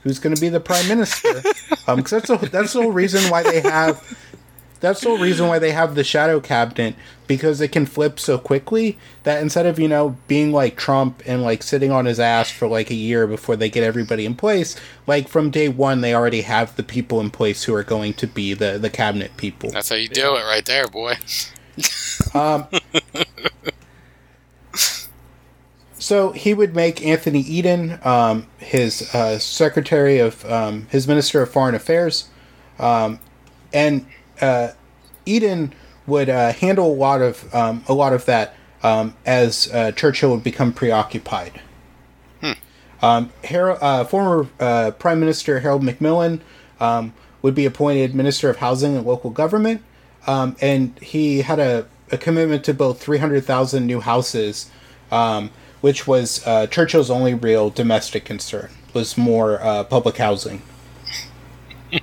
who's 0.07 0.21
going 0.21 0.35
to 0.35 0.41
be 0.41 0.49
the 0.49 0.61
prime 0.61 0.87
minister? 0.89 1.43
Um, 1.89 1.99
because 1.99 2.11
that's 2.11 2.29
the 2.29 2.49
that's 2.49 2.73
the 2.73 2.83
whole 2.83 2.91
reason 2.91 3.31
why 3.31 3.45
they 3.45 3.61
have 3.61 4.03
that's 4.81 5.03
the 5.03 5.09
whole 5.09 5.19
reason 5.19 5.47
why 5.47 5.61
they 5.61 5.71
have 5.71 5.95
the 5.95 6.03
shadow 6.03 6.41
cabinet 6.41 6.97
because 7.29 7.61
it 7.61 7.69
can 7.69 7.87
flip 7.87 8.19
so 8.19 8.39
quickly 8.39 8.99
that 9.23 9.41
instead 9.41 9.67
of 9.67 9.79
you 9.79 9.87
know 9.87 10.17
being 10.27 10.51
like 10.51 10.77
Trump 10.77 11.23
and 11.27 11.43
like 11.43 11.63
sitting 11.63 11.93
on 11.93 12.05
his 12.05 12.19
ass 12.19 12.51
for 12.51 12.67
like 12.67 12.91
a 12.91 12.95
year 12.95 13.29
before 13.29 13.55
they 13.55 13.69
get 13.69 13.85
everybody 13.85 14.27
in 14.27 14.35
place, 14.35 14.75
like 15.07 15.29
from 15.29 15.51
day 15.51 15.69
one 15.69 16.01
they 16.01 16.13
already 16.13 16.41
have 16.41 16.75
the 16.75 16.83
people 16.83 17.21
in 17.21 17.31
place 17.31 17.63
who 17.65 17.75
are 17.75 17.85
going 17.85 18.15
to 18.15 18.27
be 18.27 18.53
the 18.53 18.79
the 18.79 18.91
cabinet 18.91 19.37
people. 19.37 19.71
That's 19.71 19.89
how 19.89 19.97
you 19.97 20.09
do 20.09 20.35
it, 20.35 20.43
right 20.43 20.65
there, 20.65 20.89
boy. 20.89 21.15
Um, 22.35 22.67
so 26.07 26.31
he 26.31 26.55
would 26.55 26.77
make 26.77 27.05
Anthony 27.05 27.41
Eden 27.41 27.99
um, 28.05 28.47
his 28.59 29.13
uh, 29.13 29.41
secretary 29.41 30.21
of 30.21 30.49
um, 30.49 30.87
his 30.89 31.09
minister 31.09 31.43
of 31.43 31.51
foreign 31.51 31.75
affairs, 31.75 32.29
um, 32.79 33.19
and 33.73 34.07
uh, 34.41 34.69
Eden 35.25 35.75
would 36.07 36.29
uh, 36.29 36.53
handle 36.53 36.93
a 36.93 36.95
lot 36.95 37.23
of 37.23 37.53
um, 37.53 37.83
a 37.89 37.93
lot 37.93 38.13
of 38.13 38.25
that 38.27 38.55
um, 38.85 39.17
as 39.27 39.69
uh, 39.73 39.91
Churchill 39.91 40.31
would 40.31 40.45
become 40.45 40.73
preoccupied. 40.73 41.61
Um, 43.03 43.33
Har- 43.45 43.83
uh, 43.83 44.05
former 44.05 44.49
uh, 44.61 44.93
Prime 44.93 45.19
Minister 45.19 45.59
Harold 45.59 45.83
Macmillan 45.83 46.41
um, 46.79 47.15
would 47.43 47.57
be 47.57 47.67
appointed 47.67 48.15
Minister 48.15 48.49
of 48.49 48.59
Housing 48.59 48.97
and 48.97 49.05
Local 49.05 49.31
Government, 49.31 49.83
um, 50.29 50.55
and 50.61 50.97
he 51.01 51.43
had 51.43 51.59
a, 51.59 51.89
a 52.13 52.17
commitment 52.17 52.63
to 52.63 52.75
build 52.75 53.01
300,000 53.01 53.85
new 53.85 53.99
houses, 53.99 54.71
um, 55.11 55.51
which 55.81 56.07
was 56.07 56.47
uh, 56.47 56.67
Churchill's 56.67 57.11
only 57.11 57.35
real 57.35 57.71
domestic 57.71 58.25
concern, 58.25 58.71
was 58.93 59.17
more 59.17 59.63
uh, 59.63 59.85
public 59.85 60.17
housing. 60.17 60.63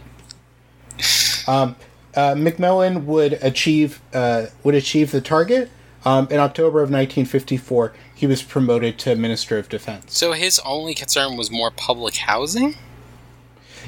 um, 1.48 1.76
uh, 2.16 2.36
Macmillan 2.36 3.06
would 3.06 3.34
achieve 3.42 4.02
uh, 4.14 4.48
would 4.64 4.76
achieve 4.76 5.12
the 5.12 5.22
target. 5.22 5.70
Um, 6.06 6.28
in 6.30 6.38
October 6.38 6.80
of 6.80 6.90
1954, 6.90 7.94
he 8.14 8.28
was 8.28 8.44
promoted 8.44 9.00
to 9.00 9.16
Minister 9.16 9.58
of 9.58 9.70
Defense. 9.70 10.18
So 10.18 10.34
his 10.34 10.60
only 10.66 10.94
concern 10.94 11.38
was 11.38 11.50
more 11.50 11.72
public 11.72 12.18
housing? 12.18 12.76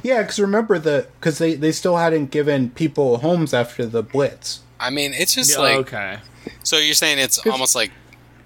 Yeah, 0.02 0.22
because 0.22 0.40
remember 0.40 0.80
the 0.80 1.07
because 1.20 1.40
they 1.40 1.56
they 1.56 1.72
still 1.72 1.98
hadn't 1.98 2.32
given 2.32 2.70
people 2.70 3.18
homes 3.18 3.53
after 3.53 3.86
the 3.86 4.02
Blitz. 4.02 4.62
I 4.80 4.90
mean, 4.90 5.14
it's 5.14 5.36
just 5.36 5.52
Yeah, 5.52 5.60
like. 5.60 5.78
okay. 5.78 6.20
So 6.64 6.78
you're 6.78 6.94
saying 6.95 7.20
it's 7.20 7.45
almost 7.45 7.76
like. 7.76 7.91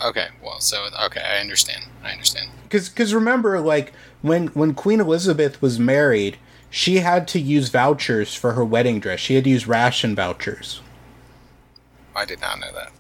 Okay, 0.02 0.28
well, 0.44 0.60
so. 0.60 0.88
Okay, 1.06 1.22
I 1.22 1.40
understand. 1.40 1.84
I 2.04 2.12
understand. 2.12 2.50
Because 2.64 2.90
because 2.90 3.14
remember, 3.14 3.60
like 3.60 3.94
when 4.22 4.48
when 4.48 4.74
Queen 4.74 5.00
Elizabeth 5.00 5.62
was 5.62 5.80
married, 5.80 6.38
she 6.70 6.98
had 6.98 7.28
to 7.30 7.40
use 7.40 7.70
vouchers 7.70 8.36
for 8.36 8.54
her 8.54 8.64
wedding 8.64 9.00
dress. 9.00 9.20
She 9.20 9.36
had 9.36 9.44
to 9.44 9.50
use 9.50 9.68
ration 9.68 10.16
vouchers. 10.16 10.82
I 12.16 12.26
did 12.26 12.42
not 12.42 12.60
know 12.60 12.72
that. 12.74 12.92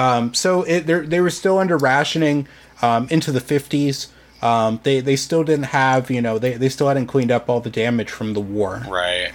Um, 0.00 0.34
so 0.34 0.62
it, 0.62 0.86
they 0.86 1.00
they 1.00 1.20
were 1.20 1.30
still 1.30 1.58
under 1.58 1.76
rationing 1.76 2.46
um, 2.82 3.08
into 3.10 3.32
the 3.32 3.40
fifties. 3.40 4.08
Um, 4.42 4.80
they 4.82 5.00
they 5.00 5.16
still 5.16 5.44
didn't 5.44 5.66
have 5.66 6.10
you 6.10 6.20
know 6.20 6.38
they, 6.38 6.54
they 6.54 6.68
still 6.68 6.88
hadn't 6.88 7.06
cleaned 7.06 7.30
up 7.30 7.48
all 7.48 7.60
the 7.60 7.70
damage 7.70 8.10
from 8.10 8.34
the 8.34 8.40
war. 8.40 8.82
Right. 8.88 9.32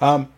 Um. 0.00 0.28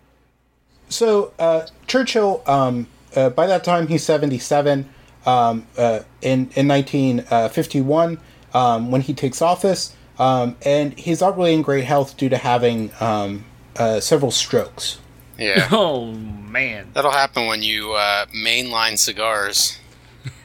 So 0.88 1.32
uh, 1.38 1.66
Churchill, 1.86 2.42
um, 2.46 2.86
uh, 3.16 3.30
by 3.30 3.46
that 3.46 3.64
time 3.64 3.86
he's 3.88 4.02
seventy 4.04 4.38
seven. 4.38 4.88
Um, 5.26 5.66
uh, 5.78 6.00
in 6.20 6.50
in 6.54 6.66
nineteen 6.66 7.22
fifty 7.50 7.80
one, 7.80 8.18
um, 8.52 8.90
when 8.90 9.00
he 9.00 9.14
takes 9.14 9.40
office, 9.40 9.96
um, 10.18 10.54
and 10.62 10.92
he's 10.98 11.20
not 11.22 11.38
really 11.38 11.54
in 11.54 11.62
great 11.62 11.84
health 11.84 12.18
due 12.18 12.28
to 12.28 12.36
having 12.36 12.90
um, 13.00 13.46
uh, 13.76 14.00
several 14.00 14.30
strokes. 14.30 14.98
Yeah. 15.38 15.66
Oh 15.72 16.12
man. 16.12 16.90
That'll 16.92 17.10
happen 17.10 17.46
when 17.46 17.62
you 17.62 17.94
uh, 17.94 18.26
mainline 18.36 18.98
cigars. 18.98 19.78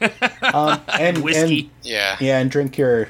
Um, 0.42 0.80
and 0.98 1.18
Whiskey. 1.22 1.60
and 1.60 1.70
Yeah. 1.82 2.16
yeah, 2.20 2.38
and 2.38 2.50
drink 2.50 2.76
your 2.78 3.08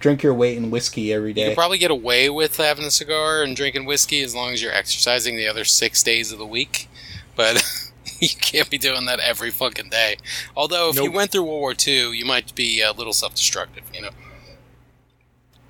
drink 0.00 0.22
your 0.22 0.32
weight 0.34 0.56
in 0.56 0.70
whiskey 0.70 1.12
every 1.12 1.32
day. 1.32 1.42
You 1.42 1.48
day. 1.50 1.54
probably 1.54 1.78
get 1.78 1.90
away 1.90 2.30
with 2.30 2.56
having 2.56 2.84
a 2.84 2.90
cigar 2.90 3.42
and 3.42 3.56
drinking 3.56 3.84
whiskey 3.84 4.22
as 4.22 4.34
long 4.34 4.52
as 4.52 4.62
you're 4.62 4.72
exercising 4.72 5.36
the 5.36 5.48
other 5.48 5.64
six 5.64 6.02
days 6.02 6.30
of 6.32 6.38
the 6.38 6.46
week. 6.46 6.88
But 7.34 7.64
you 8.20 8.28
can't 8.40 8.68
be 8.70 8.78
doing 8.78 9.06
that 9.06 9.20
every 9.20 9.50
fucking 9.50 9.90
day. 9.90 10.16
Although, 10.56 10.90
if 10.90 10.96
you 10.96 11.10
went 11.10 11.32
through 11.32 11.42
World 11.44 11.60
War 11.60 11.74
II, 11.86 12.16
you 12.16 12.24
might 12.24 12.54
be 12.54 12.80
a 12.80 12.92
little 12.92 13.12
self 13.12 13.34
destructive, 13.34 13.84
you 13.94 14.02
know? 14.02 14.10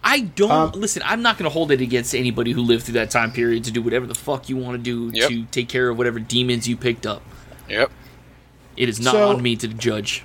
I 0.05 0.21
don't 0.21 0.51
Um, 0.51 0.73
listen. 0.73 1.03
I'm 1.05 1.21
not 1.23 1.37
going 1.37 1.51
to 1.51 1.53
hold 1.53 1.73
it 1.73 1.81
against 1.81 2.15
anybody 2.15 2.53
who 2.53 2.63
lived 2.63 2.85
through 2.85 2.95
that 2.95 3.11
time 3.11 3.33
period 3.33 3.65
to 3.65 3.73
do 3.73 3.83
whatever 3.83 4.07
the 4.07 4.15
fuck 4.15 4.49
you 4.49 4.57
want 4.57 4.77
to 4.77 4.83
do 4.83 5.11
Yep. 5.17 5.29
to 5.31 5.45
take 5.47 5.69
care 5.69 5.89
of 5.89 5.99
whatever 5.99 6.21
demons 6.21 6.69
you 6.69 6.77
picked 6.77 7.07
up. 7.07 7.23
Yep. 7.69 7.91
It 8.77 8.89
is 8.89 9.01
not 9.01 9.13
So- 9.13 9.29
on 9.31 9.43
me 9.43 9.57
to 9.57 9.67
judge. 9.69 10.23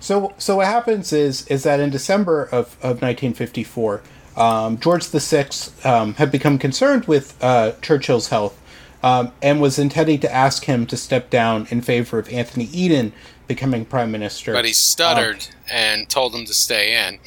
So, 0.00 0.34
so 0.38 0.56
what 0.56 0.66
happens 0.66 1.12
is 1.12 1.46
is 1.46 1.62
that 1.62 1.78
in 1.78 1.90
December 1.90 2.44
of, 2.44 2.76
of 2.82 3.00
1954, 3.02 4.02
um, 4.36 4.78
George 4.80 5.04
VI 5.06 5.46
um, 5.84 6.14
had 6.14 6.32
become 6.32 6.58
concerned 6.58 7.04
with 7.04 7.36
uh, 7.42 7.72
Churchill's 7.82 8.28
health 8.28 8.58
um, 9.02 9.32
and 9.42 9.60
was 9.60 9.78
intending 9.78 10.20
to 10.20 10.32
ask 10.32 10.64
him 10.64 10.86
to 10.86 10.96
step 10.96 11.30
down 11.30 11.66
in 11.70 11.80
favor 11.80 12.18
of 12.18 12.28
Anthony 12.30 12.66
Eden 12.72 13.12
becoming 13.46 13.84
prime 13.84 14.10
minister. 14.10 14.52
But 14.52 14.64
he 14.64 14.72
stuttered 14.72 15.48
and 15.70 16.08
told 16.08 16.34
him 16.34 16.44
to 16.44 16.54
stay 16.54 17.08
in. 17.08 17.18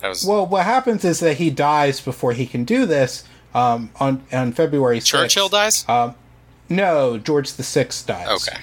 That 0.00 0.08
was. 0.08 0.24
well, 0.24 0.46
what 0.46 0.64
happens 0.64 1.04
is 1.04 1.20
that 1.20 1.36
he 1.36 1.50
dies 1.50 2.00
before 2.00 2.32
he 2.32 2.46
can 2.46 2.64
do 2.64 2.86
this 2.86 3.24
um, 3.54 3.90
on 4.00 4.24
on 4.32 4.52
February 4.52 5.00
6th. 5.00 5.06
Churchill 5.06 5.48
dies? 5.48 5.84
No, 6.68 7.18
George 7.18 7.52
the 7.54 7.64
Sixth 7.64 8.06
dies. 8.06 8.28
okay. 8.48 8.60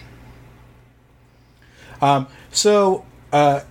So 2.57 3.05
uh, 3.31 3.61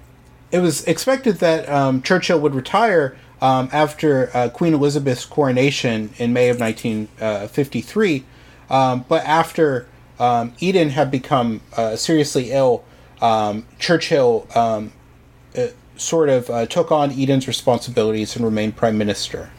it 0.52 0.60
was 0.60 0.84
expected 0.84 1.36
that 1.36 1.68
um, 1.68 2.02
Churchill 2.02 2.38
would 2.38 2.54
retire 2.54 3.16
um, 3.40 3.68
after 3.72 4.30
uh, 4.34 4.48
Queen 4.48 4.74
Elizabeth's 4.74 5.24
coronation 5.24 6.10
in 6.18 6.32
May 6.32 6.48
of 6.48 6.58
1953. 6.58 8.24
Um, 8.68 9.04
but 9.08 9.24
after 9.24 9.86
um, 10.18 10.54
Eden 10.58 10.90
had 10.90 11.10
become 11.10 11.60
uh, 11.76 11.96
seriously 11.96 12.50
ill, 12.50 12.84
um, 13.20 13.66
Churchill 13.78 14.46
um, 14.54 14.92
uh, 15.56 15.68
sort 15.96 16.28
of 16.28 16.50
uh, 16.50 16.66
took 16.66 16.90
on 16.90 17.12
Eden's 17.12 17.46
responsibilities 17.46 18.36
and 18.36 18.44
remained 18.44 18.76
prime 18.76 18.98
minister. 18.98 19.50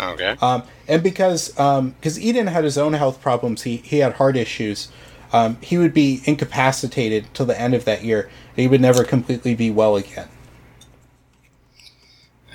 Okay. 0.00 0.36
Um, 0.40 0.62
and 0.86 1.02
because 1.02 1.48
because 1.48 2.20
Eden 2.20 2.46
had 2.48 2.64
his 2.64 2.78
own 2.78 2.92
health 2.92 3.20
problems, 3.20 3.62
he, 3.62 3.78
he 3.78 3.98
had 3.98 4.14
heart 4.14 4.36
issues. 4.36 4.88
Um, 5.32 5.58
he 5.60 5.76
would 5.76 5.92
be 5.92 6.22
incapacitated 6.24 7.26
till 7.34 7.46
the 7.46 7.60
end 7.60 7.74
of 7.74 7.84
that 7.84 8.04
year. 8.04 8.30
He 8.54 8.66
would 8.68 8.80
never 8.80 9.04
completely 9.04 9.54
be 9.54 9.70
well 9.70 9.96
again. 9.96 10.28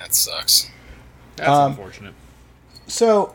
That 0.04 0.14
sucks. 0.14 0.70
That's 1.36 1.48
um, 1.48 1.72
unfortunate. 1.72 2.14
So 2.86 3.34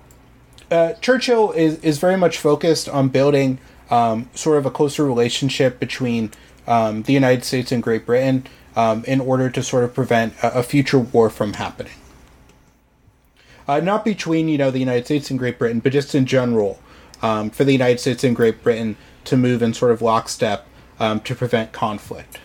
uh, 0.70 0.94
Churchill 0.94 1.52
is, 1.52 1.84
is 1.84 1.98
very 1.98 2.16
much 2.16 2.38
focused 2.38 2.88
on 2.88 3.10
building 3.10 3.58
um, 3.90 4.30
sort 4.36 4.60
of 4.60 4.68
a 4.68 4.72
closer 4.72 5.04
relationship 5.04 5.80
between 5.80 6.32
um, 6.68 7.02
the 7.04 7.14
United 7.14 7.44
States 7.44 7.72
and 7.72 7.82
Great 7.82 8.06
Britain 8.06 8.46
um, 8.76 9.04
in 9.06 9.20
order 9.20 9.50
to 9.50 9.64
sort 9.64 9.84
of 9.84 9.96
prevent 9.96 10.36
a, 10.44 10.60
a 10.60 10.64
future 10.64 11.00
war 11.00 11.32
from 11.32 11.54
happening. 11.54 11.94
Uh, 13.68 13.80
not 13.80 14.06
between 14.06 14.48
you 14.48 14.58
know 14.58 14.70
the 14.70 14.80
United 14.80 15.06
States 15.06 15.32
and 15.32 15.40
Great 15.40 15.58
Britain, 15.58 15.80
but 15.80 15.91
just 15.91 16.14
in 16.14 16.28
general, 16.28 16.80
um, 17.24 17.50
for 17.50 17.64
the 17.64 17.72
United 17.72 18.00
States 18.00 18.24
and 18.24 18.36
Great 18.36 18.62
Britain 18.62 18.96
to 19.26 19.36
move 19.36 19.64
in 19.64 19.74
sort 19.74 19.91
of 19.91 20.04
lockstep 20.04 20.68
um, 21.00 21.20
to 21.22 21.34
prevent 21.34 21.72
conflict. 21.72 22.40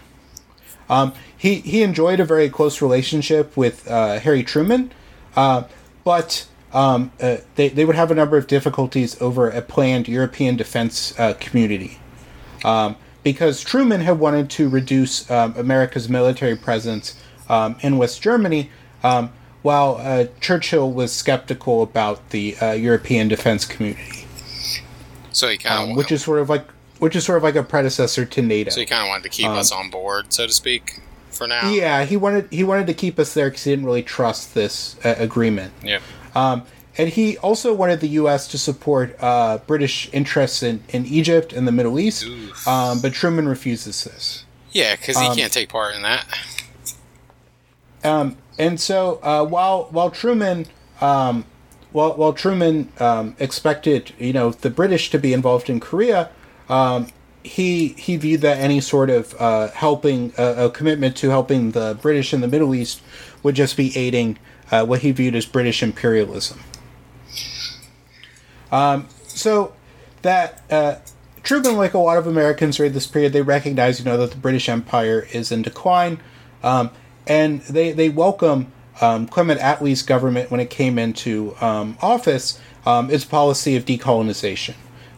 Um, 0.89 1.13
he 1.37 1.57
he 1.57 1.83
enjoyed 1.83 2.21
a 2.21 2.25
very 2.25 2.49
close 2.49 2.83
relationship 2.83 3.57
with 3.57 3.89
uh, 3.91 4.19
Harry 4.21 4.43
Truman, 4.43 4.93
uh, 5.37 5.65
but 6.05 6.47
um, 6.73 7.13
uh, 7.21 7.39
they 7.55 7.69
they 7.69 7.85
would 7.85 7.97
have 7.97 8.11
a 8.11 8.15
number 8.15 8.37
of 8.37 8.47
difficulties 8.47 9.21
over 9.21 9.49
a 9.49 9.63
planned 9.63 10.09
European 10.09 10.57
defense 10.57 11.19
uh, 11.19 11.35
community. 11.35 11.99
Um, 12.65 12.97
because 13.23 13.63
Truman 13.63 14.03
had 14.03 14.19
wanted 14.19 14.51
to 14.51 14.69
reduce 14.69 15.29
um, 15.31 15.55
America's 15.57 16.09
military 16.09 16.57
presence 16.57 17.19
um, 17.49 17.77
in 17.81 17.97
West 17.99 18.23
Germany, 18.23 18.71
um, 19.03 19.33
while 19.63 19.97
uh, 19.99 20.27
Churchill 20.41 20.93
was 20.93 21.13
skeptical 21.13 21.83
about 21.83 22.31
the 22.31 22.57
uh, 22.59 22.73
European 22.73 23.29
defense 23.29 23.65
community, 23.65 24.27
So 25.33 25.49
he 25.49 25.57
kind 25.57 25.91
of 25.91 25.97
which 25.97 26.13
is 26.13 26.23
sort 26.23 26.39
of 26.39 26.51
like 26.51 26.67
which 27.05 27.15
is 27.15 27.23
sort 27.23 27.37
of 27.37 27.43
like 27.43 27.55
a 27.55 27.63
predecessor 27.63 28.25
to 28.25 28.41
NATO. 28.41 28.71
so 28.71 28.81
he 28.81 28.87
kind 28.87 29.03
of 29.03 29.09
wanted 29.09 29.25
to 29.25 29.29
keep 29.29 29.47
us 29.47 29.71
on 29.71 29.91
board, 29.91 30.33
so 30.33 30.47
to 30.47 30.53
speak, 30.55 31.01
for 31.29 31.47
now. 31.47 31.71
Yeah, 31.71 32.07
he 32.07 32.17
wanted 32.17 32.51
he 32.51 32.65
wanted 32.65 32.87
to 32.87 32.95
keep 32.95 33.19
us 33.19 33.35
there 33.35 33.51
because 33.51 33.65
he 33.65 33.73
didn't 33.73 33.85
really 33.85 34.03
trust 34.03 34.55
this 34.55 34.97
uh, 35.05 35.15
agreement. 35.19 35.75
Yep. 35.83 36.01
Um, 36.35 36.63
and 36.97 37.11
he 37.11 37.37
also 37.37 37.75
wanted 37.75 38.01
the 38.01 38.09
U.S. 38.21 38.49
to 38.49 38.57
support 38.57 39.17
uh, 39.21 39.59
British 39.67 40.09
interests 40.15 40.63
in, 40.63 40.83
in 40.89 41.05
Egypt 41.05 41.53
and 41.53 41.69
the 41.69 41.73
Middle 41.73 42.01
East, 42.01 42.25
um, 42.67 43.03
but 43.03 43.13
Truman 43.13 43.49
refuses 43.49 44.05
this. 44.05 44.47
Yeah, 44.73 44.97
because 44.97 45.19
he 45.19 45.27
Um, 45.27 45.37
can't 45.37 45.53
take 45.53 45.69
part 45.69 45.95
in 45.95 46.01
that. 46.01 46.25
Um, 48.03 48.39
and 48.59 48.81
so 48.81 49.21
uh, 49.23 49.45
while 49.45 49.89
while 49.91 50.11
Truman 50.11 50.69
um, 51.03 51.45
while, 51.93 52.15
while 52.17 52.33
Truman 52.33 52.91
um, 52.99 53.37
expected, 53.39 54.13
you 54.19 54.33
know, 54.33 54.53
the 54.53 54.71
British 54.71 55.11
to 55.11 55.19
be 55.19 55.35
involved 55.35 55.69
in 55.69 55.81
Korea, 55.81 56.31
um, 56.69 57.09
he 57.43 57.89
he 57.89 58.17
viewed 58.17 58.41
that 58.41 58.59
any 58.59 58.81
sort 58.81 59.11
of 59.11 59.35
uh, 59.39 59.69
helping 59.69 60.33
uh, 60.39 60.55
a 60.57 60.71
commitment 60.71 61.17
to 61.19 61.29
helping 61.29 61.73
the 61.73 61.99
British 62.01 62.33
in 62.33 62.41
the 62.41 62.49
Middle 62.49 62.75
East 62.75 63.03
would 63.43 63.55
just 63.55 63.77
be 63.77 63.97
aiding 63.97 64.39
uh, 64.71 64.85
what 64.85 65.01
he 65.01 65.13
viewed 65.13 65.35
as 65.35 65.45
British 65.45 65.83
imperialism. 65.83 66.61
Um, 68.73 69.09
so 69.27 69.75
that 70.23 70.63
uh, 70.71 70.97
Truman, 71.43 71.77
like 71.77 71.93
a 71.93 71.99
lot 71.99 72.17
of 72.17 72.27
Americans 72.27 72.79
during 72.79 72.93
this 72.93 73.07
period, 73.07 73.35
they 73.35 73.43
recognize, 73.43 73.99
you 73.99 74.07
know, 74.07 74.17
that 74.17 74.31
the 74.31 74.39
British 74.39 74.69
Empire 74.69 75.29
is 75.33 75.53
in 75.53 75.61
decline, 75.61 76.19
um, 76.63 76.91
and 77.27 77.61
they 77.63 77.93
they 77.93 78.09
welcome 78.09 78.73
um, 79.03 79.29
Clement 79.29 79.61
Attlee's 79.61 80.03
government 80.03 80.51
when 80.51 80.61
it 80.61 80.71
came 80.71 80.99
into 80.99 81.55
um, 81.61 81.99
office 82.01 82.59
um, 82.87 83.11
its 83.11 83.25
policy 83.25 83.77
of 83.77 83.85
decolonization. 83.85 84.75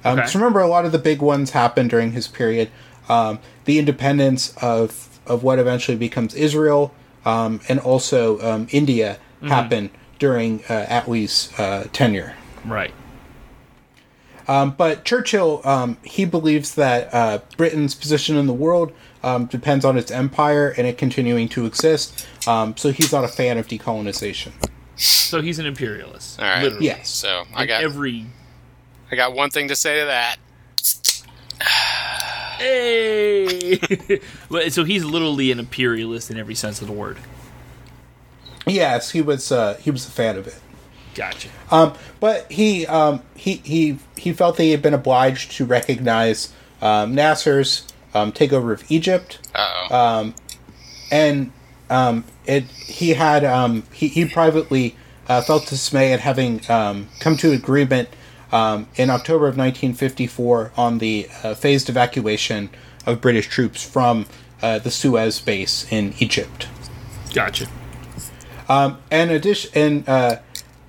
Um, 0.07 0.19
Okay. 0.19 0.28
So 0.28 0.39
remember, 0.39 0.61
a 0.61 0.69
lot 0.69 0.85
of 0.85 0.93
the 0.93 0.99
big 0.99 1.20
ones 1.20 1.51
happened 1.51 1.91
during 1.91 2.12
his 2.12 2.28
period. 2.28 2.70
Um, 3.09 3.39
the 3.65 3.78
independence 3.78 4.55
of 4.62 5.19
of 5.27 5.43
what 5.43 5.59
eventually 5.59 5.97
becomes 5.97 6.35
Israel, 6.35 6.95
um, 7.24 7.61
and 7.69 7.81
also 7.81 8.41
um, 8.41 8.69
India 8.70 9.19
happened 9.43 9.91
during 10.19 10.61
uh, 10.69 10.87
Attlee's 10.89 11.53
uh, 11.59 11.87
tenure. 11.93 12.35
Right. 12.65 12.93
Um, 14.49 14.73
but 14.73 15.05
Churchill, 15.05 15.61
um, 15.65 15.99
he 16.05 16.24
believes 16.24 16.74
that 16.77 17.12
uh, 17.12 17.41
Britain's 17.57 17.95
position 17.95 18.37
in 18.37 18.47
the 18.47 18.53
world 18.53 18.93
um, 19.23 19.47
depends 19.47 19.85
on 19.85 19.99
its 19.99 20.11
empire 20.11 20.73
and 20.77 20.87
it 20.87 20.97
continuing 20.99 21.49
to 21.51 21.66
exist. 21.66 22.27
Um, 22.47 22.77
so 22.77 22.93
he's 22.93 23.12
not 23.12 23.24
a 23.24 23.28
fan 23.28 23.59
of 23.59 23.66
decolonization. 23.66 24.53
So 24.97 25.43
he's 25.43 25.59
an 25.59 25.66
imperialist. 25.66 26.41
All 26.41 26.47
right. 26.47 26.62
Literally. 26.62 26.87
Yes. 26.87 27.09
So 27.11 27.45
I 27.55 27.62
In 27.62 27.69
got 27.69 27.83
every. 27.83 28.27
I 29.11 29.16
got 29.16 29.35
one 29.35 29.51
thing 29.51 29.69
to 29.69 29.77
say 29.77 30.01
to 30.01 30.07
that. 30.07 30.37
Hey! 32.59 33.78
So 34.70 34.85
he's 34.85 35.05
literally 35.05 35.53
an 35.53 35.59
imperialist 35.59 36.31
in 36.31 36.39
every 36.39 36.55
sense 36.55 36.81
of 36.81 36.87
the 36.87 36.93
word. 36.93 37.19
Yes, 38.66 39.11
he 39.11 39.20
was. 39.20 39.53
Uh, 39.53 39.74
he 39.74 39.91
was 39.91 40.07
a 40.07 40.11
fan 40.11 40.37
of 40.37 40.47
it. 40.47 40.59
Gotcha. 41.15 41.49
Um, 41.70 41.95
but 42.19 42.51
he 42.51 42.87
um, 42.87 43.23
he 43.35 43.57
he 43.57 43.99
he 44.16 44.33
felt 44.33 44.57
that 44.57 44.62
he 44.62 44.70
had 44.70 44.83
been 44.83 44.95
obliged 44.95 45.53
to 45.53 45.65
recognize 45.65 46.53
um, 46.81 47.15
Nasser's 47.15 47.87
um, 48.15 48.33
takeover 48.33 48.73
of 48.73 48.91
Egypt. 48.91 49.39
Uh 49.55 49.89
oh. 49.91 49.97
um, 49.97 50.35
and 51.11 51.53
um, 51.91 52.24
it 52.47 52.65
he 52.65 53.11
had 53.11 53.45
um, 53.45 53.85
he, 53.93 54.09
he 54.09 54.24
privately 54.24 54.97
uh, 55.28 55.41
felt 55.43 55.66
dismay 55.66 56.12
at 56.12 56.20
having 56.20 56.61
um, 56.70 57.09
come 57.20 57.37
to 57.37 57.53
agreement 57.53 58.09
um, 58.57 58.89
in 58.97 59.11
October 59.11 59.49
of 59.49 59.59
1954 59.59 60.73
on 60.78 60.97
the 60.97 61.28
uh, 61.43 61.55
phased 61.55 61.91
evacuation 61.91 62.70
of 63.05 63.20
British 63.20 63.49
troops 63.49 63.85
from 63.85 64.24
uh, 64.62 64.78
the 64.78 64.91
Suez 64.91 65.41
base 65.41 65.87
in 65.93 66.15
Egypt. 66.20 66.66
Gotcha. 67.35 67.66
Um, 68.66 68.99
and 69.11 69.31
addition, 69.31 69.70
and 69.74 70.09
uh, 70.09 70.37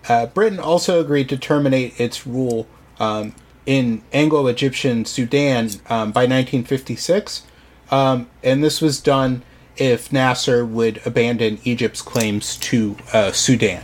uh, 0.07 0.27
Britain 0.27 0.59
also 0.59 1.01
agreed 1.01 1.27
to 1.27 1.37
terminate 1.37 1.99
its 1.99 2.25
rule 2.25 2.67
um, 2.99 3.35
in 3.65 4.01
Anglo-Egyptian 4.13 5.03
Sudan 5.03 5.65
um, 5.89 6.13
by 6.13 6.21
1956, 6.21 7.43
um, 7.91 8.29
and 8.43 8.63
this 8.63 8.79
was 8.79 9.01
done 9.01 9.43
if 9.75 10.11
Nasser 10.13 10.65
would 10.65 11.05
abandon 11.05 11.59
Egypt's 11.65 12.01
claims 12.01 12.55
to 12.57 12.95
uh, 13.11 13.33
Sudan, 13.33 13.83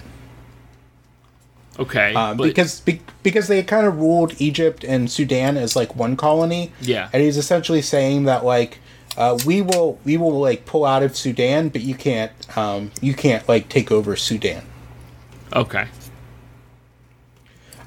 Okay. 1.80 2.14
um, 2.14 2.38
but, 2.38 2.44
because 2.44 2.80
be, 2.82 3.02
because 3.24 3.48
they 3.48 3.64
kind 3.64 3.86
of 3.88 3.98
ruled 3.98 4.40
Egypt 4.40 4.84
and 4.84 5.10
Sudan 5.10 5.58
as 5.58 5.76
like 5.76 5.96
one 5.96 6.16
colony. 6.16 6.72
Yeah. 6.82 7.10
and 7.14 7.22
he's 7.24 7.38
essentially 7.38 7.82
saying 7.82 8.26
that 8.26 8.46
like. 8.46 8.80
Uh, 9.16 9.38
we 9.46 9.62
will 9.62 10.00
we 10.04 10.18
will 10.18 10.40
like 10.40 10.66
pull 10.66 10.86
out 10.86 11.04
of 11.04 11.16
Sudan, 11.16 11.70
but 11.70 11.82
you 11.82 11.94
can't 11.94 12.32
um, 12.58 12.90
you 13.00 13.14
can't 13.14 13.48
like 13.48 13.70
take 13.70 13.92
over 13.92 14.16
Sudan. 14.16 14.64
Okay. 15.56 15.86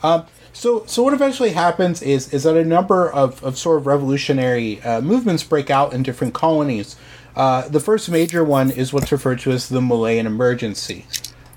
Um, 0.04 0.26
So, 0.52 0.84
so 0.86 1.02
what 1.02 1.12
eventually 1.12 1.50
happens 1.50 2.00
is 2.00 2.32
is 2.32 2.44
that 2.44 2.56
a 2.56 2.64
number 2.64 3.12
of, 3.12 3.42
of 3.44 3.58
sort 3.58 3.78
of 3.78 3.86
revolutionary 3.86 4.80
uh, 4.82 5.00
movements 5.02 5.42
break 5.42 5.68
out 5.68 5.92
in 5.92 6.02
different 6.02 6.32
colonies. 6.32 6.96
Uh, 7.34 7.68
the 7.68 7.80
first 7.80 8.08
major 8.08 8.42
one 8.42 8.70
is 8.70 8.92
what's 8.92 9.12
referred 9.12 9.40
to 9.40 9.50
as 9.50 9.68
the 9.68 9.82
Malayan 9.82 10.26
Emergency, 10.26 11.04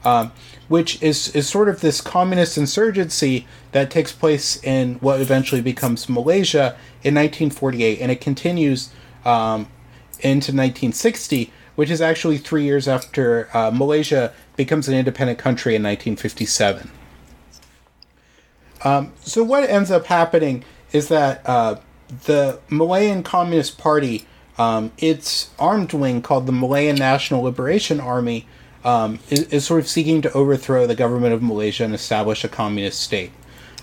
um, 0.03 0.31
which 0.69 1.01
is 1.03 1.35
is 1.35 1.49
sort 1.49 1.67
of 1.67 1.81
this 1.81 1.99
communist 1.99 2.57
insurgency 2.57 3.45
that 3.73 3.91
takes 3.91 4.13
place 4.13 4.63
in 4.63 4.95
what 4.95 5.19
eventually 5.19 5.61
becomes 5.61 6.07
Malaysia 6.07 6.77
in 7.03 7.15
1948, 7.15 7.99
and 7.99 8.11
it 8.11 8.21
continues 8.21 8.89
um, 9.25 9.67
into 10.21 10.53
1960, 10.53 11.51
which 11.75 11.89
is 11.89 11.99
actually 11.99 12.37
three 12.37 12.63
years 12.63 12.87
after 12.87 13.49
uh, 13.53 13.69
Malaysia 13.71 14.31
becomes 14.55 14.87
an 14.87 14.93
independent 14.93 15.37
country 15.37 15.75
in 15.75 15.83
1957 15.83 16.91
so 18.81 19.43
what 19.43 19.69
ends 19.69 19.91
up 19.91 20.05
happening 20.05 20.63
is 20.91 21.07
that 21.09 21.41
uh, 21.45 21.75
the 22.25 22.59
Malayan 22.69 23.23
Communist 23.23 23.77
Party, 23.77 24.25
um, 24.57 24.91
its 24.97 25.49
armed 25.59 25.93
wing 25.93 26.21
called 26.21 26.45
the 26.45 26.51
Malayan 26.51 26.95
National 26.95 27.43
Liberation 27.43 27.99
Army, 27.99 28.47
um, 28.83 29.19
is, 29.29 29.41
is 29.51 29.65
sort 29.65 29.79
of 29.81 29.87
seeking 29.87 30.21
to 30.21 30.31
overthrow 30.33 30.87
the 30.87 30.95
government 30.95 31.33
of 31.33 31.41
Malaysia 31.43 31.83
and 31.83 31.93
establish 31.93 32.43
a 32.43 32.47
communist 32.49 33.01
state. 33.01 33.31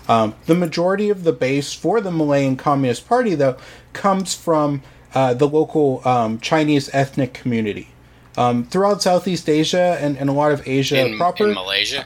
Um, 0.07 0.35
the 0.45 0.55
majority 0.55 1.09
of 1.09 1.23
the 1.23 1.33
base 1.33 1.73
for 1.73 1.99
the 1.99 2.11
Malayan 2.11 2.55
Communist 2.55 3.07
Party, 3.07 3.35
though, 3.35 3.57
comes 3.93 4.33
from 4.33 4.81
uh, 5.13 5.33
the 5.33 5.47
local 5.47 6.07
um, 6.07 6.39
Chinese 6.39 6.89
ethnic 6.93 7.33
community. 7.33 7.89
Um, 8.37 8.63
throughout 8.65 9.01
Southeast 9.01 9.49
Asia 9.49 9.97
and, 9.99 10.15
and 10.17 10.29
a 10.29 10.33
lot 10.33 10.51
of 10.51 10.67
Asia 10.67 11.05
in, 11.07 11.17
proper, 11.17 11.47
in 11.47 11.53
Malaysia. 11.55 12.05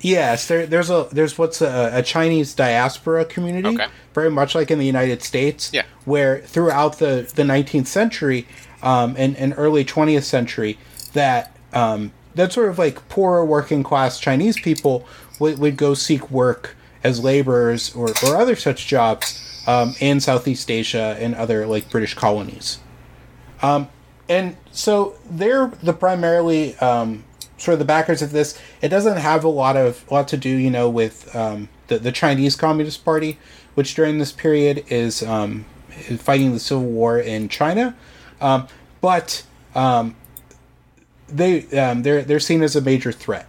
Yes, 0.00 0.48
there, 0.48 0.64
there's 0.64 0.88
a 0.90 1.08
there's 1.12 1.36
what's 1.36 1.60
a, 1.60 1.90
a 1.92 2.02
Chinese 2.02 2.54
diaspora 2.54 3.24
community, 3.26 3.68
Okay. 3.68 3.86
very 4.14 4.30
much 4.30 4.54
like 4.54 4.70
in 4.70 4.78
the 4.78 4.86
United 4.86 5.22
States, 5.22 5.70
Yeah. 5.74 5.82
where 6.06 6.38
throughout 6.38 6.98
the, 7.00 7.30
the 7.34 7.42
19th 7.42 7.86
century 7.88 8.46
um, 8.82 9.14
and, 9.18 9.36
and 9.36 9.52
early 9.58 9.84
20th 9.84 10.22
century, 10.22 10.78
that 11.12 11.54
um, 11.72 12.12
that 12.34 12.52
sort 12.52 12.68
of 12.68 12.78
like 12.78 13.08
poorer 13.08 13.44
working 13.44 13.82
class 13.82 14.20
Chinese 14.20 14.58
people 14.58 15.06
would, 15.38 15.58
would 15.58 15.76
go 15.76 15.94
seek 15.94 16.30
work 16.30 16.76
as 17.02 17.22
laborers 17.22 17.94
or, 17.94 18.10
or 18.24 18.36
other 18.36 18.56
such 18.56 18.86
jobs 18.86 19.64
um, 19.66 19.94
in 20.00 20.20
Southeast 20.20 20.70
Asia 20.70 21.16
and 21.18 21.34
other 21.34 21.66
like 21.66 21.90
British 21.90 22.14
colonies. 22.14 22.78
Um, 23.62 23.88
and 24.28 24.56
so 24.70 25.16
they're 25.28 25.68
the 25.82 25.92
primarily 25.92 26.76
um, 26.76 27.24
sort 27.58 27.74
of 27.74 27.78
the 27.78 27.84
backers 27.84 28.22
of 28.22 28.32
this. 28.32 28.58
It 28.80 28.88
doesn't 28.88 29.18
have 29.18 29.44
a 29.44 29.48
lot 29.48 29.76
of 29.76 30.10
lot 30.10 30.28
to 30.28 30.36
do, 30.36 30.48
you 30.48 30.70
know, 30.70 30.88
with 30.88 31.34
um, 31.34 31.68
the 31.88 31.98
the 31.98 32.12
Chinese 32.12 32.56
Communist 32.56 33.04
Party, 33.04 33.38
which 33.74 33.94
during 33.94 34.18
this 34.18 34.32
period 34.32 34.84
is 34.88 35.22
um, 35.22 35.66
fighting 36.18 36.52
the 36.52 36.60
civil 36.60 36.84
war 36.84 37.18
in 37.18 37.48
China, 37.48 37.96
um, 38.40 38.68
but 39.00 39.42
they 41.30 41.66
um, 41.78 42.02
they're 42.02 42.22
they're 42.22 42.40
seen 42.40 42.62
as 42.62 42.76
a 42.76 42.80
major 42.80 43.12
threat. 43.12 43.46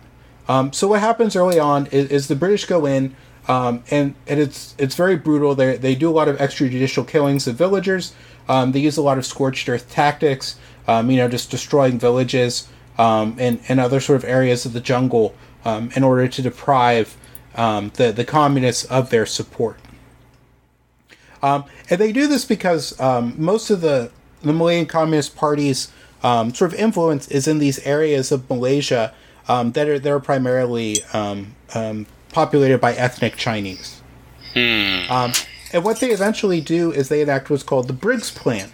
Um, 0.48 0.74
so 0.74 0.88
what 0.88 1.00
happens 1.00 1.36
early 1.36 1.60
on 1.60 1.88
is, 1.88 2.10
is 2.10 2.28
the 2.28 2.36
British 2.36 2.66
go 2.66 2.86
in, 2.86 3.16
um, 3.48 3.84
and 3.92 4.16
and 4.28 4.40
it's 4.40 4.76
it's 4.78 4.96
very 4.96 5.16
brutal. 5.16 5.56
They 5.56 5.78
they 5.78 5.96
do 5.96 6.10
a 6.10 6.12
lot 6.12 6.28
of 6.28 6.38
extrajudicial 6.38 7.08
killings 7.08 7.48
of 7.48 7.56
villagers. 7.56 8.14
Um, 8.50 8.72
they 8.72 8.80
use 8.80 8.98
a 8.98 9.02
lot 9.02 9.18
of 9.18 9.26
scorched 9.26 9.68
earth 9.70 9.90
tactics. 9.90 10.58
Um, 10.88 11.12
you 11.12 11.18
know, 11.18 11.28
just 11.28 11.52
destroying 11.52 12.00
villages 12.00 12.68
um, 12.98 13.36
and 13.40 13.62
and 13.68 13.80
other 13.80 14.00
sort 14.00 14.18
of 14.18 14.28
areas 14.28 14.66
of 14.66 14.74
the 14.74 14.82
jungle 14.82 15.36
in 15.64 16.04
order 16.04 16.28
to 16.28 16.42
deprive 16.42 17.16
the 17.56 18.14
the 18.16 18.26
communists 18.26 18.84
of 18.86 19.10
their 19.10 19.26
support. 19.26 19.80
And 21.44 21.66
they 21.88 22.12
do 22.12 22.28
this 22.28 22.46
because 22.46 23.00
most 23.00 23.70
of 23.70 23.82
the 23.82 24.12
the 24.42 24.54
Malayan 24.54 24.86
Communist 24.86 25.36
Party's 25.36 25.92
um, 26.24 26.54
sort 26.54 26.74
of 26.74 26.80
influence 26.80 27.28
is 27.30 27.48
in 27.48 27.60
these 27.60 27.80
areas 27.80 28.32
of 28.32 28.50
Malaysia 28.50 29.14
um, 29.48 29.72
that 29.74 29.88
are 29.88 30.00
that 30.00 30.12
are 30.12 30.20
primarily 30.20 30.98
um, 31.14 31.56
um, 31.74 32.06
populated 32.32 32.80
by 32.80 32.94
ethnic 32.94 33.36
Chinese. 33.36 34.02
Um, 35.10 35.34
and 35.74 35.84
what 35.84 36.00
they 36.00 36.12
eventually 36.12 36.62
do 36.62 36.92
is 36.92 37.10
they 37.10 37.22
enact 37.22 37.50
what's 37.50 37.64
called 37.64 37.88
the 37.88 37.94
Briggs 37.94 38.32
Plan. 38.32 38.72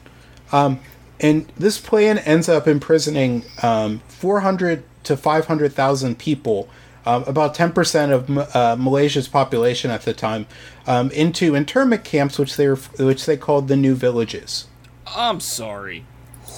Um, 0.52 0.80
and 1.20 1.52
this 1.58 1.80
plan 1.80 2.20
ends 2.20 2.48
up 2.48 2.68
imprisoning 2.68 3.44
um, 3.64 4.02
400 4.08 4.84
to 5.04 5.18
500,000 5.18 6.20
people, 6.20 6.70
um, 7.06 7.24
about 7.24 7.56
10% 7.56 8.12
of 8.12 8.56
uh, 8.56 8.76
Malaysia's 8.78 9.28
population 9.28 9.90
at 9.90 10.04
the 10.04 10.14
time, 10.14 10.48
um, 10.86 11.10
into 11.12 11.56
internment 11.56 12.04
camps, 12.04 12.38
which 12.38 12.56
they 12.56 12.68
were, 12.68 12.76
which 12.76 13.26
they 13.26 13.38
called 13.38 13.68
the 13.68 13.76
New 13.76 13.96
Villages. 13.96 14.68
I'm 15.16 15.40
sorry. 15.40 16.06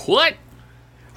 What? 0.05 0.35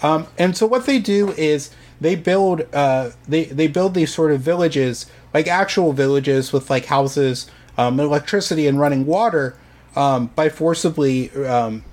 Um, 0.03 0.27
and 0.37 0.57
so 0.57 0.67
what 0.67 0.87
they 0.87 0.99
do 0.99 1.31
is 1.33 1.71
they 2.01 2.17
build 2.17 2.63
uh, 2.73 3.11
they 3.29 3.45
they 3.45 3.69
build 3.69 3.95
these 3.95 4.13
sort 4.13 4.33
of 4.33 4.41
villages, 4.41 5.07
like 5.33 5.47
actual 5.47 5.93
villages 5.93 6.53
with 6.53 6.69
like 6.69 6.87
houses, 6.87 7.51
um, 7.79 8.01
electricity, 8.01 8.67
and 8.67 8.81
running 8.81 9.07
water, 9.07 9.57
um, 9.95 10.27
by 10.35 10.49
forcibly 10.49 11.31
um, 11.47 11.85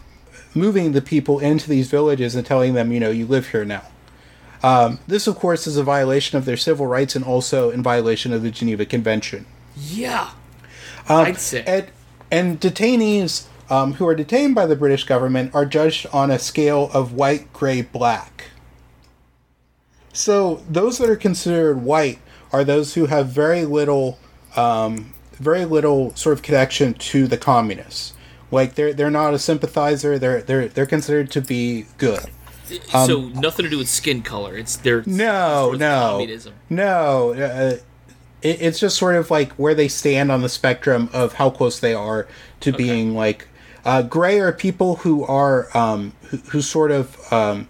moving 0.56 0.94
the 0.94 1.02
people 1.02 1.40
into 1.40 1.70
these 1.70 1.90
villages 1.90 2.36
and 2.36 2.46
telling 2.46 2.74
them, 2.74 2.92
you 2.92 3.00
know, 3.00 3.12
you 3.12 3.26
live 3.26 3.50
here 3.50 3.66
now. 3.66 3.84
Um, 4.62 5.00
this, 5.08 5.28
of 5.28 5.36
course, 5.36 5.68
is 5.68 5.78
a 5.78 5.84
violation 5.84 6.38
of 6.38 6.46
their 6.46 6.58
civil 6.58 6.86
rights 6.86 7.16
and 7.16 7.24
also 7.24 7.70
in 7.70 7.82
violation 7.82 8.34
of 8.34 8.42
the 8.42 8.52
Geneva 8.52 8.86
Convention. 8.86 9.46
Yeah. 9.78 10.32
Um, 11.08 11.26
I'd 11.26 11.38
say. 11.38 11.64
And, 11.66 11.88
and 12.32 12.60
detainees 12.60 13.48
um, 13.70 13.94
who 13.94 14.08
are 14.08 14.16
detained 14.16 14.56
by 14.56 14.66
the 14.66 14.76
British 14.76 15.04
government 15.06 15.54
are 15.54 15.66
judged 15.66 16.08
on 16.12 16.32
a 16.32 16.40
scale 16.40 16.90
of 16.94 17.14
white, 17.14 17.52
gray, 17.54 17.82
black. 17.82 18.46
So 20.14 20.64
those 20.70 20.98
that 20.98 21.10
are 21.10 21.16
considered 21.16 21.82
white 21.84 22.20
are 22.52 22.64
those 22.64 22.96
who 22.96 23.06
have 23.06 23.28
very 23.28 23.64
little, 23.66 24.18
um, 24.56 25.14
very 25.34 25.66
little 25.66 26.16
sort 26.16 26.34
of 26.34 26.42
connection 26.42 26.94
to 26.96 27.28
the 27.28 27.38
communists. 27.38 28.14
Like 28.52 28.74
they're 28.76 28.94
they're 28.94 29.12
not 29.12 29.34
a 29.36 29.40
sympathizer. 29.40 30.18
They're 30.18 30.42
they're 30.42 30.68
they're 30.68 30.88
considered 30.88 31.30
to 31.32 31.42
be 31.42 31.86
good. 32.00 32.26
so 32.90 33.22
nothing 33.36 33.66
to 33.66 33.70
do 33.70 33.78
with 33.78 33.88
skin 33.90 34.24
color. 34.24 34.58
It's 34.58 34.76
their 34.76 35.00
Um, 35.00 35.04
No, 35.18 35.72
no, 35.74 36.10
communism. 36.14 36.54
no. 36.70 37.34
Uh, 37.34 37.78
it, 38.42 38.62
it's 38.62 38.80
just 38.80 38.98
sort 38.98 39.16
of 39.16 39.30
like 39.30 39.52
where 39.54 39.76
they 39.76 39.88
stand 39.88 40.32
on 40.32 40.42
the 40.42 40.50
spectrum 40.50 41.10
of 41.14 41.34
how 41.34 41.52
close 41.52 41.80
they 41.80 41.94
are 41.94 42.28
to 42.62 42.72
being 42.74 43.14
like 43.14 43.48
uh, 43.86 44.02
gray 44.02 44.40
are 44.40 44.52
people 44.52 44.98
who 44.98 45.24
are 45.24 45.76
um, 45.78 46.14
who, 46.24 46.38
who 46.38 46.62
sort 46.62 46.92
of 46.92 47.32
um, 47.32 47.68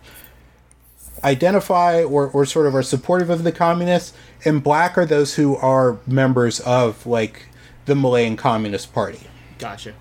identify 1.24 2.04
or, 2.04 2.30
or 2.30 2.46
sort 2.46 2.66
of 2.66 2.76
are 2.76 2.84
supportive 2.84 3.30
of 3.30 3.44
the 3.44 3.52
communists, 3.52 4.14
and 4.46 4.64
black 4.64 4.98
are 4.98 5.06
those 5.06 5.36
who 5.36 5.56
are 5.58 6.00
members 6.08 6.60
of 6.62 7.06
like 7.06 7.48
the 7.86 7.96
Malayan 7.96 8.38
Communist 8.38 8.94
Party. 8.94 9.22
Gotcha. 9.58 9.94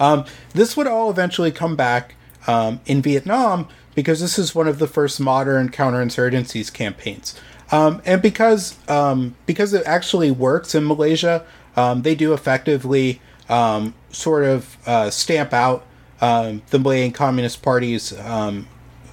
Um, 0.00 0.24
this 0.52 0.76
would 0.76 0.86
all 0.86 1.10
eventually 1.10 1.52
come 1.52 1.76
back 1.76 2.16
um, 2.46 2.80
in 2.86 3.00
Vietnam 3.00 3.68
because 3.94 4.20
this 4.20 4.38
is 4.38 4.54
one 4.54 4.66
of 4.66 4.78
the 4.78 4.88
first 4.88 5.20
modern 5.20 5.68
counterinsurgencies 5.68 6.72
campaigns, 6.72 7.38
um, 7.70 8.02
and 8.04 8.20
because 8.20 8.76
um, 8.88 9.36
because 9.46 9.72
it 9.72 9.82
actually 9.86 10.30
works 10.30 10.74
in 10.74 10.86
Malaysia, 10.86 11.44
um, 11.76 12.02
they 12.02 12.14
do 12.14 12.32
effectively 12.32 13.20
um, 13.48 13.94
sort 14.10 14.44
of 14.44 14.76
uh, 14.86 15.10
stamp 15.10 15.52
out 15.52 15.84
um, 16.20 16.62
the 16.70 16.78
Malayan 16.78 17.12
Communist 17.12 17.62
Party's 17.62 18.18
um, 18.20 18.66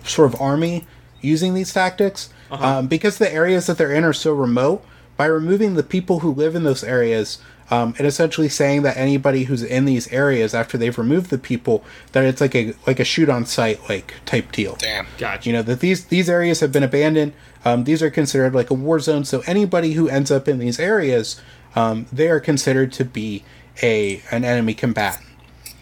sort 0.03 0.33
of 0.33 0.41
army 0.41 0.85
using 1.21 1.53
these 1.53 1.73
tactics 1.73 2.29
um, 2.51 2.87
because 2.87 3.17
the 3.17 3.31
areas 3.31 3.67
that 3.67 3.77
they're 3.77 3.93
in 3.93 4.03
are 4.03 4.13
so 4.13 4.33
remote. 4.33 4.85
By 5.17 5.25
removing 5.27 5.75
the 5.75 5.83
people 5.83 6.21
who 6.21 6.31
live 6.31 6.55
in 6.55 6.63
those 6.63 6.83
areas, 6.83 7.37
um, 7.69 7.93
and 7.97 8.07
essentially 8.07 8.49
saying 8.49 8.81
that 8.81 8.97
anybody 8.97 9.43
who's 9.43 9.61
in 9.61 9.85
these 9.85 10.07
areas 10.11 10.55
after 10.55 10.77
they've 10.77 10.97
removed 10.97 11.29
the 11.29 11.37
people, 11.37 11.83
that 12.11 12.25
it's 12.25 12.41
like 12.41 12.55
a 12.55 12.73
like 12.87 12.99
a 12.99 13.03
shoot 13.03 13.29
on 13.29 13.45
sight 13.45 13.79
like 13.87 14.15
type 14.25 14.51
deal. 14.51 14.75
Damn. 14.77 15.05
Gotcha. 15.17 15.47
You 15.47 15.53
know 15.53 15.61
that 15.61 15.79
these 15.79 16.05
these 16.05 16.29
areas 16.29 16.59
have 16.59 16.71
been 16.71 16.83
abandoned. 16.83 17.33
Um, 17.63 17.83
these 17.83 18.01
are 18.01 18.09
considered 18.09 18.55
like 18.55 18.71
a 18.71 18.73
war 18.73 18.99
zone. 18.99 19.23
So 19.23 19.43
anybody 19.45 19.93
who 19.93 20.09
ends 20.09 20.31
up 20.31 20.47
in 20.47 20.57
these 20.57 20.79
areas, 20.79 21.39
um, 21.75 22.07
they 22.11 22.27
are 22.29 22.39
considered 22.39 22.91
to 22.93 23.05
be 23.05 23.43
a 23.81 24.21
an 24.31 24.43
enemy 24.43 24.73
combatant. 24.73 25.25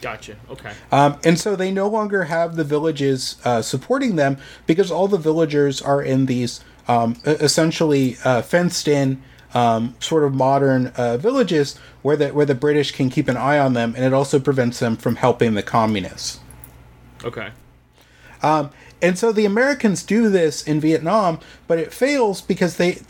Gotcha. 0.01 0.37
Okay. 0.49 0.71
Um, 0.91 1.19
and 1.23 1.37
so 1.37 1.55
they 1.55 1.71
no 1.71 1.87
longer 1.87 2.25
have 2.25 2.55
the 2.55 2.63
villages 2.63 3.35
uh, 3.43 3.61
supporting 3.61 4.15
them 4.15 4.37
because 4.65 4.91
all 4.91 5.07
the 5.07 5.17
villagers 5.17 5.81
are 5.81 6.01
in 6.01 6.25
these 6.25 6.61
um, 6.87 7.17
essentially 7.25 8.17
uh, 8.23 8.41
fenced 8.41 8.87
in 8.87 9.21
um, 9.53 9.95
sort 9.99 10.23
of 10.23 10.33
modern 10.33 10.87
uh, 10.95 11.17
villages 11.17 11.77
where 12.01 12.15
the 12.15 12.29
where 12.29 12.45
the 12.45 12.55
British 12.55 12.91
can 12.91 13.09
keep 13.09 13.27
an 13.27 13.37
eye 13.37 13.59
on 13.59 13.73
them, 13.73 13.93
and 13.95 14.05
it 14.05 14.13
also 14.13 14.39
prevents 14.39 14.79
them 14.79 14.95
from 14.95 15.17
helping 15.17 15.53
the 15.53 15.63
communists. 15.63 16.39
Okay. 17.23 17.49
Um, 18.41 18.69
and 19.01 19.17
so 19.17 19.31
the 19.31 19.45
Americans 19.45 20.03
do 20.03 20.29
this 20.29 20.63
in 20.63 20.79
Vietnam, 20.79 21.39
but 21.67 21.79
it 21.79 21.93
fails 21.93 22.41
because 22.41 22.77
they 22.77 23.01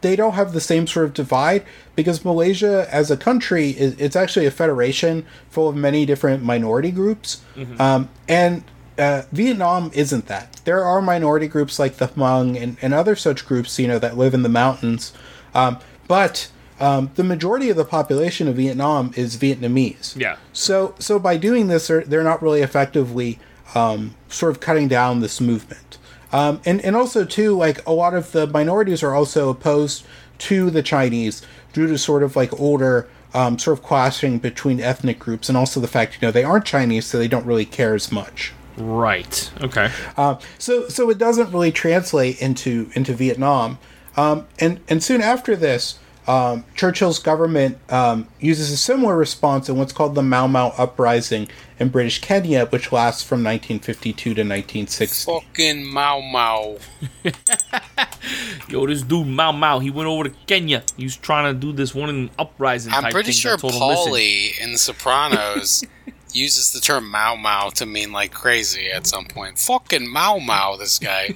they 0.00 0.16
don't 0.16 0.34
have 0.34 0.52
the 0.52 0.60
same 0.60 0.86
sort 0.86 1.06
of 1.06 1.14
divide 1.14 1.64
because 1.96 2.24
Malaysia 2.24 2.86
as 2.90 3.10
a 3.10 3.16
country 3.16 3.70
is 3.70 3.98
it's 3.98 4.16
actually 4.16 4.46
a 4.46 4.50
federation 4.50 5.26
full 5.50 5.68
of 5.68 5.76
many 5.76 6.06
different 6.06 6.42
minority 6.42 6.90
groups, 6.90 7.42
um, 7.78 8.08
and 8.28 8.62
uh, 8.98 9.22
Vietnam 9.32 9.90
isn't 9.94 10.26
that. 10.26 10.60
There 10.64 10.84
are 10.84 11.00
minority 11.00 11.48
groups 11.48 11.78
like 11.78 11.96
the 11.96 12.08
Hmong 12.08 12.60
and, 12.60 12.76
and 12.82 12.92
other 12.92 13.16
such 13.16 13.46
groups, 13.46 13.78
you 13.78 13.86
know, 13.88 13.98
that 13.98 14.16
live 14.16 14.34
in 14.34 14.42
the 14.42 14.48
mountains, 14.48 15.12
um, 15.54 15.78
but 16.06 16.50
um, 16.80 17.10
the 17.16 17.24
majority 17.24 17.70
of 17.70 17.76
the 17.76 17.84
population 17.84 18.48
of 18.48 18.56
Vietnam 18.56 19.12
is 19.16 19.36
Vietnamese. 19.36 20.16
Yeah. 20.16 20.36
So 20.52 20.94
so 20.98 21.18
by 21.18 21.36
doing 21.36 21.68
this, 21.68 21.88
they're, 21.88 22.02
they're 22.02 22.24
not 22.24 22.42
really 22.42 22.62
effectively 22.62 23.38
um, 23.74 24.14
sort 24.28 24.52
of 24.52 24.60
cutting 24.60 24.88
down 24.88 25.20
this 25.20 25.40
movement. 25.40 25.97
Um, 26.32 26.60
and 26.64 26.80
and 26.82 26.94
also 26.94 27.24
too, 27.24 27.56
like 27.56 27.84
a 27.86 27.92
lot 27.92 28.14
of 28.14 28.32
the 28.32 28.46
minorities 28.46 29.02
are 29.02 29.14
also 29.14 29.48
opposed 29.48 30.04
to 30.38 30.70
the 30.70 30.82
Chinese 30.82 31.42
due 31.72 31.86
to 31.86 31.98
sort 31.98 32.22
of 32.22 32.36
like 32.36 32.58
older 32.60 33.08
um, 33.34 33.58
sort 33.58 33.78
of 33.78 33.84
clashing 33.84 34.38
between 34.38 34.80
ethnic 34.80 35.18
groups, 35.18 35.48
and 35.48 35.56
also 35.56 35.80
the 35.80 35.88
fact 35.88 36.14
you 36.20 36.26
know 36.26 36.32
they 36.32 36.44
aren't 36.44 36.64
Chinese, 36.64 37.06
so 37.06 37.18
they 37.18 37.28
don't 37.28 37.46
really 37.46 37.64
care 37.64 37.94
as 37.94 38.12
much. 38.12 38.52
Right. 38.76 39.50
Okay. 39.60 39.90
Um, 40.16 40.38
so 40.58 40.88
so 40.88 41.10
it 41.10 41.18
doesn't 41.18 41.52
really 41.52 41.72
translate 41.72 42.40
into 42.40 42.90
into 42.94 43.14
Vietnam. 43.14 43.78
Um, 44.16 44.46
and 44.58 44.80
and 44.88 45.02
soon 45.02 45.20
after 45.20 45.56
this, 45.56 45.98
um, 46.28 46.64
Churchill's 46.76 47.18
government 47.18 47.78
um, 47.90 48.28
uses 48.38 48.70
a 48.70 48.76
similar 48.76 49.16
response 49.16 49.68
in 49.68 49.78
what's 49.78 49.92
called 49.92 50.14
the 50.14 50.22
Mau 50.22 50.46
Mau 50.46 50.74
uprising 50.76 51.48
in 51.78 51.88
British 51.88 52.20
Kenya, 52.20 52.66
which 52.66 52.92
lasts 52.92 53.22
from 53.22 53.42
1952 53.42 54.34
to 54.34 54.42
1960. 54.42 55.32
Fucking 55.32 55.86
Mau 55.86 56.20
Mau. 56.20 56.76
Yo, 58.68 58.86
this 58.86 59.02
dude 59.02 59.26
Mao 59.26 59.52
Mao, 59.52 59.78
he 59.78 59.90
went 59.90 60.06
over 60.06 60.24
to 60.24 60.30
Kenya. 60.46 60.82
He 60.98 61.04
was 61.04 61.16
trying 61.16 61.52
to 61.52 61.58
do 61.58 61.72
this 61.72 61.94
one 61.94 62.10
in 62.10 62.30
uprising. 62.38 62.92
I'm 62.92 63.04
type 63.04 63.12
pretty 63.12 63.32
thing. 63.32 63.40
sure 63.40 63.54
I 63.54 63.56
told 63.56 63.74
him, 63.74 63.80
"Listen." 63.80 64.12
Paulie 64.12 64.60
in 64.60 64.72
The 64.72 64.78
Sopranos 64.78 65.84
uses 66.32 66.72
the 66.72 66.80
term 66.80 67.10
Mau 67.10 67.36
Mau 67.36 67.70
to 67.70 67.86
mean 67.86 68.12
like 68.12 68.32
crazy 68.32 68.90
at 68.90 69.06
some 69.06 69.24
point. 69.24 69.58
Fucking 69.58 70.06
Mau 70.06 70.38
Mau, 70.38 70.76
this 70.76 70.98
guy. 70.98 71.34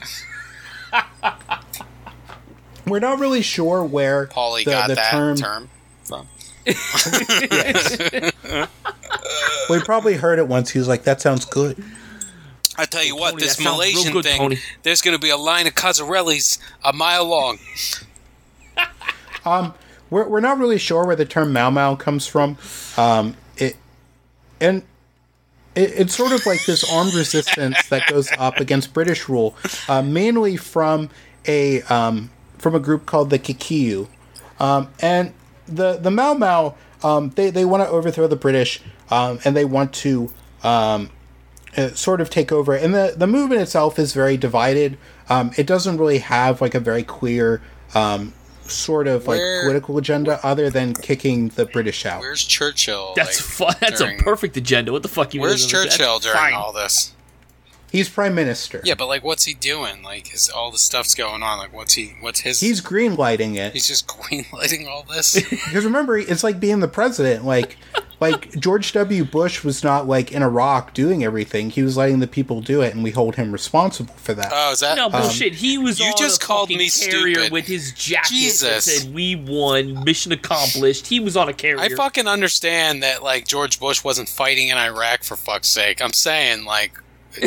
We're 2.86 3.00
not 3.00 3.18
really 3.18 3.42
sure 3.42 3.84
where 3.84 4.26
Paulie 4.26 4.64
the, 4.64 4.70
got 4.70 4.88
the 4.88 4.94
that 4.96 5.10
term. 5.10 5.36
term. 5.36 5.70
from. 6.04 6.28
We 9.70 9.80
probably 9.80 10.14
heard 10.14 10.38
it 10.38 10.48
once. 10.48 10.70
He 10.70 10.78
was 10.78 10.88
like, 10.88 11.04
"That 11.04 11.20
sounds 11.20 11.44
good." 11.44 11.82
I 12.76 12.84
tell 12.84 13.04
you 13.04 13.16
what, 13.16 13.32
Tony, 13.32 13.42
this 13.42 13.56
that 13.56 13.64
Malaysian 13.64 14.12
good, 14.12 14.24
thing, 14.24 14.38
Tony. 14.38 14.58
there's 14.82 15.00
going 15.00 15.16
to 15.16 15.20
be 15.20 15.30
a 15.30 15.36
line 15.36 15.66
of 15.66 15.74
Cazzarellis 15.74 16.58
a 16.84 16.92
mile 16.92 17.24
long. 17.24 17.58
We're, 20.12 20.28
we're 20.28 20.40
not 20.40 20.58
really 20.58 20.78
sure 20.78 21.06
where 21.06 21.16
the 21.16 21.24
term 21.24 21.54
Mau 21.54 21.70
Mau 21.70 21.96
comes 21.96 22.26
from. 22.26 22.58
Um, 22.98 23.34
it 23.56 23.76
and 24.60 24.82
it, 25.74 25.90
it's 25.96 26.14
sort 26.14 26.32
of 26.32 26.44
like 26.44 26.66
this 26.66 26.84
armed 26.92 27.14
resistance 27.14 27.88
that 27.88 28.06
goes 28.08 28.30
up 28.38 28.58
against 28.58 28.92
British 28.92 29.28
rule, 29.28 29.56
uh, 29.88 30.02
mainly 30.02 30.58
from 30.58 31.08
a 31.46 31.80
um, 31.82 32.30
from 32.62 32.74
a 32.74 32.80
group 32.80 33.04
called 33.04 33.30
the 33.30 33.38
Kikuyu, 33.38 34.08
um, 34.60 34.88
and 35.00 35.34
the 35.66 35.96
the 35.96 36.10
Mau 36.10 36.34
Mau 36.34 36.74
um, 37.02 37.30
they 37.30 37.50
they 37.50 37.64
want 37.64 37.82
to 37.82 37.88
overthrow 37.88 38.26
the 38.26 38.36
British 38.36 38.80
um, 39.10 39.38
and 39.44 39.56
they 39.56 39.64
want 39.64 39.92
to 39.92 40.32
um, 40.62 41.10
uh, 41.76 41.90
sort 41.90 42.20
of 42.20 42.30
take 42.30 42.52
over. 42.52 42.74
And 42.74 42.94
the 42.94 43.14
the 43.16 43.26
movement 43.26 43.60
itself 43.60 43.98
is 43.98 44.12
very 44.12 44.36
divided. 44.36 44.96
Um, 45.28 45.52
it 45.56 45.66
doesn't 45.66 45.98
really 45.98 46.18
have 46.18 46.60
like 46.60 46.74
a 46.74 46.80
very 46.80 47.02
clear 47.02 47.60
um, 47.94 48.32
sort 48.64 49.08
of 49.08 49.26
like 49.26 49.38
Where- 49.38 49.62
political 49.64 49.98
agenda 49.98 50.40
other 50.44 50.70
than 50.70 50.94
kicking 50.94 51.48
the 51.50 51.66
British 51.66 52.06
out. 52.06 52.20
Where's 52.20 52.44
Churchill? 52.44 53.14
That's 53.16 53.38
like, 53.60 53.74
fun. 53.74 53.76
That's 53.80 54.00
during- 54.00 54.20
a 54.20 54.22
perfect 54.22 54.56
agenda. 54.56 54.92
What 54.92 55.02
the 55.02 55.08
fuck 55.08 55.34
you? 55.34 55.40
Where's 55.40 55.66
Churchill 55.66 56.20
during 56.20 56.36
fine. 56.38 56.54
all 56.54 56.72
this? 56.72 57.11
He's 57.92 58.08
prime 58.08 58.34
minister. 58.34 58.80
Yeah, 58.84 58.94
but 58.94 59.06
like, 59.06 59.22
what's 59.22 59.44
he 59.44 59.52
doing? 59.52 60.02
Like, 60.02 60.32
is 60.32 60.48
all 60.48 60.70
the 60.70 60.78
stuff's 60.78 61.14
going 61.14 61.42
on? 61.42 61.58
Like, 61.58 61.74
what's 61.74 61.92
he? 61.92 62.14
What's 62.20 62.40
his? 62.40 62.58
He's 62.58 62.80
green 62.80 63.16
lighting 63.16 63.56
it. 63.56 63.74
he's 63.74 63.86
just 63.86 64.06
greenlighting 64.08 64.88
all 64.88 65.02
this. 65.02 65.34
Because 65.72 65.84
remember, 65.84 66.16
it's 66.16 66.42
like 66.42 66.58
being 66.58 66.80
the 66.80 66.88
president. 66.88 67.44
Like, 67.44 67.76
like 68.18 68.58
George 68.58 68.92
W. 68.92 69.24
Bush 69.24 69.62
was 69.62 69.84
not 69.84 70.06
like 70.06 70.32
in 70.32 70.42
Iraq 70.42 70.94
doing 70.94 71.22
everything. 71.22 71.68
He 71.68 71.82
was 71.82 71.98
letting 71.98 72.20
the 72.20 72.26
people 72.26 72.62
do 72.62 72.80
it, 72.80 72.94
and 72.94 73.04
we 73.04 73.10
hold 73.10 73.36
him 73.36 73.52
responsible 73.52 74.14
for 74.14 74.32
that. 74.32 74.48
oh, 74.50 74.72
is 74.72 74.80
that? 74.80 74.96
No 74.96 75.10
bullshit. 75.10 75.52
Um, 75.52 75.58
he 75.58 75.76
was 75.76 76.00
you 76.00 76.06
on 76.06 76.14
just 76.16 76.42
a 76.42 76.46
called 76.46 76.68
fucking 76.68 76.78
me 76.78 76.88
carrier 76.88 77.34
stupid. 77.34 77.52
with 77.52 77.66
his 77.66 77.92
jacket 77.92 78.30
that 78.30 78.34
Jesus. 78.34 78.84
said 78.86 79.14
"We 79.14 79.36
won, 79.36 80.02
mission 80.04 80.32
accomplished." 80.32 81.08
He 81.08 81.20
was 81.20 81.36
on 81.36 81.50
a 81.50 81.52
carrier. 81.52 81.78
I 81.80 81.90
fucking 81.90 82.26
understand 82.26 83.02
that 83.02 83.22
like 83.22 83.46
George 83.46 83.78
Bush 83.78 84.02
wasn't 84.02 84.30
fighting 84.30 84.68
in 84.68 84.78
Iraq 84.78 85.24
for 85.24 85.36
fuck's 85.36 85.68
sake. 85.68 86.00
I'm 86.00 86.14
saying 86.14 86.64
like 86.64 86.98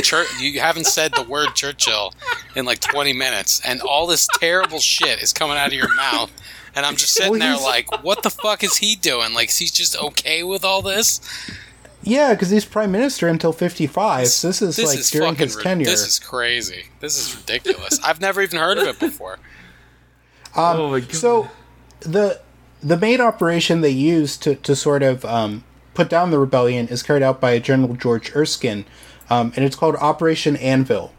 Chur- 0.02 0.26
you 0.40 0.60
haven't 0.60 0.86
said 0.88 1.14
the 1.14 1.24
word 1.24 1.50
Churchill 1.56 2.14
in 2.56 2.66
like 2.66 2.80
20 2.80 3.14
minutes, 3.14 3.62
and 3.66 3.82
all 3.82 4.08
this 4.08 4.28
terrible 4.40 4.80
shit 4.80 5.22
is 5.22 5.32
coming 5.34 5.58
out 5.58 5.68
of 5.68 5.74
your 5.74 5.94
mouth. 5.96 6.32
And 6.76 6.86
I'm 6.86 6.96
just 6.98 7.14
sitting 7.14 7.32
Well, 7.32 7.40
there 7.40 7.56
like, 7.64 8.04
what 8.04 8.24
the 8.24 8.30
fuck 8.30 8.64
is 8.64 8.78
he 8.78 8.96
doing? 8.96 9.34
Like, 9.34 9.50
he's 9.50 9.72
just 9.72 9.98
okay 9.98 10.44
with 10.44 10.66
all 10.66 10.82
this? 10.82 11.22
Yeah, 12.04 12.34
because 12.34 12.50
he's 12.50 12.66
prime 12.66 12.92
minister 12.92 13.28
until 13.28 13.54
55. 13.54 14.28
So 14.28 14.48
this 14.50 14.62
is 14.62 14.76
This 14.76 14.90
like 14.90 15.00
is 15.00 15.10
during 15.10 15.34
fucking. 15.36 15.48
his 15.48 15.56
ri- 15.56 15.64
tenure. 15.64 15.86
This 15.86 16.06
is 16.06 16.20
crazy. 16.20 16.86
This 17.00 17.18
is 17.18 17.36
ridiculous. 17.36 18.00
I've 18.04 18.20
never 18.20 18.42
even 18.42 18.60
heard 18.60 18.78
of 18.78 18.88
it 18.88 19.00
before. 19.00 19.40
Um, 20.56 20.78
Oh 20.80 20.90
my 20.92 21.00
God. 21.00 21.14
So 21.14 21.50
the 22.02 22.42
the 22.84 22.98
main 22.98 23.22
operation 23.22 23.82
they 23.82 23.90
used 23.90 24.44
to, 24.44 24.56
to 24.56 24.76
sort 24.76 25.02
of 25.02 25.26
um, 25.26 25.64
put 25.96 26.08
down 26.10 26.30
the 26.30 26.38
rebellion 26.38 26.88
is 26.90 27.02
carried 27.02 27.24
out 27.24 27.42
by 27.42 27.58
General 27.58 27.96
George 27.96 28.36
Erskine, 28.36 28.86
um, 29.30 29.52
and 29.56 29.66
it's 29.66 29.76
called 29.76 29.96
Operation 29.96 30.56
Anvil. 30.58 31.12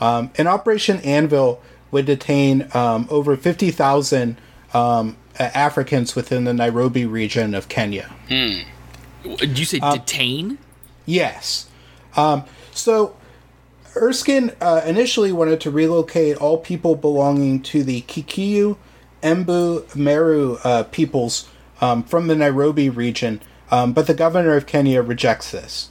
Um, 0.00 0.30
and 0.36 0.46
Operation 0.48 0.98
Anvil 1.00 1.60
would 1.90 2.06
detain 2.06 2.68
um, 2.74 3.06
over 3.10 3.36
50,000 3.36 4.36
um, 4.74 5.16
Africans 5.38 6.14
within 6.14 6.44
the 6.44 6.52
Nairobi 6.52 7.06
region 7.06 7.54
of 7.54 7.68
Kenya. 7.68 8.10
Did 8.28 9.58
you 9.58 9.64
say 9.64 9.78
Um, 9.80 9.98
detain? 9.98 10.58
Yes. 11.06 11.68
Um, 12.16 12.44
so 12.72 13.16
Erskine 13.96 14.52
uh, 14.60 14.82
initially 14.84 15.32
wanted 15.32 15.60
to 15.62 15.70
relocate 15.70 16.36
all 16.36 16.58
people 16.58 16.94
belonging 16.94 17.62
to 17.62 17.82
the 17.82 18.02
Kikuyu, 18.02 18.76
Embu, 19.22 19.94
Meru 19.96 20.58
uh, 20.64 20.84
peoples 20.84 21.48
um, 21.80 22.02
from 22.04 22.26
the 22.28 22.36
Nairobi 22.36 22.90
region, 22.90 23.40
um, 23.70 23.92
but 23.92 24.06
the 24.06 24.14
governor 24.14 24.54
of 24.56 24.66
Kenya 24.66 25.02
rejects 25.02 25.50
this. 25.50 25.88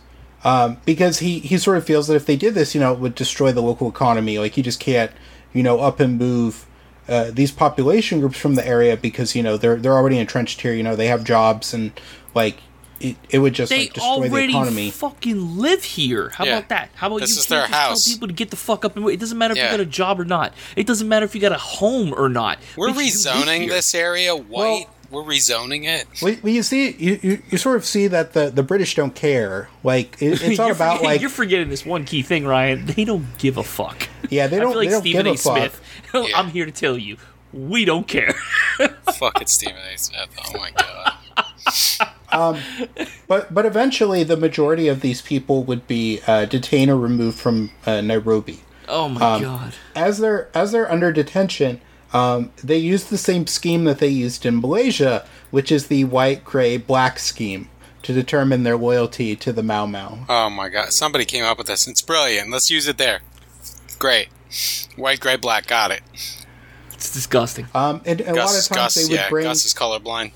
Um, 0.48 0.78
because 0.86 1.19
he, 1.19 1.40
he 1.40 1.57
sort 1.57 1.78
of 1.78 1.86
feels 1.86 2.07
that 2.07 2.15
if 2.15 2.26
they 2.26 2.38
did 2.38 2.53
this, 2.53 2.74
you 2.74 2.80
know, 2.80 2.94
it 2.94 2.99
would 2.99 3.15
destroy 3.15 3.52
the 3.52 3.61
local 3.61 3.90
economy. 3.90 4.40
Like, 4.40 4.56
you 4.56 4.64
just 4.64 4.80
can't, 4.80 5.11
you 5.53 5.61
know, 5.61 5.80
up 5.80 5.99
and 5.99 6.18
move 6.18 6.65
uh, 7.10 7.32
these 7.32 7.52
population 7.52 8.19
groups 8.22 8.38
from 8.38 8.56
the 8.56 8.65
area 8.65 8.95
because, 8.95 9.36
you 9.36 9.44
know, 9.44 9.57
they're, 9.57 9.76
they're 9.76 9.94
already 9.94 10.18
entrenched 10.19 10.61
here. 10.61 10.74
You 10.74 10.84
know, 10.84 10.95
they 10.95 11.07
have 11.07 11.24
jobs 11.26 11.74
and, 11.74 11.91
like, 12.34 12.57
it, 12.99 13.15
it 13.30 13.40
would 13.40 13.53
just, 13.53 13.69
They 13.69 13.82
like, 13.82 13.94
destroy 13.94 14.22
the 14.22 14.30
already 14.30 14.49
economy. 14.53 14.90
fucking 14.90 15.57
live 15.57 15.84
here. 15.84 16.30
How 16.30 16.45
Yeah. 16.45 16.57
about 16.57 16.69
that? 16.69 16.90
How 16.95 17.07
about 17.07 17.19
This 17.19 17.36
you 17.36 17.40
is 17.41 17.45
their 17.48 17.61
just 17.68 17.74
house. 17.74 18.06
tell 18.06 18.14
people 18.14 18.28
to 18.30 18.34
get 18.34 18.49
the 18.49 18.56
fuck 18.56 18.84
up 18.86 18.95
and 18.95 19.06
wait? 19.06 19.14
It 19.15 19.19
doesn't 19.19 19.38
matter 19.38 19.52
if 19.52 19.57
Yeah. 19.57 19.65
you 19.65 19.72
got 19.72 19.80
a 19.82 19.86
job 19.86 20.19
or 20.19 20.26
not. 20.26 20.53
It 20.76 20.88
doesn't 20.88 21.07
matter 21.07 21.24
if 21.26 21.36
you 21.36 21.41
got 21.41 21.52
a 21.52 21.57
home 21.60 22.14
or 22.18 22.28
not. 22.30 22.57
We're 22.76 22.88
Because 22.94 23.26
rezoning 23.26 23.68
this 23.69 23.94
area 23.94 24.36
white. 24.36 24.88
We're 25.09 25.23
rezoning 25.23 25.85
it. 25.85 26.05
Well, 26.21 26.35
well, 26.43 26.51
you 26.53 26.63
see, 26.63 26.91
you, 26.91 27.19
you, 27.21 27.41
you 27.49 27.57
sort 27.57 27.77
of 27.77 27.85
see 27.85 28.07
that 28.07 28.34
the, 28.34 28.49
the 28.49 28.63
British 28.63 28.95
don't 28.95 29.15
care. 29.15 29.69
Like 29.84 30.21
it, 30.21 30.41
it's 30.41 30.41
not 30.57 30.65
You're 30.67 30.75
about 30.75 30.97
forgetting- 30.97 31.05
like 31.05 31.21
you're 31.21 31.29
forgetting 31.29 31.69
this 31.69 31.85
one 31.85 32.03
key 32.05 32.21
thing, 32.23 32.45
Ryan. 32.45 32.85
They 32.85 33.05
don't 33.05 33.38
give 33.38 33.57
a 33.57 33.63
fuck. 33.63 34.07
yeah 34.29 34.47
they 34.47 34.59
don't 34.59 34.71
feel 34.71 34.79
like 34.79 34.89
they 34.89 34.93
don't 34.93 35.01
Stephen 35.01 35.23
give 35.25 35.31
A. 35.31 35.34
a 35.35 35.38
fuck. 35.38 35.57
Smith. 35.57 35.81
Yeah. 36.29 36.38
I'm 36.39 36.49
here 36.49 36.65
to 36.65 36.71
tell 36.71 36.97
you, 36.97 37.17
we 37.53 37.85
don't 37.85 38.07
care. 38.07 38.34
Fuck 39.13 39.41
it, 39.41 39.49
Stephen 39.49 39.75
A. 39.93 39.97
Smith. 39.97 40.29
Oh 40.45 40.57
my 40.57 40.71
god. 40.71 41.13
But 43.27 43.53
but 43.53 43.65
eventually 43.65 44.23
the 44.23 44.38
majority 44.38 44.88
of 44.88 45.01
these 45.01 45.21
people 45.21 45.63
would 45.63 45.88
be 45.88 46.21
uh, 46.27 46.45
detained 46.45 46.91
or 46.91 46.97
removed 46.97 47.38
from 47.39 47.71
uh, 47.85 48.01
Nairobi. 48.01 48.61
Oh 48.88 49.09
my 49.09 49.19
god. 49.41 49.73
As 49.95 50.17
they're 50.19 50.49
as 50.53 50.71
they're 50.71 50.89
under 50.91 51.11
detention, 51.11 51.81
um, 52.13 52.51
they 52.63 52.77
use 52.77 53.05
the 53.05 53.17
same 53.17 53.47
scheme 53.47 53.84
that 53.85 53.99
they 53.99 54.07
used 54.07 54.45
in 54.45 54.61
Malaysia, 54.61 55.25
which 55.51 55.71
is 55.71 55.88
the 55.88 56.03
white, 56.05 56.43
gray, 56.45 56.77
black 56.77 57.19
scheme 57.19 57.69
to 58.03 58.13
determine 58.13 58.63
their 58.63 58.77
loyalty 58.77 59.35
to 59.35 59.51
the 59.51 59.63
Mau 59.63 59.85
Mau. 59.85 60.19
Oh 60.29 60.49
my 60.49 60.69
god. 60.69 60.93
Somebody 60.93 61.25
came 61.25 61.43
up 61.43 61.57
with 61.57 61.67
this. 61.67 61.88
It's 61.88 62.01
brilliant. 62.01 62.49
Let's 62.51 62.71
use 62.71 62.88
it 62.88 62.97
there. 62.97 63.19
Great. 63.99 64.29
White, 64.95 65.19
gray, 65.19 65.35
black. 65.35 65.67
Got 65.67 65.91
it. 65.91 66.01
It's 66.93 67.11
disgusting. 67.11 67.67
Um, 67.75 68.01
and, 68.05 68.21
and 68.21 68.38
a 68.38 68.39
lot 68.39 68.57
of 68.57 68.65
times 68.65 68.69
Gus, 68.69 68.95
they 68.95 69.03
would 69.03 69.11
yeah, 69.11 69.29
bring 69.29 69.43
Gus 69.43 69.65
is 69.65 69.73
colorblind. 69.73 70.31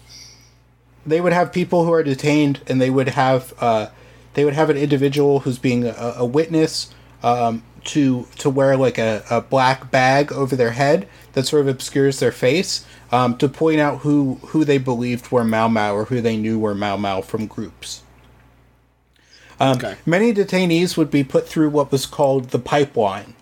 they 1.06 1.22
would 1.22 1.34
have 1.34 1.52
people 1.54 1.86
who 1.86 1.94
are 1.94 2.04
detained 2.04 2.62
and 2.68 2.82
they 2.82 2.90
would 2.90 3.10
have 3.10 3.54
uh, 3.60 3.88
they 4.34 4.46
would 4.46 4.54
have 4.54 4.70
an 4.70 4.78
individual 4.78 5.40
who's 5.40 5.58
being 5.58 5.86
a, 5.86 6.14
a 6.18 6.26
witness 6.26 6.94
um, 7.24 7.64
to 7.86 8.28
to 8.38 8.50
wear 8.50 8.78
like 8.78 8.98
a, 8.98 9.24
a 9.30 9.42
black 9.42 9.90
bag 9.92 10.32
over 10.32 10.56
their 10.56 10.72
head 10.72 11.08
that 11.34 11.46
sort 11.48 11.62
of 11.62 11.68
obscures 11.68 12.20
their 12.20 12.32
face 12.32 12.86
um, 13.12 13.38
to 13.38 13.48
point 13.48 13.80
out 13.80 14.00
who 14.00 14.36
who 14.48 14.66
they 14.66 14.78
believed 14.78 15.32
were 15.32 15.44
Mau 15.44 15.68
Mau 15.68 15.94
or 15.94 16.06
who 16.06 16.22
they 16.22 16.38
knew 16.38 16.60
were 16.60 16.76
Mau 16.76 16.98
Mau 16.98 17.22
from 17.22 17.48
groups. 17.48 18.04
Um, 19.60 19.78
Okay. 19.78 19.96
Many 20.06 20.34
detainees 20.34 20.98
would 20.98 21.12
be 21.12 21.24
put 21.24 21.48
through 21.48 21.70
what 21.70 21.92
was 21.92 22.06
called 22.06 22.50
the 22.50 22.60
pipeline. 22.60 23.36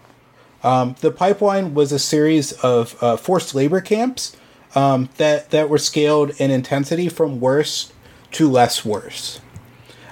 Um, 0.64 0.95
the 0.99 1.11
pipeline 1.11 1.74
was 1.74 1.91
a 1.91 1.99
series 1.99 2.52
of 2.52 3.02
uh, 3.02 3.16
forced 3.16 3.56
labor 3.56 3.80
camps 3.80 4.36
um, 4.76 5.10
that 5.18 5.52
that 5.52 5.70
were 5.70 5.78
scaled 5.78 6.32
in 6.32 6.52
intensity 6.52 7.10
from 7.10 7.40
worse 7.40 7.91
to 8.32 8.49
less 8.49 8.86
worse. 8.86 9.40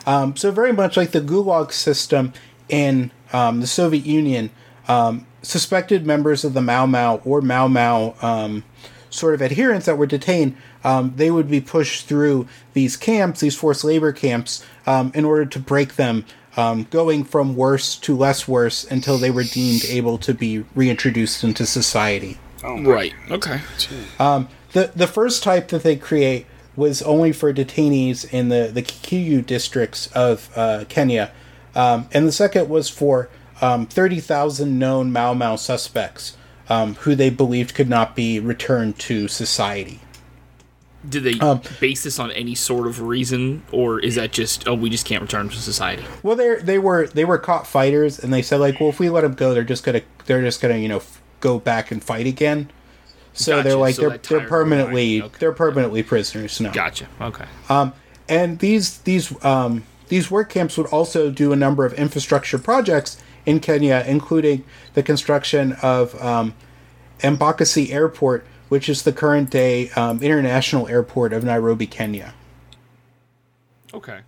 Um, 0.05 0.37
so 0.37 0.51
very 0.51 0.71
much 0.71 0.95
like 0.95 1.11
the 1.11 1.21
Gulag 1.21 1.73
system 1.73 2.31
in 2.69 3.11
um, 3.33 3.59
the 3.59 3.67
Soviet 3.67 4.05
Union, 4.05 4.49
um, 4.87 5.27
suspected 5.47 6.05
members 6.05 6.43
of 6.43 6.53
the 6.53 6.61
Mau 6.61 6.85
Mau 6.85 7.21
or 7.23 7.41
Mau 7.41 7.69
Mau 7.69 8.15
um, 8.21 8.65
sort 9.09 9.33
of 9.33 9.41
adherents 9.41 9.85
that 9.85 9.97
were 9.97 10.05
detained, 10.05 10.57
um, 10.83 11.13
they 11.15 11.31
would 11.31 11.49
be 11.49 11.61
pushed 11.61 12.05
through 12.05 12.47
these 12.73 12.97
camps, 12.97 13.39
these 13.39 13.55
forced 13.55 13.85
labor 13.85 14.11
camps, 14.11 14.65
um, 14.85 15.09
in 15.15 15.23
order 15.23 15.45
to 15.45 15.57
break 15.57 15.95
them, 15.95 16.25
um, 16.57 16.83
going 16.89 17.23
from 17.23 17.55
worse 17.55 17.95
to 17.95 18.15
less 18.15 18.45
worse 18.45 18.83
until 18.91 19.17
they 19.17 19.31
were 19.31 19.43
deemed 19.43 19.85
able 19.85 20.17
to 20.17 20.33
be 20.33 20.65
reintroduced 20.75 21.43
into 21.45 21.65
society. 21.65 22.37
Oh 22.63 22.81
Right. 22.83 23.13
Okay. 23.31 23.61
The 24.73 24.91
the 24.95 25.07
first 25.07 25.43
type 25.43 25.69
that 25.69 25.83
they 25.83 25.95
create 25.95 26.45
was 26.75 27.01
only 27.03 27.31
for 27.31 27.53
detainees 27.53 28.29
in 28.33 28.49
the 28.49 28.69
the 28.73 28.81
Kikuyu 28.81 29.45
districts 29.45 30.07
of 30.07 30.49
uh, 30.57 30.83
Kenya, 30.89 31.31
um, 31.73 32.09
and 32.11 32.27
the 32.27 32.31
second 32.31 32.67
was 32.67 32.89
for 32.89 33.29
um, 33.61 33.85
thirty 33.85 34.19
thousand 34.19 34.77
known 34.79 35.11
Mau 35.11 35.33
Mau 35.33 35.55
suspects 35.55 36.37
um, 36.69 36.95
who 36.95 37.15
they 37.15 37.29
believed 37.29 37.73
could 37.75 37.89
not 37.89 38.15
be 38.15 38.39
returned 38.39 38.99
to 38.99 39.27
society. 39.27 39.99
Did 41.07 41.23
they 41.23 41.39
Um, 41.39 41.61
base 41.79 42.03
this 42.03 42.19
on 42.19 42.31
any 42.31 42.55
sort 42.55 42.85
of 42.87 43.01
reason, 43.01 43.63
or 43.71 43.99
is 43.99 44.15
that 44.15 44.31
just 44.31 44.67
oh 44.67 44.73
we 44.73 44.89
just 44.89 45.05
can't 45.05 45.21
return 45.21 45.47
to 45.47 45.55
society? 45.55 46.03
Well, 46.23 46.35
they 46.35 46.55
they 46.55 46.79
were 46.79 47.07
they 47.07 47.23
were 47.23 47.37
caught 47.37 47.65
fighters, 47.67 48.19
and 48.19 48.33
they 48.33 48.41
said 48.41 48.59
like, 48.59 48.79
well, 48.79 48.89
if 48.89 48.99
we 48.99 49.09
let 49.09 49.21
them 49.21 49.33
go, 49.35 49.53
they're 49.53 49.63
just 49.63 49.83
gonna 49.83 50.01
they're 50.25 50.41
just 50.41 50.59
gonna 50.59 50.77
you 50.77 50.89
know 50.89 50.97
f- 50.97 51.21
go 51.39 51.59
back 51.59 51.91
and 51.91 52.03
fight 52.03 52.25
again. 52.27 52.69
So 53.33 53.57
Gotcha, 53.57 53.69
they're 53.69 53.77
like 53.77 53.95
so 53.95 54.09
they're 54.09 54.17
they're 54.17 54.47
permanently 54.47 55.21
okay. 55.21 55.35
they're 55.39 55.51
permanently 55.53 56.03
prisoners 56.03 56.59
now. 56.59 56.71
Gotcha. 56.71 57.07
Okay. 57.21 57.45
Um, 57.69 57.93
and 58.27 58.59
these 58.59 58.97
these 58.99 59.31
um, 59.45 59.83
these 60.09 60.29
work 60.31 60.49
camps 60.49 60.77
would 60.77 60.87
also 60.87 61.29
do 61.29 61.53
a 61.53 61.55
number 61.55 61.85
of 61.85 61.93
infrastructure 61.93 62.57
projects 62.57 63.21
in 63.47 63.59
Kenya, 63.59 64.03
including 64.05 64.63
the 64.93 65.01
construction 65.01 65.71
of 65.81 66.21
um, 66.21 66.53
Embakasi 67.21 67.91
Airport, 67.91 68.45
which 68.69 68.87
is 68.89 69.01
the 69.01 69.13
current 69.13 69.49
day 69.49 69.89
um, 69.91 70.21
international 70.21 70.87
airport 70.87 71.33
of 71.33 71.43
Nairobi, 71.43 71.87
Kenya. 71.87 72.35
Okay. 73.91 74.19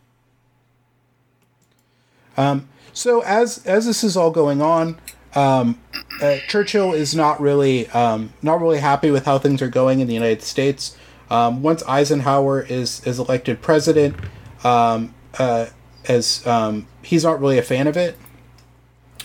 So 2.94 3.22
as 3.22 3.66
as 3.66 3.86
this 3.86 4.04
is 4.04 4.18
all 4.18 4.32
going 4.32 4.62
on, 4.62 4.98
um, 5.36 5.80
uh, 6.22 6.38
Churchill 6.48 6.94
is 6.94 7.16
not 7.16 7.40
really 7.40 7.88
um, 7.90 8.34
not 8.42 8.62
really 8.62 8.80
happy 8.80 9.12
with 9.12 9.26
how 9.26 9.38
things 9.38 9.62
are 9.62 9.70
going 9.70 10.00
in 10.00 10.08
the 10.08 10.14
United 10.14 10.42
States. 10.42 10.98
Um, 11.30 11.62
once 11.62 11.84
Eisenhower 11.88 12.62
is 12.62 13.06
is 13.06 13.20
elected 13.20 13.62
president, 13.62 14.16
um, 14.64 15.14
uh, 15.38 15.68
as 16.08 16.46
um, 16.48 16.88
he's 17.02 17.24
not 17.24 17.40
really 17.40 17.58
a 17.58 17.64
fan 17.64 17.88
of 17.88 17.96
it. 17.96 18.18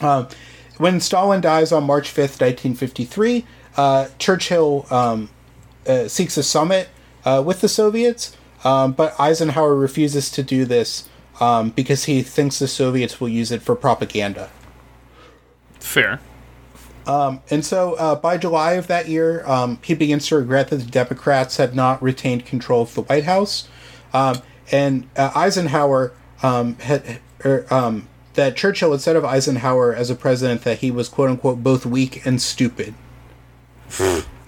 Um, 0.00 0.28
when 0.78 1.00
Stalin 1.00 1.40
dies 1.40 1.72
on 1.72 1.84
March 1.84 2.10
fifth, 2.10 2.40
nineteen 2.40 2.74
fifty 2.74 3.04
three, 3.04 3.44
uh, 3.76 4.08
Churchill 4.18 4.86
um, 4.90 5.30
uh, 5.86 6.08
seeks 6.08 6.36
a 6.36 6.42
summit 6.42 6.88
uh, 7.24 7.42
with 7.46 7.60
the 7.60 7.68
Soviets, 7.68 8.36
um, 8.64 8.92
but 8.92 9.14
Eisenhower 9.20 9.74
refuses 9.74 10.30
to 10.30 10.42
do 10.42 10.64
this 10.64 11.08
um, 11.40 11.70
because 11.70 12.04
he 12.04 12.22
thinks 12.22 12.58
the 12.58 12.68
Soviets 12.68 13.20
will 13.20 13.28
use 13.28 13.52
it 13.52 13.62
for 13.62 13.76
propaganda. 13.76 14.50
Fair. 15.78 16.20
And 17.06 17.64
so 17.64 17.94
uh, 17.94 18.14
by 18.14 18.38
July 18.38 18.72
of 18.72 18.86
that 18.86 19.08
year, 19.08 19.46
um, 19.46 19.78
he 19.82 19.94
begins 19.94 20.26
to 20.28 20.36
regret 20.36 20.68
that 20.68 20.76
the 20.76 20.90
Democrats 20.90 21.58
had 21.58 21.74
not 21.74 22.02
retained 22.02 22.46
control 22.46 22.82
of 22.82 22.94
the 22.94 23.02
White 23.02 23.24
House. 23.24 23.68
Um, 24.12 24.40
and 24.72 25.06
uh, 25.16 25.30
Eisenhower 25.34 26.12
um, 26.42 26.76
had. 26.76 27.20
Er, 27.44 27.66
um, 27.70 28.08
that 28.34 28.56
Churchill 28.56 28.92
had 28.92 29.00
said 29.00 29.16
of 29.16 29.24
Eisenhower 29.24 29.94
as 29.94 30.10
a 30.10 30.14
president 30.14 30.62
that 30.62 30.78
he 30.78 30.90
was 30.90 31.08
quote 31.08 31.30
unquote 31.30 31.62
both 31.62 31.86
weak 31.86 32.24
and 32.26 32.40
stupid. 32.40 32.94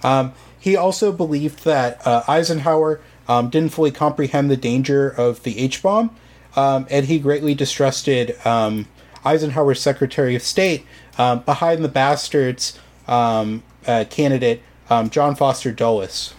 Um, 0.03 0.33
he 0.59 0.75
also 0.75 1.11
believed 1.11 1.63
that 1.63 2.05
uh, 2.05 2.23
Eisenhower 2.27 3.01
um, 3.27 3.49
didn't 3.49 3.73
fully 3.73 3.91
comprehend 3.91 4.51
the 4.51 4.57
danger 4.57 5.09
of 5.09 5.43
the 5.43 5.57
H 5.59 5.81
bomb, 5.81 6.15
um, 6.55 6.87
and 6.89 7.05
he 7.05 7.19
greatly 7.19 7.55
distrusted 7.55 8.37
um, 8.45 8.87
Eisenhower's 9.25 9.81
Secretary 9.81 10.35
of 10.35 10.43
State 10.43 10.85
um, 11.17 11.39
behind 11.39 11.83
the 11.83 11.89
bastards 11.89 12.79
um, 13.07 13.63
uh, 13.85 14.05
candidate 14.09 14.61
John 15.09 15.35
Foster 15.35 15.71
Dulles. 15.71 16.33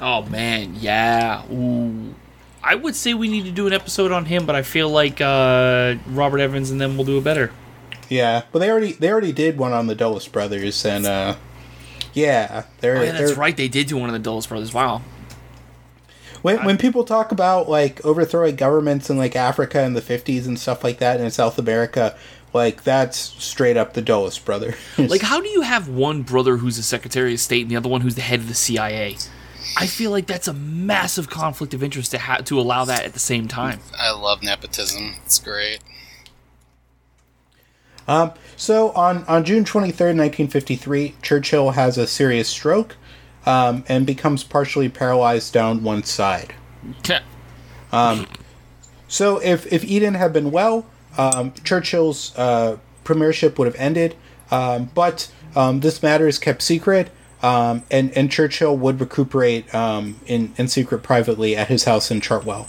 Oh 0.00 0.22
man, 0.22 0.74
yeah. 0.76 1.44
Ooh. 1.52 2.14
I 2.64 2.74
would 2.74 2.96
say 2.96 3.12
we 3.14 3.28
need 3.28 3.44
to 3.44 3.50
do 3.50 3.66
an 3.66 3.72
episode 3.72 4.10
on 4.10 4.24
him, 4.24 4.46
but 4.46 4.54
I 4.54 4.62
feel 4.62 4.88
like 4.88 5.20
uh, 5.20 5.96
Robert 6.06 6.38
Evans 6.38 6.70
and 6.70 6.80
them 6.80 6.96
will 6.96 7.04
do 7.04 7.18
it 7.18 7.24
better. 7.24 7.52
Yeah, 8.08 8.42
but 8.52 8.58
they 8.60 8.70
already 8.70 8.92
they 8.92 9.10
already 9.10 9.32
did 9.32 9.58
one 9.58 9.72
on 9.72 9.86
the 9.86 9.94
Dulles 9.94 10.28
brothers, 10.28 10.84
and 10.84 11.06
uh, 11.06 11.36
yeah, 12.12 12.64
they're, 12.80 12.96
Oh, 12.98 13.02
yeah, 13.02 13.12
that's 13.12 13.30
they're- 13.32 13.38
right. 13.38 13.56
They 13.56 13.68
did 13.68 13.86
do 13.88 13.96
one 13.96 14.08
of 14.08 14.12
the 14.14 14.18
Dulles 14.18 14.46
brothers. 14.46 14.72
Wow. 14.72 15.02
When, 16.42 16.62
when 16.66 16.76
people 16.76 17.04
talk 17.04 17.32
about 17.32 17.70
like 17.70 18.04
overthrowing 18.04 18.56
governments 18.56 19.08
in 19.08 19.16
like 19.16 19.34
Africa 19.34 19.82
in 19.82 19.94
the 19.94 20.02
50s 20.02 20.46
and 20.46 20.58
stuff 20.58 20.84
like 20.84 20.98
that 20.98 21.16
and 21.16 21.24
in 21.24 21.30
South 21.30 21.58
America, 21.58 22.14
like 22.52 22.84
that's 22.84 23.16
straight 23.42 23.78
up 23.78 23.94
the 23.94 24.02
Dulles 24.02 24.38
brother. 24.38 24.74
Like, 24.98 25.22
how 25.22 25.40
do 25.40 25.48
you 25.48 25.62
have 25.62 25.88
one 25.88 26.20
brother 26.22 26.58
who's 26.58 26.76
a 26.76 26.82
Secretary 26.82 27.32
of 27.32 27.40
State 27.40 27.62
and 27.62 27.70
the 27.70 27.76
other 27.76 27.88
one 27.88 28.02
who's 28.02 28.14
the 28.14 28.20
head 28.20 28.40
of 28.40 28.48
the 28.48 28.54
CIA? 28.54 29.16
I 29.76 29.86
feel 29.86 30.10
like 30.10 30.26
that's 30.26 30.48
a 30.48 30.52
massive 30.52 31.28
conflict 31.30 31.74
of 31.74 31.82
interest 31.82 32.10
to 32.12 32.18
ha- 32.18 32.38
to 32.38 32.60
allow 32.60 32.84
that 32.84 33.04
at 33.04 33.12
the 33.12 33.18
same 33.18 33.48
time. 33.48 33.80
I 33.98 34.10
love 34.12 34.42
nepotism. 34.42 35.16
It's 35.24 35.38
great. 35.38 35.80
um, 38.06 38.32
so 38.56 38.90
on, 38.90 39.24
on 39.24 39.44
June 39.44 39.64
23rd, 39.64 40.16
1953, 40.16 41.14
Churchill 41.22 41.70
has 41.70 41.96
a 41.98 42.06
serious 42.06 42.48
stroke 42.48 42.96
um, 43.46 43.84
and 43.88 44.06
becomes 44.06 44.44
partially 44.44 44.88
paralyzed 44.88 45.52
down 45.52 45.82
one 45.82 46.02
side. 46.02 46.54
Um 47.92 48.26
so 49.06 49.38
if, 49.38 49.72
if 49.72 49.84
Eden 49.84 50.14
had 50.14 50.32
been 50.32 50.50
well, 50.50 50.86
um, 51.16 51.52
Churchill's 51.62 52.36
uh, 52.36 52.78
premiership 53.04 53.58
would 53.58 53.66
have 53.66 53.76
ended. 53.76 54.16
Um, 54.50 54.90
but 54.94 55.30
um, 55.54 55.80
this 55.80 56.02
matter 56.02 56.26
is 56.26 56.38
kept 56.38 56.62
secret, 56.62 57.10
um, 57.44 57.84
and, 57.90 58.10
and 58.16 58.32
Churchill 58.32 58.74
would 58.74 58.98
recuperate 58.98 59.72
um, 59.74 60.18
in, 60.24 60.54
in 60.56 60.66
secret 60.66 61.02
privately 61.02 61.54
at 61.54 61.68
his 61.68 61.84
house 61.84 62.10
in 62.10 62.22
Chartwell. 62.22 62.68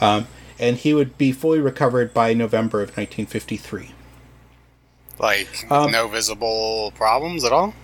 Um, 0.00 0.26
and 0.58 0.78
he 0.78 0.94
would 0.94 1.18
be 1.18 1.30
fully 1.30 1.60
recovered 1.60 2.14
by 2.14 2.32
November 2.32 2.78
of 2.78 2.88
1953. 2.96 3.90
Like 5.18 5.70
Um, 5.70 5.90
no 5.90 6.08
visible 6.08 6.90
problems 6.94 7.44
at 7.44 7.52
all. 7.52 7.74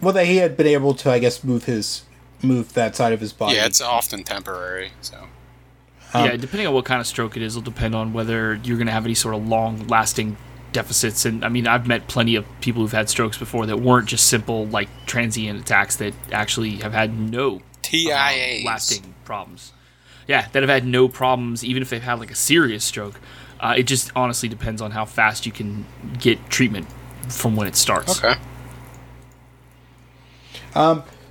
Well, 0.00 0.12
that 0.14 0.26
he 0.26 0.38
had 0.38 0.56
been 0.56 0.66
able 0.66 0.94
to, 0.94 1.12
I 1.12 1.20
guess, 1.20 1.44
move 1.44 1.64
his 1.66 2.02
move 2.42 2.72
that 2.72 2.96
side 2.96 3.12
of 3.12 3.20
his 3.20 3.32
body. 3.32 3.54
Yeah, 3.54 3.66
it's 3.66 3.80
often 3.80 4.24
temporary. 4.24 4.90
So 5.00 5.28
Um, 6.12 6.24
yeah, 6.24 6.36
depending 6.36 6.66
on 6.66 6.74
what 6.74 6.86
kind 6.86 7.00
of 7.00 7.06
stroke 7.06 7.36
it 7.36 7.42
is, 7.42 7.54
it'll 7.54 7.70
depend 7.70 7.94
on 7.94 8.12
whether 8.12 8.54
you're 8.64 8.78
going 8.78 8.88
to 8.88 8.92
have 8.92 9.04
any 9.04 9.14
sort 9.14 9.36
of 9.36 9.46
long-lasting 9.46 10.36
deficits. 10.72 11.24
And 11.24 11.44
I 11.44 11.48
mean, 11.48 11.66
I've 11.66 11.86
met 11.86 12.08
plenty 12.08 12.34
of 12.36 12.46
people 12.60 12.82
who've 12.82 12.92
had 12.92 13.08
strokes 13.08 13.38
before 13.38 13.66
that 13.66 13.78
weren't 13.78 14.08
just 14.08 14.28
simple 14.28 14.66
like 14.66 14.88
transient 15.06 15.60
attacks 15.60 15.96
that 15.96 16.14
actually 16.32 16.76
have 16.76 16.92
had 16.92 17.18
no 17.18 17.60
TIA 17.82 18.14
TIAs. 18.14 18.64
lasting 18.64 19.14
problems. 19.24 19.72
Yeah, 20.26 20.46
that 20.52 20.62
have 20.62 20.70
had 20.70 20.86
no 20.86 21.08
problems, 21.08 21.64
even 21.64 21.82
if 21.82 21.90
they've 21.90 22.02
had 22.02 22.20
like 22.20 22.30
a 22.30 22.36
serious 22.36 22.84
stroke. 22.84 23.20
Uh, 23.58 23.74
it 23.76 23.82
just 23.82 24.10
honestly 24.16 24.48
depends 24.48 24.80
on 24.80 24.92
how 24.92 25.04
fast 25.04 25.44
you 25.44 25.52
can 25.52 25.84
get 26.18 26.48
treatment 26.48 26.86
from 27.28 27.56
when 27.56 27.66
it 27.66 27.76
starts. 27.76 28.22
Okay. 28.22 28.40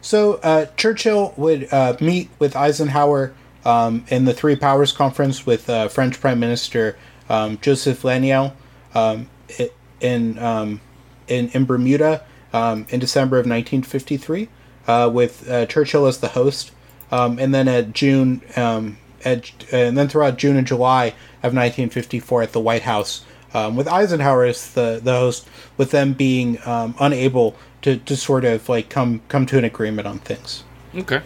So 0.01 0.35
uh, 0.41 0.65
Churchill 0.77 1.33
would 1.37 1.71
uh, 1.71 1.95
meet 1.99 2.29
with 2.39 2.55
Eisenhower 2.55 3.33
um, 3.65 4.05
in 4.07 4.25
the 4.25 4.33
Three 4.33 4.55
Powers 4.55 4.91
Conference 4.91 5.45
with 5.45 5.69
uh, 5.69 5.87
French 5.87 6.19
Prime 6.19 6.39
Minister 6.39 6.97
um, 7.29 7.59
Joseph 7.61 8.03
Laniel 8.03 8.55
um, 8.93 9.29
in, 9.99 10.39
um, 10.39 10.81
in 11.27 11.49
in 11.49 11.65
Bermuda 11.65 12.23
um, 12.53 12.85
in 12.89 12.99
December 12.99 13.37
of 13.37 13.45
1953, 13.45 14.49
uh, 14.87 15.09
with 15.11 15.49
uh, 15.49 15.65
Churchill 15.65 16.05
as 16.05 16.19
the 16.19 16.29
host, 16.29 16.71
um, 17.11 17.39
and 17.39 17.53
then 17.53 17.67
at 17.67 17.93
June 17.93 18.41
um, 18.55 18.97
at, 19.23 19.51
and 19.71 19.97
then 19.97 20.07
throughout 20.07 20.37
June 20.37 20.57
and 20.57 20.65
July 20.65 21.07
of 21.43 21.53
1954 21.53 22.43
at 22.43 22.51
the 22.51 22.59
White 22.59 22.83
House. 22.83 23.25
Um, 23.51 23.75
with 23.75 23.87
Eisenhower 23.87 24.43
as 24.43 24.73
the, 24.73 24.99
the 25.03 25.13
host, 25.13 25.49
with 25.75 25.89
them 25.89 26.13
being 26.13 26.59
um, 26.67 26.93
unable 26.99 27.55
to, 27.81 27.97
to 27.97 28.15
sort 28.15 28.45
of 28.45 28.69
like 28.69 28.89
come 28.89 29.21
come 29.27 29.47
to 29.47 29.57
an 29.57 29.63
agreement 29.63 30.07
on 30.07 30.19
things. 30.19 30.63
Okay. 30.95 31.21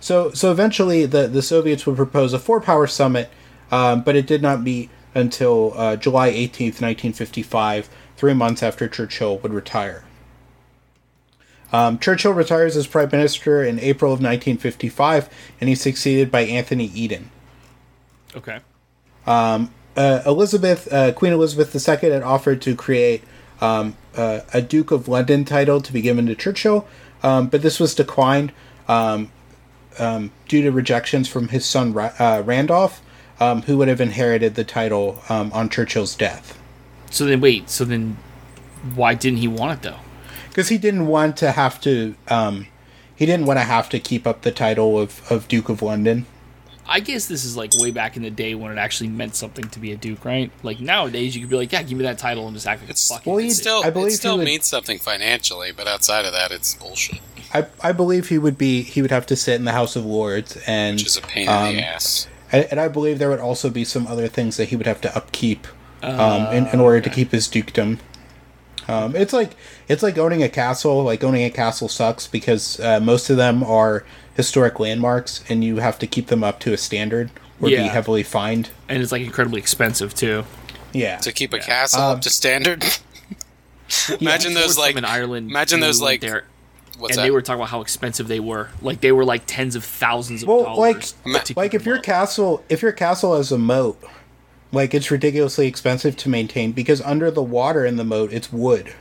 So 0.00 0.30
so 0.32 0.50
eventually 0.50 1.04
the, 1.04 1.28
the 1.28 1.42
Soviets 1.42 1.86
would 1.86 1.96
propose 1.96 2.32
a 2.32 2.38
four 2.38 2.60
power 2.60 2.86
summit, 2.86 3.30
um, 3.70 4.02
but 4.02 4.16
it 4.16 4.26
did 4.26 4.40
not 4.40 4.62
meet 4.62 4.88
until 5.14 5.72
uh, 5.76 5.96
July 5.96 6.30
18th, 6.30 6.80
1955, 6.80 7.88
three 8.16 8.34
months 8.34 8.62
after 8.62 8.88
Churchill 8.88 9.38
would 9.38 9.52
retire. 9.52 10.04
Um, 11.72 11.98
Churchill 11.98 12.32
retires 12.32 12.76
as 12.76 12.86
prime 12.86 13.10
minister 13.12 13.62
in 13.62 13.78
April 13.78 14.12
of 14.12 14.18
1955, 14.18 15.28
and 15.60 15.68
he's 15.68 15.80
succeeded 15.80 16.30
by 16.30 16.42
Anthony 16.42 16.86
Eden. 16.86 17.30
Okay. 18.34 18.60
Uh, 19.96 20.22
Elizabeth, 20.24 20.92
uh, 20.92 21.12
Queen 21.12 21.32
Elizabeth 21.32 21.74
II, 21.74 22.10
had 22.10 22.22
offered 22.22 22.62
to 22.62 22.74
create 22.74 23.22
um, 23.60 23.96
uh, 24.16 24.40
a 24.52 24.62
Duke 24.62 24.90
of 24.90 25.08
London 25.08 25.44
title 25.44 25.80
to 25.80 25.92
be 25.92 26.00
given 26.00 26.26
to 26.26 26.34
Churchill, 26.34 26.86
um, 27.22 27.48
but 27.48 27.62
this 27.62 27.78
was 27.78 27.94
declined 27.94 28.52
um, 28.88 29.30
um, 29.98 30.32
due 30.48 30.62
to 30.62 30.70
rejections 30.70 31.28
from 31.28 31.48
his 31.48 31.66
son 31.66 31.92
Ra- 31.92 32.12
uh, 32.18 32.42
Randolph, 32.44 33.02
um, 33.40 33.62
who 33.62 33.78
would 33.78 33.88
have 33.88 34.00
inherited 34.00 34.54
the 34.54 34.64
title 34.64 35.22
um, 35.28 35.50
on 35.52 35.68
Churchill's 35.68 36.14
death. 36.14 36.58
So 37.10 37.24
then, 37.24 37.40
wait. 37.40 37.70
So 37.70 37.84
then, 37.84 38.16
why 38.94 39.14
didn't 39.14 39.38
he 39.38 39.48
want 39.48 39.78
it 39.78 39.82
though? 39.90 39.98
Because 40.48 40.68
he 40.68 40.78
didn't 40.78 41.06
want 41.06 41.36
to 41.38 41.52
have 41.52 41.80
to, 41.82 42.14
um, 42.28 42.66
he 43.16 43.24
didn't 43.26 43.46
want 43.46 43.58
to 43.58 43.64
have 43.64 43.88
to 43.90 43.98
keep 44.00 44.26
up 44.26 44.42
the 44.42 44.50
title 44.50 44.98
of, 44.98 45.30
of 45.30 45.48
Duke 45.48 45.68
of 45.68 45.80
London. 45.82 46.26
I 46.88 46.98
guess 46.98 47.26
this 47.26 47.44
is 47.44 47.56
like 47.56 47.70
way 47.78 47.92
back 47.92 48.16
in 48.16 48.22
the 48.24 48.30
day 48.30 48.56
when 48.56 48.72
it 48.72 48.78
actually 48.78 49.10
meant 49.10 49.36
something 49.36 49.68
to 49.68 49.78
be 49.78 49.92
a 49.92 49.96
duke, 49.96 50.24
right? 50.24 50.50
Like 50.64 50.80
nowadays, 50.80 51.36
you 51.36 51.40
could 51.42 51.50
be 51.50 51.54
like, 51.56 51.70
"Yeah, 51.70 51.84
give 51.84 51.96
me 51.96 52.02
that 52.02 52.18
title," 52.18 52.46
and 52.48 52.54
just 52.56 52.66
act 52.66 52.80
like 52.80 52.90
It's- 52.90 53.06
fucking. 53.06 53.32
well, 53.32 53.38
he- 53.38 53.50
Still, 53.50 53.84
I 53.84 53.90
believe 53.90 54.14
it 54.14 54.16
still 54.16 54.38
would- 54.38 54.44
means 54.44 54.66
something 54.66 54.98
financially, 54.98 55.70
but 55.70 55.86
outside 55.86 56.24
of 56.24 56.32
that, 56.32 56.50
it's 56.50 56.74
bullshit. 56.74 57.20
I, 57.54 57.66
I 57.80 57.92
believe 57.92 58.28
he 58.28 58.38
would 58.38 58.58
be 58.58 58.82
he 58.82 59.02
would 59.02 59.12
have 59.12 59.24
to 59.26 59.36
sit 59.36 59.54
in 59.54 59.64
the 59.66 59.72
House 59.72 59.94
of 59.94 60.04
Lords 60.04 60.56
and 60.66 60.96
Which 60.96 61.06
is 61.06 61.16
a 61.16 61.20
pain 61.22 61.48
um, 61.48 61.66
in 61.66 61.76
the 61.76 61.82
ass. 61.84 62.26
And, 62.52 62.66
and 62.70 62.80
I 62.80 62.88
believe 62.88 63.18
there 63.18 63.28
would 63.30 63.40
also 63.40 63.70
be 63.70 63.84
some 63.84 64.06
other 64.06 64.28
things 64.28 64.56
that 64.56 64.70
he 64.70 64.76
would 64.76 64.86
have 64.86 65.00
to 65.02 65.16
upkeep 65.16 65.66
um, 66.02 66.46
in, 66.52 66.66
in 66.68 66.80
order 66.80 67.00
to 67.00 67.10
keep 67.10 67.30
his 67.32 67.46
dukedom. 67.48 67.98
Um, 68.88 69.14
it's 69.14 69.32
like 69.32 69.54
it's 69.88 70.02
like 70.02 70.18
owning 70.18 70.42
a 70.42 70.48
castle. 70.48 71.02
Like 71.04 71.22
owning 71.22 71.44
a 71.44 71.50
castle 71.50 71.88
sucks 71.88 72.26
because 72.26 72.80
uh, 72.80 72.98
most 73.00 73.30
of 73.30 73.36
them 73.36 73.62
are 73.62 74.04
historic 74.34 74.80
landmarks, 74.80 75.44
and 75.48 75.62
you 75.62 75.76
have 75.76 75.98
to 76.00 76.06
keep 76.06 76.26
them 76.28 76.42
up 76.42 76.58
to 76.60 76.72
a 76.72 76.76
standard 76.76 77.30
or 77.60 77.68
be 77.68 77.76
heavily 77.76 78.22
fined. 78.22 78.70
and 78.88 79.02
it's 79.02 79.12
like 79.12 79.22
incredibly 79.22 79.60
expensive 79.60 80.14
too. 80.14 80.44
Yeah, 80.92 81.18
To 81.18 81.30
keep 81.30 81.52
a 81.52 81.58
castle 81.58 82.00
Um, 82.02 82.16
up 82.16 82.22
to 82.22 82.30
standard. 82.30 82.82
imagine 84.20 84.54
those 84.54 84.78
like 84.78 84.96
in 84.96 85.04
Ireland. 85.04 85.50
imagine 85.50 85.80
those 85.80 86.00
like 86.00 86.20
there, 86.20 86.44
what's 87.00 87.12
and 87.12 87.18
that? 87.18 87.22
they 87.24 87.30
were 87.30 87.42
talking 87.42 87.60
about 87.60 87.70
how 87.70 87.80
expensive 87.80 88.28
they 88.28 88.40
were. 88.40 88.68
Like 88.82 89.00
they 89.00 89.12
were 89.12 89.24
like 89.24 89.42
tens 89.46 89.74
of 89.74 89.84
thousands 89.84 90.42
of 90.42 90.48
Well, 90.48 90.64
dollars. 90.64 91.14
like- 91.24 91.56
like 91.56 91.74
if 91.74 91.84
your 91.86 91.96
up. 91.98 92.02
castle 92.02 92.64
if 92.68 92.82
your 92.82 92.92
castle 92.92 93.36
has 93.36 93.50
a 93.50 93.58
moat, 93.58 94.02
like 94.72 94.94
it's 94.94 95.10
ridiculously 95.10 95.66
expensive 95.66 96.16
to 96.18 96.28
maintain 96.28 96.72
because 96.72 97.00
under 97.02 97.30
the 97.30 97.42
water 97.42 97.84
in 97.84 97.96
the 97.96 98.04
moat 98.04 98.32
it's 98.32 98.52
wood. 98.52 98.94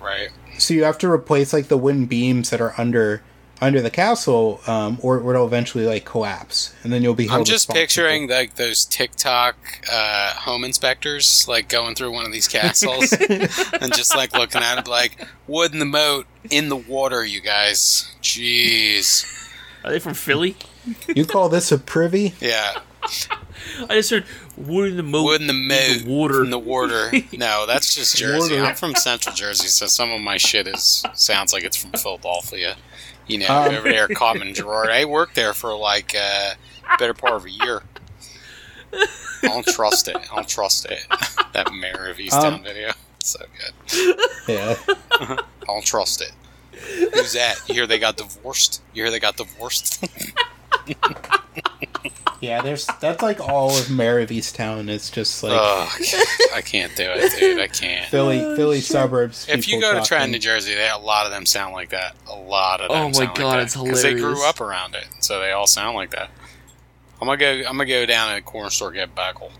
right. 0.00 0.28
So 0.58 0.74
you 0.74 0.84
have 0.84 0.98
to 0.98 1.10
replace 1.10 1.52
like 1.52 1.68
the 1.68 1.78
wooden 1.78 2.06
beams 2.06 2.50
that 2.50 2.60
are 2.60 2.74
under 2.78 3.22
under 3.60 3.80
the 3.80 3.90
castle, 3.90 4.60
um, 4.66 4.98
or, 5.02 5.18
or 5.20 5.34
it'll 5.34 5.46
eventually 5.46 5.86
like 5.86 6.04
collapse, 6.04 6.74
and 6.82 6.92
then 6.92 7.02
you'll 7.02 7.14
be. 7.14 7.28
I'm 7.28 7.44
just 7.44 7.68
picturing 7.68 8.28
like 8.28 8.56
those 8.56 8.84
TikTok 8.84 9.56
uh, 9.90 10.34
home 10.34 10.64
inspectors 10.64 11.46
like 11.48 11.68
going 11.68 11.94
through 11.94 12.12
one 12.12 12.26
of 12.26 12.32
these 12.32 12.48
castles 12.48 13.12
and 13.80 13.94
just 13.94 14.16
like 14.16 14.32
looking 14.32 14.62
at 14.62 14.78
it 14.78 14.88
like 14.88 15.26
wood 15.46 15.72
in 15.72 15.78
the 15.78 15.84
moat 15.84 16.26
in 16.50 16.68
the 16.68 16.76
water, 16.76 17.24
you 17.24 17.40
guys. 17.40 18.12
Jeez. 18.22 19.26
Are 19.84 19.90
they 19.90 19.98
from 19.98 20.14
Philly? 20.14 20.56
You 21.14 21.24
call 21.24 21.48
this 21.48 21.72
a 21.72 21.78
privy? 21.78 22.34
Yeah. 22.40 22.80
I 23.88 23.94
just 23.94 24.10
heard 24.10 24.24
wood 24.56 24.90
in 24.90 24.96
the 24.96 25.02
moat. 25.02 25.24
Wood 25.24 25.40
in 25.40 25.46
the 25.46 25.52
moat. 25.52 26.04
water. 26.06 26.44
In 26.44 26.50
the 26.50 26.58
water. 26.58 27.12
No, 27.32 27.66
that's 27.66 27.94
just 27.94 28.16
Jersey. 28.18 28.56
Water. 28.56 28.66
I'm 28.66 28.74
from 28.74 28.94
Central 28.94 29.34
Jersey, 29.34 29.68
so 29.68 29.86
some 29.86 30.10
of 30.10 30.20
my 30.20 30.36
shit 30.36 30.66
is 30.66 31.04
sounds 31.14 31.52
like 31.52 31.64
it's 31.64 31.76
from 31.76 31.92
Philadelphia. 31.92 32.76
You 33.26 33.38
know, 33.38 33.46
Um. 33.48 33.74
over 33.74 33.88
there, 33.88 34.08
Common 34.08 34.54
Gerard. 34.54 34.90
I 34.90 35.04
worked 35.04 35.34
there 35.34 35.54
for 35.54 35.74
like 35.76 36.14
uh, 36.18 36.54
better 36.98 37.14
part 37.14 37.34
of 37.34 37.44
a 37.46 37.50
year. 37.50 37.82
I 38.94 39.06
don't 39.48 39.66
trust 39.66 40.08
it. 40.08 40.16
I 40.16 40.34
don't 40.34 40.48
trust 40.48 40.86
it. 40.86 40.98
That 41.52 41.72
Mare 41.72 42.08
of 42.10 42.18
Easttown 42.18 42.54
Um. 42.58 42.62
video. 42.62 42.92
So 43.20 43.38
good. 43.56 44.16
Yeah. 44.48 44.76
I 45.12 45.38
don't 45.66 45.84
trust 45.84 46.20
it. 46.22 46.32
Who's 47.14 47.32
that? 47.34 47.60
You 47.68 47.74
hear 47.74 47.86
they 47.86 47.98
got 48.00 48.16
divorced? 48.16 48.82
You 48.92 49.04
hear 49.04 49.10
they 49.12 49.20
got 49.20 49.36
divorced? 49.36 50.04
Yeah, 52.42 52.60
there's 52.60 52.86
that's 53.00 53.22
like 53.22 53.40
all 53.40 53.70
of 53.70 53.88
Mare 53.88 54.18
of 54.18 54.30
Easttown. 54.30 54.88
It's 54.88 55.10
just 55.10 55.44
like 55.44 55.52
Oh, 55.54 55.88
I 56.52 56.60
can't 56.60 56.94
do 56.96 57.04
it, 57.06 57.38
dude. 57.38 57.60
I 57.60 57.68
can't. 57.68 58.10
Philly, 58.10 58.40
Philly 58.56 58.80
suburbs. 58.80 59.46
If 59.48 59.68
you 59.68 59.76
people 59.76 59.80
go 59.82 59.88
to 59.92 59.94
talking. 59.98 60.06
Trenton, 60.08 60.30
New 60.32 60.38
Jersey, 60.40 60.74
they, 60.74 60.90
a 60.90 60.98
lot 60.98 61.24
of 61.24 61.30
them 61.30 61.46
sound 61.46 61.72
like 61.72 61.90
that. 61.90 62.16
A 62.28 62.34
lot 62.34 62.80
of 62.80 62.88
them. 62.88 62.98
Oh 62.98 63.06
my 63.06 63.12
sound 63.12 63.36
God, 63.36 63.44
like 63.44 63.56
that. 63.58 63.62
it's 63.62 63.76
Because 63.76 64.02
they 64.02 64.14
grew 64.14 64.44
up 64.44 64.60
around 64.60 64.96
it, 64.96 65.06
so 65.20 65.38
they 65.38 65.52
all 65.52 65.68
sound 65.68 65.94
like 65.94 66.10
that. 66.10 66.30
I'm 67.20 67.28
gonna 67.28 67.36
go. 67.36 67.52
I'm 67.68 67.76
gonna 67.76 67.86
go 67.86 68.04
down 68.06 68.30
to 68.30 68.34
the 68.34 68.42
corner 68.42 68.70
store 68.70 68.90
get 68.90 69.14
Backle. 69.14 69.52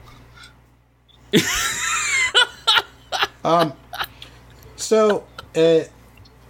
Um, 3.45 3.73
so 4.77 5.25
uh, 5.57 5.81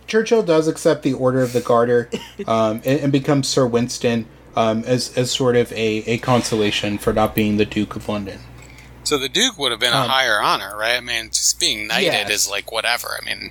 Churchill 0.07 0.43
does 0.43 0.69
accept 0.69 1.03
the 1.03 1.15
Order 1.15 1.43
of 1.43 1.53
the 1.53 1.61
Garter 1.61 2.11
um, 2.47 2.83
and, 2.85 3.01
and 3.01 3.13
becomes 3.13 3.49
Sir 3.49 3.67
Winston 3.67 4.27
um, 4.57 4.85
as 4.85 5.17
as 5.17 5.31
sort 5.31 5.57
of 5.57 5.73
a, 5.73 6.05
a 6.07 6.19
consolation 6.19 6.99
for 6.99 7.13
not 7.13 7.35
being 7.35 7.57
the 7.57 7.65
Duke 7.65 7.97
of 7.97 8.09
London. 8.09 8.41
So 9.05 9.19
the 9.19 9.29
Duke 9.29 9.59
would 9.59 9.73
have 9.73 9.81
been 9.81 9.93
a 9.93 9.97
Um, 9.97 10.09
higher 10.09 10.41
honor, 10.41 10.77
right? 10.77 10.97
I 10.97 11.01
mean, 11.01 11.27
just 11.31 11.59
being 11.59 11.89
knighted 11.89 12.13
Yes. 12.13 12.31
is 12.31 12.51
like 12.51 12.71
whatever. 12.71 13.19
I 13.21 13.25
mean, 13.25 13.51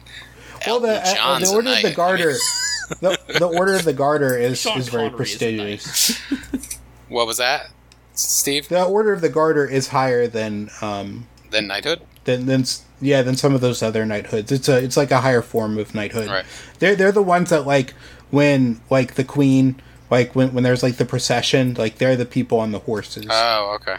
Well, 0.65 0.79
the, 0.79 1.01
uh, 1.05 1.39
the 1.39 1.45
a 1.47 1.51
Order 1.53 1.69
of 1.69 1.75
the 1.77 1.83
knight. 1.83 1.95
Garter. 1.95 2.33
the, 3.01 3.19
the 3.39 3.45
Order 3.47 3.73
of 3.73 3.83
the 3.83 3.93
Garter 3.93 4.37
is, 4.37 4.59
Sean 4.61 4.77
is 4.79 4.87
very 4.89 5.09
Connery 5.09 5.23
is 5.23 5.29
prestigious. 5.37 6.21
What 7.09 7.27
was 7.27 7.37
that, 7.37 7.71
Steve? 8.13 8.69
The 8.69 8.83
Order 8.85 9.11
of 9.11 9.19
the 9.21 9.27
Garter 9.29 9.65
is 9.65 9.89
higher 9.89 10.27
than 10.27 10.69
um, 10.81 11.27
Then 11.49 11.67
knighthood. 11.67 11.99
than 12.23 12.45
than 12.45 12.63
yeah 13.01 13.21
than 13.21 13.35
some 13.35 13.53
of 13.53 13.59
those 13.59 13.83
other 13.83 14.05
knighthoods. 14.05 14.49
It's 14.51 14.69
a 14.69 14.77
it's 14.81 14.95
like 14.95 15.11
a 15.11 15.19
higher 15.19 15.41
form 15.41 15.77
of 15.77 15.93
knighthood. 15.93 16.29
Right. 16.29 16.45
They're 16.79 16.95
they're 16.95 17.11
the 17.11 17.21
ones 17.21 17.49
that 17.49 17.65
like 17.67 17.93
when 18.29 18.79
like 18.89 19.15
the 19.15 19.25
queen 19.25 19.81
like 20.11 20.35
when 20.35 20.53
when 20.53 20.63
there's 20.63 20.83
like 20.83 20.97
the 20.97 21.05
procession 21.05 21.73
like 21.73 21.97
they're 21.97 22.17
the 22.17 22.25
people 22.25 22.59
on 22.59 22.71
the 22.71 22.79
horses. 22.79 23.25
Oh, 23.29 23.77
okay. 23.81 23.97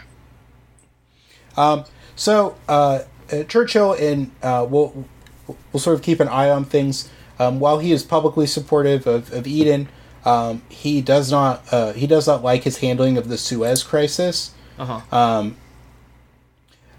Um, 1.57 1.85
so 2.15 2.57
uh, 2.69 3.01
uh, 3.33 3.43
Churchill 3.45 3.95
and 3.95 4.31
uh, 4.43 4.67
will 4.69 5.07
will 5.73 5.81
sort 5.81 5.97
of 5.97 6.03
keep 6.03 6.21
an 6.21 6.29
eye 6.29 6.51
on 6.51 6.65
things. 6.65 7.11
Um, 7.39 7.59
while 7.59 7.79
he 7.81 7.91
is 7.91 8.05
publicly 8.05 8.47
supportive 8.47 9.07
of, 9.07 9.33
of 9.33 9.47
Eden, 9.47 9.89
um, 10.25 10.63
he 10.69 11.01
does 11.01 11.33
not 11.33 11.65
uh, 11.73 11.93
he 11.95 12.07
does 12.07 12.27
not 12.29 12.45
like 12.45 12.63
his 12.63 12.79
handling 12.79 13.17
of 13.17 13.29
the 13.29 13.39
Suez 13.39 13.83
crisis. 13.83 14.53
Uh 14.79 15.01
huh. 15.01 15.19
Um, 15.19 15.57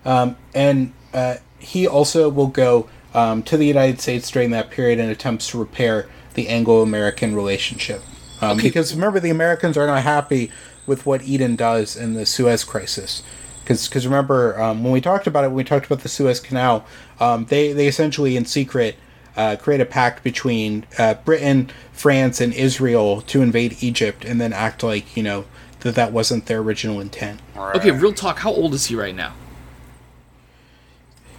um, 0.05 0.35
and 0.53 0.91
uh, 1.13 1.35
he 1.59 1.87
also 1.87 2.29
will 2.29 2.47
go 2.47 2.89
um, 3.13 3.41
to 3.43 3.55
the 3.55 3.65
United 3.65 4.01
States 4.01 4.29
during 4.29 4.51
that 4.51 4.69
period 4.69 4.99
and 4.99 5.09
attempts 5.09 5.47
to 5.49 5.57
repair 5.57 6.09
the 6.33 6.49
Anglo-American 6.49 7.35
relationship. 7.35 8.01
Um, 8.43 8.57
Okay. 8.57 8.67
Because 8.67 8.93
remember, 8.93 9.19
the 9.19 9.29
Americans 9.29 9.77
are 9.77 9.87
not 9.87 10.03
happy 10.03 10.51
with 10.85 11.05
what 11.05 11.23
Eden 11.23 11.55
does 11.55 11.95
in 11.95 12.13
the 12.13 12.25
Suez 12.25 12.63
crisis. 12.63 13.23
Because 13.63 14.05
remember, 14.05 14.61
um, 14.61 14.83
when 14.83 14.91
we 14.91 14.99
talked 14.99 15.25
about 15.25 15.45
it, 15.45 15.47
when 15.47 15.57
we 15.57 15.63
talked 15.63 15.85
about 15.85 16.01
the 16.01 16.09
Suez 16.09 16.39
Canal, 16.41 16.85
um, 17.19 17.45
they, 17.45 17.71
they 17.71 17.87
essentially, 17.87 18.35
in 18.35 18.45
secret, 18.45 18.97
uh, 19.37 19.55
create 19.55 19.79
a 19.79 19.85
pact 19.85 20.23
between 20.23 20.85
uh, 20.97 21.13
Britain, 21.15 21.69
France, 21.93 22.41
and 22.41 22.53
Israel 22.53 23.21
to 23.21 23.41
invade 23.41 23.77
Egypt 23.81 24.25
and 24.25 24.39
then 24.41 24.51
act 24.51 24.83
like, 24.83 25.15
you 25.15 25.23
know, 25.23 25.45
that 25.79 25.95
that 25.95 26.11
wasn't 26.11 26.45
their 26.47 26.59
original 26.59 26.99
intent. 26.99 27.39
Right. 27.55 27.75
Okay, 27.75 27.91
real 27.91 28.13
talk. 28.13 28.39
How 28.39 28.51
old 28.51 28.73
is 28.73 28.87
he 28.87 28.95
right 28.95 29.15
now? 29.15 29.33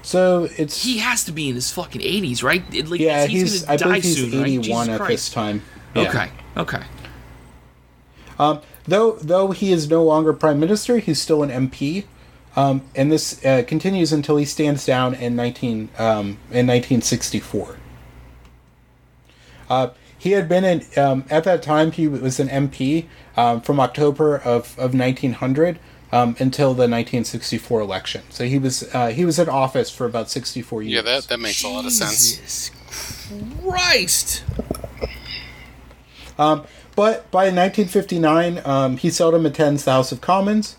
So 0.02 0.48
it's 0.58 0.82
He 0.82 0.98
has 0.98 1.24
to 1.24 1.32
be 1.32 1.48
in 1.48 1.54
his 1.54 1.70
fucking 1.72 2.02
80s, 2.02 2.42
right? 2.42 2.62
Like, 2.88 3.00
yeah, 3.00 3.26
he's, 3.26 3.52
he's, 3.52 3.62
gonna 3.62 3.72
I 3.72 3.76
die 3.76 3.84
believe 3.86 4.02
he's 4.04 4.16
soon, 4.16 4.40
right? 4.40 4.48
81 4.48 4.62
Jesus 4.62 4.88
at 4.88 4.96
Christ. 4.98 5.10
this 5.10 5.30
time. 5.30 5.62
Yeah. 5.94 6.08
Okay, 6.08 6.30
okay. 6.56 6.82
Um, 8.38 8.60
though 8.86 9.12
though 9.12 9.52
he 9.52 9.72
is 9.72 9.88
no 9.88 10.02
longer 10.02 10.32
prime 10.32 10.60
minister, 10.60 10.98
he's 10.98 11.20
still 11.20 11.42
an 11.42 11.50
MP. 11.50 12.04
Um, 12.56 12.82
and 12.94 13.10
this 13.10 13.44
uh, 13.44 13.64
continues 13.66 14.12
until 14.12 14.36
he 14.36 14.44
stands 14.44 14.86
down 14.86 15.14
in 15.14 15.34
19 15.34 15.88
um, 15.98 16.38
in 16.52 16.68
1964. 16.68 17.76
Uh, 19.68 19.88
he 20.16 20.32
had 20.32 20.48
been 20.48 20.64
in 20.64 20.84
um, 20.96 21.24
at 21.30 21.44
that 21.44 21.62
time 21.62 21.92
he 21.92 22.06
was 22.06 22.38
an 22.38 22.48
MP 22.48 23.06
um, 23.36 23.60
from 23.60 23.80
October 23.80 24.36
of, 24.36 24.78
of 24.78 24.94
1900 24.94 25.78
um, 26.12 26.36
until 26.38 26.68
the 26.68 26.88
1964 26.88 27.80
election. 27.80 28.22
So 28.30 28.44
he 28.44 28.58
was 28.58 28.88
uh, 28.94 29.08
he 29.08 29.24
was 29.24 29.38
in 29.38 29.48
office 29.48 29.90
for 29.90 30.06
about 30.06 30.30
64 30.30 30.82
years. 30.82 30.94
Yeah, 30.94 31.02
that 31.02 31.24
that 31.24 31.40
makes 31.40 31.62
a 31.64 31.68
lot 31.68 31.84
of 31.84 31.92
sense. 31.92 32.36
Jesus 32.36 32.70
Christ. 33.60 34.44
Um, 36.38 36.64
but 36.96 37.30
by 37.30 37.44
1959, 37.44 38.60
um, 38.64 38.96
he 38.96 39.10
seldom 39.10 39.46
attends 39.46 39.84
the 39.84 39.92
House 39.92 40.12
of 40.12 40.20
Commons. 40.20 40.76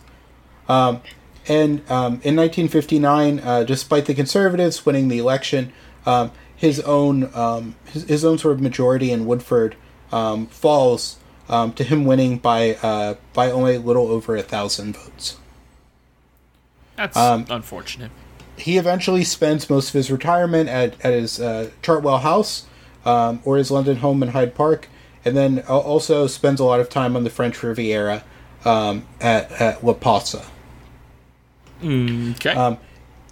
Um, 0.67 1.01
and 1.47 1.79
um, 1.91 2.19
in 2.23 2.35
1959, 2.35 3.39
uh, 3.39 3.63
despite 3.63 4.05
the 4.05 4.13
Conservatives 4.13 4.85
winning 4.85 5.07
the 5.07 5.19
election, 5.19 5.71
um, 6.05 6.31
his 6.55 6.79
own 6.81 7.33
um, 7.35 7.75
his, 7.85 8.03
his 8.03 8.25
own 8.25 8.37
sort 8.37 8.53
of 8.53 8.61
majority 8.61 9.11
in 9.11 9.25
Woodford 9.25 9.75
um, 10.11 10.47
falls 10.47 11.19
um, 11.49 11.73
to 11.73 11.83
him 11.83 12.05
winning 12.05 12.37
by 12.37 12.75
uh, 12.75 13.15
by 13.33 13.51
only 13.51 13.75
a 13.75 13.79
little 13.79 14.07
over 14.07 14.35
a 14.35 14.41
thousand 14.41 14.95
votes. 14.95 15.37
That's 16.95 17.17
unfortunate. 17.17 18.11
he 18.57 18.77
eventually 18.77 19.23
spends 19.23 19.69
most 19.69 19.89
of 19.89 19.93
his 19.93 20.09
retirement 20.09 20.69
at, 20.69 20.93
at 21.05 21.13
his 21.13 21.39
uh, 21.39 21.69
Chartwell 21.81 22.21
House 22.21 22.65
um, 23.03 23.41
or 23.43 23.57
his 23.57 23.69
London 23.69 23.97
home 23.97 24.23
in 24.23 24.29
Hyde 24.29 24.55
Park, 24.55 24.87
and 25.25 25.35
then 25.35 25.59
also 25.67 26.27
spends 26.27 26.59
a 26.59 26.63
lot 26.63 26.79
of 26.79 26.89
time 26.89 27.15
on 27.15 27.23
the 27.23 27.29
French 27.29 27.61
Riviera 27.63 28.23
um, 28.63 29.05
at, 29.19 29.51
at 29.53 29.83
La 29.83 29.93
Pausa. 29.93 30.45
Okay. 31.83 32.51
Um, 32.51 32.77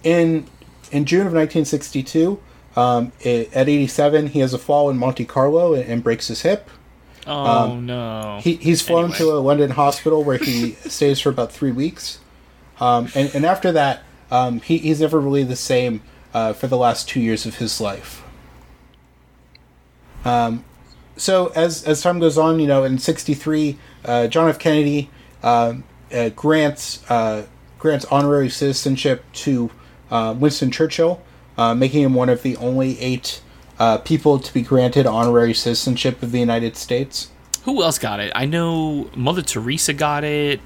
in 0.02 0.46
in 0.92 1.04
June 1.06 1.20
of 1.26 1.32
1962, 1.32 2.40
um, 2.76 3.12
i- 3.24 3.48
at 3.54 3.68
87, 3.68 4.28
he 4.28 4.40
has 4.40 4.52
a 4.52 4.58
fall 4.58 4.90
in 4.90 4.98
Monte 4.98 5.24
Carlo 5.24 5.72
and, 5.74 5.84
and 5.84 6.02
breaks 6.04 6.28
his 6.28 6.42
hip. 6.42 6.68
oh 7.26 7.74
no. 7.80 8.38
He, 8.42 8.56
he's 8.56 8.82
flown 8.82 9.04
Anyway. 9.06 9.18
to 9.18 9.30
a 9.32 9.38
London 9.40 9.70
hospital 9.70 10.22
where 10.22 10.36
he 10.38 10.72
stays 10.86 11.20
for 11.20 11.30
about 11.30 11.50
three 11.52 11.72
weeks. 11.72 12.18
Um, 12.80 13.08
and, 13.14 13.34
and 13.34 13.46
after 13.46 13.72
that, 13.72 14.02
um, 14.30 14.60
he, 14.60 14.78
he's 14.78 15.00
never 15.00 15.20
really 15.20 15.44
the 15.44 15.56
same 15.56 16.02
uh, 16.34 16.52
for 16.52 16.66
the 16.66 16.76
last 16.76 17.08
two 17.08 17.20
years 17.20 17.46
of 17.46 17.56
his 17.56 17.80
life. 17.80 18.22
Um, 20.24 20.64
so 21.16 21.48
as, 21.54 21.84
as 21.84 22.02
time 22.02 22.18
goes 22.18 22.38
on, 22.38 22.60
you 22.60 22.66
know, 22.66 22.84
in 22.84 22.98
63, 22.98 23.78
uh, 24.04 24.26
John 24.28 24.48
F. 24.48 24.58
Kennedy 24.58 25.10
um 25.42 25.84
uh, 26.12 26.28
grants, 26.30 27.02
uh, 27.10 27.44
grants 27.78 28.04
honorary 28.06 28.48
citizenship 28.48 29.24
to 29.32 29.70
uh, 30.10 30.34
Winston 30.38 30.70
Churchill, 30.70 31.20
uh, 31.58 31.74
making 31.74 32.02
him 32.02 32.14
one 32.14 32.28
of 32.28 32.42
the 32.42 32.56
only 32.56 32.98
eight 33.00 33.42
uh, 33.78 33.98
people 33.98 34.38
to 34.38 34.54
be 34.54 34.62
granted 34.62 35.06
honorary 35.06 35.54
citizenship 35.54 36.22
of 36.22 36.30
the 36.32 36.38
United 36.38 36.76
States. 36.76 37.30
Who 37.64 37.82
else 37.82 37.98
got 37.98 38.20
it? 38.20 38.30
I 38.34 38.44
know 38.46 39.10
Mother 39.16 39.42
Teresa 39.42 39.92
got 39.92 40.22
it. 40.24 40.60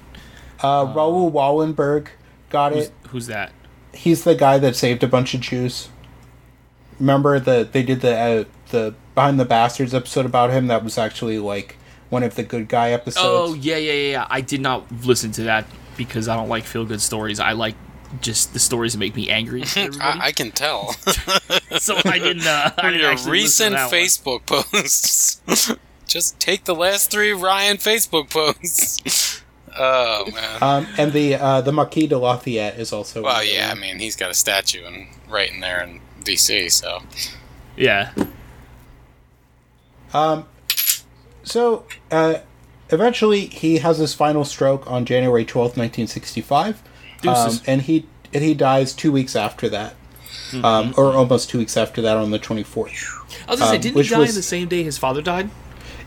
Uh, 0.61 0.91
Raoul 0.95 1.31
Wallenberg 1.31 2.09
got 2.49 2.73
Who's, 2.73 2.85
it. 2.87 2.93
who's 3.09 3.27
that? 3.27 3.51
He's 3.93 4.23
the 4.23 4.35
guy 4.35 4.57
that 4.59 4.75
saved 4.75 5.03
a 5.03 5.07
bunch 5.07 5.33
of 5.33 5.41
Jews. 5.41 5.89
Remember 6.99 7.39
that 7.39 7.71
they 7.71 7.81
did 7.81 8.01
the 8.01 8.15
uh, 8.15 8.43
the 8.69 8.93
behind 9.19 9.37
the 9.37 9.43
bastards 9.43 9.93
episode 9.93 10.25
about 10.25 10.49
him. 10.49 10.67
That 10.67 10.81
was 10.81 10.97
actually 10.97 11.39
like 11.39 11.75
one 12.09 12.23
of 12.23 12.35
the 12.35 12.43
good 12.43 12.69
guy 12.69 12.91
episodes. 12.91 13.25
Oh 13.27 13.53
yeah, 13.53 13.75
yeah, 13.75 13.91
yeah, 13.91 14.11
yeah. 14.11 14.27
I 14.29 14.39
did 14.39 14.61
not 14.61 14.89
listen 15.03 15.33
to 15.33 15.43
that 15.43 15.65
because 15.97 16.29
I 16.29 16.37
don't 16.37 16.47
like 16.47 16.63
feel 16.63 16.85
good 16.85 17.01
stories. 17.01 17.37
I 17.37 17.51
like 17.51 17.75
just 18.21 18.53
the 18.53 18.59
stories 18.59 18.93
that 18.93 18.99
make 18.99 19.17
me 19.17 19.29
angry. 19.29 19.63
I, 19.75 20.19
I 20.21 20.31
can 20.31 20.51
tell. 20.51 20.93
so 21.79 21.97
I 22.05 22.17
didn't. 22.17 22.47
Uh, 22.47 22.71
I 22.77 22.91
didn't 22.91 23.01
your 23.01 23.33
recent 23.33 23.71
to 23.71 23.75
that 23.75 23.91
one. 23.91 23.93
Facebook 23.93 24.45
posts. 24.45 25.41
Just 26.07 26.39
take 26.39 26.63
the 26.63 26.73
last 26.73 27.11
three 27.11 27.33
Ryan 27.33 27.75
Facebook 27.75 28.29
posts. 28.29 29.43
oh 29.77 30.31
man. 30.33 30.63
Um, 30.63 30.87
and 30.97 31.11
the 31.11 31.35
uh, 31.35 31.59
the 31.59 31.73
Marquis 31.73 32.07
de 32.07 32.17
Lafayette 32.17 32.79
is 32.79 32.93
also. 32.93 33.21
Well, 33.23 33.43
yeah. 33.43 33.69
I 33.69 33.77
mean, 33.77 33.99
he's 33.99 34.15
got 34.15 34.31
a 34.31 34.33
statue 34.33 34.85
and 34.85 35.07
right 35.27 35.51
in 35.51 35.59
there 35.59 35.83
in 35.83 35.99
DC. 36.23 36.71
So 36.71 36.99
Yeah. 37.75 38.13
Um, 40.13 40.45
so 41.43 41.85
uh, 42.11 42.35
eventually 42.89 43.47
he 43.47 43.77
has 43.79 43.97
his 43.97 44.13
final 44.13 44.43
stroke 44.45 44.89
on 44.89 45.05
January 45.05 45.45
twelfth, 45.45 45.77
nineteen 45.77 46.07
sixty 46.07 46.41
five, 46.41 46.81
um, 47.27 47.59
and 47.67 47.81
he 47.83 48.05
and 48.33 48.43
he 48.43 48.53
dies 48.53 48.93
two 48.93 49.11
weeks 49.11 49.35
after 49.35 49.69
that, 49.69 49.95
um, 50.63 50.93
or 50.97 51.13
almost 51.13 51.49
two 51.49 51.57
weeks 51.59 51.77
after 51.77 52.01
that 52.01 52.17
on 52.17 52.31
the 52.31 52.39
twenty 52.39 52.63
fourth. 52.63 52.91
I 53.47 53.51
was 53.51 53.59
gonna 53.59 53.69
say, 53.71 53.75
Um, 53.77 53.81
didn't 53.81 54.01
he 54.03 54.09
die 54.09 54.17
was- 54.19 54.35
the 54.35 54.41
same 54.43 54.67
day 54.67 54.83
his 54.83 54.97
father 54.97 55.21
died? 55.21 55.49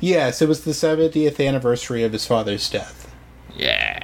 Yes, 0.01 0.43
it 0.43 0.49
was 0.49 0.63
the 0.63 0.75
seventieth 0.75 1.39
anniversary 1.39 2.03
of 2.03 2.13
his 2.13 2.27
father's 2.27 2.69
death. 2.69 3.09
Yeah. 3.57 4.01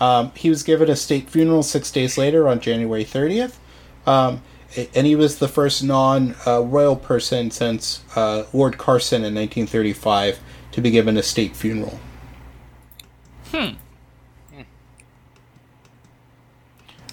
Um, 0.00 0.32
he 0.34 0.48
was 0.50 0.62
given 0.62 0.90
a 0.90 0.96
state 0.96 1.28
funeral 1.30 1.62
six 1.62 1.90
days 1.90 2.18
later 2.18 2.48
on 2.48 2.60
January 2.60 3.04
30th. 3.04 3.54
Um, 4.06 4.42
and 4.94 5.06
he 5.06 5.14
was 5.14 5.38
the 5.38 5.48
first 5.48 5.82
non 5.82 6.34
uh, 6.46 6.60
royal 6.60 6.96
person 6.96 7.50
since 7.50 8.04
uh, 8.16 8.44
Lord 8.52 8.78
Carson 8.78 9.18
in 9.18 9.34
1935 9.34 10.40
to 10.72 10.80
be 10.80 10.90
given 10.90 11.16
a 11.16 11.22
state 11.22 11.54
funeral. 11.54 11.98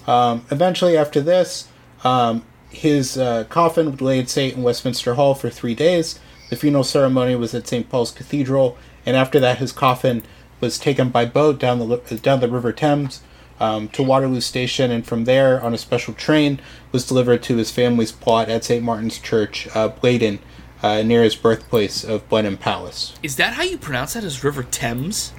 Um, 0.06 0.44
eventually, 0.50 0.96
after 0.96 1.20
this, 1.20 1.68
um, 2.02 2.44
his 2.70 3.18
uh, 3.18 3.44
coffin 3.44 3.86
would 3.90 4.00
lay 4.00 4.18
at 4.20 4.28
St. 4.28 4.56
in 4.56 4.62
Westminster 4.62 5.14
Hall 5.14 5.34
for 5.34 5.50
three 5.50 5.74
days. 5.74 6.18
The 6.48 6.56
funeral 6.56 6.84
ceremony 6.84 7.34
was 7.36 7.54
at 7.54 7.68
St. 7.68 7.88
Paul's 7.88 8.10
Cathedral, 8.10 8.76
and 9.04 9.16
after 9.16 9.38
that, 9.40 9.58
his 9.58 9.72
coffin 9.72 10.22
was 10.60 10.78
taken 10.78 11.10
by 11.10 11.26
boat 11.26 11.58
down 11.58 11.78
the 11.78 12.18
down 12.22 12.40
the 12.40 12.48
River 12.48 12.72
Thames 12.72 13.20
um, 13.60 13.88
to 13.90 14.02
Waterloo 14.02 14.40
Station, 14.40 14.90
and 14.90 15.06
from 15.06 15.24
there, 15.24 15.62
on 15.62 15.74
a 15.74 15.78
special 15.78 16.14
train, 16.14 16.60
was 16.92 17.06
delivered 17.06 17.42
to 17.44 17.56
his 17.56 17.70
family's 17.70 18.10
plot 18.12 18.48
at 18.48 18.64
St. 18.64 18.82
Martin's 18.82 19.18
Church, 19.18 19.68
uh, 19.74 19.88
Bladon, 19.90 20.38
uh, 20.82 21.02
near 21.02 21.22
his 21.22 21.36
birthplace 21.36 22.02
of 22.02 22.26
Blenheim 22.28 22.56
Palace. 22.56 23.14
Is 23.22 23.36
that 23.36 23.52
how 23.54 23.62
you 23.62 23.76
pronounce 23.78 24.14
that? 24.14 24.24
As 24.24 24.42
River 24.42 24.62
Thames? 24.62 25.32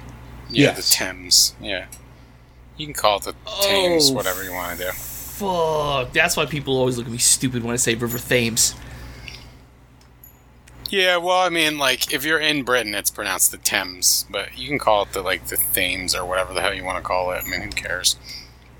Yeah, 0.48 0.68
Yes. 0.68 0.76
the 0.90 0.94
Thames. 1.04 1.54
Yeah. 1.60 1.86
You 2.76 2.86
can 2.86 2.94
call 2.94 3.18
it 3.18 3.24
the 3.24 3.34
Thames, 3.62 4.10
Oh. 4.10 4.14
whatever 4.14 4.44
you 4.44 4.52
want 4.52 4.78
to 4.78 4.84
do. 4.86 4.90
Fuck. 4.92 6.12
That's 6.12 6.36
why 6.36 6.46
people 6.46 6.76
always 6.76 6.96
look 6.96 7.06
at 7.06 7.12
me 7.12 7.18
stupid 7.18 7.64
when 7.64 7.72
I 7.72 7.76
say 7.76 7.94
River 7.94 8.18
Thames. 8.18 8.74
Yeah, 10.92 11.16
well, 11.16 11.38
I 11.40 11.48
mean, 11.48 11.78
like, 11.78 12.12
if 12.12 12.22
you're 12.22 12.38
in 12.38 12.64
Britain, 12.64 12.94
it's 12.94 13.10
pronounced 13.10 13.50
the 13.50 13.56
Thames, 13.56 14.26
but 14.28 14.58
you 14.58 14.68
can 14.68 14.78
call 14.78 15.04
it 15.04 15.12
the, 15.14 15.22
like, 15.22 15.46
the 15.46 15.56
Thames 15.56 16.14
or 16.14 16.26
whatever 16.26 16.52
the 16.52 16.60
hell 16.60 16.74
you 16.74 16.84
want 16.84 16.98
to 16.98 17.02
call 17.02 17.32
it. 17.32 17.42
I 17.42 17.48
mean, 17.48 17.62
who 17.62 17.70
cares? 17.70 18.16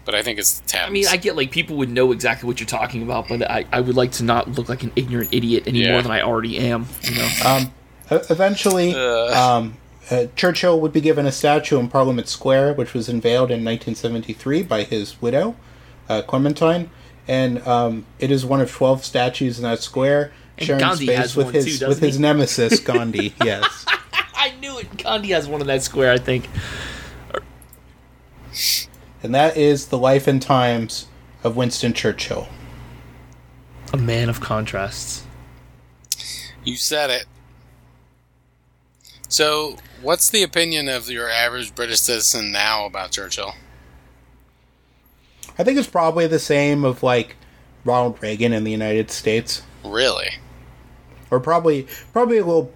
But 0.04 0.14
I 0.14 0.22
think 0.22 0.38
it's 0.38 0.60
the 0.60 0.68
Thames. 0.68 0.88
I 0.88 0.90
mean, 0.90 1.06
I 1.08 1.16
get 1.16 1.36
like 1.36 1.50
people 1.50 1.76
would 1.76 1.88
know 1.88 2.12
exactly 2.12 2.46
what 2.46 2.60
you're 2.60 2.66
talking 2.66 3.02
about, 3.02 3.28
but 3.28 3.50
I, 3.50 3.64
I 3.72 3.80
would 3.80 3.96
like 3.96 4.12
to 4.12 4.24
not 4.24 4.46
look 4.58 4.68
like 4.68 4.82
an 4.82 4.92
ignorant 4.94 5.30
idiot 5.32 5.62
any 5.66 5.84
Yeah. 5.84 5.92
more 5.92 6.02
than 6.02 6.10
I 6.10 6.20
already 6.20 6.58
am. 6.58 6.86
You 7.02 7.14
know. 7.16 7.28
Um, 7.46 7.72
eventually, 8.10 8.94
Ugh. 8.94 9.32
um, 9.32 9.76
uh, 10.10 10.26
Churchill 10.36 10.80
would 10.80 10.92
be 10.92 11.00
given 11.00 11.24
a 11.24 11.32
statue 11.32 11.78
in 11.78 11.88
Parliament 11.88 12.28
Square, 12.28 12.74
which 12.74 12.92
was 12.92 13.08
unveiled 13.08 13.50
in 13.50 13.64
1973 13.64 14.64
by 14.64 14.82
his 14.82 15.22
widow, 15.22 15.56
uh, 16.10 16.20
Clementine, 16.22 16.90
and 17.26 17.66
um, 17.66 18.04
it 18.18 18.30
is 18.30 18.44
one 18.44 18.60
of 18.60 18.70
12 18.70 19.02
statues 19.04 19.56
in 19.58 19.62
that 19.62 19.78
square, 19.80 20.30
And 20.58 20.66
sharing 20.66 20.80
Gandhi 20.80 21.06
space 21.06 21.18
has 21.18 21.36
with 21.36 21.46
one 21.46 21.54
his 21.54 21.64
too, 21.64 21.70
doesn't 21.72 21.88
with 21.88 21.98
his 22.00 22.16
he? 22.16 22.22
nemesis 22.22 22.80
Gandhi. 22.84 23.34
yes. 23.44 23.84
I 24.34 24.52
knew 24.60 24.78
it. 24.78 24.96
Gandhi 24.98 25.30
has 25.30 25.48
one 25.48 25.60
in 25.60 25.66
that 25.68 25.82
square, 25.82 26.12
I 26.12 26.18
think. 26.18 26.48
And 29.22 29.34
that 29.34 29.56
is 29.56 29.86
the 29.86 29.98
life 29.98 30.26
and 30.26 30.42
times 30.42 31.06
of 31.44 31.56
Winston 31.56 31.92
Churchill. 31.92 32.48
A 33.92 33.96
man 33.96 34.28
of 34.28 34.40
contrasts. 34.40 35.24
you 36.64 36.76
said 36.76 37.10
it. 37.10 37.26
So, 39.28 39.76
what's 40.02 40.28
the 40.28 40.42
opinion 40.42 40.88
of 40.88 41.08
your 41.08 41.28
average 41.30 41.74
British 41.74 42.00
citizen 42.00 42.52
now 42.52 42.84
about 42.84 43.12
Churchill? 43.12 43.54
I 45.58 45.64
think 45.64 45.78
it's 45.78 45.88
probably 45.88 46.26
the 46.26 46.38
same 46.38 46.84
of 46.84 47.02
like 47.02 47.36
Ronald 47.84 48.20
Reagan 48.22 48.52
in 48.52 48.64
the 48.64 48.70
United 48.70 49.10
States, 49.10 49.62
Really? 49.84 50.30
or 51.32 51.40
probably 51.40 51.86
probably 52.12 52.36
a 52.38 52.44
little 52.44 52.66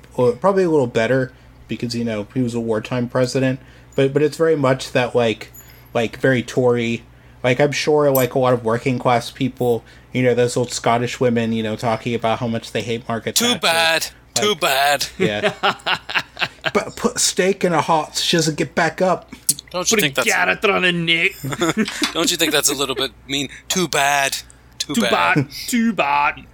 probably 0.40 0.64
a 0.64 0.70
little 0.70 0.86
better 0.86 1.30
because 1.68 1.94
you 1.94 2.02
know 2.04 2.26
he 2.34 2.40
was 2.40 2.54
a 2.54 2.60
wartime 2.60 3.08
president. 3.08 3.60
But 3.94 4.12
but 4.12 4.22
it's 4.22 4.36
very 4.36 4.56
much 4.56 4.92
that 4.92 5.14
like 5.14 5.52
like 5.94 6.16
very 6.18 6.42
Tory. 6.42 7.04
Like 7.44 7.60
I'm 7.60 7.70
sure 7.72 8.10
like 8.10 8.34
a 8.34 8.38
lot 8.38 8.54
of 8.54 8.64
working 8.64 8.98
class 8.98 9.30
people, 9.30 9.84
you 10.12 10.22
know, 10.22 10.34
those 10.34 10.56
old 10.56 10.72
Scottish 10.72 11.20
women, 11.20 11.52
you 11.52 11.62
know, 11.62 11.76
talking 11.76 12.14
about 12.14 12.40
how 12.40 12.48
much 12.48 12.72
they 12.72 12.82
hate 12.82 13.06
Margaret. 13.06 13.36
Too 13.36 13.44
Thatcher. 13.44 13.60
bad. 13.60 14.06
Too 14.34 14.54
bad. 14.54 15.06
Yeah. 15.18 15.54
but 16.74 16.96
put 16.96 17.16
a 17.16 17.18
steak 17.18 17.62
in 17.62 17.72
a 17.72 17.80
hot, 17.80 18.16
she 18.16 18.36
doesn't 18.36 18.56
get 18.56 18.74
back 18.74 19.00
up. 19.00 19.30
Don't 19.70 19.90
you 19.90 19.96
Put 19.96 19.98
a 19.98 20.02
think 20.02 20.14
that's 20.14 20.28
carrot 20.28 20.64
on 20.64 20.84
a 20.84 20.92
neck. 20.92 21.32
don't 22.12 22.30
you 22.30 22.36
think 22.36 22.52
that's 22.52 22.70
a 22.70 22.74
little 22.74 22.94
bit 22.94 23.12
mean? 23.28 23.48
Too 23.68 23.86
bad. 23.88 24.36
Too, 24.78 24.94
Too 24.94 25.00
bad. 25.02 25.10
bad. 25.34 25.50
Too 25.50 25.92
bad. 25.92 26.46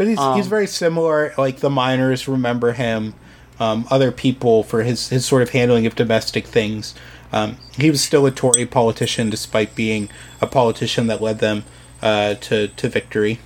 But 0.00 0.06
he's 0.06 0.16
he's 0.16 0.46
Um, 0.46 0.48
very 0.48 0.66
similar. 0.66 1.34
Like 1.36 1.58
the 1.58 1.68
miners 1.68 2.26
remember 2.26 2.72
him, 2.72 3.12
um, 3.58 3.86
other 3.90 4.10
people 4.10 4.62
for 4.62 4.82
his 4.82 5.10
his 5.10 5.26
sort 5.26 5.42
of 5.42 5.50
handling 5.50 5.84
of 5.84 5.94
domestic 5.94 6.46
things. 6.46 6.94
Um, 7.34 7.58
he 7.76 7.90
was 7.90 8.00
still 8.00 8.24
a 8.24 8.30
Tory 8.30 8.64
politician, 8.64 9.28
despite 9.28 9.74
being 9.74 10.08
a 10.40 10.46
politician 10.46 11.06
that 11.08 11.20
led 11.20 11.40
them 11.40 11.64
uh, 12.00 12.32
to 12.36 12.68
to 12.68 12.88
victory. 12.88 13.40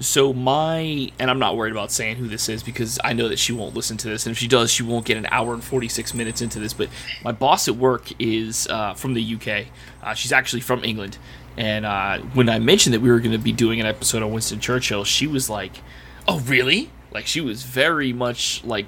So 0.00 0.34
my 0.34 1.10
and 1.18 1.30
I'm 1.30 1.38
not 1.38 1.56
worried 1.56 1.72
about 1.72 1.92
saying 1.92 2.16
who 2.16 2.28
this 2.28 2.50
is 2.50 2.62
because 2.62 2.98
I 3.02 3.14
know 3.14 3.26
that 3.28 3.38
she 3.38 3.54
won't 3.54 3.74
listen 3.74 3.96
to 3.96 4.08
this, 4.08 4.26
and 4.26 4.32
if 4.32 4.38
she 4.38 4.48
does, 4.48 4.70
she 4.70 4.82
won't 4.82 5.06
get 5.06 5.16
an 5.16 5.26
hour 5.30 5.54
and 5.54 5.64
46 5.64 6.12
minutes 6.12 6.42
into 6.42 6.58
this. 6.60 6.74
But 6.74 6.90
my 7.24 7.32
boss 7.32 7.68
at 7.68 7.76
work 7.76 8.12
is 8.18 8.66
uh, 8.68 8.92
from 8.92 9.14
the 9.14 9.34
UK. 9.34 9.68
Uh, 10.02 10.12
she's 10.12 10.30
actually 10.30 10.60
from 10.60 10.84
England, 10.84 11.16
and 11.58 11.84
uh, 11.84 12.18
when 12.34 12.48
I 12.48 12.60
mentioned 12.60 12.94
that 12.94 13.00
we 13.00 13.10
were 13.10 13.18
going 13.18 13.32
to 13.32 13.38
be 13.38 13.50
doing 13.50 13.80
an 13.80 13.86
episode 13.86 14.22
on 14.22 14.30
Winston 14.30 14.60
Churchill, 14.60 15.02
she 15.02 15.26
was 15.26 15.50
like, 15.50 15.82
"Oh, 16.28 16.38
really?" 16.38 16.90
Like 17.10 17.26
she 17.26 17.40
was 17.40 17.64
very 17.64 18.12
much 18.12 18.62
like 18.64 18.86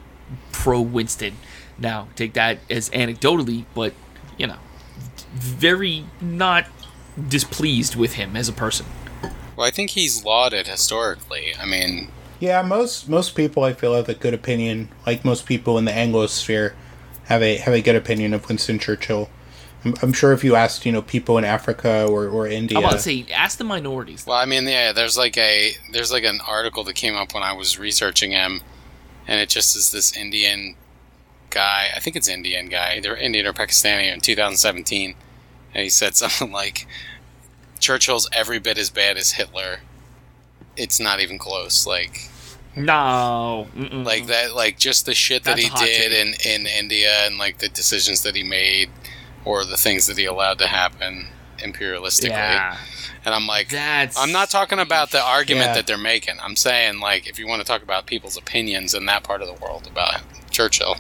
pro 0.52 0.80
Winston. 0.80 1.36
Now 1.78 2.06
take 2.14 2.34
that 2.34 2.60
as 2.70 2.88
anecdotally, 2.90 3.64
but 3.74 3.92
you 4.38 4.46
know, 4.46 4.58
very 5.34 6.04
not 6.20 6.66
displeased 7.28 7.96
with 7.96 8.12
him 8.12 8.36
as 8.36 8.48
a 8.48 8.52
person. 8.52 8.86
Well, 9.56 9.66
I 9.66 9.72
think 9.72 9.90
he's 9.90 10.24
lauded 10.24 10.68
historically. 10.68 11.52
I 11.60 11.66
mean, 11.66 12.08
Yeah, 12.38 12.62
most 12.62 13.08
most 13.08 13.34
people 13.34 13.64
I 13.64 13.72
feel 13.72 13.94
have 13.94 14.08
a 14.08 14.14
good 14.14 14.32
opinion. 14.32 14.90
Like 15.04 15.24
most 15.24 15.44
people 15.44 15.76
in 15.76 15.86
the 15.86 15.92
Anglosphere 15.92 16.74
have 17.24 17.42
a 17.42 17.56
have 17.56 17.74
a 17.74 17.82
good 17.82 17.96
opinion 17.96 18.32
of 18.32 18.46
Winston 18.46 18.78
Churchill. 18.78 19.28
I'm, 19.84 19.94
I'm 20.02 20.12
sure 20.12 20.32
if 20.32 20.44
you 20.44 20.56
asked, 20.56 20.84
you 20.84 20.92
know, 20.92 21.02
people 21.02 21.38
in 21.38 21.44
Africa 21.44 22.06
or, 22.06 22.28
or 22.28 22.46
India, 22.46 22.78
I'm 22.78 22.84
about 22.84 22.96
to 22.96 22.98
say, 23.00 23.26
ask 23.32 23.58
the 23.58 23.64
minorities. 23.64 24.26
well, 24.26 24.36
I 24.36 24.44
mean, 24.44 24.64
yeah, 24.66 24.92
there's 24.92 25.16
like 25.16 25.36
a 25.38 25.72
there's 25.92 26.12
like 26.12 26.24
an 26.24 26.40
article 26.46 26.84
that 26.84 26.94
came 26.94 27.14
up 27.14 27.32
when 27.34 27.42
I 27.42 27.52
was 27.52 27.78
researching 27.78 28.32
him, 28.32 28.60
and 29.26 29.40
it 29.40 29.48
just 29.48 29.76
is 29.76 29.90
this 29.90 30.14
Indian 30.16 30.76
guy. 31.50 31.88
I 31.94 32.00
think 32.00 32.16
it's 32.16 32.28
Indian 32.28 32.68
guy, 32.68 32.94
either 32.96 33.16
Indian 33.16 33.46
or 33.46 33.52
Pakistani, 33.52 34.12
in 34.12 34.20
2017, 34.20 35.14
and 35.74 35.82
he 35.82 35.88
said 35.88 36.14
something 36.16 36.52
like, 36.52 36.86
"Churchill's 37.78 38.28
every 38.32 38.58
bit 38.58 38.76
as 38.76 38.90
bad 38.90 39.16
as 39.16 39.32
Hitler. 39.32 39.80
It's 40.76 41.00
not 41.00 41.20
even 41.20 41.38
close." 41.38 41.86
Like, 41.86 42.28
No, 42.76 43.66
mm-mm. 43.74 44.04
like 44.04 44.26
that 44.26 44.54
like 44.54 44.78
just 44.78 45.06
the 45.06 45.14
shit 45.14 45.44
that 45.44 45.56
That's 45.56 45.80
he 45.80 45.86
did 45.86 46.10
take. 46.10 46.44
in 46.44 46.60
in 46.60 46.66
India 46.66 47.26
and 47.26 47.38
like 47.38 47.58
the 47.58 47.70
decisions 47.70 48.22
that 48.24 48.34
he 48.34 48.42
made 48.42 48.90
or 49.44 49.64
the 49.64 49.76
things 49.76 50.06
that 50.06 50.18
he 50.18 50.24
allowed 50.26 50.58
to 50.58 50.66
happen 50.66 51.26
imperialistically. 51.58 52.28
yeah, 52.30 52.76
And 53.24 53.34
I'm 53.34 53.46
like 53.46 53.68
that's. 53.68 54.18
I'm 54.18 54.32
not 54.32 54.50
talking 54.50 54.78
about 54.78 55.10
the 55.10 55.20
argument 55.22 55.68
Yeah. 55.68 55.74
that 55.74 55.86
they're 55.86 55.98
making. 55.98 56.36
I'm 56.42 56.56
saying 56.56 57.00
like 57.00 57.28
if 57.28 57.38
you 57.38 57.46
want 57.46 57.60
to 57.60 57.66
talk 57.66 57.82
about 57.82 58.06
people's 58.06 58.36
opinions 58.36 58.94
in 58.94 59.06
that 59.06 59.22
part 59.24 59.42
of 59.42 59.48
the 59.48 59.54
world 59.64 59.86
about 59.86 60.20
Churchill, 60.50 60.96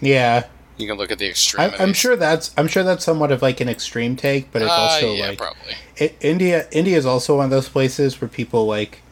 yeah, 0.00 0.46
you 0.78 0.86
can 0.86 0.96
look 0.96 1.10
at 1.10 1.18
the 1.18 1.28
extreme. 1.28 1.70
I'm 1.78 1.92
sure 1.92 2.16
that's 2.16 2.52
I'm 2.56 2.68
sure 2.68 2.82
that's 2.82 3.04
somewhat 3.04 3.30
of 3.32 3.42
like 3.42 3.60
an 3.60 3.68
extreme 3.68 4.16
take, 4.16 4.50
but 4.52 4.62
it's 4.62 4.70
Uh, 4.70 4.74
also 4.74 5.12
yeah, 5.12 5.28
like 5.30 5.38
probably. 5.38 5.74
I 6.00 6.14
India 6.20 6.66
India 6.72 6.96
is 6.96 7.04
also 7.06 7.36
one 7.36 7.44
of 7.46 7.50
those 7.50 7.68
places 7.68 8.20
where 8.20 8.28
people 8.28 8.66
like 8.66 9.02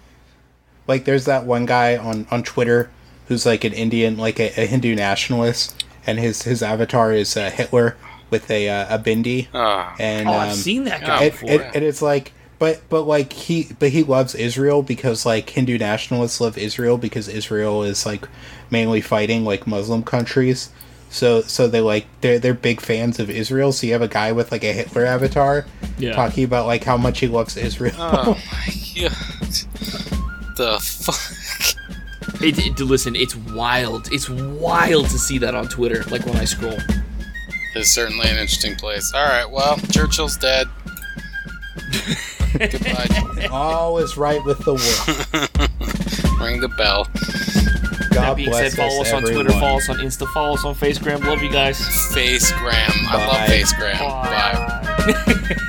like 0.87 1.05
there's 1.05 1.25
that 1.27 1.45
one 1.45 1.67
guy 1.67 1.97
on 1.97 2.27
on 2.31 2.43
Twitter 2.43 2.91
who's 3.27 3.45
like 3.45 3.65
an 3.65 3.73
Indian 3.75 4.17
like 4.17 4.39
a, 4.41 4.47
a 4.61 4.65
Hindu 4.67 4.95
nationalist 4.95 5.85
and 6.07 6.19
his 6.19 6.43
his 6.43 6.63
avatar 6.63 7.13
is 7.13 7.37
uh, 7.37 7.51
Hitler 7.51 7.97
with 8.31 8.51
a 8.51 8.69
uh, 8.69 8.97
a 8.97 8.99
bindi 8.99 9.49
Oh, 9.55 9.95
and 9.99 10.29
Oh, 10.29 10.33
um, 10.33 10.41
I've 10.41 10.55
seen 10.55 10.85
that 10.85 11.01
guy 11.03 11.25
and, 11.25 11.33
before. 11.33 11.51
and, 11.51 11.61
and 11.77 11.85
it's 11.85 12.03
like 12.03 12.33
but 12.59 12.81
but 12.89 13.03
like 13.03 13.33
he 13.33 13.69
but 13.79 13.91
he 13.91 14.03
loves 14.03 14.35
Israel 14.35 14.83
because 14.83 15.25
like 15.25 15.49
Hindu 15.51 15.79
nationalists 15.79 16.41
love 16.41 16.59
Israel 16.59 16.99
because 16.99 17.29
Israel 17.29 17.83
is 17.85 18.05
like 18.05 18.27
mainly 18.71 19.01
fighting 19.01 19.45
like 19.45 19.67
Muslim 19.67 20.03
countries. 20.03 20.71
So 21.11 21.41
so 21.43 21.69
they 21.69 21.81
like 21.81 22.07
they're 22.21 22.39
they're 22.39 22.55
big 22.55 22.81
fans 22.81 23.19
of 23.21 23.31
Israel. 23.31 23.73
So 23.73 23.87
you 23.87 23.93
have 23.93 24.03
a 24.03 24.09
guy 24.09 24.33
with 24.33 24.51
like 24.53 24.65
a 24.65 24.73
Hitler 24.73 25.07
avatar 25.07 25.65
Yeah. 25.99 26.13
talking 26.15 26.45
about 26.45 26.67
like 26.67 26.85
how 26.85 26.97
much 26.97 27.21
he 27.21 27.29
loves 27.29 27.57
Israel. 27.57 27.95
oh 27.97 28.37
my 28.53 28.75
god. 29.09 29.55
The 30.57 30.79
fuck. 30.83 32.43
It, 32.43 32.59
it- 32.59 32.81
listen, 32.81 33.15
it's 33.17 33.35
wild. 33.37 34.09
It's 34.13 34.29
wild 34.29 35.07
to 35.11 35.19
see 35.19 35.39
that 35.39 35.55
on 35.55 35.69
Twitter. 35.69 36.03
Like 36.11 36.27
when 36.27 36.37
I 36.37 36.45
scroll. 36.45 36.77
It's 37.79 37.91
certainly 37.91 38.29
an 38.29 38.37
interesting 38.37 38.75
place. 38.75 39.13
All 39.15 39.25
right, 39.25 39.49
well, 39.49 39.77
Churchill's 39.93 40.37
dead. 40.37 40.67
Goodbye. 42.59 43.49
All 43.53 43.99
is 43.99 44.17
right 44.17 44.45
with 44.45 44.59
the 44.65 44.75
world. 44.75 46.41
Ring 46.43 46.61
the 46.61 46.69
bell. 46.69 47.05
God 48.13 48.31
That 48.31 48.37
being 48.37 48.51
bless 48.51 48.75
said, 48.75 48.89
follow 48.89 49.03
us 49.03 49.13
on 49.13 49.23
everyone. 49.23 49.45
Twitter, 49.45 49.61
follow 49.61 49.77
us 49.79 49.89
on 49.89 49.97
Insta, 49.99 50.27
follow 50.33 50.55
us 50.55 50.65
on 50.65 50.75
Facegram. 50.75 51.25
Love 51.25 51.43
you 51.43 51.53
guys. 51.53 51.79
Facegram. 51.79 52.91
I 53.09 53.27
love 53.27 53.49
Facegram. 53.49 53.99
Bye. 54.01 55.15
Bye. 55.47 55.55